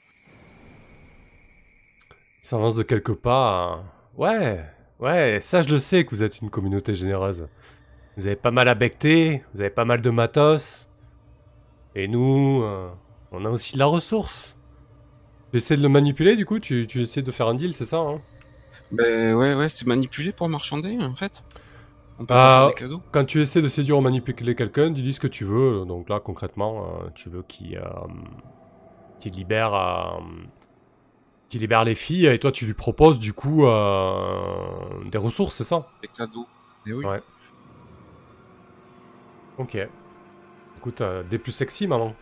Il 2.43 2.47
s'avance 2.47 2.75
de 2.75 2.83
quelques 2.83 3.13
pas. 3.13 3.63
hein. 3.63 3.83
Ouais, 4.17 4.65
ouais, 4.99 5.39
ça 5.41 5.61
je 5.61 5.69
le 5.69 5.79
sais 5.79 6.05
que 6.05 6.09
vous 6.11 6.23
êtes 6.23 6.41
une 6.41 6.49
communauté 6.49 6.93
généreuse. 6.95 7.47
Vous 8.17 8.27
avez 8.27 8.35
pas 8.35 8.51
mal 8.51 8.67
à 8.67 8.75
becter, 8.75 9.43
vous 9.53 9.61
avez 9.61 9.69
pas 9.69 9.85
mal 9.85 10.01
de 10.01 10.09
matos. 10.09 10.89
Et 11.95 12.07
nous, 12.07 12.61
euh, 12.63 12.89
on 13.31 13.45
a 13.45 13.49
aussi 13.49 13.73
de 13.73 13.79
la 13.79 13.85
ressource. 13.85 14.57
Tu 15.51 15.57
essaies 15.57 15.77
de 15.77 15.81
le 15.81 15.89
manipuler 15.89 16.35
du 16.35 16.45
coup 16.45 16.59
tu, 16.59 16.85
tu 16.87 17.01
essaies 17.01 17.21
de 17.21 17.31
faire 17.31 17.47
un 17.47 17.55
deal, 17.55 17.73
c'est 17.73 17.85
ça 17.85 17.99
hein? 17.99 18.21
Ben 18.91 19.33
ouais, 19.35 19.55
ouais, 19.55 19.69
c'est 19.69 19.87
manipulé 19.87 20.33
pour 20.33 20.49
marchander 20.49 20.97
en 21.01 21.15
fait. 21.15 21.43
On 22.19 22.25
peut 22.25 22.33
Ah. 22.35 22.57
faire 22.57 22.67
des 22.67 22.73
cadeaux. 22.81 23.01
Quand 23.11 23.25
tu 23.25 23.41
essaies 23.41 23.61
de 23.61 23.67
séduire 23.69 23.97
ou 23.97 24.01
manipuler 24.01 24.55
quelqu'un, 24.55 24.89
dis-lui 24.89 25.13
ce 25.13 25.19
que 25.19 25.27
tu 25.27 25.45
veux. 25.45 25.85
Donc 25.85 26.09
là, 26.09 26.19
concrètement, 26.19 26.83
euh, 27.01 27.09
tu 27.15 27.29
veux 27.29 27.43
qu'il 27.43 27.77
euh, 27.77 27.83
libère, 29.25 29.73
euh, 29.73 30.19
qu'il 31.49 31.61
libère 31.61 31.83
les 31.83 31.95
filles 31.95 32.27
et 32.27 32.37
toi 32.39 32.51
tu 32.51 32.65
lui 32.65 32.73
proposes 32.73 33.17
du 33.19 33.33
coup 33.33 33.65
euh, 33.65 35.03
des 35.11 35.17
ressources, 35.17 35.55
c'est 35.55 35.63
ça? 35.63 35.87
Des 36.01 36.09
cadeaux. 36.09 36.47
Et 36.85 36.93
oui. 36.93 37.05
Ouais. 37.05 37.21
Ok. 39.57 39.77
Écoute, 40.85 41.01
euh, 41.01 41.23
des 41.23 41.39
plus 41.39 41.51
sexy, 41.51 41.87
maman. 41.87 42.13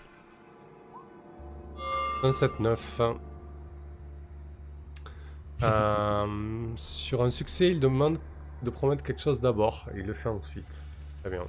1, 2.23 2.31
7, 2.31 2.61
9. 2.61 3.01
Euh, 5.63 6.25
sur 6.77 7.23
un 7.23 7.29
succès, 7.29 7.71
il 7.71 7.81
demande 7.81 8.19
de 8.61 8.69
promettre 8.69 9.03
quelque 9.03 9.21
chose 9.21 9.41
d'abord. 9.41 9.89
Et 9.93 9.99
il 9.99 10.05
le 10.05 10.13
fait 10.13 10.29
ensuite. 10.29 10.63
Très 11.21 11.31
bien. 11.31 11.43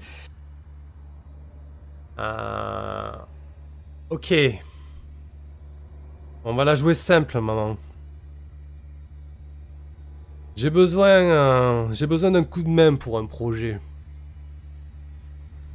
Euh, 2.18 3.12
Ok. 4.10 4.34
On 6.44 6.54
va 6.56 6.64
la 6.64 6.74
jouer 6.74 6.94
simple, 6.94 7.38
maman. 7.40 7.76
J'ai 10.56 10.70
besoin, 10.70 11.08
euh, 11.08 11.92
j'ai 11.92 12.08
besoin 12.08 12.32
d'un 12.32 12.42
coup 12.42 12.64
de 12.64 12.68
main 12.68 12.96
pour 12.96 13.18
un 13.18 13.26
projet. 13.26 13.78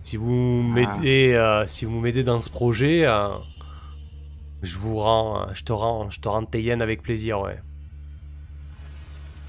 Si 0.10 0.18
vous 0.18 0.64
m'aidez, 0.64 1.34
euh, 1.36 1.68
si 1.68 1.86
vous 1.86 2.00
m'aidez 2.00 2.24
dans 2.24 2.42
ce 2.42 2.50
projet, 2.50 3.06
euh, 3.06 3.28
je 4.64 4.80
vous 4.80 4.98
rends, 4.98 5.42
euh, 5.42 5.54
je 5.54 5.64
te 5.64 5.72
rends, 5.72 6.10
je 6.10 6.20
te 6.20 6.28
rends 6.28 6.46
avec 6.82 7.04
plaisir, 7.04 7.42
ouais. 7.42 7.60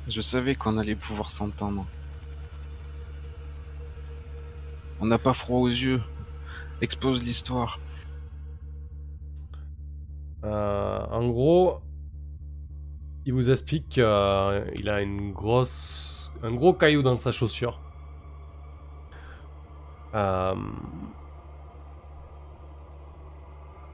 Je 0.06 0.20
savais 0.20 0.54
qu'on 0.54 0.76
allait 0.76 0.96
pouvoir 0.96 1.30
s'entendre. 1.30 1.86
On 5.00 5.06
n'a 5.06 5.16
pas 5.16 5.32
froid 5.32 5.60
aux 5.60 5.68
yeux. 5.68 6.02
Expose 6.82 7.22
l'histoire. 7.22 7.80
Euh, 10.44 11.06
en 11.10 11.26
gros, 11.30 11.80
il 13.24 13.32
vous 13.32 13.48
explique 13.48 13.88
qu'il 13.88 14.02
a 14.02 15.00
une 15.00 15.32
grosse, 15.32 16.30
un 16.42 16.52
gros 16.52 16.74
caillou 16.74 17.00
dans 17.00 17.16
sa 17.16 17.32
chaussure. 17.32 17.80
Euh, 20.14 20.54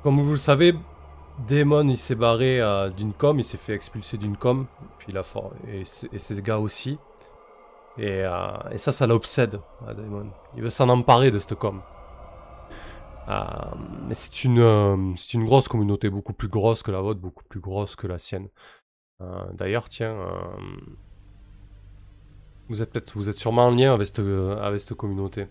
comme 0.02 0.20
vous 0.20 0.30
le 0.30 0.36
savez, 0.36 0.74
Damon 1.48 1.88
il 1.88 1.96
s'est 1.96 2.14
barré 2.14 2.60
euh, 2.60 2.88
d'une 2.90 3.12
com, 3.12 3.38
il 3.38 3.44
s'est 3.44 3.58
fait 3.58 3.74
expulser 3.74 4.16
d'une 4.16 4.36
com, 4.36 4.66
puis 4.98 5.12
et, 5.68 5.82
et 6.12 6.18
ces 6.18 6.42
gars 6.42 6.58
aussi. 6.58 6.98
Et, 7.98 8.24
euh, 8.24 8.70
et 8.70 8.78
ça, 8.78 8.92
ça 8.92 9.06
l'obsède, 9.06 9.60
à. 9.86 9.92
Il 10.54 10.62
veut 10.62 10.70
s'en 10.70 10.88
emparer 10.88 11.30
de 11.30 11.38
cette 11.38 11.54
com. 11.54 11.80
Mais 13.28 14.14
c'est 14.14 14.44
une, 14.44 15.16
c'est 15.16 15.34
une 15.34 15.46
grosse 15.46 15.66
communauté, 15.66 16.08
beaucoup 16.10 16.32
plus 16.32 16.48
grosse 16.48 16.82
que 16.82 16.92
la 16.92 17.00
vôtre, 17.00 17.20
beaucoup 17.20 17.44
plus 17.44 17.60
grosse 17.60 17.96
que 17.96 18.06
la 18.06 18.18
sienne. 18.18 18.48
D'ailleurs, 19.54 19.88
tiens, 19.88 20.14
vous 22.68 22.82
êtes 22.82 22.92
peut-être, 22.92 23.14
vous 23.14 23.28
êtes 23.28 23.38
sûrement 23.38 23.66
en 23.66 23.70
lien 23.70 23.94
avec 23.94 24.06
cette 24.80 24.94
communauté. 24.94 25.48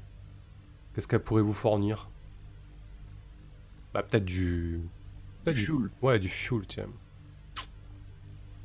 Qu'est-ce 0.95 1.07
qu'elle 1.07 1.19
pourrait 1.21 1.41
vous 1.41 1.53
fournir 1.53 2.09
Bah 3.93 4.01
peut-être 4.03 4.25
du, 4.25 4.79
du, 5.45 5.53
Fuel. 5.53 5.89
ouais, 6.01 6.19
du 6.19 6.29
fuel, 6.29 6.61
tiens. 6.67 6.85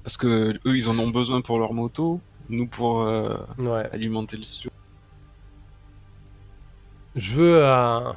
Parce 0.04 0.16
que 0.16 0.54
eux, 0.66 0.76
ils 0.76 0.88
en 0.88 0.98
ont 0.98 1.10
besoin 1.10 1.40
pour 1.40 1.58
leur 1.58 1.72
moto. 1.72 2.20
Nous, 2.48 2.66
pour 2.66 3.02
euh, 3.02 3.36
Ouais. 3.58 3.88
alimenter 3.92 4.36
le 4.36 4.42
studio. 4.44 4.70
Je 7.16 7.34
veux, 7.34 7.64
euh, 7.64 8.12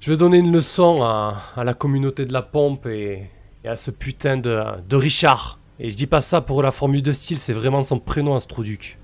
je 0.00 0.10
veux 0.10 0.16
donner 0.16 0.38
une 0.38 0.52
leçon 0.52 1.02
à, 1.02 1.36
à 1.56 1.64
la 1.64 1.74
communauté 1.74 2.24
de 2.24 2.32
la 2.32 2.42
pompe 2.42 2.86
et, 2.86 3.28
et 3.64 3.68
à 3.68 3.76
ce 3.76 3.90
putain 3.90 4.36
de, 4.36 4.62
de 4.88 4.96
Richard. 4.96 5.58
Et 5.80 5.90
je 5.90 5.96
dis 5.96 6.06
pas 6.06 6.20
ça 6.20 6.40
pour 6.40 6.62
la 6.62 6.70
formule 6.70 7.02
de 7.02 7.10
style, 7.12 7.38
c'est 7.40 7.52
vraiment 7.52 7.82
son 7.82 7.98
prénom, 7.98 8.36
Astroduc. 8.36 8.98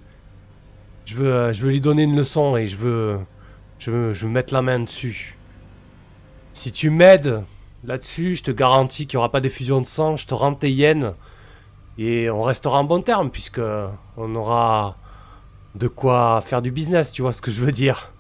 Je 1.07 1.17
veux, 1.17 1.33
euh, 1.35 1.53
je 1.53 1.65
veux 1.65 1.71
lui 1.71 1.81
donner 1.81 2.05
une 2.05 2.17
leçon 2.17 2.57
et 2.57 2.69
je 2.69 2.77
veux, 2.77 3.19
je 3.81 3.91
veux, 3.91 4.15
je 4.15 4.27
veux 4.27 4.33
mettre 4.33 4.55
la 4.55 4.63
main 4.63 4.79
dessus. 4.79 5.37
Si 6.53 6.71
tu 6.71 6.91
m'aides 6.91 7.43
là-dessus, 7.83 8.37
je 8.37 8.45
te 8.45 8.51
garantis 8.51 9.07
qu'il 9.07 9.17
n'y 9.17 9.19
aura 9.19 9.33
pas 9.33 9.41
d'effusion 9.41 9.81
de 9.81 9.87
sang, 9.87 10.17
je 10.17 10.27
te 10.27 10.35
rends 10.35 10.55
tes 10.55 10.71
yens 10.71 11.15
et 11.99 12.31
on 12.31 12.43
restera 12.43 12.79
en 12.79 12.85
bon 12.85 13.03
terme 13.03 13.31
puisque 13.31 13.61
on 14.17 14.35
aura 14.35 14.97
de 15.75 15.89
quoi 15.89 16.41
faire 16.43 16.63
du 16.63 16.71
business, 16.71 17.13
tu 17.13 17.23
vois 17.23 17.33
ce 17.33 17.43
que 17.43 17.51
je 17.51 17.63
veux 17.63 17.73
dire. 17.73 18.13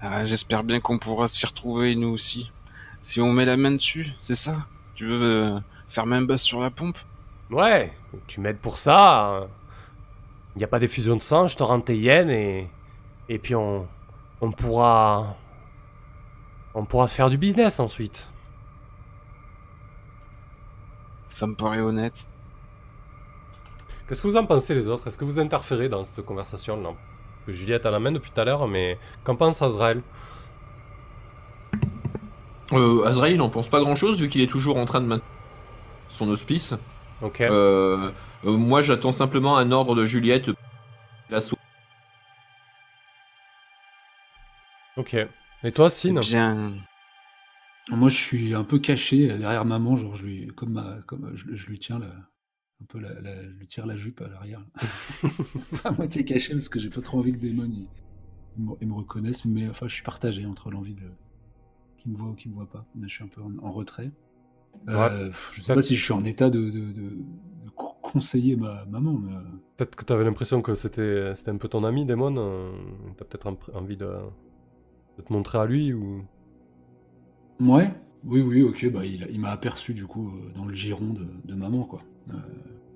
Ah, 0.00 0.24
J'espère 0.24 0.64
bien 0.64 0.80
qu'on 0.80 0.98
pourra 0.98 1.28
s'y 1.28 1.44
retrouver, 1.44 1.94
nous 1.94 2.08
aussi. 2.08 2.50
Si 3.02 3.20
on 3.20 3.32
met 3.32 3.44
la 3.44 3.56
main 3.56 3.72
dessus, 3.72 4.12
c'est 4.18 4.34
ça? 4.34 4.66
Tu 4.94 5.06
veux 5.06 5.22
euh, 5.22 5.60
faire 5.88 6.06
main 6.06 6.22
basse 6.22 6.42
sur 6.42 6.60
la 6.60 6.70
pompe? 6.70 6.98
Ouais, 7.50 7.92
tu 8.28 8.40
m'aides 8.40 8.58
pour 8.58 8.78
ça. 8.78 9.46
Il 10.54 10.58
n'y 10.58 10.64
a 10.64 10.68
pas 10.68 10.78
d'effusion 10.78 11.16
de 11.16 11.20
sang, 11.22 11.48
je 11.48 11.56
te 11.56 11.62
rends 11.62 11.80
tes 11.80 11.98
yens 11.98 12.30
et. 12.30 12.66
Et 13.28 13.38
puis 13.38 13.54
on. 13.54 13.86
On 14.40 14.50
pourra. 14.50 15.36
On 16.74 16.84
pourra 16.84 17.08
faire 17.08 17.30
du 17.30 17.38
business 17.38 17.80
ensuite. 17.80 18.28
Ça 21.28 21.46
me 21.46 21.54
paraît 21.54 21.80
honnête. 21.80 22.28
Qu'est-ce 24.08 24.22
que 24.22 24.28
vous 24.28 24.36
en 24.36 24.44
pensez 24.44 24.74
les 24.74 24.88
autres? 24.88 25.06
Est-ce 25.08 25.16
que 25.16 25.24
vous 25.24 25.38
interférez 25.38 25.88
dans 25.88 26.04
cette 26.04 26.24
conversation-là 26.24 26.90
Parce 26.90 27.46
que 27.46 27.52
Juliette 27.52 27.86
a 27.86 27.90
la 27.90 27.98
main 27.98 28.12
depuis 28.12 28.30
tout 28.30 28.40
à 28.40 28.44
l'heure, 28.44 28.68
mais 28.68 28.98
qu'en 29.22 29.34
pense 29.34 29.62
Azrael? 29.62 30.02
Euh, 32.72 33.04
Azrael, 33.04 33.34
il 33.34 33.40
en 33.40 33.48
pense 33.48 33.68
pas 33.68 33.80
grand 33.80 33.94
chose 33.94 34.20
vu 34.20 34.28
qu'il 34.28 34.42
est 34.42 34.50
toujours 34.50 34.76
en 34.76 34.84
train 34.84 35.00
de 35.00 35.06
maintenir 35.06 35.28
son 36.08 36.28
hospice. 36.28 36.74
Ok. 37.22 37.40
Euh, 37.40 38.10
euh, 38.44 38.56
moi, 38.56 38.80
j'attends 38.80 39.12
simplement 39.12 39.56
un 39.56 39.72
ordre 39.72 39.94
de 39.94 40.04
Juliette. 40.04 40.50
L'assaut. 41.30 41.58
Ok. 44.96 45.16
Et 45.64 45.72
toi, 45.72 45.90
Sin? 45.90 46.20
Bien. 46.20 46.74
Moi, 47.90 48.08
je 48.08 48.16
suis 48.16 48.54
un 48.54 48.64
peu 48.64 48.78
caché 48.78 49.26
derrière 49.28 49.64
maman, 49.64 49.94
genre 49.96 50.14
je 50.14 50.24
lui, 50.24 50.46
comme, 50.48 50.72
ma- 50.72 51.02
comme 51.02 51.30
je, 51.34 51.54
je 51.54 51.66
lui 51.66 51.78
tiens 51.78 51.98
la, 51.98 52.06
un 52.08 52.84
peu 52.88 52.98
la, 52.98 53.42
lui 53.42 53.66
tire 53.66 53.86
la 53.86 53.96
jupe 53.96 54.22
à 54.22 54.28
l'arrière. 54.28 54.64
à 55.84 55.90
moitié 55.92 56.24
caché 56.24 56.52
parce 56.52 56.68
que 56.68 56.78
j'ai 56.78 56.88
pas 56.90 57.02
trop 57.02 57.18
envie 57.18 57.32
que 57.32 57.38
Damon 57.38 57.70
il, 57.70 57.88
me- 58.64 58.74
ils 58.80 58.88
me 58.88 58.94
reconnaissent, 58.94 59.44
mais 59.44 59.68
enfin, 59.68 59.88
je 59.88 59.94
suis 59.94 60.02
partagé 60.04 60.46
entre 60.46 60.70
l'envie 60.70 60.94
de 60.94 61.10
qu'ils 61.98 62.12
me 62.12 62.16
voient 62.18 62.30
ou 62.30 62.34
qu'ils 62.34 62.50
me 62.52 62.56
voient 62.56 62.70
pas. 62.70 62.86
Mais 62.94 63.08
je 63.08 63.14
suis 63.14 63.24
un 63.24 63.28
peu 63.28 63.42
en, 63.42 63.52
en 63.62 63.72
retrait. 63.72 64.12
Euh, 64.88 65.30
je 65.52 65.62
sais 65.62 65.72
pas 65.72 65.82
si 65.82 65.96
je 65.96 66.04
suis 66.04 66.12
en 66.14 66.24
état 66.24 66.50
de, 66.50 66.60
de- 66.60 66.92
de- 66.92 67.16
de 67.64 67.70
co- 67.76 67.96
conseiller 68.02 68.56
ma 68.56 68.84
maman, 68.86 69.14
mais 69.14 69.34
euh, 69.34 69.40
Peut-être 69.76 69.96
que 69.96 70.04
t'avais 70.04 70.24
l'impression 70.24 70.62
que 70.62 70.74
c'était 70.74 71.32
c'était 71.34 71.50
un 71.50 71.56
peu 71.56 71.68
ton 71.68 71.84
ami, 71.84 72.06
Damon. 72.06 72.34
euh, 72.38 72.72
T'as 73.16 73.24
peut-être 73.24 73.56
envie 73.74 73.96
de, 73.96 74.08
de 75.18 75.22
te 75.22 75.32
montrer 75.32 75.58
à 75.58 75.66
lui 75.66 75.92
ou? 75.92 76.24
Ouais, 77.60 77.92
oui, 78.24 78.40
oui, 78.40 78.62
ok, 78.62 78.90
bah, 78.90 79.04
il, 79.04 79.26
il 79.30 79.40
m'a 79.40 79.50
aperçu 79.50 79.94
du 79.94 80.06
coup 80.06 80.28
euh, 80.30 80.52
dans 80.54 80.64
le 80.64 80.74
giron 80.74 81.12
de, 81.12 81.26
de 81.44 81.54
maman, 81.54 81.84
quoi. 81.84 82.00
Euh, 82.30 82.34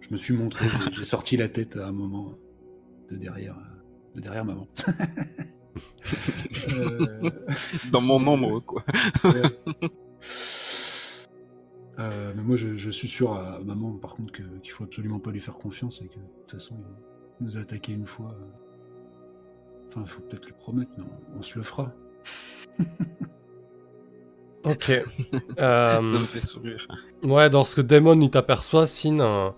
je 0.01 0.09
me 0.11 0.17
suis 0.17 0.35
montré, 0.35 0.69
j'ai- 0.69 1.05
sorti 1.05 1.37
la 1.37 1.49
tête 1.49 1.77
à 1.77 1.87
un 1.89 1.93
moment 1.93 2.35
de 3.11 3.17
derrière, 3.17 3.57
euh, 3.59 4.17
de 4.17 4.21
derrière 4.21 4.45
maman. 4.45 4.69
Euh, 6.73 7.31
Dans 7.93 8.01
mon 8.01 8.27
ombre, 8.27 8.61
quoi. 8.61 8.85
euh, 11.99 12.33
mais 12.37 12.43
moi, 12.43 12.57
je, 12.57 12.75
je 12.77 12.91
suis 12.91 13.09
sûr 13.09 13.33
à 13.35 13.61
maman, 13.61 13.93
par 13.93 14.15
contre, 14.15 14.33
qu'il 14.33 14.71
faut 14.71 14.85
absolument 14.85 15.19
pas 15.19 15.31
lui 15.33 15.41
faire 15.41 15.55
confiance 15.55 16.01
et 16.03 16.09
que 16.09 16.19
de 16.19 16.25
toute 16.43 16.53
façon, 16.53 16.77
il 17.41 17.45
nous 17.47 17.57
a 17.57 17.61
attaqué 17.61 17.93
une 17.93 18.07
fois. 18.07 18.35
euh. 18.41 18.45
Enfin, 19.89 20.03
il 20.03 20.07
faut 20.09 20.23
peut-être 20.23 20.47
lui 20.47 20.55
promettre, 20.55 20.93
mais 20.97 21.05
on, 21.05 21.39
on 21.39 21.43
se 21.43 21.59
le 21.59 21.65
fera. 21.65 21.93
Ok. 24.65 24.91
Euh, 24.91 25.03
Ça 25.59 26.01
me 26.01 26.27
fait 26.27 26.41
sourire. 26.41 26.87
Ouais, 27.23 27.49
lorsque 27.49 27.81
Damon 27.81 28.21
il 28.21 28.31
t'aperçoit, 28.31 28.87
Sin, 28.87 29.21
euh, 29.21 29.51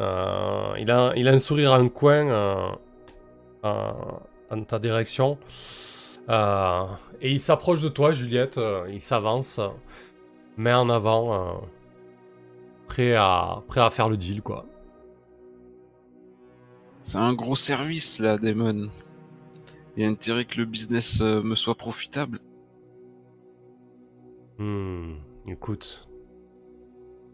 euh, 0.00 0.74
il, 0.78 0.90
a, 0.90 1.12
il 1.16 1.28
a 1.28 1.32
un 1.32 1.38
sourire 1.38 1.72
en 1.72 1.88
coin 1.88 2.28
euh, 2.28 2.68
euh, 3.64 3.92
en 4.50 4.62
ta 4.64 4.78
direction. 4.78 5.38
Euh, 6.28 6.84
et 7.20 7.32
il 7.32 7.40
s'approche 7.40 7.82
de 7.82 7.88
toi, 7.88 8.12
Juliette. 8.12 8.58
euh, 8.58 8.86
il 8.90 9.00
s'avance, 9.00 9.58
euh, 9.58 9.68
met 10.56 10.72
en 10.72 10.88
avant, 10.88 11.34
euh, 11.34 11.58
prêt, 12.86 13.14
à, 13.14 13.62
prêt 13.68 13.80
à 13.80 13.90
faire 13.90 14.08
le 14.08 14.16
deal, 14.16 14.42
quoi. 14.42 14.66
C'est 17.02 17.18
un 17.18 17.34
gros 17.34 17.56
service, 17.56 18.18
là, 18.20 18.38
Damon. 18.38 18.88
A 19.98 20.06
intérêt 20.06 20.44
que 20.44 20.58
le 20.58 20.64
business 20.64 21.20
euh, 21.20 21.42
me 21.42 21.54
soit 21.54 21.74
profitable. 21.74 22.40
Hmm, 24.58 25.16
écoute, 25.46 26.08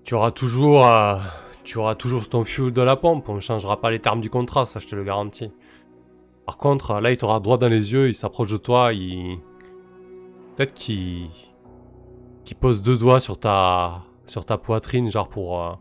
tu 0.03 0.15
auras 0.15 0.33
toujours, 0.33 0.87
euh, 0.87 1.19
tu 1.63 1.79
auras 1.79 1.95
toujours 1.95 2.29
ton 2.29 2.45
fuel 2.45 2.73
de 2.73 2.83
la 2.83 2.97
pompe. 2.97 3.29
On 3.29 3.35
ne 3.35 3.41
changera 3.41 3.81
pas 3.81 3.91
les 3.91 4.01
termes 4.01 4.21
du 4.21 4.31
contrat, 4.31 4.67
ça 4.67 4.81
je 4.81 4.89
te 4.89 4.97
le 4.97 5.05
garantis. 5.05 5.53
Par 6.47 6.57
contre, 6.57 6.99
là, 7.01 7.11
il 7.13 7.17
t'aura 7.17 7.39
droit 7.41 7.59
dans 7.59 7.69
les 7.69 7.93
yeux, 7.93 8.09
il 8.09 8.15
s'approche 8.15 8.51
de 8.51 8.57
toi, 8.57 8.93
il 8.93 9.39
peut-être 10.57 10.75
qu'il 10.75 11.29
pose 12.59 12.83
deux 12.83 12.97
doigts 12.97 13.21
sur 13.21 13.39
ta 13.39 14.03
sur 14.27 14.45
ta 14.45 14.59
poitrine, 14.59 15.11
genre 15.11 15.29
pour 15.29 15.63
euh, 15.63 15.73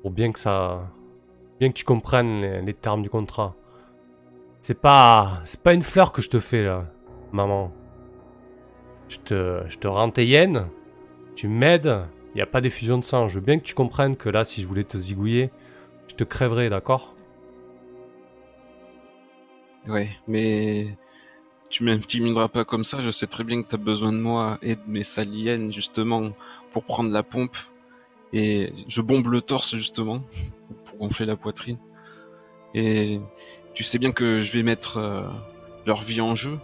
pour 0.00 0.12
bien 0.12 0.32
que 0.32 0.38
ça 0.38 0.90
bien 1.58 1.68
que 1.68 1.74
tu 1.74 1.84
comprennes 1.84 2.64
les 2.64 2.74
termes 2.74 3.02
du 3.02 3.10
contrat. 3.10 3.54
C'est 4.62 4.78
pas 4.80 5.40
c'est 5.44 5.60
pas 5.60 5.72
une 5.72 5.82
fleur 5.82 6.12
que 6.12 6.22
je 6.22 6.30
te 6.30 6.38
fais 6.38 6.64
là, 6.64 6.86
maman. 7.32 7.72
Je 9.08 9.18
te, 9.18 9.62
je 9.68 9.78
te 9.78 9.88
rends 9.88 10.10
tes 10.10 10.26
yens, 10.26 10.66
tu 11.34 11.48
m'aides, 11.48 12.06
il 12.34 12.36
n'y 12.36 12.42
a 12.42 12.46
pas 12.46 12.60
d'effusion 12.60 12.96
de 12.98 13.04
sang. 13.04 13.28
Je 13.28 13.40
veux 13.40 13.44
bien 13.44 13.58
que 13.58 13.64
tu 13.64 13.74
comprennes 13.74 14.16
que 14.16 14.28
là, 14.28 14.44
si 14.44 14.62
je 14.62 14.68
voulais 14.68 14.84
te 14.84 14.96
zigouiller, 14.96 15.50
je 16.08 16.14
te 16.14 16.24
crèverais, 16.24 16.70
d'accord? 16.70 17.16
Ouais, 19.88 20.10
mais 20.28 20.96
tu 21.70 21.82
m'intimideras 21.84 22.48
pas 22.48 22.64
comme 22.64 22.84
ça. 22.84 23.00
Je 23.00 23.10
sais 23.10 23.26
très 23.26 23.44
bien 23.44 23.62
que 23.62 23.68
t'as 23.68 23.78
besoin 23.78 24.12
de 24.12 24.18
moi 24.18 24.58
et 24.62 24.76
de 24.76 24.82
mes 24.86 25.02
saliennes, 25.02 25.72
justement, 25.72 26.30
pour 26.72 26.84
prendre 26.84 27.10
la 27.10 27.22
pompe. 27.22 27.56
Et 28.32 28.72
je 28.86 29.02
bombe 29.02 29.26
le 29.28 29.40
torse, 29.40 29.74
justement, 29.74 30.22
pour 30.84 30.98
gonfler 30.98 31.26
la 31.26 31.36
poitrine. 31.36 31.78
Et 32.74 33.20
tu 33.74 33.84
sais 33.84 33.98
bien 33.98 34.12
que 34.12 34.40
je 34.40 34.52
vais 34.52 34.62
mettre 34.62 34.98
euh, 34.98 35.22
leur 35.86 36.02
vie 36.02 36.20
en 36.20 36.34
jeu 36.34 36.58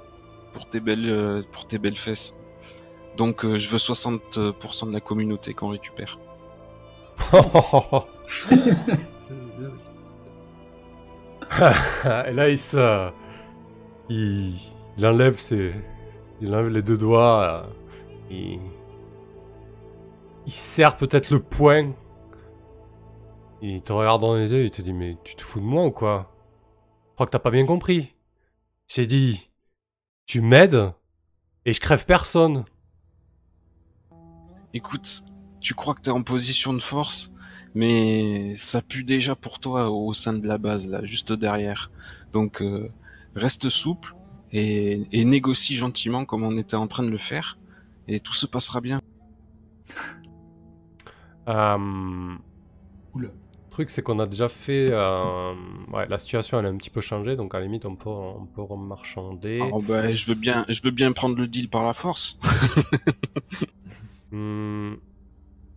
pour 0.53 0.69
tes 0.69 0.81
belles, 0.81 1.09
euh, 1.09 1.43
pour 1.53 1.67
tes 1.67 1.79
belles 1.79 1.97
fesses. 1.97 2.35
Donc 3.17 3.45
euh, 3.45 3.57
je 3.59 3.69
veux 3.69 3.79
60% 3.79 4.89
de 4.89 4.93
la 4.93 5.01
communauté 5.01 5.55
qu'on 5.55 5.69
récupère. 5.69 6.19
Et 12.27 12.33
là, 12.33 12.49
il 12.49 12.59
se. 12.59 13.11
Il, 14.09 14.55
il 14.99 15.07
enlève 15.07 15.39
ses. 15.39 15.73
Il 16.41 16.55
enlève 16.55 16.69
les 16.69 16.83
deux 16.83 16.99
doigts. 16.99 17.67
Il. 18.31 18.61
Il 20.47 20.53
serre 20.53 20.97
peut-être 20.97 21.31
le 21.31 21.41
poing. 21.41 21.93
Il 23.63 23.83
te 23.83 23.93
regarde 23.93 24.21
dans 24.21 24.35
les 24.37 24.53
yeux, 24.53 24.65
il 24.65 24.71
te 24.71 24.83
dit 24.83 24.93
Mais 24.93 25.17
tu 25.25 25.35
te 25.35 25.43
fous 25.43 25.61
de 25.61 25.65
moi 25.65 25.85
ou 25.87 25.91
quoi? 25.91 26.31
Crois 27.17 27.27
que 27.27 27.33
t'as 27.33 27.39
pas 27.39 27.51
bien 27.51 27.65
compris. 27.65 28.13
J'ai 28.89 29.07
dit 29.07 29.49
Tu 30.27 30.43
m'aides 30.43 30.93
et 31.65 31.73
je 31.73 31.81
crève 31.81 32.05
personne. 32.05 32.67
Écoute, 34.75 35.25
tu 35.61 35.73
crois 35.73 35.95
que 35.95 36.03
t'es 36.03 36.11
en 36.11 36.23
position 36.23 36.75
de 36.75 36.81
force, 36.81 37.33
mais 37.75 38.55
ça 38.55 38.83
pue 38.83 39.03
déjà 39.03 39.35
pour 39.35 39.61
toi 39.61 39.91
au 39.91 40.13
sein 40.13 40.35
de 40.35 40.47
la 40.47 40.59
base, 40.59 40.87
là, 40.87 41.03
juste 41.05 41.33
derrière. 41.33 41.91
Donc, 42.35 42.61
euh, 42.61 42.93
reste 43.35 43.71
souple 43.71 44.15
et, 44.53 45.07
et 45.11 45.25
négocie 45.25 45.75
gentiment 45.75 46.27
comme 46.27 46.43
on 46.43 46.59
était 46.59 46.77
en 46.77 46.87
train 46.87 47.03
de 47.03 47.11
le 47.11 47.17
faire, 47.17 47.57
et 48.09 48.21
tout 48.21 48.35
se 48.35 48.45
passera 48.45 48.83
bien. 48.83 49.01
Euh, 51.49 52.37
Oula. 53.15 53.31
Le 53.77 53.85
truc, 53.85 53.91
c'est 53.91 54.01
qu'on 54.01 54.19
a 54.21 54.27
déjà 54.27 54.49
fait. 54.49 54.89
euh, 54.91 55.53
Ouais, 55.93 56.07
la 56.09 56.17
situation, 56.17 56.59
elle 56.59 56.65
a 56.65 56.71
un 56.71 56.79
petit 56.79 56.89
peu 56.89 57.03
changé, 57.03 57.37
donc 57.37 57.55
à 57.55 57.59
la 57.59 57.67
limite, 57.67 57.85
on 57.85 57.95
peut, 57.95 58.09
on 58.09 58.47
peut 58.47 58.63
remarchander. 58.63 59.61
Alors, 59.61 59.83
bah, 59.83 60.09
je 60.09 60.27
veux 60.29 60.35
bien, 60.35 60.65
je 60.71 60.81
veux 60.83 60.91
bien 60.93 61.13
prendre 61.13 61.37
le 61.37 61.47
deal 61.47 61.69
par 61.69 61.85
la 61.87 61.93
force. 61.93 62.39
Hmm, 64.33 64.95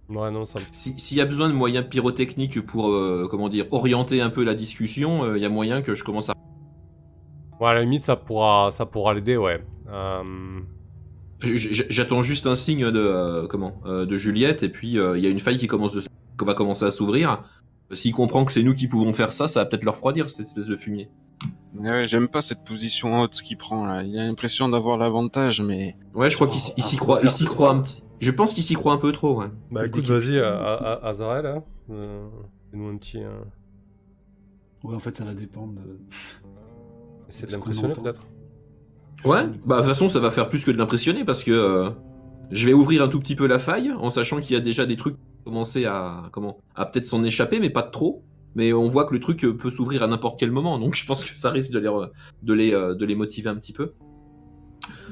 Ouais, 0.09 0.31
non, 0.31 0.45
ça. 0.45 0.59
Si- 0.71 0.97
S'il 0.97 1.17
y 1.17 1.21
a 1.21 1.25
besoin 1.25 1.49
de 1.49 1.53
moyens 1.53 1.85
pyrotechniques 1.89 2.61
pour, 2.65 2.87
euh, 2.89 3.27
comment 3.29 3.47
dire, 3.49 3.65
orienter 3.71 4.21
un 4.21 4.29
peu 4.31 4.43
la 4.45 4.55
discussion, 4.55 5.23
euh, 5.25 5.37
il 5.37 5.41
y 5.41 5.45
a 5.45 5.49
moyen 5.49 5.81
que 5.83 5.93
je 5.93 6.03
commence 6.03 6.29
à... 6.29 6.33
Ouais, 7.59 7.69
à 7.69 7.73
la 7.75 7.81
limite, 7.81 8.01
ça 8.01 8.15
pourra, 8.15 8.71
ça 8.71 8.85
pourra 8.87 9.13
l'aider, 9.13 9.35
ouais. 9.37 9.61
Euh, 9.89 10.23
J'attends 11.41 12.21
juste 12.23 12.47
un 12.47 12.55
signe 12.55 12.89
de, 12.91 12.99
euh, 12.99 13.47
comment, 13.47 13.81
euh, 13.85 14.05
de 14.05 14.15
Juliette, 14.17 14.63
et 14.63 14.69
puis 14.69 14.97
euh, 14.97 15.17
il 15.17 15.23
y 15.23 15.27
a 15.27 15.29
une 15.29 15.39
faille 15.39 15.57
qui, 15.57 15.67
commence 15.67 15.93
de... 15.93 16.01
qui 16.01 16.45
va 16.45 16.53
commencer 16.55 16.85
à 16.85 16.91
s'ouvrir. 16.91 17.43
S'il 17.91 18.13
comprend 18.13 18.45
que 18.45 18.51
c'est 18.51 18.63
nous 18.63 18.73
qui 18.73 18.87
pouvons 18.87 19.13
faire 19.13 19.31
ça, 19.31 19.47
ça 19.47 19.61
va 19.61 19.65
peut-être 19.65 19.83
le 19.83 19.89
refroidir, 19.91 20.29
cette 20.29 20.41
espèce 20.41 20.67
de 20.67 20.75
fumier. 20.75 21.09
Ouais, 21.75 22.07
j'aime 22.07 22.27
pas 22.27 22.41
cette 22.41 22.63
position 22.63 23.21
haute 23.21 23.41
qu'il 23.41 23.57
prend 23.57 23.85
là. 23.85 24.03
Il 24.03 24.17
a 24.19 24.25
l'impression 24.25 24.69
d'avoir 24.69 24.97
l'avantage, 24.97 25.61
mais 25.61 25.95
Ouais, 26.13 26.29
je 26.29 26.35
crois 26.35 26.47
qu'il 26.47 26.59
s'y- 26.59 26.97
croit, 26.97 27.19
il 27.23 27.29
s'y 27.31 27.45
croit 27.45 27.71
un 27.71 27.79
petit... 27.81 28.03
Je 28.19 28.31
pense 28.31 28.53
qu'il 28.53 28.63
s'y 28.63 28.73
croit 28.73 28.91
un 28.93 28.97
peu 28.97 29.11
trop, 29.11 29.39
ouais. 29.39 29.47
Bah 29.71 29.85
écoute, 29.85 30.05
vas-y, 30.05 30.39
à- 30.39 30.53
à- 30.57 30.93
à- 31.05 31.07
Azarel, 31.09 31.45
hein. 31.45 31.63
Euh, 31.89 32.27
Fais-nous 32.71 32.87
un 32.89 32.97
petit. 32.97 33.17
euh, 33.23 33.29
Ouais, 34.83 34.95
en 34.95 34.99
fait, 34.99 35.15
ça 35.15 35.23
va 35.23 35.33
dépendre. 35.33 35.73
de- 35.73 35.99
Essayer 37.29 37.47
de 37.47 37.51
l'impressionner, 37.53 37.93
peut-être? 37.93 38.27
Ouais, 39.25 39.45
bah 39.65 39.75
de 39.77 39.81
toute 39.81 39.89
façon 39.89 40.07
ça 40.09 40.19
va 40.19 40.31
faire 40.31 40.47
plus 40.49 40.63
que 40.63 40.71
de 40.71 40.77
l'impressionner 40.77 41.25
parce 41.25 41.43
que 41.43 41.51
euh, 41.51 41.89
je 42.51 42.65
vais 42.65 42.71
ouvrir 42.73 43.03
un 43.03 43.09
tout 43.09 43.19
petit 43.19 43.35
peu 43.35 43.47
la 43.47 43.59
faille 43.59 43.91
en 43.91 44.09
sachant 44.09 44.39
qu'il 44.39 44.53
y 44.53 44.55
a 44.55 44.61
déjà 44.61 44.85
des 44.85 44.95
trucs 44.95 45.17
commencé 45.49 45.85
à 45.85 46.23
comment 46.31 46.59
à 46.75 46.85
peut-être 46.85 47.07
s'en 47.07 47.23
échapper 47.23 47.59
mais 47.59 47.69
pas 47.69 47.81
de 47.81 47.91
trop. 47.91 48.23
Mais 48.55 48.73
on 48.73 48.87
voit 48.87 49.05
que 49.05 49.13
le 49.13 49.19
truc 49.19 49.45
euh, 49.45 49.55
peut 49.55 49.69
s'ouvrir 49.69 50.01
à 50.03 50.07
n'importe 50.07 50.39
quel 50.39 50.51
moment 50.51 50.79
donc 50.79 50.95
je 50.95 51.05
pense 51.05 51.23
que 51.23 51.37
ça 51.37 51.51
risque 51.51 51.71
de 51.71 51.79
les 51.79 51.91
de 52.43 52.53
les 52.53 52.73
euh, 52.73 52.95
de 52.95 53.05
les 53.05 53.15
motiver 53.15 53.49
un 53.49 53.55
petit 53.55 53.73
peu. 53.73 53.93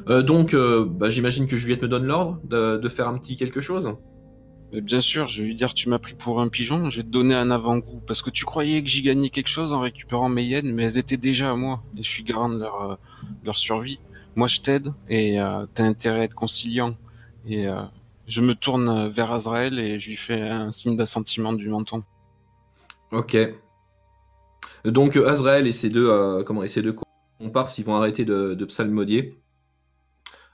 Euh, 0.07 0.21
donc 0.21 0.55
bah, 0.55 1.09
j'imagine 1.09 1.47
que 1.47 1.57
Juliette 1.57 1.81
me 1.81 1.87
donne 1.87 2.05
l'ordre 2.05 2.39
de, 2.45 2.77
de 2.77 2.89
faire 2.89 3.07
un 3.07 3.17
petit 3.17 3.35
quelque 3.35 3.61
chose. 3.61 3.93
mais 4.71 4.81
bien 4.81 4.99
sûr, 4.99 5.27
je 5.27 5.41
vais 5.41 5.47
lui 5.47 5.55
dire 5.55 5.73
tu 5.73 5.89
m'as 5.89 5.99
pris 5.99 6.13
pour 6.13 6.39
un 6.39 6.49
pigeon, 6.49 6.89
je 6.89 6.97
vais 6.97 7.03
te 7.03 7.09
donner 7.09 7.35
un 7.35 7.51
avant-goût 7.51 8.01
parce 8.07 8.21
que 8.21 8.29
tu 8.29 8.45
croyais 8.45 8.81
que 8.83 8.89
j'y 8.89 9.01
gagnais 9.01 9.29
quelque 9.29 9.49
chose 9.49 9.73
en 9.73 9.81
récupérant 9.81 10.29
mes 10.29 10.45
yens, 10.45 10.71
mais 10.73 10.83
elles 10.83 10.97
étaient 10.97 11.17
déjà 11.17 11.51
à 11.51 11.55
moi 11.55 11.83
et 11.97 12.03
je 12.03 12.09
suis 12.09 12.23
garant 12.23 12.49
de 12.49 12.59
leur, 12.59 12.81
euh, 12.81 12.95
leur 13.43 13.57
survie. 13.57 13.99
Moi, 14.35 14.47
je 14.47 14.61
t'aide 14.61 14.93
et 15.09 15.37
t'as 15.73 15.83
intérêt 15.83 16.19
à 16.19 16.23
être 16.25 16.35
conciliant. 16.35 16.95
Et 17.47 17.65
je 18.27 18.41
me 18.41 18.53
tourne 18.53 19.07
vers 19.07 19.31
Azrael 19.31 19.79
et 19.79 19.99
je 19.99 20.09
lui 20.09 20.17
fais 20.17 20.41
un 20.41 20.71
signe 20.71 20.95
d'assentiment 20.95 21.53
du 21.53 21.69
menton. 21.69 22.03
Ok. 23.11 23.37
Donc 24.85 25.15
Azrael 25.15 25.65
et 25.67 25.71
ses 25.71 25.89
deux 25.89 26.09
euh, 26.09 26.43
comment 26.43 26.63
et 26.63 26.67
ses 26.67 26.81
deux 26.81 26.95
comparses 27.39 27.79
vont 27.81 27.95
arrêter 27.95 28.25
de, 28.25 28.65
psalmodier. 28.65 29.37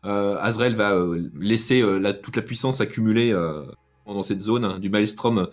Euh, 0.05 0.37
Azrael 0.39 0.75
va 0.75 0.93
euh, 0.93 1.29
laisser 1.39 1.81
euh, 1.81 2.13
toute 2.21 2.35
la 2.35 2.41
puissance 2.41 2.81
accumulée 2.81 3.33
dans 4.05 4.23
cette 4.23 4.41
zone 4.41 4.65
hein, 4.65 4.79
du 4.79 4.89
maelstrom. 4.89 5.47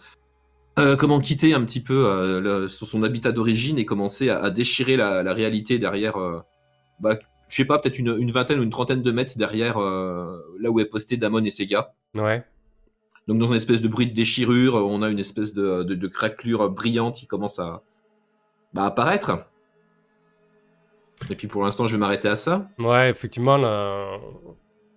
comment 0.98 1.20
quitter 1.20 1.54
un 1.54 1.64
petit 1.64 1.80
peu 1.80 2.66
son 2.68 3.02
habitat 3.02 3.32
d'origine 3.32 3.78
et 3.78 3.84
commencer 3.84 4.30
à, 4.30 4.50
déchirer 4.50 4.96
la, 4.96 5.32
réalité 5.32 5.78
derrière, 5.78 6.16
bah, 7.00 7.18
je 7.50 7.56
sais 7.56 7.64
pas, 7.66 7.78
peut-être 7.78 7.98
une, 7.98 8.16
une 8.18 8.30
vingtaine 8.30 8.58
ou 8.60 8.62
une 8.62 8.70
trentaine 8.70 9.02
de 9.02 9.12
mètres 9.12 9.36
derrière 9.36 9.76
euh, 9.78 10.38
là 10.58 10.70
où 10.70 10.80
est 10.80 10.86
posté 10.86 11.16
Damon 11.18 11.44
et 11.44 11.50
ses 11.50 11.66
gars. 11.66 11.92
Ouais. 12.14 12.42
Donc 13.28 13.38
dans 13.38 13.46
une 13.48 13.54
espèce 13.56 13.82
de 13.82 13.88
bruit 13.88 14.06
de 14.06 14.14
déchirure, 14.14 14.74
on 14.76 15.02
a 15.02 15.08
une 15.10 15.18
espèce 15.18 15.52
de, 15.52 15.82
de, 15.82 15.94
de 15.94 16.08
craquelure 16.08 16.70
brillante 16.70 17.16
qui 17.16 17.26
commence 17.26 17.58
à 17.58 17.82
bah, 18.72 18.84
apparaître. 18.86 19.44
Et 21.30 21.34
puis 21.36 21.46
pour 21.48 21.62
l'instant, 21.64 21.86
je 21.86 21.92
vais 21.92 21.98
m'arrêter 21.98 22.28
à 22.28 22.34
ça. 22.36 22.68
Ouais, 22.78 23.10
effectivement, 23.10 23.56
là. 23.58 24.16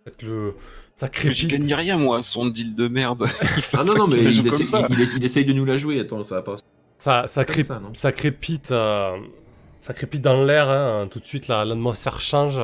Peut-être 0.03 0.17
que 0.17 0.25
le. 0.25 0.53
Ça 0.95 1.07
Mais 1.07 1.33
je 1.33 1.47
crépite. 1.47 1.49
gagne 1.49 1.73
rien, 1.73 1.97
moi, 1.97 2.21
son 2.21 2.45
deal 2.47 2.75
de 2.75 2.87
merde. 2.87 3.25
Ah 3.73 3.83
non, 3.85 3.95
non, 3.95 4.07
mais 4.07 4.17
Il 4.19 4.23
la 4.25 4.31
joue 4.31 4.43
il, 4.45 4.49
comme 4.51 4.61
essaie- 4.61 4.65
ça. 4.81 4.87
il- 4.89 4.99
il- 4.99 5.17
il 5.17 5.25
essaye 5.25 5.43
de 5.45 5.53
nous 5.53 5.65
la 5.65 5.75
jouer. 5.75 5.99
Attends, 5.99 6.23
ça 6.23 6.35
va 6.35 6.41
pas. 6.43 6.55
Ça, 6.97 7.25
ça, 7.27 7.43
crép- 7.43 7.63
ça, 7.65 7.81
ça 7.93 8.11
crépite. 8.11 8.71
euh, 8.71 9.17
Ça 9.83 9.93
crépite 9.93 10.21
dans 10.21 10.41
l'air. 10.45 10.69
hein. 10.69 11.07
Tout 11.11 11.19
de 11.19 11.25
suite, 11.25 11.49
la- 11.49 11.65
l'atmosphère 11.65 12.21
change. 12.21 12.57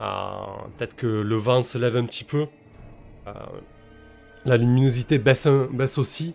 Euh, 0.00 0.04
Peut-être 0.76 0.96
que 0.96 1.06
le 1.06 1.36
vent 1.36 1.62
se 1.62 1.78
lève 1.78 1.96
un 1.96 2.04
petit 2.06 2.24
peu. 2.24 2.48
Euh, 3.28 3.32
La 4.44 4.56
luminosité 4.56 5.18
baisse, 5.18 5.46
baisse 5.72 5.96
aussi. 5.96 6.34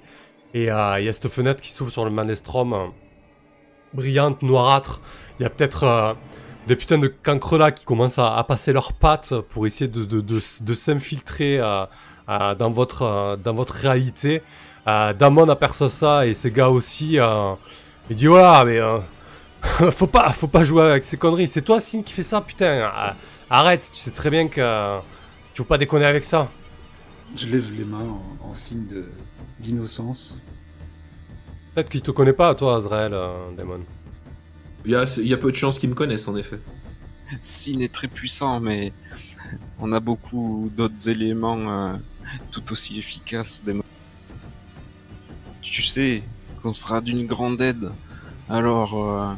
Et 0.54 0.72
euh, 0.72 1.00
il 1.02 1.06
y 1.06 1.10
a 1.10 1.14
cette 1.14 1.28
fenêtre 1.28 1.60
qui 1.62 1.72
s'ouvre 1.74 1.92
sur 1.92 2.06
le 2.06 2.12
Manestrom. 2.12 2.72
euh, 2.74 2.88
brillante, 3.94 4.42
noirâtre. 4.42 5.02
Il 5.38 5.44
y 5.44 5.46
a 5.46 5.50
peut-être 5.50 6.16
des 6.66 6.78
putains 6.78 6.98
de 6.98 7.08
cancrelats 7.08 7.74
qui 7.74 7.84
commencent 7.84 8.20
à, 8.20 8.42
passer 8.48 8.72
leurs 8.72 8.94
pattes 8.94 9.34
pour 9.50 9.68
essayer 9.68 9.90
de, 9.90 10.06
de, 10.06 10.22
de, 10.22 10.74
s'infiltrer 10.74 11.58
dans, 12.28 12.72
votre, 12.72 13.38
dans 13.44 13.54
votre 13.54 13.74
réalité. 13.74 14.42
Damon 14.86 15.50
aperçoit 15.50 15.90
ça 15.90 16.26
et 16.26 16.34
ses 16.34 16.52
gars 16.52 16.70
aussi. 16.70 17.18
il 18.10 18.16
dit 18.16 18.28
voilà, 18.28 18.64
mais 18.64 18.80
euh, 18.80 19.00
faut 19.92 20.08
pas, 20.08 20.32
faut 20.32 20.48
pas 20.48 20.64
jouer 20.64 20.84
avec 20.84 21.04
ces 21.04 21.18
conneries. 21.18 21.48
C'est 21.48 21.62
toi, 21.62 21.80
Sin, 21.80 22.02
qui 22.04 22.14
fait 22.14 22.24
ça, 22.24 22.42
putain. 22.42 22.66
euh, 22.66 22.90
arrête, 23.50 23.90
tu 23.94 24.00
sais 24.00 24.12
très 24.12 24.30
bien 24.30 24.48
que 24.48 25.00
qu'il 25.50 25.58
faut 25.58 25.64
pas 25.66 25.78
déconner 25.78 26.06
avec 26.06 26.24
ça. 26.24 26.50
Je 27.36 27.48
lève 27.48 27.72
les 27.74 27.84
mains 27.86 28.08
en, 28.42 28.50
en 28.50 28.54
signe 28.54 28.86
de- 28.88 29.10
d'innocence. 29.60 30.38
Peut-être 31.74 31.90
qu'il 31.90 32.02
te 32.02 32.12
connaît 32.12 32.34
pas, 32.34 32.54
toi, 32.56 32.78
Azrael, 32.78 33.14
euh, 33.14 33.52
Damon. 33.56 33.82
Il 34.86 34.92
y 34.92 34.96
a, 34.96 35.06
il 35.18 35.28
y 35.28 35.34
a 35.34 35.38
peu 35.38 35.52
de 35.52 35.56
chances 35.56 35.78
qu'ils 35.78 35.90
me 35.90 35.96
connaissent, 35.96 36.28
en 36.28 36.36
effet. 36.36 36.60
Sin 37.40 37.80
est 37.80 37.94
très 37.94 38.08
puissant, 38.08 38.60
mais 38.60 38.92
on 39.80 39.92
a 39.94 40.00
beaucoup 40.00 40.70
d'autres 40.76 41.08
éléments 41.08 41.70
euh, 41.70 41.94
tout 42.52 42.72
aussi 42.72 42.98
efficaces. 42.98 43.64
Des... 43.64 43.80
Tu 45.62 45.84
sais 45.84 46.24
qu'on 46.62 46.74
sera 46.74 47.00
d'une 47.00 47.26
grande 47.26 47.62
aide, 47.62 47.92
alors 48.50 48.96
euh, 49.02 49.34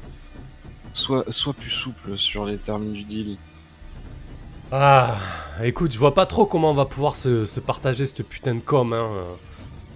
sois, 0.93 1.25
sois 1.29 1.53
plus 1.53 1.69
souple 1.71 2.17
sur 2.17 2.45
les 2.45 2.57
termes 2.57 2.93
du 2.93 3.03
deal. 3.03 3.37
Ah, 4.71 5.17
écoute, 5.63 5.91
je 5.91 5.99
vois 5.99 6.13
pas 6.13 6.25
trop 6.25 6.45
comment 6.45 6.71
on 6.71 6.75
va 6.75 6.85
pouvoir 6.85 7.15
se, 7.15 7.45
se 7.45 7.59
partager 7.59 8.05
cette 8.05 8.27
putain 8.27 8.55
de 8.55 8.61
com, 8.61 8.93
hein. 8.93 9.09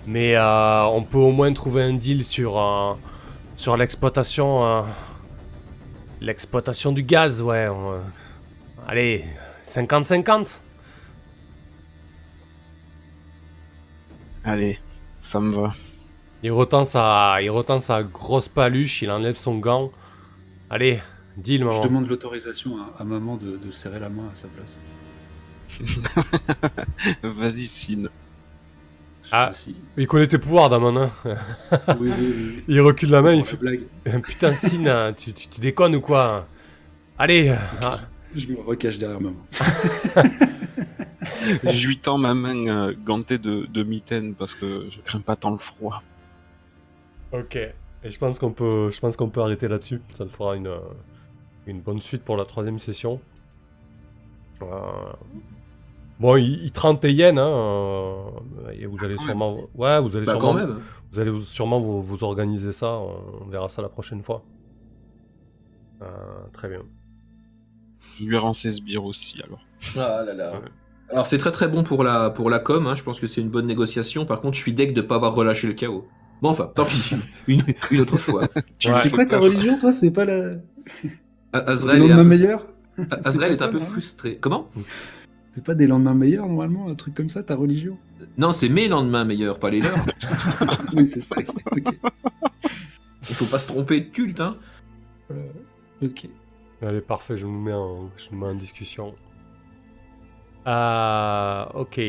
Mais 0.06 0.36
euh, 0.36 0.84
on 0.86 1.04
peut 1.04 1.18
au 1.18 1.32
moins 1.32 1.52
trouver 1.54 1.84
un 1.84 1.94
deal 1.94 2.24
sur, 2.24 2.58
euh, 2.58 2.94
sur 3.58 3.76
l'exploitation. 3.76 4.66
euh, 4.66 4.82
l'exploitation 6.22 6.92
du 6.92 7.04
gaz, 7.04 7.42
ouais. 7.42 7.68
on, 7.68 8.00
allez, 8.88 9.26
50-50 9.66 10.60
Allez, 14.44 14.80
ça 15.20 15.40
me 15.42 15.52
va. 15.54 15.74
Il 16.42 16.52
retend, 16.52 16.86
sa, 16.86 17.42
il 17.42 17.50
retend 17.50 17.80
sa 17.80 18.04
grosse 18.04 18.48
paluche, 18.48 19.02
il 19.02 19.12
enlève 19.12 19.36
son 19.36 19.58
gant. 19.58 19.92
Allez, 20.70 21.00
deal, 21.38 21.64
maman. 21.64 21.82
Je 21.82 21.88
demande 21.88 22.08
l'autorisation 22.08 22.78
à, 22.78 23.02
à 23.02 23.04
maman 23.04 23.38
de, 23.38 23.58
de 23.58 23.72
serrer 23.72 24.00
la 24.00 24.10
main 24.10 24.30
à 24.32 24.36
sa 24.36 24.48
place. 24.48 24.76
Vas-y, 27.24 27.68
Sin. 27.68 28.04
Ah. 29.32 29.52
pas 29.52 29.58
Il 29.98 30.08
connaît 30.08 30.28
tes 30.28 30.38
pouvoirs, 30.38 30.70
Damon. 30.70 30.96
hein. 30.98 31.12
si- 31.26 31.98
Oui, 32.00 32.10
oui, 32.18 32.34
oui. 32.38 32.64
Il 32.68 32.82
recule 32.82 33.10
la 33.10 33.22
main, 33.22 33.34
il 33.34 33.44
fait 33.44 33.58
blague. 33.58 33.82
Putain, 34.24 34.54
Sin, 34.54 34.86
hein, 34.88 35.14
tu, 35.14 35.34
tu, 35.34 35.48
tu 35.48 35.60
déconnes 35.62 35.96
ou 35.96 36.02
quoi 36.02 36.48
Allez, 37.18 37.54
ah, 37.82 38.00
Je 38.36 38.48
me 38.48 38.60
recache 38.62 38.98
derrière 38.98 39.20
maman. 39.20 39.36
Je 41.64 41.88
lui 41.88 41.98
tends 41.98 42.18
ma 42.18 42.34
main 42.34 42.68
euh, 42.68 42.94
gantée 43.06 43.38
de, 43.38 43.66
de 43.66 43.84
mitaine 43.84 44.34
parce 44.36 44.54
que 44.56 44.86
je 44.90 45.02
crains 45.02 45.20
pas 45.22 45.36
tant 45.36 45.52
le 45.52 45.58
froid. 45.58 46.02
ok. 47.32 47.58
Et 48.08 48.12
je 48.12 48.18
pense 48.20 48.40
qu'on 48.40 48.52
peut, 48.52 48.90
je 48.92 49.00
pense 49.02 49.18
qu'on 49.18 49.30
peut 49.30 49.42
arrêter 49.42 49.68
là-dessus. 49.68 50.02
Ça 50.14 50.24
te 50.26 50.30
fera 50.30 50.56
une, 50.56 50.68
euh, 50.68 50.80
une 51.66 51.82
bonne 51.82 52.00
suite 52.02 52.24
pour 52.24 52.38
la 52.38 52.46
troisième 52.46 52.80
session. 52.80 53.20
Euh, 54.62 54.66
Bon, 56.20 56.36
il, 56.36 56.64
il 56.64 56.72
30 56.72 57.04
yens, 57.04 57.38
hein, 57.38 57.48
euh, 57.48 58.16
et 58.74 58.88
vous 58.88 58.98
allez 59.06 59.18
quand 59.18 59.24
sûrement, 59.26 59.56
ouais, 59.76 60.02
vous 60.02 60.16
allez 60.18 60.26
Bah, 60.26 60.32
sûrement, 60.32 60.48
quand 60.48 60.54
même. 60.56 60.80
vous 61.12 61.20
allez 61.20 61.30
vous- 61.30 61.44
sûrement 61.44 61.80
vous, 61.80 62.02
vous 62.02 62.24
organiser 62.24 62.72
ça. 62.72 62.88
On 62.98 63.46
verra 63.52 63.70
ça 63.70 63.84
la 63.84 63.90
prochaine 63.90 64.24
fois. 64.24 64.44
Euh, 66.02 66.06
très 66.54 66.70
bien. 66.70 66.82
Je 68.16 68.24
lui 68.24 68.36
rends 68.36 68.54
ses 68.54 68.72
sbires 68.72 69.06
aussi, 69.06 69.40
alors. 69.44 69.60
Ah 69.96 70.24
là 70.24 70.34
là. 70.34 70.54
Ouais. 70.54 70.66
Alors 71.12 71.28
c'est 71.28 71.38
très 71.38 71.52
très 71.52 71.68
bon 71.68 71.84
pour 71.84 72.04
la, 72.04 72.32
pour 72.32 72.50
la 72.50 72.58
com, 72.60 72.88
hein. 72.88 72.96
je 72.96 73.04
pense 73.04 73.20
que 73.20 73.28
c'est 73.28 73.42
une 73.42 73.50
bonne 73.50 73.68
négociation. 73.68 74.26
Par 74.26 74.42
contre, 74.42 74.58
je 74.58 74.62
suis 74.64 74.74
deg 74.74 74.94
de 74.96 75.02
pas 75.02 75.16
avoir 75.16 75.36
relâché 75.36 75.68
le 75.68 75.74
chaos. 75.74 76.08
Bon, 76.42 76.50
enfin, 76.50 76.72
tant 76.76 76.86
pis, 76.86 77.16
une, 77.48 77.62
une 77.92 78.02
autre 78.02 78.18
fois. 78.18 78.42
Ouais. 78.56 78.64
C'est 78.80 79.10
fais 79.10 79.10
quoi 79.10 79.26
ta 79.26 79.40
religion, 79.40 79.80
toi? 79.80 79.92
C'est 79.92 80.12
pas 80.12 80.26
la. 80.26 80.56
Azrael 81.52 81.98
est 81.98 82.08
lendemains 82.08 82.20
un, 82.20 82.24
meilleurs? 82.24 82.68
Azrael 83.24 83.54
est 83.54 83.62
un 83.62 83.66
ça, 83.66 83.68
peu 83.70 83.80
frustré. 83.80 84.38
Comment? 84.40 84.70
C'est 85.56 85.64
pas 85.64 85.74
des 85.74 85.88
lendemains 85.88 86.14
meilleurs, 86.14 86.46
normalement, 86.46 86.88
un 86.88 86.96
truc 86.96 87.16
comme 87.16 87.30
ça, 87.30 87.42
ta 87.42 87.56
religion? 87.56 87.98
Non, 88.38 88.52
c'est 88.52 88.70
mes 88.70 88.88
lendemains 88.88 89.26
meilleurs, 89.26 89.60
pas 89.60 89.72
les 89.72 89.82
leurs. 89.82 90.06
Oui, 90.94 91.06
c'est 91.06 91.22
ça. 91.22 91.36
Il 93.30 93.36
faut 93.36 93.46
pas 93.46 93.60
se 93.60 93.68
tromper 93.68 94.02
de 94.02 94.10
culte, 94.10 94.40
hein. 94.40 94.58
Ok. 96.04 96.30
Allez, 96.82 97.02
parfait, 97.02 97.36
je 97.38 97.48
nous 97.48 97.60
mets 97.60 97.74
en, 97.74 98.10
je 98.18 98.28
nous 98.32 98.38
mets 98.40 98.48
en 98.48 98.56
discussion. 98.56 99.16
Ah, 100.66 101.72
ok. 101.74 102.00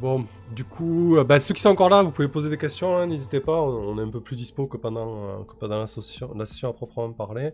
Bon, 0.00 0.26
du 0.54 0.64
coup, 0.64 1.16
euh, 1.16 1.24
bah, 1.24 1.40
ceux 1.40 1.54
qui 1.54 1.60
sont 1.60 1.70
encore 1.70 1.88
là, 1.90 2.02
vous 2.02 2.10
pouvez 2.10 2.28
poser 2.28 2.48
des 2.50 2.58
questions, 2.58 2.96
hein, 2.96 3.06
n'hésitez 3.06 3.40
pas. 3.40 3.60
On, 3.60 3.98
est 3.98 4.02
un 4.02 4.10
peu 4.10 4.20
plus 4.20 4.36
dispo 4.36 4.66
que 4.66 4.76
pendant, 4.76 5.24
euh, 5.40 5.44
que 5.44 5.54
pendant 5.54 5.78
la, 5.78 5.86
session, 5.86 6.32
la 6.34 6.46
session 6.46 6.70
à 6.70 6.72
proprement 6.72 7.12
parler. 7.12 7.52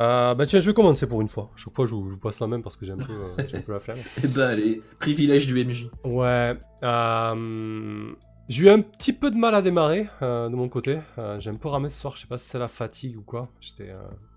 Euh, 0.00 0.34
bah 0.34 0.44
tiens, 0.46 0.58
je 0.58 0.68
vais 0.68 0.74
commencer 0.74 1.06
pour 1.06 1.20
une 1.20 1.28
fois. 1.28 1.50
Chaque 1.56 1.74
fois, 1.74 1.86
je, 1.86 1.94
vous- 1.94 2.08
je 2.08 2.14
vous 2.14 2.20
passe 2.20 2.40
la 2.40 2.46
main 2.48 2.60
parce 2.60 2.76
que 2.76 2.84
j'ai 2.84 2.92
un, 2.92 2.96
peu, 2.96 3.12
euh, 3.12 3.44
j'ai 3.48 3.58
un 3.58 3.60
peu 3.60 3.72
la 3.72 3.78
flemme. 3.80 3.98
Eh 4.24 4.26
ben 4.26 4.42
allez, 4.42 4.82
privilège 4.98 5.46
du 5.46 5.64
MJ. 5.64 5.88
Ouais. 6.04 6.56
euh, 6.82 8.12
j'ai 8.48 8.64
eu 8.64 8.68
un 8.70 8.80
petit 8.80 9.12
peu 9.12 9.30
de 9.30 9.36
mal 9.36 9.54
à 9.54 9.62
démarrer 9.62 10.06
de 10.20 10.54
mon 10.54 10.68
côté. 10.68 10.98
J'ai 11.38 11.48
un 11.50 11.54
peu 11.54 11.68
ramé 11.68 11.88
ce 11.88 12.00
soir. 12.00 12.14
Je 12.16 12.22
sais 12.22 12.26
pas 12.26 12.36
si 12.38 12.48
c'est 12.48 12.58
la 12.58 12.68
fatigue 12.68 13.16
ou 13.16 13.22
quoi. 13.22 13.48
J'étais. 13.60 13.90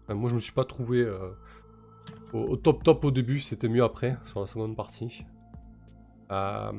enfin, 0.03 0.13
moi, 0.13 0.29
je 0.29 0.35
me 0.35 0.39
suis 0.39 0.53
pas 0.53 0.63
trouvé 0.63 1.05
au, 2.31 2.39
au 2.39 2.55
top 2.55 2.83
top 2.83 3.03
au 3.03 3.11
début. 3.11 3.39
C'était 3.39 3.67
mieux 3.67 3.83
après 3.83 4.15
sur 4.25 4.39
la 4.39 4.47
seconde 4.47 4.77
partie. 4.77 5.25
Euh, 6.31 6.71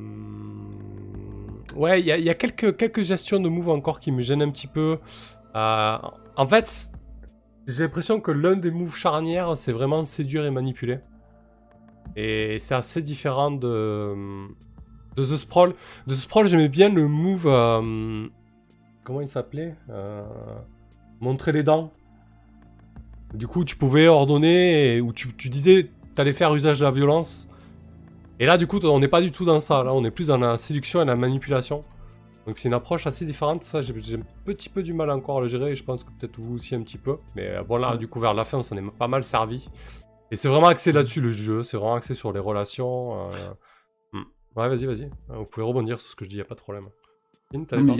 Ouais, 1.75 2.01
il 2.01 2.05
y 2.07 2.29
a, 2.29 2.33
quelques, 2.33 2.75
quelques 2.77 3.03
gestions 3.03 3.39
de 3.39 3.47
moves 3.47 3.69
encore 3.69 3.99
qui 3.99 4.11
me 4.11 4.21
gênent 4.21 4.41
un 4.41 4.49
petit 4.49 4.67
peu. 4.67 4.97
Euh, 5.55 5.97
en 6.35 6.47
fait, 6.47 6.91
j'ai 7.67 7.83
l'impression 7.83 8.19
que 8.19 8.31
l'un 8.31 8.55
des 8.55 8.71
moves 8.71 8.95
charnières, 8.95 9.55
c'est 9.55 9.71
vraiment 9.71 10.03
séduire 10.03 10.45
et 10.45 10.51
manipuler. 10.51 10.99
Et 12.15 12.57
c'est 12.59 12.73
assez 12.73 13.01
différent 13.03 13.51
de, 13.51 14.47
de 15.15 15.23
The 15.23 15.37
Sprawl. 15.37 15.73
De 16.07 16.13
The 16.13 16.17
Sprawl, 16.17 16.47
j'aimais 16.47 16.69
bien 16.69 16.89
le 16.89 17.07
move. 17.07 17.45
euh, 17.45 18.27
comment 19.03 19.21
il 19.21 19.27
s'appelait 19.27 19.75
Montrer 21.21 21.51
les 21.51 21.63
dents. 21.63 21.91
Du 23.33 23.47
coup, 23.47 23.63
tu 23.63 23.75
pouvais 23.75 24.07
ordonner, 24.07 25.01
ou 25.01 25.13
tu, 25.13 25.33
tu 25.35 25.49
disais 25.49 25.91
t'allais 26.15 26.31
faire 26.31 26.53
usage 26.55 26.79
de 26.79 26.85
la 26.85 26.91
violence. 26.91 27.48
Et 28.39 28.45
là, 28.45 28.57
du 28.57 28.67
coup, 28.67 28.79
on 28.79 28.99
n'est 28.99 29.09
pas 29.09 29.21
du 29.21 29.31
tout 29.31 29.43
dans 29.43 29.59
ça. 29.59 29.83
Là, 29.83 29.93
on 29.93 30.03
est 30.05 30.11
plus 30.11 30.27
dans 30.27 30.37
la 30.37 30.55
séduction 30.55 31.01
et 31.01 31.05
la 31.05 31.15
manipulation. 31.15 31.83
Donc, 32.47 32.57
c'est 32.57 32.69
une 32.69 32.73
approche 32.73 33.05
assez 33.05 33.25
différente. 33.25 33.63
Ça, 33.63 33.81
j'ai 33.81 33.93
un 33.93 34.21
petit 34.45 34.69
peu 34.69 34.81
du 34.81 34.93
mal 34.93 35.09
encore 35.11 35.39
à 35.39 35.41
le 35.41 35.47
gérer. 35.49 35.71
Et 35.71 35.75
je 35.75 35.83
pense 35.83 36.03
que 36.05 36.09
peut-être 36.11 36.39
vous 36.39 36.55
aussi 36.55 36.73
un 36.73 36.81
petit 36.81 36.97
peu. 36.97 37.17
Mais 37.35 37.47
euh, 37.47 37.63
bon, 37.63 37.77
là, 37.77 37.97
du 37.97 38.07
coup, 38.07 38.19
vers 38.19 38.33
la 38.33 38.45
fin, 38.45 38.59
on 38.59 38.63
s'en 38.63 38.77
est 38.77 38.91
pas 38.97 39.09
mal 39.09 39.25
servi. 39.25 39.67
Et 40.31 40.37
c'est 40.37 40.47
vraiment 40.47 40.67
axé 40.67 40.93
là-dessus 40.93 41.19
le 41.19 41.31
jeu. 41.31 41.63
C'est 41.63 41.75
vraiment 41.75 41.95
axé 41.95 42.15
sur 42.15 42.31
les 42.31 42.39
relations. 42.39 43.29
euh, 43.29 43.33
hmm. 44.13 44.23
Ouais, 44.55 44.69
vas-y, 44.69 44.85
vas-y. 44.85 45.09
Vous 45.27 45.45
pouvez 45.45 45.65
rebondir 45.65 45.99
sur 45.99 46.09
ce 46.09 46.15
que 46.15 46.23
je 46.23 46.29
dis, 46.29 46.37
y 46.37 46.41
a 46.41 46.45
pas 46.45 46.55
de 46.55 46.61
problème. 46.61 46.87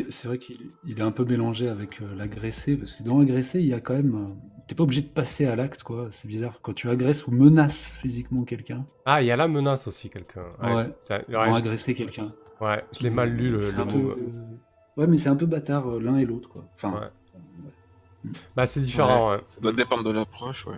C'est 0.09 0.27
vrai 0.27 0.37
qu'il 0.37 0.57
il 0.85 0.99
est 0.99 1.01
un 1.01 1.11
peu 1.11 1.25
mélangé 1.25 1.67
avec 1.69 2.01
euh, 2.01 2.15
l'agressé, 2.15 2.77
parce 2.77 2.95
que 2.95 3.03
dans 3.03 3.17
l'agressé, 3.17 3.59
il 3.59 3.65
y 3.65 3.73
a 3.73 3.79
quand 3.79 3.95
même. 3.95 4.15
euh, 4.15 4.33
T'es 4.67 4.75
pas 4.75 4.83
obligé 4.83 5.01
de 5.01 5.07
passer 5.07 5.45
à 5.47 5.55
l'acte, 5.55 5.81
quoi. 5.81 6.09
C'est 6.11 6.27
bizarre. 6.27 6.59
Quand 6.61 6.73
tu 6.73 6.87
agresses 6.89 7.25
ou 7.25 7.31
menaces 7.31 7.95
physiquement 7.99 8.43
quelqu'un, 8.43 8.85
Ah, 9.05 9.23
il 9.23 9.25
y 9.25 9.31
a 9.31 9.35
la 9.35 9.47
menace 9.47 9.87
aussi, 9.87 10.11
quelqu'un. 10.11 10.43
Ouais. 10.61 10.93
ça- 11.01 11.21
ouais, 11.27 11.55
agresser 11.55 11.95
quelqu'un. 11.95 12.31
ouais, 12.61 12.83
je 12.95 13.01
l'ai 13.01 13.09
mal 13.09 13.31
lu 13.31 13.49
le, 13.49 13.57
peu, 13.57 13.83
move. 13.97 14.17
euh, 14.19 14.41
Ouais, 14.97 15.07
mais 15.07 15.17
c'est 15.17 15.29
un 15.29 15.35
peu 15.35 15.47
bâtard 15.47 15.87
euh, 15.95 15.99
l'un 15.99 16.17
et 16.17 16.25
l'autre, 16.25 16.49
quoi. 16.49 16.65
Enfin, 16.75 16.93
Ouais. 16.93 18.31
Bah, 18.55 18.67
c'est 18.67 18.81
différent, 18.81 19.31
ouais. 19.31 19.39
Ça 19.49 19.59
doit 19.61 19.71
dépendre 19.73 20.03
de 20.03 20.11
l'approche, 20.11 20.67
ouais. 20.67 20.77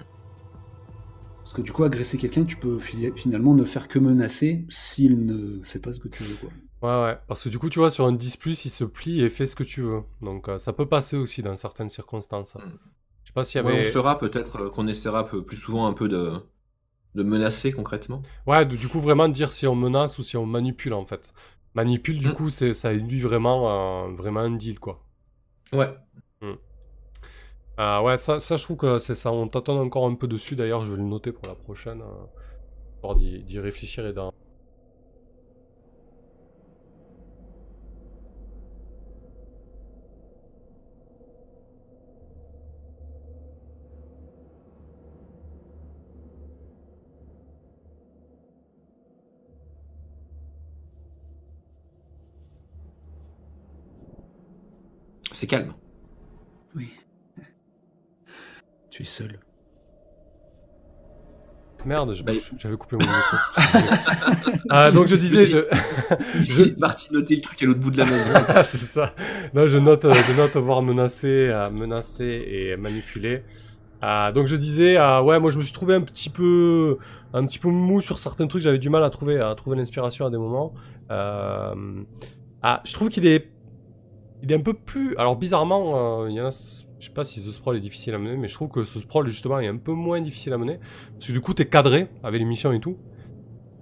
Parce 1.39 1.52
que 1.52 1.61
du 1.61 1.73
coup, 1.73 1.84
agresser 1.84 2.18
quelqu'un, 2.18 2.45
tu 2.45 2.56
peux 2.56 2.80
fi- 2.80 3.11
finalement 3.18 3.53
ne 3.53 3.65
faire 3.65 3.89
que 3.89 3.99
menacer 3.99 4.65
s'il 4.69 5.26
ne 5.26 5.61
fait 5.64 5.80
pas 5.80 5.91
ce 5.91 5.99
que 5.99 6.07
tu 6.07 6.23
veux. 6.23 6.35
Quoi. 6.35 6.49
Ouais, 6.82 6.90
ouais. 7.03 7.18
Parce 7.28 7.44
que 7.44 7.49
du 7.49 7.60
coup, 7.60 7.70
tu 7.70 7.80
vois, 7.80 7.91
sur 7.91 8.06
un 8.06 8.12
10, 8.12 8.38
il 8.66 8.70
se 8.72 8.84
plie 8.84 9.22
et 9.22 9.30
fait 9.30 9.45
ce 9.45 9.56
que 9.56 9.64
tu 9.64 9.82
veux. 9.82 10.02
Donc, 10.22 10.49
euh, 10.49 10.58
ça 10.58 10.74
peut 10.74 10.88
passer 10.88 11.16
aussi 11.16 11.44
dans 11.44 11.56
certaines 11.56 11.90
circonstances. 11.90 12.56
Mm. 12.56 12.60
Je 13.24 13.28
sais 13.28 13.34
pas 13.34 13.44
s'il 13.44 13.62
y 13.62 13.64
Ouais, 13.64 13.72
avait. 13.74 13.90
on 13.90 13.91
fera 13.94 14.18
peut-être 14.18 14.58
euh, 14.58 14.70
qu'on 14.70 14.88
essaiera 14.88 15.26
plus 15.26 15.58
souvent 15.58 15.88
un 15.88 15.94
peu 15.94 16.10
de, 16.10 16.34
de 17.16 17.24
menacer 17.24 17.72
concrètement. 17.72 18.24
Ouais, 18.48 18.66
du 18.66 18.88
coup, 18.88 18.99
vraiment 18.99 19.28
dire 19.30 19.52
si 19.52 19.68
on 19.68 19.76
menace 19.76 20.18
ou 20.20 20.24
si 20.24 20.38
on 20.38 20.45
manipule, 20.45 20.94
en 20.94 21.06
fait. 21.06 21.34
Manipule, 21.74 22.20
du 22.20 22.30
Mm. 22.30 22.34
coup, 22.34 22.49
c'est 22.49 22.74
ça 22.74 22.90
induit 22.90 23.20
vraiment, 23.22 23.70
un- 24.06 24.14
vraiment 24.16 24.41
un 24.41 24.52
deal, 24.52 24.80
quoi. 24.80 25.03
Ouais. 25.74 25.98
Ah 27.78 28.03
ouais, 28.03 28.18
ça, 28.18 28.40
ça, 28.40 28.56
je 28.58 28.64
trouve 28.64 28.78
que 28.78 28.98
c'est 28.99 29.16
ça. 29.16 29.32
On 29.32 29.48
tâtonne 29.48 29.78
encore 29.80 30.06
un 30.06 30.16
peu 30.16 30.28
dessus, 30.28 30.56
d'ailleurs, 30.56 30.86
je 30.86 30.91
vais 30.91 30.98
le 30.98 31.03
noter 31.03 31.32
pour 31.32 31.48
la 31.48 31.56
prochaine. 31.56 32.02
euh, 32.02 32.26
Pour 33.02 33.16
d'y 33.16 33.44
d'y 33.44 33.60
réfléchir 33.60 34.06
et 34.08 34.14
d'en. 34.14 34.32
C'est 55.41 55.47
calme. 55.47 55.73
Oui. 56.76 56.91
Tu 58.91 59.01
es 59.01 59.05
seul. 59.05 59.39
Merde, 61.84 62.13
je- 62.13 62.22
Bah, 62.22 62.34
j'avais 62.59 62.77
coupé 62.77 62.95
mon 62.97 63.07
micro. 63.07 63.38
Ah, 64.69 64.91
donc 64.91 65.07
je 65.07 65.15
disais, 65.15 65.47
je. 65.47 65.57
je... 66.43 67.11
Noter 67.11 67.35
le 67.38 67.41
truc 67.41 67.59
à 67.63 67.65
l'autre 67.65 67.80
bout 67.80 67.89
de 67.89 67.97
la 67.97 68.05
maison. 68.05 68.30
Ah, 68.49 68.63
c'est 68.63 68.77
ça. 68.77 69.15
Non, 69.55 69.65
je 69.65 69.80
note, 69.80 70.05
euh, 70.05 70.13
je 70.13 70.38
note 70.38 70.55
voir 70.57 70.84
menacer, 70.84 71.49
euh, 71.49 71.72
menacer 71.72 72.43
et 72.47 72.77
manipuler. 72.77 73.43
Ah, 73.99 74.31
donc 74.31 74.45
je 74.45 74.55
disais, 74.55 74.95
ah, 74.97 75.23
ouais, 75.23 75.39
moi 75.39 75.49
je 75.49 75.57
me 75.57 75.63
suis 75.63 75.73
trouvé 75.73 75.95
un 75.95 76.01
petit 76.01 76.30
peu, 76.30 76.99
un 77.34 77.47
petit 77.47 77.57
peu 77.57 77.69
mou 77.69 77.99
sur 77.99 78.19
certains 78.19 78.45
trucs. 78.45 78.61
J'avais 78.61 78.77
du 78.77 78.91
mal 78.91 79.03
à 79.03 79.09
trouver, 79.09 79.39
à 79.39 79.55
trouver 79.55 79.76
l'inspiration 79.76 80.27
à 80.27 80.30
des 80.30 80.38
moments. 80.38 80.76
Euh, 81.09 81.73
Ah, 82.61 82.84
je 82.85 82.93
trouve 82.93 83.09
qu'il 83.09 83.26
est, 83.26 83.49
il 84.43 84.51
est 84.51 84.55
un 84.55 84.61
peu 84.61 84.73
plus. 84.73 85.15
Alors 85.18 85.35
bizarrement, 85.35 86.23
euh, 86.23 86.30
il 86.30 86.35
y 86.35 86.41
en 86.41 86.45
a. 86.45 86.49
Je 86.99 87.05
sais 87.07 87.13
pas 87.13 87.23
si 87.23 87.39
ce 87.39 87.51
sprawl 87.51 87.76
est 87.77 87.80
difficile 87.81 88.13
à 88.13 88.19
mener, 88.19 88.38
mais 88.38 88.47
je 88.47 88.53
trouve 88.53 88.69
que 88.69 88.85
ce 88.85 88.99
sprawl 88.99 89.27
justement 89.27 89.59
est 89.59 89.68
un 89.68 89.77
peu 89.77 89.91
moins 89.91 90.22
difficile 90.22 90.53
à 90.53 90.57
mener 90.57 90.80
parce 91.13 91.27
que 91.27 91.31
du 91.31 91.41
coup 91.41 91.53
t'es 91.55 91.65
cadré 91.65 92.09
avec 92.23 92.39
les 92.39 92.45
missions 92.45 92.72
et 92.72 92.80
tout. 92.80 92.97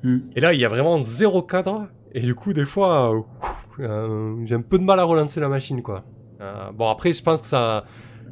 Hmm. 0.04 0.20
Et 0.36 0.40
là, 0.40 0.54
il 0.54 0.60
y 0.60 0.66
a 0.66 0.70
vraiment 0.70 0.98
zéro 1.00 1.42
cadre. 1.42 1.88
Et 2.14 2.22
du 2.22 2.34
coup, 2.34 2.54
des 2.54 2.66
fois, 2.66 3.14
euh, 3.14 3.22
euh, 3.82 4.36
j'ai 4.46 4.56
un 4.56 4.62
peu 4.62 4.80
de 4.80 4.84
mal 4.84 5.00
à 5.00 5.04
relancer 5.04 5.40
la 5.42 5.50
machine, 5.50 5.82
quoi. 5.84 6.06
Euh, 6.42 6.72
bon, 6.72 6.90
après, 6.90 7.12
je 7.14 7.22
pense 7.22 7.42
que 7.42 7.48
ça, 7.48 7.84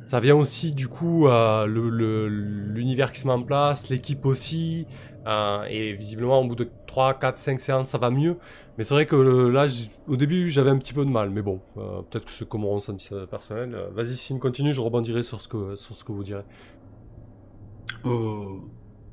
ça 0.07 0.19
vient 0.19 0.35
aussi, 0.35 0.73
du 0.73 0.87
coup, 0.87 1.27
le- 1.27 1.89
le- 1.89 2.27
l'univers 2.27 3.11
qui 3.11 3.19
se 3.19 3.27
met 3.27 3.33
en 3.33 3.43
place, 3.43 3.89
l'équipe 3.89 4.25
aussi. 4.25 4.85
Euh, 5.27 5.63
et 5.69 5.93
visiblement, 5.93 6.39
au 6.41 6.47
bout 6.47 6.55
de 6.55 6.71
3, 6.87 7.13
4, 7.19 7.37
5 7.37 7.59
séances, 7.59 7.89
ça 7.89 7.97
va 7.99 8.09
mieux. 8.11 8.37
Mais 8.77 8.83
c'est 8.85 8.93
vrai 8.95 9.05
que 9.07 9.15
euh, 9.15 9.49
là, 9.51 9.67
au 10.07 10.15
début, 10.17 10.49
j'avais 10.49 10.71
un 10.71 10.77
petit 10.77 10.93
peu 10.93 11.05
de 11.05 11.09
mal. 11.11 11.29
Mais 11.31 11.41
bon, 11.43 11.61
euh, 11.77 12.01
peut-être 12.03 12.25
que 12.25 12.31
c'est 12.31 12.47
comme 12.47 12.61
mon 12.61 12.71
ressenti 12.75 13.09
personnel. 13.29 13.75
Vas-y, 13.93 14.15
Sim, 14.17 14.39
continue, 14.39 14.73
je 14.73 14.81
rebondirai 14.81 15.23
sur 15.23 15.41
ce 15.41 15.47
que, 15.47 15.75
sur 15.75 15.95
ce 15.95 16.03
que 16.03 16.11
vous 16.13 16.23
direz. 16.23 16.43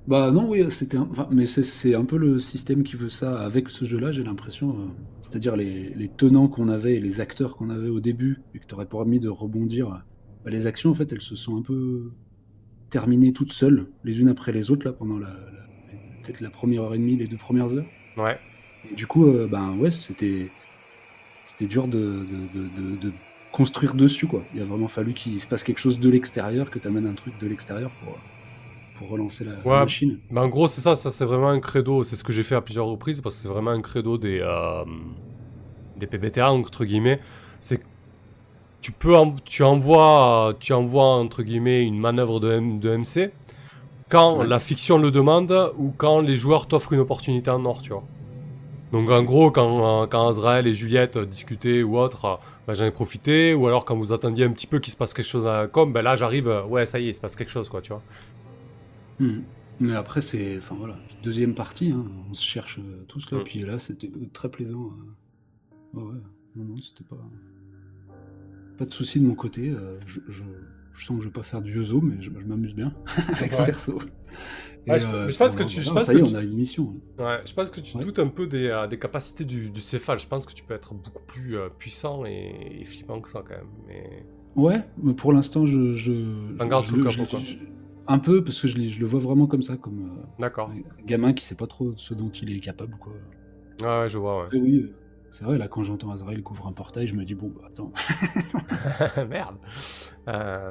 Bah 0.06 0.30
non, 0.30 0.48
oui, 0.50 0.70
c'était 0.70 0.98
mais 1.30 1.46
c'est- 1.46 1.94
un 1.94 2.04
peu 2.04 2.18
le 2.18 2.38
système 2.38 2.82
qui 2.84 2.96
veut 2.96 3.08
ça 3.08 3.40
avec 3.40 3.70
ce 3.70 3.84
jeu-là, 3.86 4.12
j'ai 4.12 4.22
l'impression. 4.22 4.94
C'est-à-dire 5.22 5.56
les, 5.56 5.94
les 5.94 6.12
tenants 6.12 6.48
qu'on 6.48 6.68
avait 6.68 7.00
les 7.00 7.20
acteurs 7.20 7.56
qu'on 7.56 7.70
avait 7.70 7.88
au 7.88 8.00
début 8.00 8.44
et 8.52 8.58
que 8.60 8.66
t'aurais 8.66 8.86
permis 8.86 9.18
de 9.20 9.28
rebondir. 9.30 10.04
Bah, 10.44 10.50
les 10.50 10.66
actions, 10.66 10.90
en 10.90 10.94
fait, 10.94 11.10
elles 11.12 11.22
se 11.22 11.36
sont 11.36 11.56
un 11.56 11.62
peu 11.62 12.12
terminées 12.90 13.32
toutes 13.34 13.52
seules, 13.52 13.92
les 14.04 14.20
unes 14.20 14.28
après 14.28 14.52
les 14.52 14.70
autres, 14.70 14.86
là, 14.86 14.92
pendant 14.94 15.18
la- 15.18 15.30
peut-être 16.24 16.40
la 16.40 16.50
première 16.50 16.82
heure 16.84 16.94
et 16.94 16.98
demie, 16.98 17.16
les 17.16 17.28
deux 17.28 17.36
premières 17.38 17.76
heures. 17.76 17.92
Ouais. 18.16 18.38
Et 18.84 18.94
du 18.94 19.06
coup, 19.06 19.26
euh, 19.28 19.48
ben 19.48 19.74
ouais, 19.76 19.90
c'était 19.90 20.52
c'était 21.44 21.66
dur 21.68 21.88
de, 21.88 22.24
de, 22.24 22.96
de- 22.96 23.12
construire 23.50 23.94
dessus, 23.94 24.26
quoi. 24.26 24.48
Il 24.52 24.60
a 24.60 24.64
vraiment 24.64 24.88
fallu 24.88 25.14
qu'il 25.14 25.40
se 25.40 25.46
passe 25.46 25.62
quelque 25.64 25.78
chose 25.78 26.00
de 26.00 26.10
l'extérieur, 26.10 26.70
que 26.70 26.78
tu 26.80 26.88
amènes 26.88 27.06
un 27.06 27.14
truc 27.14 27.38
de 27.38 27.46
l'extérieur 27.46 27.92
pour, 27.92 28.18
pour 28.94 29.08
relancer 29.10 29.44
la, 29.44 29.62
Ouais. 29.64 29.80
machine. 29.80 30.20
Mais 30.30 30.40
en 30.40 30.48
gros, 30.48 30.68
c'est 30.68 30.80
ça, 30.80 30.94
ça 30.96 31.10
c'est 31.10 31.24
vraiment 31.24 31.50
un 31.50 31.60
credo. 31.60 32.04
C'est 32.04 32.16
ce 32.16 32.24
que 32.24 32.32
j'ai 32.32 32.42
fait 32.42 32.54
à 32.56 32.60
plusieurs 32.60 32.86
reprises 32.86 33.20
parce 33.20 33.36
que 33.36 33.42
c'est 33.42 33.48
vraiment 33.48 33.70
un 33.70 33.80
credo 33.82 34.18
des, 34.18 34.40
euh, 34.42 34.84
des 35.96 36.06
PBTA, 36.06 36.50
entre 36.52 36.84
guillemets. 36.84 37.20
C'est 37.60 37.78
que 37.78 37.84
tu 38.80 38.92
peux, 38.92 39.16
en- 39.16 39.34
tu 39.44 39.62
envoies, 39.62 40.54
tu 40.60 40.72
envoies 40.72 41.04
entre 41.04 41.42
guillemets 41.42 41.84
une 41.84 41.98
manœuvre 41.98 42.40
de, 42.40 42.52
M- 42.52 42.80
de 42.80 42.90
MC 42.90 43.30
quand 44.14 44.38
Ouais. 44.38 44.46
la 44.46 44.58
fiction 44.58 44.96
le 44.98 45.10
demande 45.10 45.72
ou 45.78 45.92
quand 45.96 46.20
les 46.20 46.36
joueurs 46.36 46.66
t'offrent 46.68 46.92
une 46.92 47.00
opportunité 47.00 47.50
en 47.50 47.64
or, 47.64 47.82
tu 47.82 47.90
vois. 47.90 48.04
Donc 48.92 49.10
en 49.10 49.22
gros, 49.24 49.50
quand, 49.50 50.02
euh, 50.02 50.06
quand 50.06 50.28
Azrael 50.28 50.66
et 50.68 50.74
Juliette 50.74 51.18
discutaient 51.18 51.82
ou 51.82 51.98
autre, 51.98 52.38
bah, 52.66 52.74
j'en 52.74 52.84
ai 52.84 52.90
profité. 52.92 53.52
Ou 53.54 53.66
alors 53.66 53.84
quand 53.84 53.96
vous 53.96 54.12
attendiez 54.12 54.44
un 54.44 54.52
petit 54.52 54.68
peu 54.68 54.78
qu'il 54.78 54.92
se 54.92 54.96
passe 54.96 55.12
quelque 55.14 55.26
chose 55.26 55.46
à 55.46 55.62
la 55.62 55.66
com, 55.68 55.92
ben 55.92 56.02
là 56.02 56.14
j'arrive, 56.14 56.48
euh, 56.48 56.64
ouais 56.64 56.86
ça 56.86 57.00
y 57.00 57.06
est, 57.06 57.10
il 57.10 57.14
se 57.14 57.20
passe 57.20 57.34
quelque 57.34 57.50
chose 57.50 57.68
quoi, 57.68 57.80
tu 57.82 57.90
vois. 57.92 58.02
Hmm. 59.18 59.40
Mais 59.80 59.94
après, 59.96 60.20
c'est. 60.20 60.58
Enfin 60.58 60.76
voilà, 60.78 60.96
deuxième 61.24 61.54
partie, 61.54 61.90
hein, 61.90 62.04
on 62.30 62.34
se 62.34 62.44
cherche 62.44 62.78
tous 63.08 63.30
là, 63.32 63.38
Mm. 63.38 63.44
puis 63.44 63.60
là, 63.62 63.78
c'était 63.80 64.08
très 64.32 64.48
plaisant. 64.48 64.90
Ouais, 65.92 66.02
ouais. 66.02 66.20
Non, 66.54 66.64
non, 66.64 66.76
c'était 66.80 67.02
pas. 67.02 67.16
Pas 68.78 68.84
de 68.84 68.92
souci 68.92 69.18
de 69.20 69.26
mon 69.26 69.34
côté. 69.34 69.72
je, 70.06 70.20
je- 70.28 70.44
je 70.94 71.04
sens 71.06 71.16
que 71.18 71.22
je 71.24 71.28
vais 71.28 71.32
pas 71.32 71.42
faire 71.42 71.60
du 71.62 71.74
yozo, 71.76 72.00
mais 72.00 72.16
je, 72.20 72.30
je 72.38 72.46
m'amuse 72.46 72.74
bien 72.74 72.94
avec 73.36 73.52
ce 73.52 73.60
Ouais. 73.60 73.66
perso. 73.66 73.98
Ouais, 74.86 74.98
je- 74.98 75.36
pense 75.38 75.56
que 75.56 75.62
tu- 75.62 75.80
je 75.80 75.86
voilà, 75.86 76.00
pense 76.00 76.06
ça 76.06 76.12
que 76.12 76.18
y 76.18 76.20
est, 76.20 76.24
tu- 76.24 76.32
on 76.34 76.36
a 76.36 76.42
une 76.42 76.54
mission. 76.56 76.94
Ouais, 77.18 77.40
je 77.46 77.54
pense 77.54 77.70
que 77.70 77.80
tu 77.80 77.96
Ouais. 77.96 78.04
doutes 78.04 78.18
un 78.18 78.28
peu 78.28 78.46
des, 78.46 78.68
euh, 78.68 78.86
des 78.86 78.98
capacités 78.98 79.44
du, 79.44 79.70
du 79.70 79.80
céphale. 79.80 80.18
Je 80.18 80.26
pense 80.26 80.44
que 80.46 80.52
tu 80.52 80.62
peux 80.62 80.74
être 80.74 80.94
beaucoup 80.94 81.22
plus 81.26 81.56
euh, 81.56 81.68
puissant 81.78 82.24
et, 82.26 82.80
et 82.80 82.84
flippant 82.84 83.20
que 83.20 83.30
ça 83.30 83.42
quand 83.46 83.54
même. 83.54 83.66
Mais... 83.86 84.26
Ouais, 84.56 84.82
mais 85.02 85.14
pour 85.14 85.32
l'instant, 85.32 85.64
je. 85.66 85.92
je, 85.94 86.12
je 86.12 86.80
sous 86.82 86.96
le 86.96 87.08
je- 87.08 87.22
quoi. 87.24 87.40
Un 88.06 88.18
peu, 88.18 88.44
parce 88.44 88.60
que 88.60 88.68
je, 88.68 88.76
le 89.00 89.06
vois 89.06 89.20
vraiment 89.20 89.46
comme 89.46 89.62
ça, 89.62 89.78
comme 89.78 90.00
euh, 90.02 90.22
D'accord. 90.38 90.70
un 90.70 91.04
gamin 91.06 91.32
qui 91.32 91.42
sait 91.44 91.54
pas 91.54 91.66
trop 91.66 91.94
ce 91.96 92.12
dont 92.12 92.28
il 92.28 92.54
est 92.54 92.60
capable, 92.60 92.94
quoi. 93.00 93.14
Ouais, 93.80 94.02
ouais, 94.02 94.08
je 94.10 94.18
vois, 94.18 94.44
Après, 94.44 94.58
oui, 94.58 94.92
c'est 95.34 95.44
vrai, 95.44 95.58
là, 95.58 95.68
quand 95.68 95.82
j'entends 95.82 96.10
Azrael 96.10 96.42
couvre 96.42 96.66
un 96.68 96.72
portail, 96.72 97.06
je 97.06 97.14
me 97.14 97.24
dis, 97.24 97.34
bon, 97.34 97.52
bah 97.54 97.66
attends. 97.66 97.92
Merde. 99.28 99.56
Euh, 100.28 100.70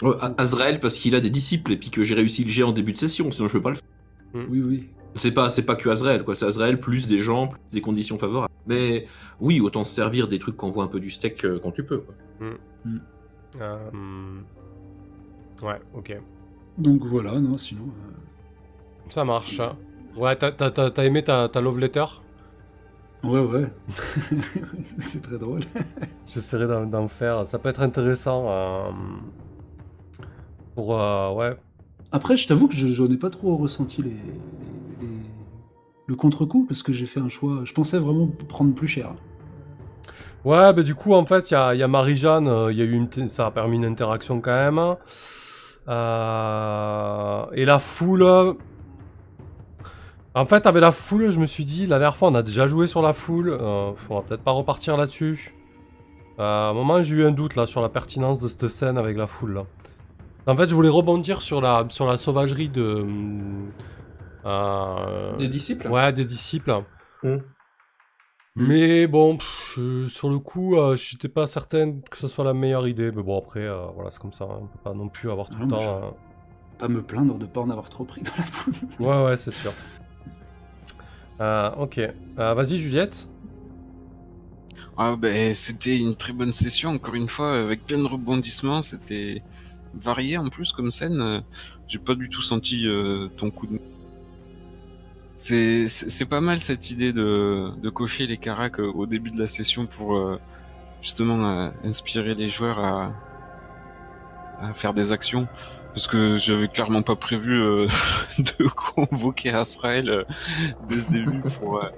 Ouais, 0.00 0.14
A- 0.20 0.34
Azrael 0.38 0.80
parce 0.80 0.98
qu'il 0.98 1.14
a 1.14 1.20
des 1.20 1.30
disciples 1.30 1.70
et 1.72 1.76
puis 1.76 1.90
que 1.90 2.02
j'ai 2.02 2.14
réussi 2.16 2.42
le 2.44 2.50
jet 2.50 2.64
en 2.64 2.72
début 2.72 2.92
de 2.92 2.98
session, 2.98 3.30
sinon 3.30 3.46
je 3.46 3.52
peux 3.52 3.62
pas 3.62 3.68
le 3.70 3.76
faire. 3.76 4.46
Oui, 4.50 4.60
oui. 4.66 4.88
C'est 5.14 5.30
pas, 5.30 5.48
c'est 5.48 5.62
pas 5.62 5.76
que 5.76 5.88
Azrael, 5.90 6.24
quoi. 6.24 6.34
C'est 6.34 6.46
Azrael 6.46 6.80
plus 6.80 7.06
des 7.06 7.20
gens, 7.20 7.46
plus 7.48 7.60
des 7.72 7.80
conditions 7.82 8.18
favorables. 8.18 8.52
Mais 8.66 9.06
oui, 9.40 9.60
autant 9.60 9.84
se 9.84 9.94
servir 9.94 10.26
des 10.26 10.38
trucs 10.40 10.56
qu'on 10.56 10.70
voit 10.70 10.82
un 10.84 10.88
peu 10.88 10.98
du 11.00 11.10
steak 11.10 11.44
euh, 11.44 11.60
quand 11.62 11.70
tu 11.70 11.84
peux. 11.84 11.98
Quoi. 11.98 12.14
euh, 13.60 14.40
Ouais, 15.62 15.80
ok. 15.94 16.16
Donc 16.78 17.04
voilà, 17.04 17.38
non, 17.38 17.56
sinon. 17.58 17.84
euh, 17.84 18.12
Ça 19.08 19.24
marche. 19.24 19.60
Ouais, 20.16 20.34
t'as- 20.36 20.50
t'as 20.52 20.70
t'as- 20.70 20.90
t'as 20.90 21.04
aimé 21.04 21.22
ta, 21.22 21.48
ta 21.48 21.60
love 21.60 21.78
letter? 21.78 22.04
Ouais, 23.24 23.40
ouais. 23.40 23.66
c'est 25.12 25.22
très 25.22 25.38
drôle. 25.38 25.60
J'essaierai 26.26 26.66
d'en 26.66 26.86
d'en 26.86 27.06
faire. 27.08 27.46
Ça 27.46 27.58
peut 27.58 27.68
être 27.68 27.82
intéressant. 27.82 28.46
euh, 28.48 28.90
Pour. 30.74 30.98
euh, 31.00 31.32
ouais. 31.32 31.56
Après, 32.10 32.36
je 32.36 32.46
t'avoue 32.48 32.66
que 32.68 32.74
je 32.74 32.88
j'en 32.88 33.06
ai 33.10 33.16
pas 33.16 33.30
trop 33.30 33.56
ressenti 33.56 34.02
les, 34.02 34.10
les- 34.10 35.06
les- 35.06 35.06
le 36.06 36.14
contre-coup 36.16 36.64
parce 36.68 36.82
que 36.82 36.92
j'ai 36.92 37.06
fait 37.06 37.20
un 37.20 37.28
choix. 37.28 37.60
Je 37.64 37.72
pensais 37.72 37.98
vraiment 37.98 38.26
prendre 38.48 38.74
plus 38.74 38.88
cher. 38.88 39.14
Ouais, 40.44 40.72
bah 40.72 40.82
du 40.82 40.96
coup, 40.96 41.14
en 41.14 41.24
fait, 41.24 41.50
il 41.52 41.54
y 41.54 41.56
a, 41.56 41.72
il 41.74 41.78
y 41.78 41.82
a 41.84 41.88
Marie-Jeanne, 41.88 42.48
euh, 42.48 42.72
il 42.72 42.78
y 42.78 42.82
a 42.82 42.84
eu 42.84 42.92
une, 42.92 43.28
ça 43.28 43.46
a 43.46 43.50
permis 43.52 43.76
une 43.76 43.84
interaction 43.84 44.40
quand 44.40 44.50
même. 44.50 44.96
Euh, 45.88 47.44
et 47.52 47.64
la 47.64 47.78
foule. 47.78 48.26
Euh, 50.36 50.40
En 50.40 50.46
fait, 50.46 50.66
avec 50.66 50.80
la 50.82 50.90
foule, 50.90 51.30
je 51.30 51.40
me 51.40 51.46
suis 51.46 51.64
dit, 51.64 51.86
la 51.86 51.98
dernière 51.98 52.16
fois, 52.16 52.28
on 52.28 52.34
a 52.34 52.42
déjà 52.42 52.66
joué 52.66 52.86
sur 52.86 53.02
la 53.02 53.12
foule, 53.12 53.50
euh, 53.50 53.92
on 54.10 54.14
va 54.16 54.22
peut-être 54.22 54.42
pas 54.42 54.52
repartir 54.52 54.96
là-dessus. 54.96 55.54
Euh, 56.38 56.42
à 56.42 56.70
un 56.70 56.72
moment, 56.72 57.02
j'ai 57.02 57.16
eu 57.16 57.26
un 57.26 57.30
doute 57.32 57.56
là 57.56 57.66
sur 57.66 57.82
la 57.82 57.88
pertinence 57.88 58.40
de 58.40 58.48
cette 58.48 58.68
scène 58.68 58.96
avec 58.98 59.16
la 59.16 59.26
foule. 59.26 59.54
Là. 59.54 59.66
En 60.46 60.56
fait, 60.56 60.68
je 60.68 60.74
voulais 60.74 60.88
rebondir 60.88 61.42
sur 61.42 61.60
la, 61.60 61.84
sur 61.90 62.06
la 62.06 62.16
sauvagerie 62.16 62.68
de. 62.68 63.04
euh, 64.46 65.36
Des 65.36 65.48
disciples? 65.48 65.88
Ouais, 65.88 66.12
des 66.12 66.24
disciples. 66.24 66.82
Mm. 67.22 67.36
Mais 68.56 69.06
bon, 69.06 69.36
pff, 69.38 69.72
je- 69.76 70.08
sur 70.08 70.28
le 70.28 70.38
coup, 70.38 70.76
euh, 70.76 70.94
je 70.96 71.14
n'étais 71.14 71.28
pas 71.28 71.46
certain 71.46 71.92
que 72.10 72.16
ce 72.18 72.26
soit 72.28 72.44
la 72.44 72.52
meilleure 72.52 72.86
idée. 72.86 73.10
Mais 73.10 73.22
bon, 73.22 73.38
après, 73.38 73.60
euh, 73.60 73.86
voilà, 73.94 74.10
c'est 74.10 74.20
comme 74.20 74.32
ça. 74.32 74.44
hein, 74.44 74.58
On 74.62 74.66
peut 74.66 74.78
pas 74.84 74.92
non 74.94 75.08
plus 75.08 75.30
avoir 75.30 75.48
tout 75.48 75.56
Ah, 75.60 75.62
le 75.64 75.68
temps. 75.68 76.14
pas 76.78 76.88
me 76.88 77.02
plaindre 77.02 77.38
de 77.38 77.46
pas 77.46 77.60
en 77.60 77.70
avoir 77.70 77.88
trop 77.88 78.04
pris 78.04 78.22
dans 78.22 78.32
la 78.36 78.44
poule. 78.44 78.74
Ouais, 79.06 79.24
ouais, 79.24 79.36
c'est 79.36 79.50
sûr. 79.52 79.72
Euh, 81.40 81.70
ok. 81.76 81.98
Euh, 81.98 82.54
Vas-y, 82.54 82.78
Juliette. 82.78 83.28
Ah 84.98 85.16
ben 85.16 85.54
c'était 85.54 85.96
une 85.96 86.14
très 86.14 86.34
bonne 86.34 86.52
session 86.52 86.90
encore 86.90 87.14
une 87.14 87.28
fois 87.28 87.58
avec 87.58 87.86
plein 87.86 87.96
de 87.98 88.06
rebondissements, 88.06 88.82
c'était 88.82 89.42
varié 89.94 90.36
en 90.36 90.50
plus 90.50 90.72
comme 90.72 90.90
scène. 90.90 91.42
J'ai 91.88 91.98
pas 91.98 92.14
du 92.14 92.28
tout 92.28 92.42
senti 92.42 92.86
euh, 92.86 93.28
ton 93.38 93.50
coup 93.50 93.66
de 93.66 93.80
c'est 95.38 96.28
pas 96.28 96.42
mal 96.42 96.58
cette 96.58 96.90
idée 96.90 97.12
de 97.14 97.70
de 97.82 97.90
cocher 97.90 98.26
les 98.26 98.36
caracs 98.36 98.78
au 98.78 99.06
début 99.06 99.30
de 99.30 99.38
la 99.38 99.46
session 99.48 99.86
pour 99.86 100.38
justement 101.00 101.72
inspirer 101.84 102.34
les 102.34 102.48
joueurs 102.48 102.78
à 102.78 104.74
faire 104.74 104.92
des 104.94 105.10
actions 105.10 105.48
parce 105.94 106.06
que 106.06 106.36
j'avais 106.38 106.68
clairement 106.68 107.02
pas 107.02 107.16
prévu 107.16 107.60
euh, 107.60 107.86
de 108.38 108.68
convoquer 108.68 109.50
Azrael 109.50 110.08
euh, 110.08 110.24
dès 110.88 110.98
ce 111.00 111.10
début 111.10 111.40
pour 111.58 111.82
euh, 111.82 111.88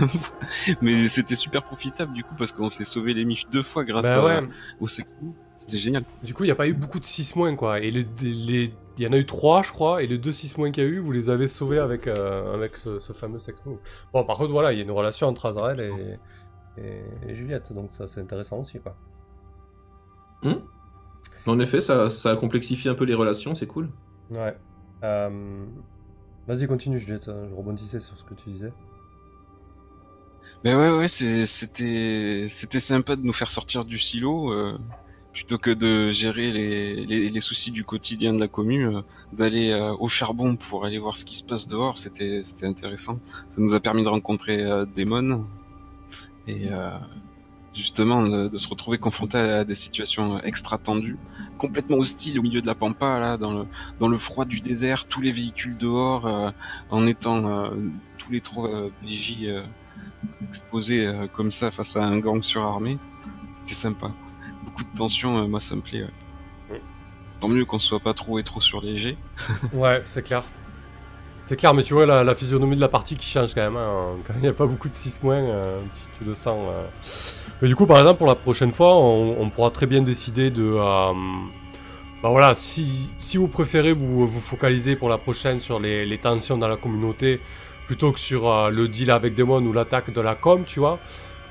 mais 0.82 1.08
c'était 1.08 1.36
super 1.36 1.62
profitable 1.64 2.12
du 2.12 2.22
coup 2.24 2.34
parce 2.38 2.52
qu'on 2.52 2.70
s'est 2.70 2.84
sauvé 2.84 3.14
les 3.14 3.24
miches 3.24 3.48
deux 3.50 3.62
fois 3.62 3.84
grâce 3.84 4.12
Bah 4.12 4.20
à, 4.36 4.42
ouais. 4.42 4.48
au 4.80 4.86
secours. 4.86 5.34
C'était 5.56 5.78
génial. 5.78 6.02
Du 6.22 6.34
coup, 6.34 6.42
il 6.42 6.48
n'y 6.48 6.52
a 6.52 6.56
pas 6.56 6.66
eu 6.66 6.74
beaucoup 6.74 6.98
de 6.98 7.04
6 7.04 7.36
moins, 7.36 7.54
quoi. 7.54 7.78
Et 7.80 7.90
les, 7.92 8.04
les- 8.22 8.72
il 8.98 9.04
y 9.04 9.06
en 9.08 9.12
a 9.12 9.16
eu 9.16 9.24
3, 9.24 9.62
je 9.62 9.70
crois, 9.70 10.02
et 10.02 10.06
les 10.08 10.18
deux 10.18 10.32
6 10.32 10.58
moins 10.58 10.70
qu'il 10.72 10.82
y 10.82 10.86
a 10.86 10.90
eu, 10.90 10.98
vous 10.98 11.12
les 11.12 11.30
avez 11.30 11.46
sauvés 11.46 11.78
avec, 11.78 12.06
euh, 12.08 12.52
avec 12.54 12.76
ce, 12.76 12.98
ce 12.98 13.12
fameux 13.12 13.38
sex 13.38 13.58
move. 13.64 13.78
Bon, 14.12 14.24
par 14.24 14.36
contre, 14.36 14.50
voilà, 14.50 14.72
il 14.72 14.78
y 14.78 14.80
a 14.80 14.84
une 14.84 14.90
relation 14.90 15.28
entre 15.28 15.46
Azrael 15.46 15.80
et, 15.80 16.82
et, 16.82 17.02
et 17.30 17.34
Juliette, 17.36 17.72
donc 17.72 17.92
ça, 17.92 18.08
c'est 18.08 18.20
intéressant 18.20 18.58
aussi, 18.58 18.80
quoi. 18.80 18.96
Hmm? 20.42 20.54
En 21.46 21.58
effet, 21.60 21.80
ça, 21.80 22.08
ça 22.10 22.36
complexifie 22.36 22.88
un 22.88 22.94
peu 22.94 23.04
les 23.04 23.14
relations, 23.14 23.54
c'est 23.54 23.66
cool. 23.66 23.88
Ouais. 24.30 24.56
Euh, 25.02 25.64
Vas-y, 26.46 26.66
continue, 26.66 26.98
Juliette. 26.98 27.24
Je 27.26 27.54
rebondissais 27.54 28.00
sur 28.00 28.18
ce 28.18 28.24
que 28.24 28.34
tu 28.34 28.50
disais. 28.50 28.72
Mais 30.64 30.74
ouais, 30.74 30.90
ouais, 30.90 31.08
c'est- 31.08 31.46
c'était, 31.46 32.46
c'était 32.48 32.80
sympa 32.80 33.16
de 33.16 33.22
nous 33.22 33.32
faire 33.32 33.50
sortir 33.50 33.84
du 33.84 33.98
silo, 33.98 34.50
euh, 34.52 34.78
plutôt 35.32 35.58
que 35.58 35.70
de 35.70 36.08
gérer 36.08 36.50
les, 36.52 37.04
les, 37.06 37.28
les 37.30 37.40
soucis 37.40 37.70
du 37.70 37.84
quotidien 37.84 38.32
de 38.32 38.40
la 38.40 38.48
commune, 38.48 38.96
euh, 38.96 39.00
d'aller 39.32 39.72
euh, 39.72 39.92
au 39.98 40.08
charbon 40.08 40.56
pour 40.56 40.84
aller 40.86 40.98
voir 40.98 41.16
ce 41.16 41.24
qui 41.24 41.36
se 41.36 41.42
passe 41.42 41.66
dehors, 41.68 41.98
c'était, 41.98 42.42
c'était 42.44 42.66
intéressant. 42.66 43.18
Ça 43.50 43.60
nous 43.60 43.74
a 43.74 43.80
permis 43.80 44.04
de 44.04 44.08
rencontrer 44.08 44.62
euh, 44.62 44.86
Damon 44.86 45.44
et 46.46 46.68
euh, 46.72 46.90
justement 47.74 48.22
de, 48.22 48.48
de 48.48 48.58
se 48.58 48.68
retrouver 48.68 48.98
confronté 48.98 49.36
à 49.36 49.64
des 49.64 49.74
situations 49.74 50.40
extra 50.42 50.78
tendues, 50.78 51.18
complètement 51.58 51.96
hostiles 51.98 52.38
au 52.38 52.42
milieu 52.42 52.62
de 52.62 52.66
la 52.66 52.74
pampa, 52.74 53.18
là, 53.18 53.36
dans 53.36 53.52
le, 53.52 53.66
dans 53.98 54.08
le 54.08 54.16
froid 54.16 54.44
du 54.44 54.60
désert, 54.60 55.06
tous 55.06 55.20
les 55.20 55.32
véhicules 55.32 55.76
dehors, 55.76 56.26
euh, 56.26 56.50
en 56.90 57.06
étant 57.06 57.46
euh, 57.46 57.70
tous 58.18 58.30
les 58.30 58.40
trois 58.40 58.68
euh, 58.68 58.90
euh, 59.04 59.62
exposé 60.48 61.06
euh, 61.06 61.26
comme 61.26 61.50
ça 61.50 61.70
face 61.70 61.96
à 61.96 62.04
un 62.04 62.18
gang 62.18 62.42
surarmé, 62.42 62.98
c'était 63.52 63.74
sympa. 63.74 64.10
Beaucoup 64.64 64.84
de 64.84 64.96
tension, 64.96 65.38
euh, 65.38 65.46
moi 65.46 65.60
ça 65.60 65.74
me 65.74 65.80
plaît. 65.80 66.02
ouais. 66.70 66.80
Tant 67.40 67.48
mieux 67.48 67.64
qu'on 67.64 67.78
soit 67.78 68.00
pas 68.00 68.14
trop 68.14 68.38
et 68.38 68.44
trop 68.44 68.60
sur 68.60 68.80
léger. 68.80 69.18
Ouais, 69.72 70.00
c'est 70.04 70.22
clair. 70.22 70.44
C'est 71.46 71.56
clair, 71.56 71.74
mais 71.74 71.82
tu 71.82 71.92
vois 71.92 72.06
la, 72.06 72.34
physionomie 72.34 72.76
de 72.76 72.80
la 72.80 72.88
partie 72.88 73.16
qui 73.16 73.26
change 73.26 73.54
quand 73.54 73.60
même. 73.60 73.76
hein. 73.76 74.16
Quand 74.26 74.32
il 74.36 74.40
n'y 74.40 74.48
a 74.48 74.54
pas 74.54 74.66
beaucoup 74.66 74.88
de 74.88 74.94
6 74.94 75.22
moins, 75.22 75.36
euh, 75.36 75.78
tu, 76.18 76.24
le 76.24 76.34
sens. 76.34 76.58
euh. 76.70 76.86
Mais 77.60 77.68
du 77.68 77.76
coup, 77.76 77.86
par 77.86 77.98
exemple, 77.98 78.18
pour 78.18 78.26
la 78.26 78.34
prochaine 78.34 78.72
fois, 78.72 78.96
on, 78.96 79.50
pourra 79.50 79.70
très 79.70 79.86
bien 79.86 80.00
décider 80.00 80.50
de. 80.50 80.62
euh, 80.62 81.12
bah 82.22 82.30
voilà, 82.30 82.54
si, 82.54 83.10
si 83.18 83.36
vous 83.36 83.48
préférez 83.48 83.92
vous, 83.92 84.26
vous 84.26 84.40
focaliser 84.40 84.96
pour 84.96 85.10
la 85.10 85.18
prochaine 85.18 85.60
sur 85.60 85.78
les, 85.78 86.18
tensions 86.18 86.56
dans 86.56 86.68
la 86.68 86.76
communauté 86.76 87.38
plutôt 87.86 88.12
que 88.12 88.18
sur 88.18 88.70
le 88.70 88.88
deal 88.88 89.10
avec 89.10 89.34
Demon 89.34 89.62
ou 89.66 89.74
l'attaque 89.74 90.10
de 90.10 90.20
la 90.22 90.34
com, 90.34 90.64
tu 90.66 90.80
vois, 90.80 90.98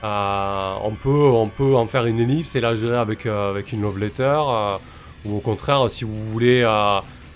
on, 0.01 0.93
peut, 0.99 1.09
on 1.31 1.47
peut 1.47 1.75
en 1.75 1.85
faire 1.85 2.07
une 2.07 2.19
ellipse 2.19 2.55
et 2.55 2.61
la 2.61 2.75
gérer 2.75 2.97
avec, 2.97 3.27
avec 3.27 3.71
une 3.71 3.83
love 3.83 3.99
letter. 3.99 4.41
ou 5.25 5.37
au 5.37 5.41
contraire, 5.41 5.91
si 5.91 6.05
vous 6.05 6.25
voulez 6.31 6.63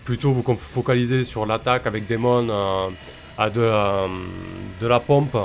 plutôt 0.07 0.31
vous 0.31 0.55
focaliser 0.55 1.25
sur 1.25 1.45
l'attaque 1.45 1.85
avec 1.85 2.07
Demon 2.07 2.47
euh, 2.49 2.87
à 3.37 3.49
de, 3.49 3.59
euh, 3.59 4.07
de 4.81 4.87
la 4.87 5.01
pompe, 5.01 5.35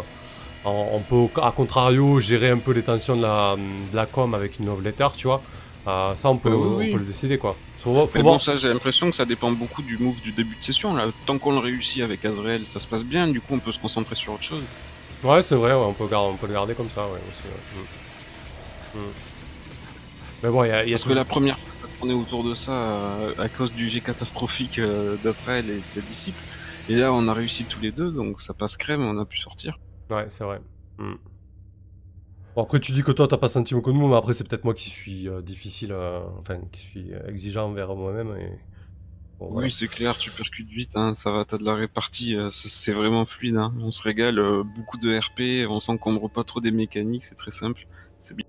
on, 0.64 1.00
peut 1.00 1.26
à 1.42 1.50
contrario 1.50 2.20
gérer 2.20 2.50
un 2.50 2.58
peu 2.58 2.70
les 2.70 2.84
tensions 2.84 3.16
de 3.16 3.22
la, 3.22 3.56
de 3.56 3.96
la 3.96 4.06
com 4.06 4.34
avec 4.34 4.60
une 4.60 4.66
love 4.66 4.80
letter, 4.80 5.08
tu 5.16 5.26
vois. 5.26 5.42
Euh, 5.88 6.14
ça, 6.14 6.30
on 6.30 6.36
peut, 6.36 6.50
Euh, 6.50 6.54
oui, 6.54 6.62
on 6.62 6.76
oui. 6.76 6.92
peut 6.92 6.98
le 7.00 7.04
décider 7.04 7.38
quoi. 7.38 7.56
Faut, 7.78 8.06
bon, 8.22 8.38
ça 8.38 8.54
j'ai 8.54 8.68
l'impression 8.68 9.10
que 9.10 9.16
ça 9.16 9.24
dépend 9.24 9.50
beaucoup 9.50 9.82
du 9.82 9.98
move 9.98 10.22
du 10.22 10.30
début 10.30 10.54
de 10.54 10.62
session. 10.62 10.94
Là, 10.94 11.06
tant 11.26 11.38
qu'on 11.38 11.50
le 11.50 11.58
réussit 11.58 12.00
avec 12.00 12.24
Azrael, 12.24 12.64
ça 12.64 12.78
se 12.78 12.86
passe 12.86 13.04
bien. 13.04 13.26
Du 13.26 13.40
coup, 13.40 13.54
on 13.54 13.58
peut 13.58 13.72
se 13.72 13.80
concentrer 13.80 14.14
sur 14.14 14.34
autre 14.34 14.44
chose. 14.44 14.62
Ouais, 15.24 15.42
c'est 15.42 15.56
vrai, 15.56 15.72
ouais, 15.72 15.86
on, 15.88 15.92
peut 15.92 16.06
gar- 16.06 16.22
on 16.22 16.36
peut 16.36 16.46
le 16.46 16.52
garder 16.52 16.74
comme 16.74 16.90
ça, 16.90 17.00
ouais, 17.00 17.20
aussi, 17.28 17.48
ouais. 17.48 19.00
Mm. 19.00 19.00
Mm. 19.00 19.12
Mais 20.44 20.50
bon, 20.50 20.62
il 20.62 20.68
y 20.68 20.70
a, 20.70 20.84
y 20.84 20.88
a 20.88 20.90
Parce 20.92 21.02
que 21.02 21.12
la 21.14 21.24
première 21.24 21.58
est 22.08 22.14
autour 22.14 22.44
de 22.44 22.54
ça, 22.54 22.72
euh, 22.72 23.34
à 23.38 23.48
cause 23.48 23.72
du 23.74 23.88
jet 23.88 24.00
catastrophique 24.00 24.78
euh, 24.78 25.16
d'Azrael 25.22 25.68
et 25.70 25.80
de 25.80 25.86
ses 25.86 26.02
disciples, 26.02 26.42
et 26.88 26.96
là 26.96 27.12
on 27.12 27.28
a 27.28 27.32
réussi 27.32 27.64
tous 27.64 27.80
les 27.80 27.92
deux, 27.92 28.10
donc 28.10 28.40
ça 28.40 28.54
passe 28.54 28.76
crème, 28.76 29.02
on 29.02 29.18
a 29.18 29.24
pu 29.24 29.38
sortir. 29.38 29.78
Ouais, 30.10 30.26
c'est 30.28 30.44
vrai. 30.44 30.60
Hmm. 30.98 31.14
Bon, 32.54 32.62
après, 32.62 32.80
tu 32.80 32.92
dis 32.92 33.02
que 33.02 33.12
toi, 33.12 33.26
t'as 33.26 33.38
pas 33.38 33.48
senti 33.48 33.74
beaucoup 33.74 33.92
de 33.92 33.96
mots, 33.96 34.08
mais 34.08 34.16
après, 34.16 34.34
c'est 34.34 34.46
peut-être 34.46 34.64
moi 34.64 34.74
qui 34.74 34.90
suis 34.90 35.26
euh, 35.26 35.40
difficile, 35.40 35.92
euh, 35.92 36.20
enfin, 36.40 36.60
qui 36.70 36.82
suis 36.82 37.10
exigeant 37.26 37.70
envers 37.70 37.94
moi-même. 37.96 38.36
Et... 38.36 38.50
Bon, 39.38 39.48
voilà. 39.50 39.66
Oui, 39.66 39.70
c'est 39.70 39.88
clair, 39.88 40.18
tu 40.18 40.30
percutes 40.30 40.68
vite, 40.68 40.96
hein, 40.96 41.14
ça 41.14 41.32
va, 41.32 41.44
t'as 41.46 41.56
de 41.56 41.64
la 41.64 41.74
répartie, 41.74 42.36
euh, 42.36 42.48
c'est 42.50 42.68
c'est 42.68 42.92
vraiment 42.92 43.24
fluide, 43.24 43.56
hein. 43.56 43.72
on 43.80 43.90
se 43.90 44.02
régale, 44.02 44.38
euh, 44.38 44.62
beaucoup 44.62 44.98
de 44.98 45.18
RP, 45.18 45.66
on 45.68 45.80
s'encombre 45.80 46.30
pas 46.30 46.44
trop 46.44 46.60
des 46.60 46.70
mécaniques, 46.72 47.24
c'est 47.24 47.34
très 47.34 47.50
simple. 47.50 47.86
C'est 48.20 48.36
bien. 48.36 48.46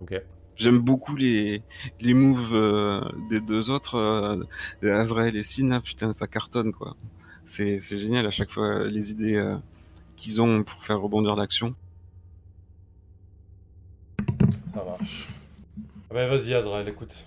Ok. 0.00 0.20
J'aime 0.56 0.78
beaucoup 0.78 1.16
les, 1.16 1.62
les 2.00 2.14
moves 2.14 2.54
euh, 2.54 3.00
des 3.28 3.40
deux 3.40 3.70
autres, 3.70 3.96
euh, 3.96 4.44
Azrael 4.82 5.36
et 5.36 5.42
Sin, 5.42 5.80
putain, 5.80 6.12
ça 6.12 6.26
cartonne 6.26 6.72
quoi. 6.72 6.96
C'est 7.44 7.78
c'est 7.78 7.98
génial 7.98 8.24
à 8.26 8.30
chaque 8.30 8.50
fois 8.50 8.86
les 8.86 9.10
idées 9.10 9.36
euh, 9.36 9.56
qu'ils 10.16 10.40
ont 10.40 10.62
pour 10.62 10.84
faire 10.84 11.00
rebondir 11.00 11.34
l'action. 11.34 11.74
Ça 14.72 14.84
marche. 14.84 15.28
Ah 16.10 16.14
ben, 16.14 16.28
vas-y, 16.28 16.54
Azrael, 16.54 16.88
écoute. 16.88 17.26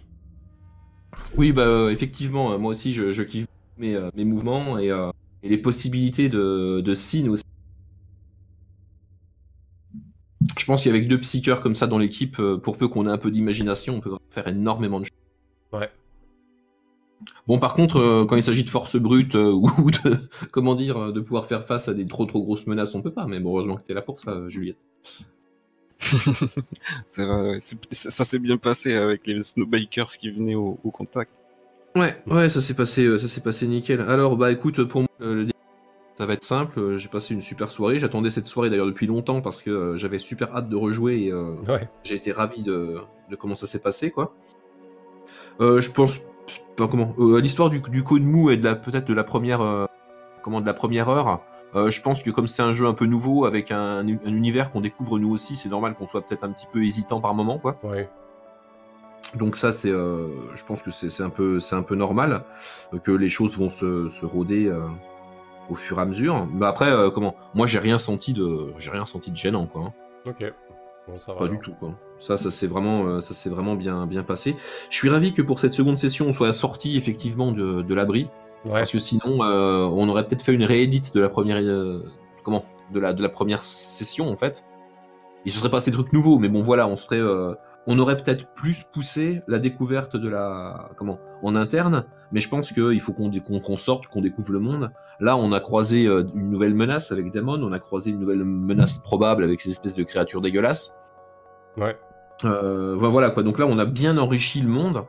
Oui, 1.36 1.52
bah 1.52 1.64
euh, 1.64 1.90
effectivement, 1.90 2.54
euh, 2.54 2.58
moi 2.58 2.72
aussi 2.72 2.94
je, 2.94 3.12
je 3.12 3.24
kiffe 3.24 3.48
mes, 3.78 3.96
euh, 3.96 4.10
mes 4.16 4.24
mouvements 4.26 4.78
et, 4.78 4.90
euh, 4.90 5.12
et 5.44 5.50
les 5.50 5.58
possibilités 5.58 6.30
de, 6.30 6.82
de 6.82 6.96
Sin 6.96 7.28
aussi. 7.28 7.44
Je 10.58 10.66
pense 10.66 10.84
qu'avec 10.84 11.08
deux 11.08 11.20
psycheurs 11.20 11.62
comme 11.62 11.76
ça 11.76 11.88
dans 11.88 11.98
l'équipe, 11.98 12.40
euh, 12.40 12.58
pour 12.58 12.78
peu 12.78 12.88
qu'on 12.88 13.08
ait 13.08 13.12
un 13.12 13.18
peu 13.18 13.32
d'imagination, 13.32 13.96
on 13.96 14.00
peut 14.00 14.12
faire 14.30 14.48
énormément 14.48 15.00
de 15.00 15.06
choses. 15.06 15.14
Ouais. 15.74 15.90
Bon, 17.48 17.58
par 17.60 17.74
contre, 17.74 17.98
euh, 17.98 18.26
quand 18.26 18.36
il 18.36 18.44
s'agit 18.44 18.64
de 18.64 18.70
force 18.70 18.96
brute 18.96 19.36
euh, 19.36 19.52
ou 19.80 19.92
de, 19.92 20.30
comment 20.52 20.76
dire, 20.76 21.12
de 21.12 21.20
pouvoir 21.20 21.46
faire 21.46 21.64
face 21.64 21.88
à 21.88 21.94
des 21.94 22.06
trop 22.06 22.26
trop 22.26 22.42
grosses 22.42 22.68
menaces, 22.68 22.94
on 22.96 23.02
peut 23.02 23.12
pas. 23.12 23.26
Mais 23.26 23.40
bon, 23.40 23.50
heureusement 23.52 23.76
que 23.76 23.84
t'es 23.84 23.94
là 23.94 24.02
pour 24.02 24.20
ça, 24.20 24.48
Juliette. 24.48 24.78
C'est 27.10 27.26
vrai, 27.26 27.50
ouais, 27.50 27.58
c'est- 27.60 27.78
ça 27.92 28.24
s'est 28.24 28.40
bien 28.40 28.58
passé 28.58 28.96
avec 28.96 29.26
les 29.26 29.42
snowbikers 29.44 30.06
qui 30.20 30.30
venaient 30.30 30.56
au, 30.56 30.80
au 30.84 30.92
contact. 30.92 31.32
Ouais, 31.96 32.16
ouais, 32.28 32.50
ça 32.50 32.62
s'est 32.62 32.76
passé, 32.76 33.18
ça 33.18 33.28
s'est 33.28 33.42
passé 33.42 33.68
nickel. 33.68 34.02
Alors, 34.02 34.38
bah 34.38 34.52
écoute, 34.52 34.84
pour 34.84 35.02
moi, 35.02 35.10
le 35.20 35.48
ça 36.18 36.26
va 36.26 36.34
être 36.34 36.44
simple. 36.44 36.80
euh, 36.80 36.98
J'ai 36.98 37.10
passé 37.10 37.34
une 37.34 37.42
super 37.42 37.70
soirée. 37.72 38.00
J'attendais 38.00 38.30
cette 38.30 38.48
soirée 38.48 38.70
d'ailleurs 38.70 38.86
depuis 38.88 39.06
longtemps 39.08 39.42
parce 39.42 39.62
que 39.62 39.70
euh, 39.70 39.98
j'avais 39.98 40.20
super 40.20 40.56
hâte 40.56 40.70
de 40.70 40.76
rejouer 40.76 41.24
et 41.26 41.32
euh, 41.32 41.52
Ouais. 41.68 41.88
j'ai 42.04 42.16
été 42.16 42.32
ravi 42.32 42.64
de, 42.64 42.98
de 43.30 43.36
comment 43.36 43.56
ça 43.56 43.68
s'est 43.68 43.80
passé, 43.80 44.12
quoi. 44.12 44.34
Euh, 45.60 45.80
je 45.80 45.92
pense, 45.92 46.22
comment, 46.78 47.14
l'histoire 47.18 47.70
du, 47.70 47.82
du 47.82 48.04
code 48.04 48.24
mou 48.24 48.50
et 48.52 48.58
de 48.58 48.64
la 48.64 48.76
peut-être 48.76 49.08
de 49.08 49.14
la 49.14 49.24
première, 49.24 49.88
comment, 50.42 50.62
de 50.62 50.66
la 50.66 50.74
première 50.74 51.10
heure. 51.10 51.42
je 51.76 52.02
pense 52.02 52.22
que 52.24 52.30
comme 52.30 52.48
c'est 52.48 52.62
un 52.62 52.72
jeu 52.74 52.86
un 52.88 52.94
peu 52.94 53.06
nouveau 53.06 53.46
avec 53.46 53.72
un, 53.72 54.00
un 54.08 54.08
univers 54.26 54.72
qu'on 54.72 54.82
découvre 54.82 55.18
nous 55.20 55.32
aussi, 55.32 55.56
c'est 55.56 55.70
normal 55.70 55.96
qu'on 55.96 56.06
soit 56.06 56.22
peut-être 56.22 56.44
un 56.44 56.52
petit 56.52 56.68
peu 56.72 56.84
hésitant 56.84 57.22
par 57.22 57.34
moment, 57.34 57.58
quoi. 57.58 57.78
Ouais. 57.84 58.08
Donc 59.36 59.58
ça, 59.58 59.72
c'est, 59.74 59.90
euh, 59.92 60.28
je 60.56 60.64
pense 60.64 60.82
que 60.82 60.92
c'est 60.92 61.10
c'est 61.10 61.24
un 61.24 61.30
peu, 61.30 61.60
c'est 61.60 61.76
un 61.76 61.82
peu 61.82 61.96
normal 61.96 62.44
euh, 62.94 63.00
que 63.00 63.12
les 63.12 63.28
choses 63.30 63.58
vont 63.58 63.70
se, 63.70 64.08
se 64.08 64.26
roder 64.26 64.68
euh, 64.68 64.80
au 65.70 65.76
fur 65.76 65.98
et 66.00 66.02
à 66.02 66.06
mesure. 66.06 66.48
Mais 66.54 66.66
après, 66.66 66.92
euh, 66.92 67.10
comment 67.10 67.36
Moi, 67.54 67.66
j'ai 67.68 67.80
rien 67.80 67.98
senti 67.98 68.34
de, 68.34 68.74
j'ai 68.78 68.92
rien 68.92 69.06
senti 69.06 69.32
de 69.32 69.36
gênant, 69.36 69.66
quoi. 69.68 69.82
hein. 69.86 69.94
Ok. 70.26 70.54
Bon, 71.08 71.18
ça 71.20 71.32
va. 71.34 71.38
Pas 71.40 71.46
alors. 71.46 71.56
du 71.56 71.60
tout, 71.62 71.74
quoi. 71.80 71.92
Ça, 72.20 72.36
ça 72.38 72.52
s'est 72.52 72.68
vraiment, 72.68 73.06
euh, 73.06 73.22
ça 73.22 73.34
s'est 73.34 73.50
vraiment 73.50 73.76
bien, 73.76 74.06
bien 74.08 74.24
passé. 74.24 74.56
Je 74.90 74.96
suis 74.96 75.10
ravi 75.10 75.32
que 75.34 75.42
pour 75.42 75.60
cette 75.60 75.74
seconde 75.74 75.98
session, 75.98 76.28
on 76.28 76.32
soit 76.34 76.52
sorti 76.54 76.98
effectivement 76.98 77.52
de, 77.52 77.82
de 77.82 77.94
l'abri, 77.94 78.28
Ouais. 78.66 78.72
parce 78.74 78.92
que 78.92 79.00
sinon, 79.00 79.44
euh, 79.44 79.86
on 79.86 80.10
aurait 80.10 80.26
peut-être 80.28 80.42
fait 80.42 80.54
une 80.54 80.64
réédite 80.66 81.14
de 81.16 81.22
la 81.22 81.30
première, 81.30 81.58
euh, 81.58 82.04
comment 82.44 82.66
De 82.92 83.00
la, 83.00 83.14
de 83.14 83.22
la 83.22 83.30
première 83.30 83.62
session, 83.62 84.28
en 84.30 84.36
fait. 84.36 84.66
Il 85.46 85.52
se 85.52 85.60
serait 85.60 85.70
passé 85.70 85.92
des 85.92 85.96
trucs 85.96 86.12
nouveaux, 86.12 86.40
mais 86.40 86.50
bon, 86.50 86.62
voilà, 86.62 86.88
on 86.88 86.96
serait, 86.98 87.20
euh, 87.20 87.54
on 87.88 87.98
aurait 88.00 88.18
peut-être 88.18 88.54
plus 88.54 88.84
poussé 88.84 89.42
la 89.48 89.60
découverte 89.60 90.16
de 90.18 90.28
la 90.30 90.90
comment 90.98 91.20
en 91.42 91.56
interne, 91.56 92.06
mais 92.32 92.40
je 92.42 92.50
pense 92.50 92.72
qu'il 92.72 93.00
faut 93.00 93.14
qu'on 93.14 93.78
sorte, 93.78 94.08
qu'on 94.08 94.22
découvre 94.22 94.52
le 94.52 94.60
monde. 94.60 94.92
Là, 95.20 95.38
on 95.38 95.52
a 95.54 95.60
croisé 95.60 96.06
euh, 96.06 96.24
une 96.36 96.50
nouvelle 96.50 96.74
menace 96.76 97.12
avec 97.12 97.32
Damon, 97.32 97.62
on 97.64 97.72
a 97.72 97.80
croisé 97.80 98.12
une 98.12 98.20
nouvelle 98.20 98.44
menace 98.44 98.98
probable 98.98 99.44
avec 99.44 99.60
ces 99.62 99.72
espèces 99.72 99.96
de 99.96 100.04
créatures 100.04 100.42
dégueulasses. 100.42 100.96
Ouais. 101.78 101.98
Euh, 102.46 102.96
vo- 102.96 103.10
voilà 103.10 103.30
quoi. 103.32 103.44
Donc 103.44 103.58
là, 103.58 103.66
on 103.68 103.78
a 103.80 103.86
bien 103.86 104.18
enrichi 104.18 104.62
le 104.62 104.70
monde. 104.70 105.02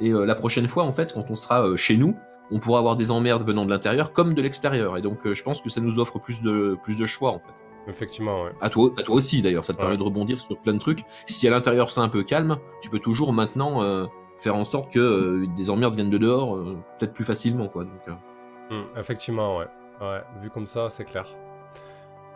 Et 0.00 0.10
euh, 0.12 0.24
la 0.24 0.34
prochaine 0.34 0.66
fois, 0.68 0.84
en 0.84 0.92
fait, 0.92 1.12
quand 1.12 1.26
on 1.30 1.34
sera 1.34 1.66
euh, 1.66 1.76
chez 1.76 1.96
nous, 1.96 2.16
on 2.50 2.58
pourra 2.58 2.78
avoir 2.78 2.94
des 2.96 3.10
emmerdes 3.10 3.42
venant 3.42 3.64
de 3.64 3.70
l'intérieur 3.70 4.12
comme 4.12 4.34
de 4.34 4.42
l'extérieur. 4.42 4.96
Et 4.98 5.02
donc, 5.02 5.32
je 5.32 5.42
pense 5.42 5.60
que 5.62 5.70
ça 5.70 5.80
nous 5.80 5.98
offre 5.98 6.18
plus 6.18 6.42
de 6.42 6.76
plus 6.84 6.98
de 6.98 7.06
choix 7.06 7.30
en 7.30 7.38
fait. 7.38 7.62
Effectivement, 7.88 8.44
ouais. 8.44 8.50
À 8.60 8.70
toi, 8.70 8.90
à 8.98 9.02
toi 9.02 9.14
aussi 9.16 9.42
d'ailleurs, 9.42 9.64
ça 9.64 9.72
te 9.72 9.78
Ouais. 9.78 9.84
permet 9.84 9.96
de 9.98 10.02
rebondir 10.02 10.40
sur 10.40 10.56
plein 10.58 10.72
de 10.72 10.78
trucs. 10.78 11.04
Si 11.26 11.46
à 11.46 11.50
l'intérieur 11.50 11.90
c'est 11.90 12.00
un 12.00 12.08
peu 12.08 12.22
calme, 12.22 12.56
tu 12.80 12.88
peux 12.90 12.98
toujours 12.98 13.32
maintenant 13.32 13.82
euh, 13.82 14.06
faire 14.38 14.56
en 14.56 14.64
sorte 14.64 14.92
que 14.92 14.98
euh, 14.98 15.46
des 15.56 15.68
emmerdes 15.70 15.94
viennent 15.94 16.10
de 16.10 16.18
dehors, 16.18 16.56
euh, 16.56 16.76
peut-être 16.98 17.12
plus 17.12 17.24
facilement 17.24 17.68
quoi. 17.68 17.84
Donc, 17.84 17.92
euh, 18.08 18.12
Hmm, 18.70 18.98
effectivement, 18.98 19.58
ouais. 19.58 19.66
Ouais, 20.00 20.22
vu 20.40 20.48
comme 20.50 20.66
ça, 20.66 20.88
c'est 20.88 21.04
clair. 21.04 21.26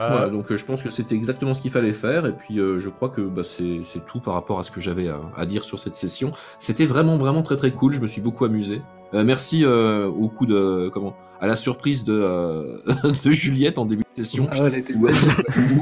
Euh, 0.01 0.09
Voilà, 0.09 0.29
donc 0.29 0.53
euh, 0.53 0.57
je 0.57 0.65
pense 0.65 0.81
que 0.83 0.91
c'était 0.91 1.17
exactement 1.17 1.55
ce 1.55 1.61
qu'il 1.61 1.73
fallait 1.73 1.93
faire, 1.93 2.25
et 2.25 2.33
puis 2.33 2.61
euh, 2.61 2.79
je 2.79 2.89
crois 2.89 3.09
que 3.09 3.21
bah, 3.21 3.43
c'est 3.43 3.83
tout 4.07 4.21
par 4.21 4.35
rapport 4.35 4.61
à 4.61 4.63
ce 4.63 4.71
que 4.71 4.81
j'avais 4.81 5.09
à, 5.09 5.19
à 5.37 5.45
dire 5.45 5.65
sur 5.65 5.81
cette 5.81 5.97
session. 5.97 6.31
C'était 6.61 6.85
vraiment 6.85 7.17
vraiment 7.17 7.43
très 7.43 7.57
très 7.57 7.73
cool, 7.73 7.93
je 7.95 8.01
me 8.01 8.07
suis 8.07 8.21
beaucoup 8.21 8.45
amusé. 8.45 8.81
Euh, 9.15 9.25
merci 9.25 9.65
euh, 9.65 10.07
au 10.07 10.29
coup 10.29 10.47
de 10.47 10.89
comment 10.95 11.17
à 11.41 11.47
la 11.47 11.57
surprise 11.57 12.05
de, 12.05 12.13
euh, 12.13 12.79
de 13.25 13.31
Juliette 13.31 13.79
en 13.79 13.85
début 13.87 14.03
de 14.17 14.23
session. 14.23 14.49
Ah 14.53 14.63
ouais, 14.63 14.85
où, 14.97 15.07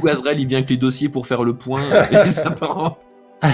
où 0.02 0.08
Azrael 0.08 0.38
il 0.40 0.46
vient 0.46 0.58
avec 0.58 0.70
les 0.70 0.76
dossiers 0.76 1.08
pour 1.08 1.26
faire 1.26 1.44
le 1.44 1.54
point 1.54 1.82
et 2.10 2.26
ça 2.26 2.50
part 2.50 2.78
en- 2.78 2.98
Ah, 3.42 3.48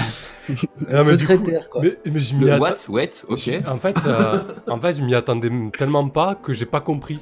mais 0.88 1.16
du 1.16 1.26
coup- 1.26 1.32
Secrétaire, 1.32 1.68
quoi. 1.70 1.82
Mais, 1.82 1.98
mais 2.10 2.20
je 2.20 2.34
m'y 2.34 2.44
Le 2.44 2.52
atta- 2.52 2.60
what 2.60 2.74
What 2.88 3.08
Ok. 3.28 3.38
je- 3.38 3.68
En 3.68 3.76
fait, 3.76 3.96
euh, 4.06 4.40
en 4.68 4.78
fait, 4.80 4.92
je 4.98 5.02
m'y 5.02 5.14
attendais 5.14 5.50
tellement 5.78 6.08
pas 6.08 6.34
que 6.34 6.52
j'ai 6.52 6.66
pas 6.66 6.80
compris. 6.80 7.18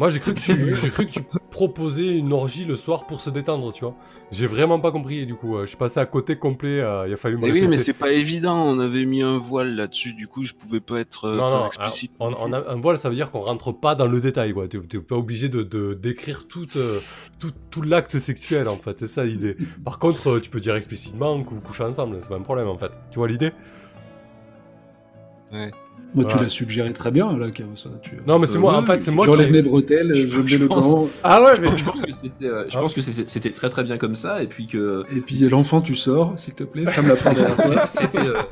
Moi, 0.00 0.08
j'ai 0.08 0.18
cru 0.18 0.32
que 0.32 0.40
tu, 0.40 0.74
j'ai 0.76 0.88
cru 0.88 1.04
que 1.04 1.10
tu 1.10 1.20
proposais 1.50 2.16
une 2.16 2.32
orgie 2.32 2.64
le 2.64 2.76
soir 2.76 3.06
pour 3.06 3.20
se 3.20 3.28
détendre, 3.28 3.70
tu 3.70 3.84
vois. 3.84 3.94
J'ai 4.32 4.46
vraiment 4.46 4.80
pas 4.80 4.92
compris, 4.92 5.18
et 5.18 5.26
du 5.26 5.34
coup, 5.34 5.56
euh, 5.58 5.64
je 5.64 5.66
suis 5.66 5.76
passé 5.76 6.00
à 6.00 6.06
côté 6.06 6.36
complet. 6.36 6.80
euh, 6.80 7.06
il 7.06 7.12
a 7.12 7.18
fallu 7.18 7.36
me 7.36 7.42
Mais 7.42 7.52
oui, 7.52 7.68
mais 7.68 7.76
c'est 7.76 7.92
pas 7.92 8.10
évident. 8.10 8.56
On 8.64 8.78
avait 8.80 9.04
mis 9.04 9.20
un 9.20 9.36
voile 9.36 9.74
là-dessus, 9.76 10.14
du 10.14 10.26
coup, 10.26 10.42
je 10.46 10.54
pouvais 10.54 10.80
pas 10.80 11.00
être 11.00 11.26
euh, 11.26 11.36
Non, 11.36 11.46
très 11.46 11.58
non, 11.58 11.66
explicite. 11.66 12.12
alors, 12.18 12.40
on, 12.40 12.48
on 12.48 12.52
a- 12.54 12.70
un 12.72 12.76
voile, 12.76 12.96
ça 12.96 13.10
veut 13.10 13.14
dire 13.14 13.30
qu'on 13.30 13.40
rentre 13.40 13.72
pas 13.72 13.94
dans 13.94 14.06
le 14.06 14.22
détail, 14.22 14.54
quoi. 14.54 14.66
T'es 14.68 14.78
t'es 14.80 15.00
pas 15.00 15.16
obligé 15.16 15.50
de, 15.50 15.62
de- 15.62 15.92
d'écrire 15.92 16.48
tout, 16.48 16.66
euh, 16.76 17.00
tout, 17.38 17.52
tout 17.70 17.82
l'acte 17.82 18.18
sexuel, 18.18 18.68
en 18.70 18.76
fait. 18.76 18.98
C'est 19.00 19.06
ça 19.06 19.24
l'idée. 19.26 19.58
Par 19.84 19.98
contre, 19.98 20.30
euh, 20.30 20.40
tu 20.40 20.48
peux 20.48 20.60
dire 20.60 20.76
explicitement 20.76 21.42
que 21.44 21.50
vous 21.50 21.60
couchez 21.60 21.84
ensemble, 21.84 22.16
c'est 22.22 22.30
pas 22.30 22.36
un 22.36 22.40
problème, 22.40 22.68
en 22.68 22.78
fait. 22.78 22.92
Tu 23.10 23.18
vois 23.18 23.28
l'idée? 23.28 23.52
Moi, 26.12 26.24
tu 26.24 26.30
Voilà. 26.30 26.42
l'as 26.42 26.48
suggéré 26.48 26.92
très 26.92 27.10
bien, 27.12 27.36
là, 27.38 27.46
ça. 27.76 27.88
Tu... 28.02 28.16
Non, 28.26 28.38
mais 28.40 28.46
c'est 28.48 28.56
Euh, 28.56 28.60
moi, 28.60 28.76
en 28.76 28.84
fait, 28.84 29.00
c'est 29.00 29.12
moi 29.12 29.26
qui. 29.26 29.32
J'enlève 29.32 29.52
mes 29.52 29.62
bretelles, 29.62 30.12
Je- 30.12 30.26
je, 30.26 30.46
je 30.46 30.56
mets 30.56 30.62
le 30.62 30.68
pense- 30.68 30.88
gant, 30.88 31.08
Ah 31.22 31.40
ouais, 31.42 31.54
Je 31.56 31.60
mais. 31.60 31.68
pense, 31.68 31.78
je 31.78 31.84
pense 31.84 32.00
que 32.00 32.10
c'était, 32.20 32.46
euh, 32.46 32.64
je 32.68 32.78
pense 32.78 32.94
que 32.94 33.00
c'était, 33.00 33.22
c'était 33.26 33.50
très 33.52 33.70
très 33.70 33.84
bien 33.84 33.96
comme 33.96 34.16
ça, 34.16 34.42
et 34.42 34.46
puis 34.48 34.66
que 34.66 35.04
et 35.14 35.20
puis 35.20 35.38
l'enfant, 35.48 35.80
tu 35.80 35.94
sors, 35.94 36.36
s'il 36.36 36.54
te 36.54 36.64
plaît, 36.64 36.86
ferme 36.90 37.06
la 37.08 37.14
porte 37.16 37.36
derrière 37.36 37.56
toi. 37.56 37.86
c'était, 37.86 38.18
euh, 38.18 38.42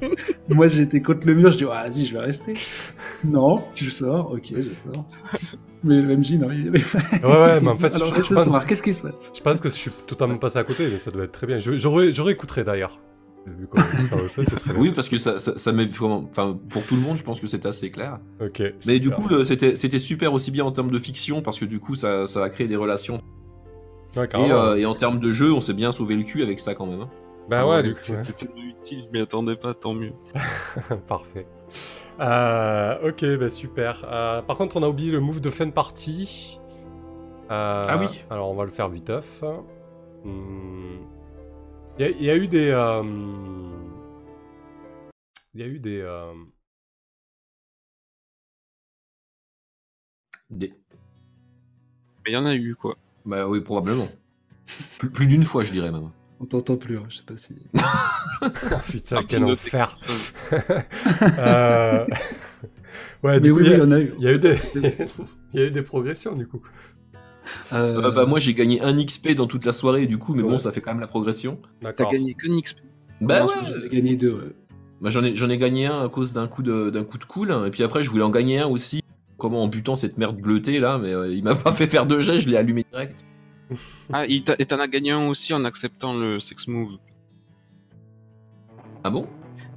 Moi, 0.48 0.66
j'étais 0.68 1.00
contre 1.00 1.26
le 1.26 1.34
mur, 1.34 1.50
je 1.52 1.58
dis, 1.58 1.64
ah, 1.72 1.88
vas-y, 1.88 2.06
je 2.06 2.12
vais 2.12 2.20
rester. 2.24 2.54
Non, 3.24 3.62
tu 3.74 3.88
sors, 3.90 4.32
ok, 4.32 4.52
je 4.58 4.72
sors. 4.74 5.04
Mais 5.84 6.00
le 6.02 6.16
MJ, 6.16 6.32
non, 6.32 6.50
il 6.50 6.70
Ouais, 6.70 6.78
ouais, 7.22 7.60
mais 7.60 7.68
en 7.68 7.78
fait, 7.78 7.94
Alors, 7.94 8.14
je, 8.16 8.22
je 8.22 8.34
pense, 8.34 8.64
qu'est-ce 8.66 8.82
qui 8.82 8.92
se 8.92 9.00
passe? 9.00 9.32
je 9.34 9.40
pense 9.40 9.60
que 9.60 9.68
je 9.68 9.74
suis 9.74 9.90
totalement 10.06 10.38
passé 10.38 10.58
à 10.58 10.64
côté, 10.64 10.88
mais 10.90 10.98
ça 10.98 11.10
doit 11.10 11.24
être 11.24 11.32
très 11.32 11.46
bien. 11.46 11.58
Je- 11.60 11.76
J'aurais 11.76 12.12
j'aurais 12.12 12.32
écouté 12.32 12.64
d'ailleurs. 12.64 12.98
Vu 13.46 13.66
qu'on 13.68 13.80
dit 13.80 14.06
ça 14.06 14.16
aussi, 14.22 14.40
c'est 14.48 14.56
très 14.56 14.72
bien. 14.72 14.82
oui, 14.82 14.90
parce 14.92 15.08
que 15.08 15.16
ça, 15.18 15.38
ça, 15.38 15.56
ça 15.56 15.72
met 15.72 15.86
vraiment, 15.86 16.24
enfin, 16.28 16.58
pour 16.68 16.82
tout 16.84 16.96
le 16.96 17.00
monde, 17.00 17.16
je 17.16 17.22
pense 17.22 17.40
que 17.40 17.46
c'était 17.46 17.68
assez 17.68 17.90
clair. 17.90 18.18
Ok. 18.40 18.62
Mais 18.86 18.98
du 18.98 19.10
coup, 19.10 19.28
euh, 19.30 19.44
c'était, 19.44 19.76
c'était 19.76 19.98
super 20.00 20.32
aussi 20.32 20.50
bien 20.50 20.64
en 20.64 20.72
termes 20.72 20.90
de 20.90 20.98
fiction, 20.98 21.42
parce 21.42 21.58
que 21.58 21.64
du 21.64 21.78
coup, 21.78 21.94
ça, 21.94 22.26
ça 22.26 22.40
va 22.40 22.50
créer 22.50 22.66
des 22.66 22.76
relations. 22.76 23.20
Ouais, 24.16 24.28
Et, 24.34 24.50
euh, 24.52 24.76
et 24.76 24.86
en 24.86 24.94
termes 24.94 25.20
de 25.20 25.30
jeu, 25.32 25.52
on 25.52 25.60
s'est 25.60 25.74
bien 25.74 25.92
sauvé 25.92 26.16
le 26.16 26.22
cul 26.22 26.42
avec 26.42 26.58
ça 26.58 26.74
quand 26.74 26.86
même. 26.86 27.02
hein. 27.02 27.08
Bah 27.48 27.64
ouais, 27.68 27.82
du 27.84 27.94
coup. 27.94 28.00
ouais. 28.12 28.24
C'était 28.24 28.48
utile, 28.56 29.04
je 29.06 29.12
m'y 29.16 29.22
attendais 29.22 29.54
pas, 29.56 29.72
tant 29.74 29.94
mieux. 29.94 30.12
Parfait. 31.06 31.46
Euh, 32.18 33.08
ok, 33.10 33.24
bah 33.38 33.48
super. 33.50 34.04
Euh, 34.10 34.42
par 34.42 34.56
contre, 34.56 34.76
on 34.76 34.82
a 34.82 34.88
oublié 34.88 35.12
le 35.12 35.20
move 35.20 35.40
de 35.40 35.50
fin 35.50 35.66
de 35.66 35.70
partie. 35.70 36.58
Euh, 37.50 37.84
Ah 37.86 37.96
oui. 37.98 38.24
Alors, 38.30 38.50
on 38.50 38.54
va 38.56 38.64
le 38.64 38.70
faire 38.70 38.88
viteuf. 38.88 39.44
Hmm. 40.24 40.96
Il 41.98 42.02
y, 42.02 42.04
a- 42.04 42.10
il 42.10 42.22
y 42.24 42.30
a 42.30 42.36
eu 42.36 42.46
des. 42.48 42.68
euh, 42.70 43.02
Il 45.54 45.60
y 45.60 45.64
a 45.64 45.66
eu 45.66 45.78
des. 45.78 46.00
euh, 46.00 46.32
Des- 50.50 50.72
Mais 52.24 52.30
il 52.30 52.32
y 52.34 52.36
en 52.36 52.46
a 52.46 52.54
eu, 52.54 52.74
quoi. 52.74 52.96
Bah 53.24 53.48
oui, 53.48 53.60
probablement. 53.60 54.08
plus, 54.98 55.10
plus 55.10 55.26
d'une 55.26 55.44
fois, 55.44 55.64
je 55.64 55.72
dirais 55.72 55.90
même. 55.90 56.10
On 56.38 56.44
t'entend 56.44 56.76
plus, 56.76 56.98
hein, 56.98 57.06
je 57.08 57.16
sais 57.18 57.22
pas 57.24 57.36
si. 57.36 57.54
Putain, 58.90 59.16
Parti 59.16 59.26
quel 59.26 59.44
enfer. 59.44 59.98
Euh, 61.38 62.06
Ouais, 63.22 63.40
du 63.40 63.50
Mais 63.52 63.56
coup, 63.58 63.60
oui, 63.62 63.66
il 63.66 63.72
y 63.72 63.80
oui, 63.80 63.92
a- 63.94 63.98
eu. 64.00 64.14
il 64.18 64.24
y 64.24 64.28
a 64.28 64.32
eu 64.32 64.38
des. 64.38 64.58
Il 65.54 65.60
y 65.60 65.62
a 65.62 65.66
eu 65.66 65.70
des 65.70 65.82
progressions, 65.82 66.34
du 66.36 66.46
coup. 66.46 66.60
Euh, 67.72 68.02
Euh, 68.02 68.10
bah 68.10 68.26
moi, 68.26 68.38
j'ai 68.38 68.54
gagné 68.54 68.80
un 68.82 68.96
XP 68.96 69.32
dans 69.34 69.46
toute 69.46 69.64
la 69.64 69.72
soirée, 69.72 70.06
du 70.06 70.18
coup, 70.18 70.34
mais 70.34 70.42
bon, 70.42 70.58
ça 70.58 70.72
fait 70.72 70.80
quand 70.80 70.92
même 70.92 71.00
la 71.00 71.06
progression. 71.06 71.58
T'as 71.80 72.10
gagné 72.10 72.34
qu'un 72.34 72.60
XP. 72.60 72.78
Bah 73.20 73.44
ouais. 73.44 73.52
J'avais 73.66 73.88
gagné 73.88 74.16
deux, 74.16 74.32
ouais. 74.32 74.52
Bah, 75.00 75.10
j'en 75.10 75.22
ai, 75.24 75.36
j'en 75.36 75.50
ai 75.50 75.58
gagné 75.58 75.86
un 75.86 76.04
à 76.04 76.08
cause 76.08 76.32
d'un 76.32 76.46
coup 76.46 76.62
de, 76.62 76.90
d'un 76.90 77.04
coup 77.04 77.18
de 77.18 77.24
cool, 77.24 77.54
et 77.66 77.70
puis 77.70 77.82
après, 77.82 78.02
je 78.02 78.10
voulais 78.10 78.22
en 78.24 78.30
gagner 78.30 78.60
un 78.60 78.66
aussi. 78.66 79.02
Comment 79.38 79.62
en 79.62 79.68
butant 79.68 79.96
cette 79.96 80.16
merde 80.16 80.40
bleutée 80.40 80.80
là, 80.80 80.96
mais 80.96 81.12
euh, 81.12 81.30
il 81.32 81.44
m'a 81.44 81.54
pas 81.54 81.72
fait 81.72 81.86
faire 81.86 82.06
de 82.06 82.18
jet, 82.18 82.40
je 82.40 82.48
l'ai 82.48 82.56
allumé 82.56 82.84
direct. 82.90 83.24
Ah, 84.12 84.24
et 84.28 84.42
t'en 84.44 84.78
as 84.78 84.86
gagné 84.86 85.10
un 85.10 85.26
aussi 85.26 85.52
en 85.52 85.64
acceptant 85.64 86.14
le 86.14 86.38
sex 86.38 86.68
move. 86.68 86.98
Ah 89.02 89.10
bon? 89.10 89.26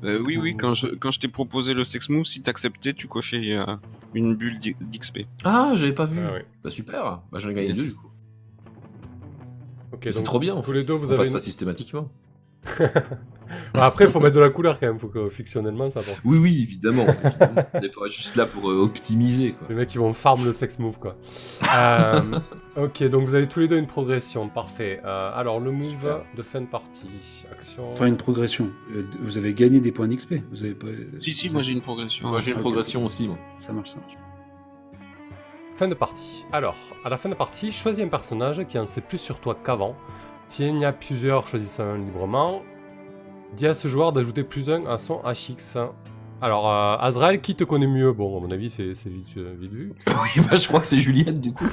Euh, 0.03 0.19
oui, 0.19 0.37
oui, 0.37 0.55
quand 0.55 0.75
je, 0.75 0.87
quand 0.87 1.09
je 1.09 1.19
t'ai 1.19 1.27
proposé 1.27 1.73
le 1.73 1.83
sex 1.83 2.07
move, 2.09 2.25
si 2.25 2.43
t'acceptais, 2.43 2.93
tu 2.93 3.07
cochais 3.07 3.55
euh, 3.57 3.65
une 4.13 4.35
bulle 4.35 4.59
d'XP. 4.59 5.19
Ah, 5.43 5.71
j'avais 5.75 5.93
pas 5.93 6.05
vu. 6.05 6.19
Ah 6.25 6.31
oui. 6.35 6.41
Bah 6.63 6.69
super, 6.69 7.21
bah 7.31 7.39
j'en 7.39 7.49
ai 7.49 7.53
gagné 7.53 7.67
Yes. 7.69 7.77
deux 7.77 7.83
du 7.91 7.95
coup. 7.97 8.09
Ok, 9.93 10.07
C'est 10.11 10.23
trop 10.23 10.39
bien. 10.39 10.59
Tous 10.61 10.71
les 10.71 10.83
deux, 10.83 10.93
vous 10.93 11.07
On 11.07 11.09
avez. 11.09 11.17
fasse 11.17 11.27
une- 11.33 11.39
ça 11.39 11.43
systématiquement. 11.43 12.09
Bah, 13.73 13.85
après, 13.85 14.05
il 14.05 14.11
faut 14.11 14.19
mettre 14.19 14.35
de 14.35 14.39
la 14.41 14.49
couleur 14.49 14.79
quand 14.79 14.87
même. 14.87 14.99
Faut 14.99 15.07
que 15.07 15.29
fictionnellement, 15.29 15.89
ça 15.89 16.01
porte. 16.01 16.19
Oui, 16.25 16.37
oui, 16.37 16.63
évidemment. 16.63 17.03
évidemment. 17.03 17.65
On 17.73 17.79
n'est 17.81 17.89
pas 17.89 18.07
juste 18.09 18.35
là 18.35 18.45
pour 18.45 18.69
euh, 18.69 18.81
optimiser 18.81 19.53
quoi. 19.53 19.67
Les 19.69 19.75
mecs, 19.75 19.93
ils 19.93 19.99
vont 19.99 20.13
farm 20.13 20.45
le 20.45 20.53
sex 20.53 20.79
move, 20.79 20.99
quoi. 20.99 21.15
Euh, 21.75 22.39
ok, 22.77 23.03
donc 23.09 23.27
vous 23.27 23.35
avez 23.35 23.47
tous 23.47 23.59
les 23.59 23.67
deux 23.67 23.77
une 23.77 23.87
progression. 23.87 24.49
Parfait. 24.49 25.01
Euh, 25.05 25.31
alors, 25.33 25.59
le 25.59 25.71
move 25.71 25.89
Super. 25.89 26.21
de 26.35 26.41
fin 26.41 26.61
de 26.61 26.67
partie. 26.67 27.09
Action. 27.51 27.91
Enfin, 27.91 28.07
une 28.07 28.17
progression. 28.17 28.69
Vous 29.19 29.37
avez 29.37 29.53
gagné 29.53 29.79
des 29.79 29.91
points 29.91 30.07
d'XP. 30.07 30.35
Vous 30.51 30.63
avez 30.63 30.73
pas. 30.73 30.87
Si, 31.17 31.33
si, 31.33 31.49
moi 31.49 31.61
j'ai 31.61 31.73
une 31.73 31.81
progression. 31.81 32.27
Moi 32.27 32.41
j'ai 32.41 32.51
une 32.51 32.59
progression 32.59 33.05
aussi, 33.05 33.27
moi. 33.27 33.37
Ça 33.57 33.73
marche, 33.73 33.91
ça 33.91 33.97
marche. 33.97 34.17
Fin 35.75 35.87
de 35.87 35.95
partie. 35.95 36.45
Alors, 36.51 36.75
à 37.05 37.09
la 37.09 37.15
fin 37.15 37.29
de 37.29 37.35
partie, 37.35 37.71
choisis 37.71 38.03
un 38.03 38.09
personnage 38.09 38.65
qui 38.67 38.77
en 38.77 38.85
sait 38.85 38.99
plus 38.99 39.17
sur 39.17 39.39
toi 39.39 39.55
qu'avant. 39.63 39.95
S'il 40.49 40.67
y 40.67 40.71
en 40.71 40.81
a 40.81 40.91
plusieurs, 40.91 41.47
choisissez 41.47 41.81
un 41.81 41.97
librement. 41.97 42.63
Dis 43.55 43.67
à 43.67 43.73
ce 43.73 43.87
joueur 43.87 44.13
d'ajouter 44.13 44.43
plus 44.43 44.69
un 44.69 44.85
à 44.85 44.97
son 44.97 45.21
HX. 45.23 45.77
Alors, 46.41 46.69
euh, 46.69 46.95
Azrael, 46.99 47.41
qui 47.41 47.55
te 47.55 47.65
connaît 47.65 47.87
mieux? 47.87 48.13
Bon, 48.13 48.37
à 48.37 48.41
mon 48.41 48.51
avis, 48.51 48.69
c'est 48.69 48.93
vite, 48.93 49.27
euh, 49.37 49.53
vite 49.59 49.73
vu. 49.73 49.93
Oui, 50.07 50.41
bah 50.49 50.55
je 50.55 50.67
crois 50.67 50.79
que 50.79 50.87
c'est 50.87 50.97
Juliette 50.97 51.41
du 51.41 51.51
coup. 51.51 51.67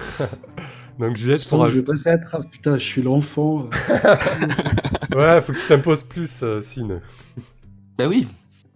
Donc, 0.98 1.16
Juliette, 1.16 1.42
Je 1.42 1.68
je 1.68 1.76
vais 1.76 1.82
passer 1.82 2.08
à 2.08 2.18
trappe. 2.18 2.50
Putain, 2.50 2.76
je 2.78 2.84
suis 2.84 3.02
l'enfant. 3.02 3.68
Ouais, 5.14 5.40
faut 5.40 5.52
que 5.54 5.58
tu 5.58 5.66
t'imposes 5.66 6.02
plus, 6.02 6.42
euh, 6.42 6.60
Sine. 6.62 7.00
Bah 7.96 8.06
oui. 8.08 8.26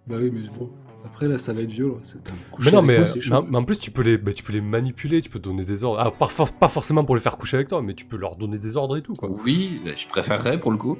Bah 0.06 0.16
oui, 0.18 0.30
mais 0.32 0.48
bon. 0.58 0.70
Après, 1.04 1.28
là, 1.28 1.36
ça 1.36 1.52
va 1.52 1.60
être 1.62 1.70
violent. 1.70 1.98
C'est 2.02 2.16
un 2.18 2.34
coucher 2.52 2.70
Mais 2.70 2.76
non, 2.76 2.82
mais, 2.82 2.98
moi, 2.98 3.08
euh, 3.08 3.42
mais, 3.42 3.50
mais 3.50 3.56
en 3.58 3.64
plus, 3.64 3.78
tu 3.78 3.90
peux, 3.90 4.00
les, 4.02 4.16
bah, 4.16 4.32
tu 4.32 4.42
peux 4.42 4.52
les 4.52 4.60
manipuler, 4.62 5.20
tu 5.20 5.28
peux 5.28 5.38
donner 5.38 5.64
des 5.64 5.82
ordres. 5.84 5.98
Alors, 6.00 6.14
pas, 6.14 6.26
for- 6.26 6.52
pas 6.52 6.68
forcément 6.68 7.04
pour 7.04 7.14
les 7.16 7.20
faire 7.20 7.36
coucher 7.36 7.56
avec 7.56 7.68
toi, 7.68 7.82
mais 7.82 7.92
tu 7.94 8.06
peux 8.06 8.16
leur 8.16 8.36
donner 8.36 8.58
des 8.58 8.76
ordres 8.76 8.96
et 8.96 9.02
tout, 9.02 9.14
quoi. 9.14 9.28
Oui, 9.44 9.80
bah, 9.84 9.90
je 9.96 10.06
préférerais 10.06 10.58
pour 10.60 10.70
le 10.70 10.78
coup. 10.78 10.96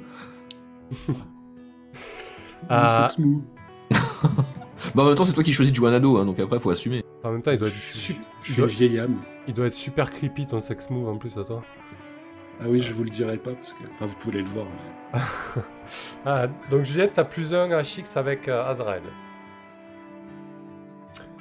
Ah. 2.69 3.07
move. 3.17 3.41
Bah 4.95 5.03
en 5.03 5.05
même 5.07 5.15
temps, 5.15 5.23
c'est 5.23 5.33
toi 5.33 5.43
qui 5.43 5.53
choisis 5.53 5.71
de 5.71 5.75
jouer 5.75 5.89
un 5.89 5.93
ado, 5.93 6.17
hein, 6.17 6.25
donc 6.25 6.39
après, 6.39 6.59
faut 6.59 6.71
assumer. 6.71 7.05
En 7.23 7.31
même 7.31 7.43
temps, 7.43 7.51
il 7.51 7.59
doit 7.59 7.67
être, 7.67 7.73
Je 7.75 8.13
je 8.13 8.51
il 8.51 8.55
doit- 8.55 8.65
une 8.65 8.71
vieille 8.71 8.99
âme. 8.99 9.17
il 9.47 9.53
doit 9.53 9.67
être 9.67 9.73
super 9.75 10.09
creepy 10.09 10.47
ton 10.47 10.59
sex 10.59 10.89
move 10.89 11.07
en 11.07 11.17
plus 11.17 11.37
à 11.37 11.43
toi. 11.43 11.63
Ah 12.59 12.65
oui, 12.67 12.81
je 12.81 12.91
vous 12.93 13.03
le 13.03 13.09
dirai 13.11 13.37
pas 13.37 13.51
parce 13.51 13.73
que. 13.73 13.83
Enfin, 13.93 14.07
vous 14.07 14.15
pouvez 14.15 14.39
le 14.41 14.47
voir. 14.47 14.65
mais- 15.13 15.19
Ah, 16.25 16.47
donc 16.71 16.83
Juliette, 16.85 17.13
t'as 17.13 17.23
plus 17.25 17.53
un 17.53 17.67
HX 17.69 18.17
avec 18.17 18.47
euh, 18.47 18.65
Azrael. 18.65 19.03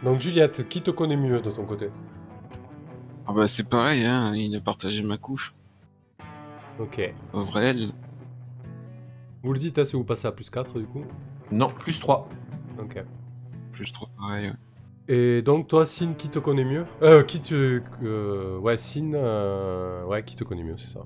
Donc 0.03 0.21
Juliette, 0.21 0.69
qui 0.69 0.83
te 0.83 0.91
connaît 0.91 1.17
mieux 1.17 1.41
de 1.41 1.51
ton 1.51 1.65
côté? 1.65 1.91
Ah 3.27 3.33
bah 3.33 3.47
c'est 3.49 3.69
pareil, 3.69 4.05
hein, 4.05 4.33
il 4.35 4.55
a 4.57 4.61
partagé 4.61 5.03
ma 5.03 5.17
couche. 5.19 5.55
Ok. 6.79 7.13
Azrael. 7.35 7.93
Vous 9.43 9.53
le 9.53 9.59
dites, 9.59 9.79
hein, 9.79 9.85
si 9.85 9.97
vous 9.97 10.05
passez 10.05 10.27
à 10.27 10.33
plus 10.33 10.51
4 10.51 10.79
du 10.79 10.87
coup. 10.87 11.05
Non, 11.51 11.71
plus 11.79 11.99
3. 11.99 12.29
Ok. 12.79 13.03
Plus 13.73 13.91
trop 13.93 14.07
pareil. 14.19 14.49
ouais. 14.49 14.55
Et 15.09 15.43
donc 15.43 15.67
toi, 15.67 15.85
Sin, 15.87 16.13
qui 16.15 16.29
te 16.29 16.39
connaît 16.39 16.65
mieux? 16.65 16.87
Euh, 17.03 17.23
qui 17.25 17.41
te... 17.41 17.83
euh, 18.03 18.59
ouais, 18.59 18.77
Sin, 18.77 19.13
euh, 19.15 20.05
ouais, 20.05 20.23
qui 20.25 20.37
te 20.37 20.45
connaît 20.45 20.63
mieux, 20.63 20.77
c'est 20.77 20.89
ça? 20.93 21.01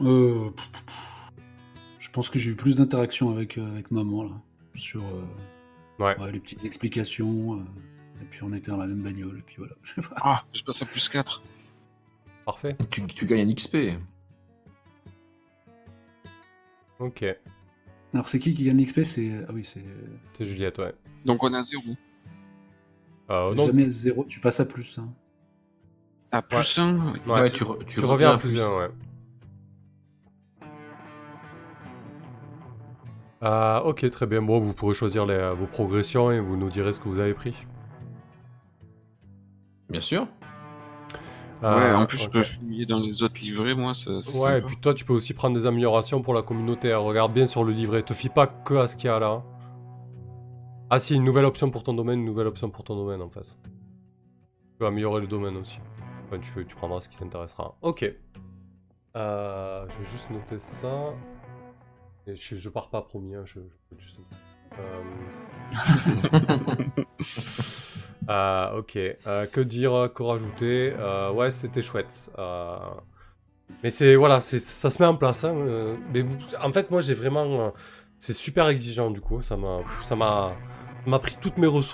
Euh, 0.00 0.50
je 1.98 2.10
pense 2.10 2.28
que 2.30 2.38
j'ai 2.38 2.50
eu 2.50 2.56
plus 2.56 2.76
d'interactions 2.76 3.30
avec, 3.30 3.58
euh, 3.58 3.70
avec 3.72 3.90
maman 3.90 4.24
là, 4.24 4.30
sur 4.74 5.02
euh, 5.04 5.22
Ouais. 6.02 6.16
les 6.32 6.40
petites 6.40 6.64
explications. 6.64 7.54
euh, 7.58 7.62
et 8.20 8.24
puis 8.24 8.42
on 8.42 8.52
était 8.52 8.70
dans 8.70 8.78
la 8.78 8.86
même 8.86 9.02
bagnole. 9.02 9.38
Et 9.38 9.42
puis 9.42 9.56
voilà. 9.58 9.74
Ah, 10.16 10.44
je 10.52 10.62
passe 10.64 10.82
à 10.82 10.86
plus 10.86 11.08
4. 11.08 11.42
Parfait. 12.46 12.76
Tu, 12.90 13.06
tu 13.06 13.26
gagnes 13.26 13.48
un 13.48 13.54
XP. 13.54 13.76
Ok. 17.02 17.24
Alors 18.14 18.28
c'est 18.28 18.38
qui 18.38 18.54
qui 18.54 18.64
gagne 18.64 18.80
l'XP 18.82 19.02
C'est 19.02 19.32
ah 19.48 19.52
oui 19.52 19.64
c'est 19.64 19.84
C'est 20.34 20.46
Juliette, 20.46 20.78
ouais. 20.78 20.94
Donc 21.24 21.42
on 21.42 21.52
a 21.54 21.62
0. 21.62 21.82
Euh, 23.30 23.46
c'est 23.48 23.54
donc, 23.54 23.66
jamais 23.68 23.86
à 23.86 23.90
zéro. 23.90 24.24
Tu 24.28 24.40
passes 24.40 24.60
à 24.60 24.64
plus. 24.64 24.98
hein. 24.98 25.08
À 26.30 26.42
plus 26.42 26.78
1 26.78 27.12
ouais, 27.26 27.50
tu, 27.50 27.64
re- 27.64 27.84
tu 27.84 28.00
reviens 28.00 28.32
à 28.32 28.38
plus 28.38 28.60
1, 28.60 28.78
ouais. 28.78 28.88
Ah, 33.40 33.82
ok, 33.84 34.08
très 34.10 34.26
bien. 34.26 34.40
Bon, 34.40 34.60
vous 34.60 34.72
pourrez 34.72 34.94
choisir 34.94 35.26
les- 35.26 35.52
vos 35.58 35.66
progressions 35.66 36.30
et 36.30 36.38
vous 36.40 36.56
nous 36.56 36.70
direz 36.70 36.92
ce 36.92 37.00
que 37.00 37.08
vous 37.08 37.18
avez 37.18 37.34
pris. 37.34 37.56
Bien 39.90 40.00
sûr. 40.00 40.28
Ouais, 41.62 41.68
Ah, 41.68 41.98
en 42.00 42.06
plus, 42.06 42.18
je 42.18 42.28
peux 42.28 42.42
fouiller 42.42 42.86
dans 42.86 42.98
les 42.98 43.22
autres 43.22 43.40
livrets, 43.40 43.74
moi. 43.76 43.94
Ça, 43.94 44.10
Ouais, 44.40 44.58
et 44.58 44.62
puis 44.62 44.76
toi, 44.76 44.94
tu 44.94 45.04
peux 45.04 45.12
aussi 45.12 45.32
prendre 45.32 45.56
des 45.56 45.64
améliorations 45.66 46.20
pour 46.20 46.34
la 46.34 46.42
communauté. 46.42 46.92
hein. 46.92 46.98
Regarde 46.98 47.32
bien 47.32 47.46
sur 47.46 47.62
le 47.62 47.72
livret. 47.72 48.02
Te 48.02 48.14
fie 48.14 48.28
pas 48.28 48.48
que 48.48 48.74
à 48.74 48.88
ce 48.88 48.96
qu'il 48.96 49.06
y 49.06 49.08
a 49.10 49.18
là. 49.20 49.44
Ah, 50.90 50.98
si, 50.98 51.14
une 51.14 51.22
nouvelle 51.24 51.44
option 51.44 51.70
pour 51.70 51.84
ton 51.84 51.94
domaine, 51.94 52.18
une 52.18 52.24
nouvelle 52.26 52.48
option 52.48 52.68
pour 52.68 52.82
ton 52.84 52.96
domaine 52.96 53.22
en 53.22 53.30
fait. 53.30 53.42
Tu 53.42 54.76
peux 54.78 54.86
améliorer 54.86 55.20
le 55.20 55.28
domaine 55.28 55.56
aussi. 55.56 55.78
Enfin, 56.26 56.38
tu, 56.40 56.74
prendras 56.74 57.00
ce 57.00 57.08
qui 57.08 57.16
t'intéressera. 57.16 57.76
Ok. 57.80 58.04
Euh, 59.16 59.86
je 59.88 59.98
vais 60.02 60.10
juste 60.10 60.30
noter 60.30 60.58
ça. 60.58 61.14
Et 62.26 62.34
je, 62.34 62.56
je 62.56 62.68
pars 62.68 62.90
pas 62.90 63.02
promis, 63.02 63.34
hein, 63.36 63.44
je, 63.44 63.60
je 63.60 63.76
peux 63.88 63.98
juste. 63.98 64.18
Euh... 64.78 65.02
Ah, 68.28 68.72
ok. 68.76 68.96
Euh, 69.26 69.46
que 69.46 69.60
dire, 69.60 70.10
que 70.14 70.22
rajouter? 70.22 70.94
Euh, 70.98 71.30
Ouais, 71.32 71.50
c'était 71.50 71.82
chouette. 71.82 72.30
Euh, 72.38 72.76
Mais 73.82 73.90
c'est 73.90 74.16
voilà, 74.16 74.40
ça 74.40 74.90
se 74.90 75.02
met 75.02 75.06
en 75.08 75.16
place. 75.16 75.44
hein, 75.44 75.54
euh, 75.56 75.96
Mais 76.12 76.24
en 76.62 76.72
fait, 76.72 76.90
moi, 76.90 77.00
j'ai 77.00 77.14
vraiment, 77.14 77.68
euh, 77.68 77.70
c'est 78.18 78.32
super 78.32 78.68
exigeant 78.68 79.10
du 79.10 79.20
coup. 79.20 79.42
Ça 79.42 79.56
m'a, 79.56 79.80
ça 80.02 80.16
m'a, 80.16 80.60
m'a 81.06 81.18
pris 81.18 81.36
toutes 81.40 81.58
mes 81.58 81.66
ressources. 81.66 81.90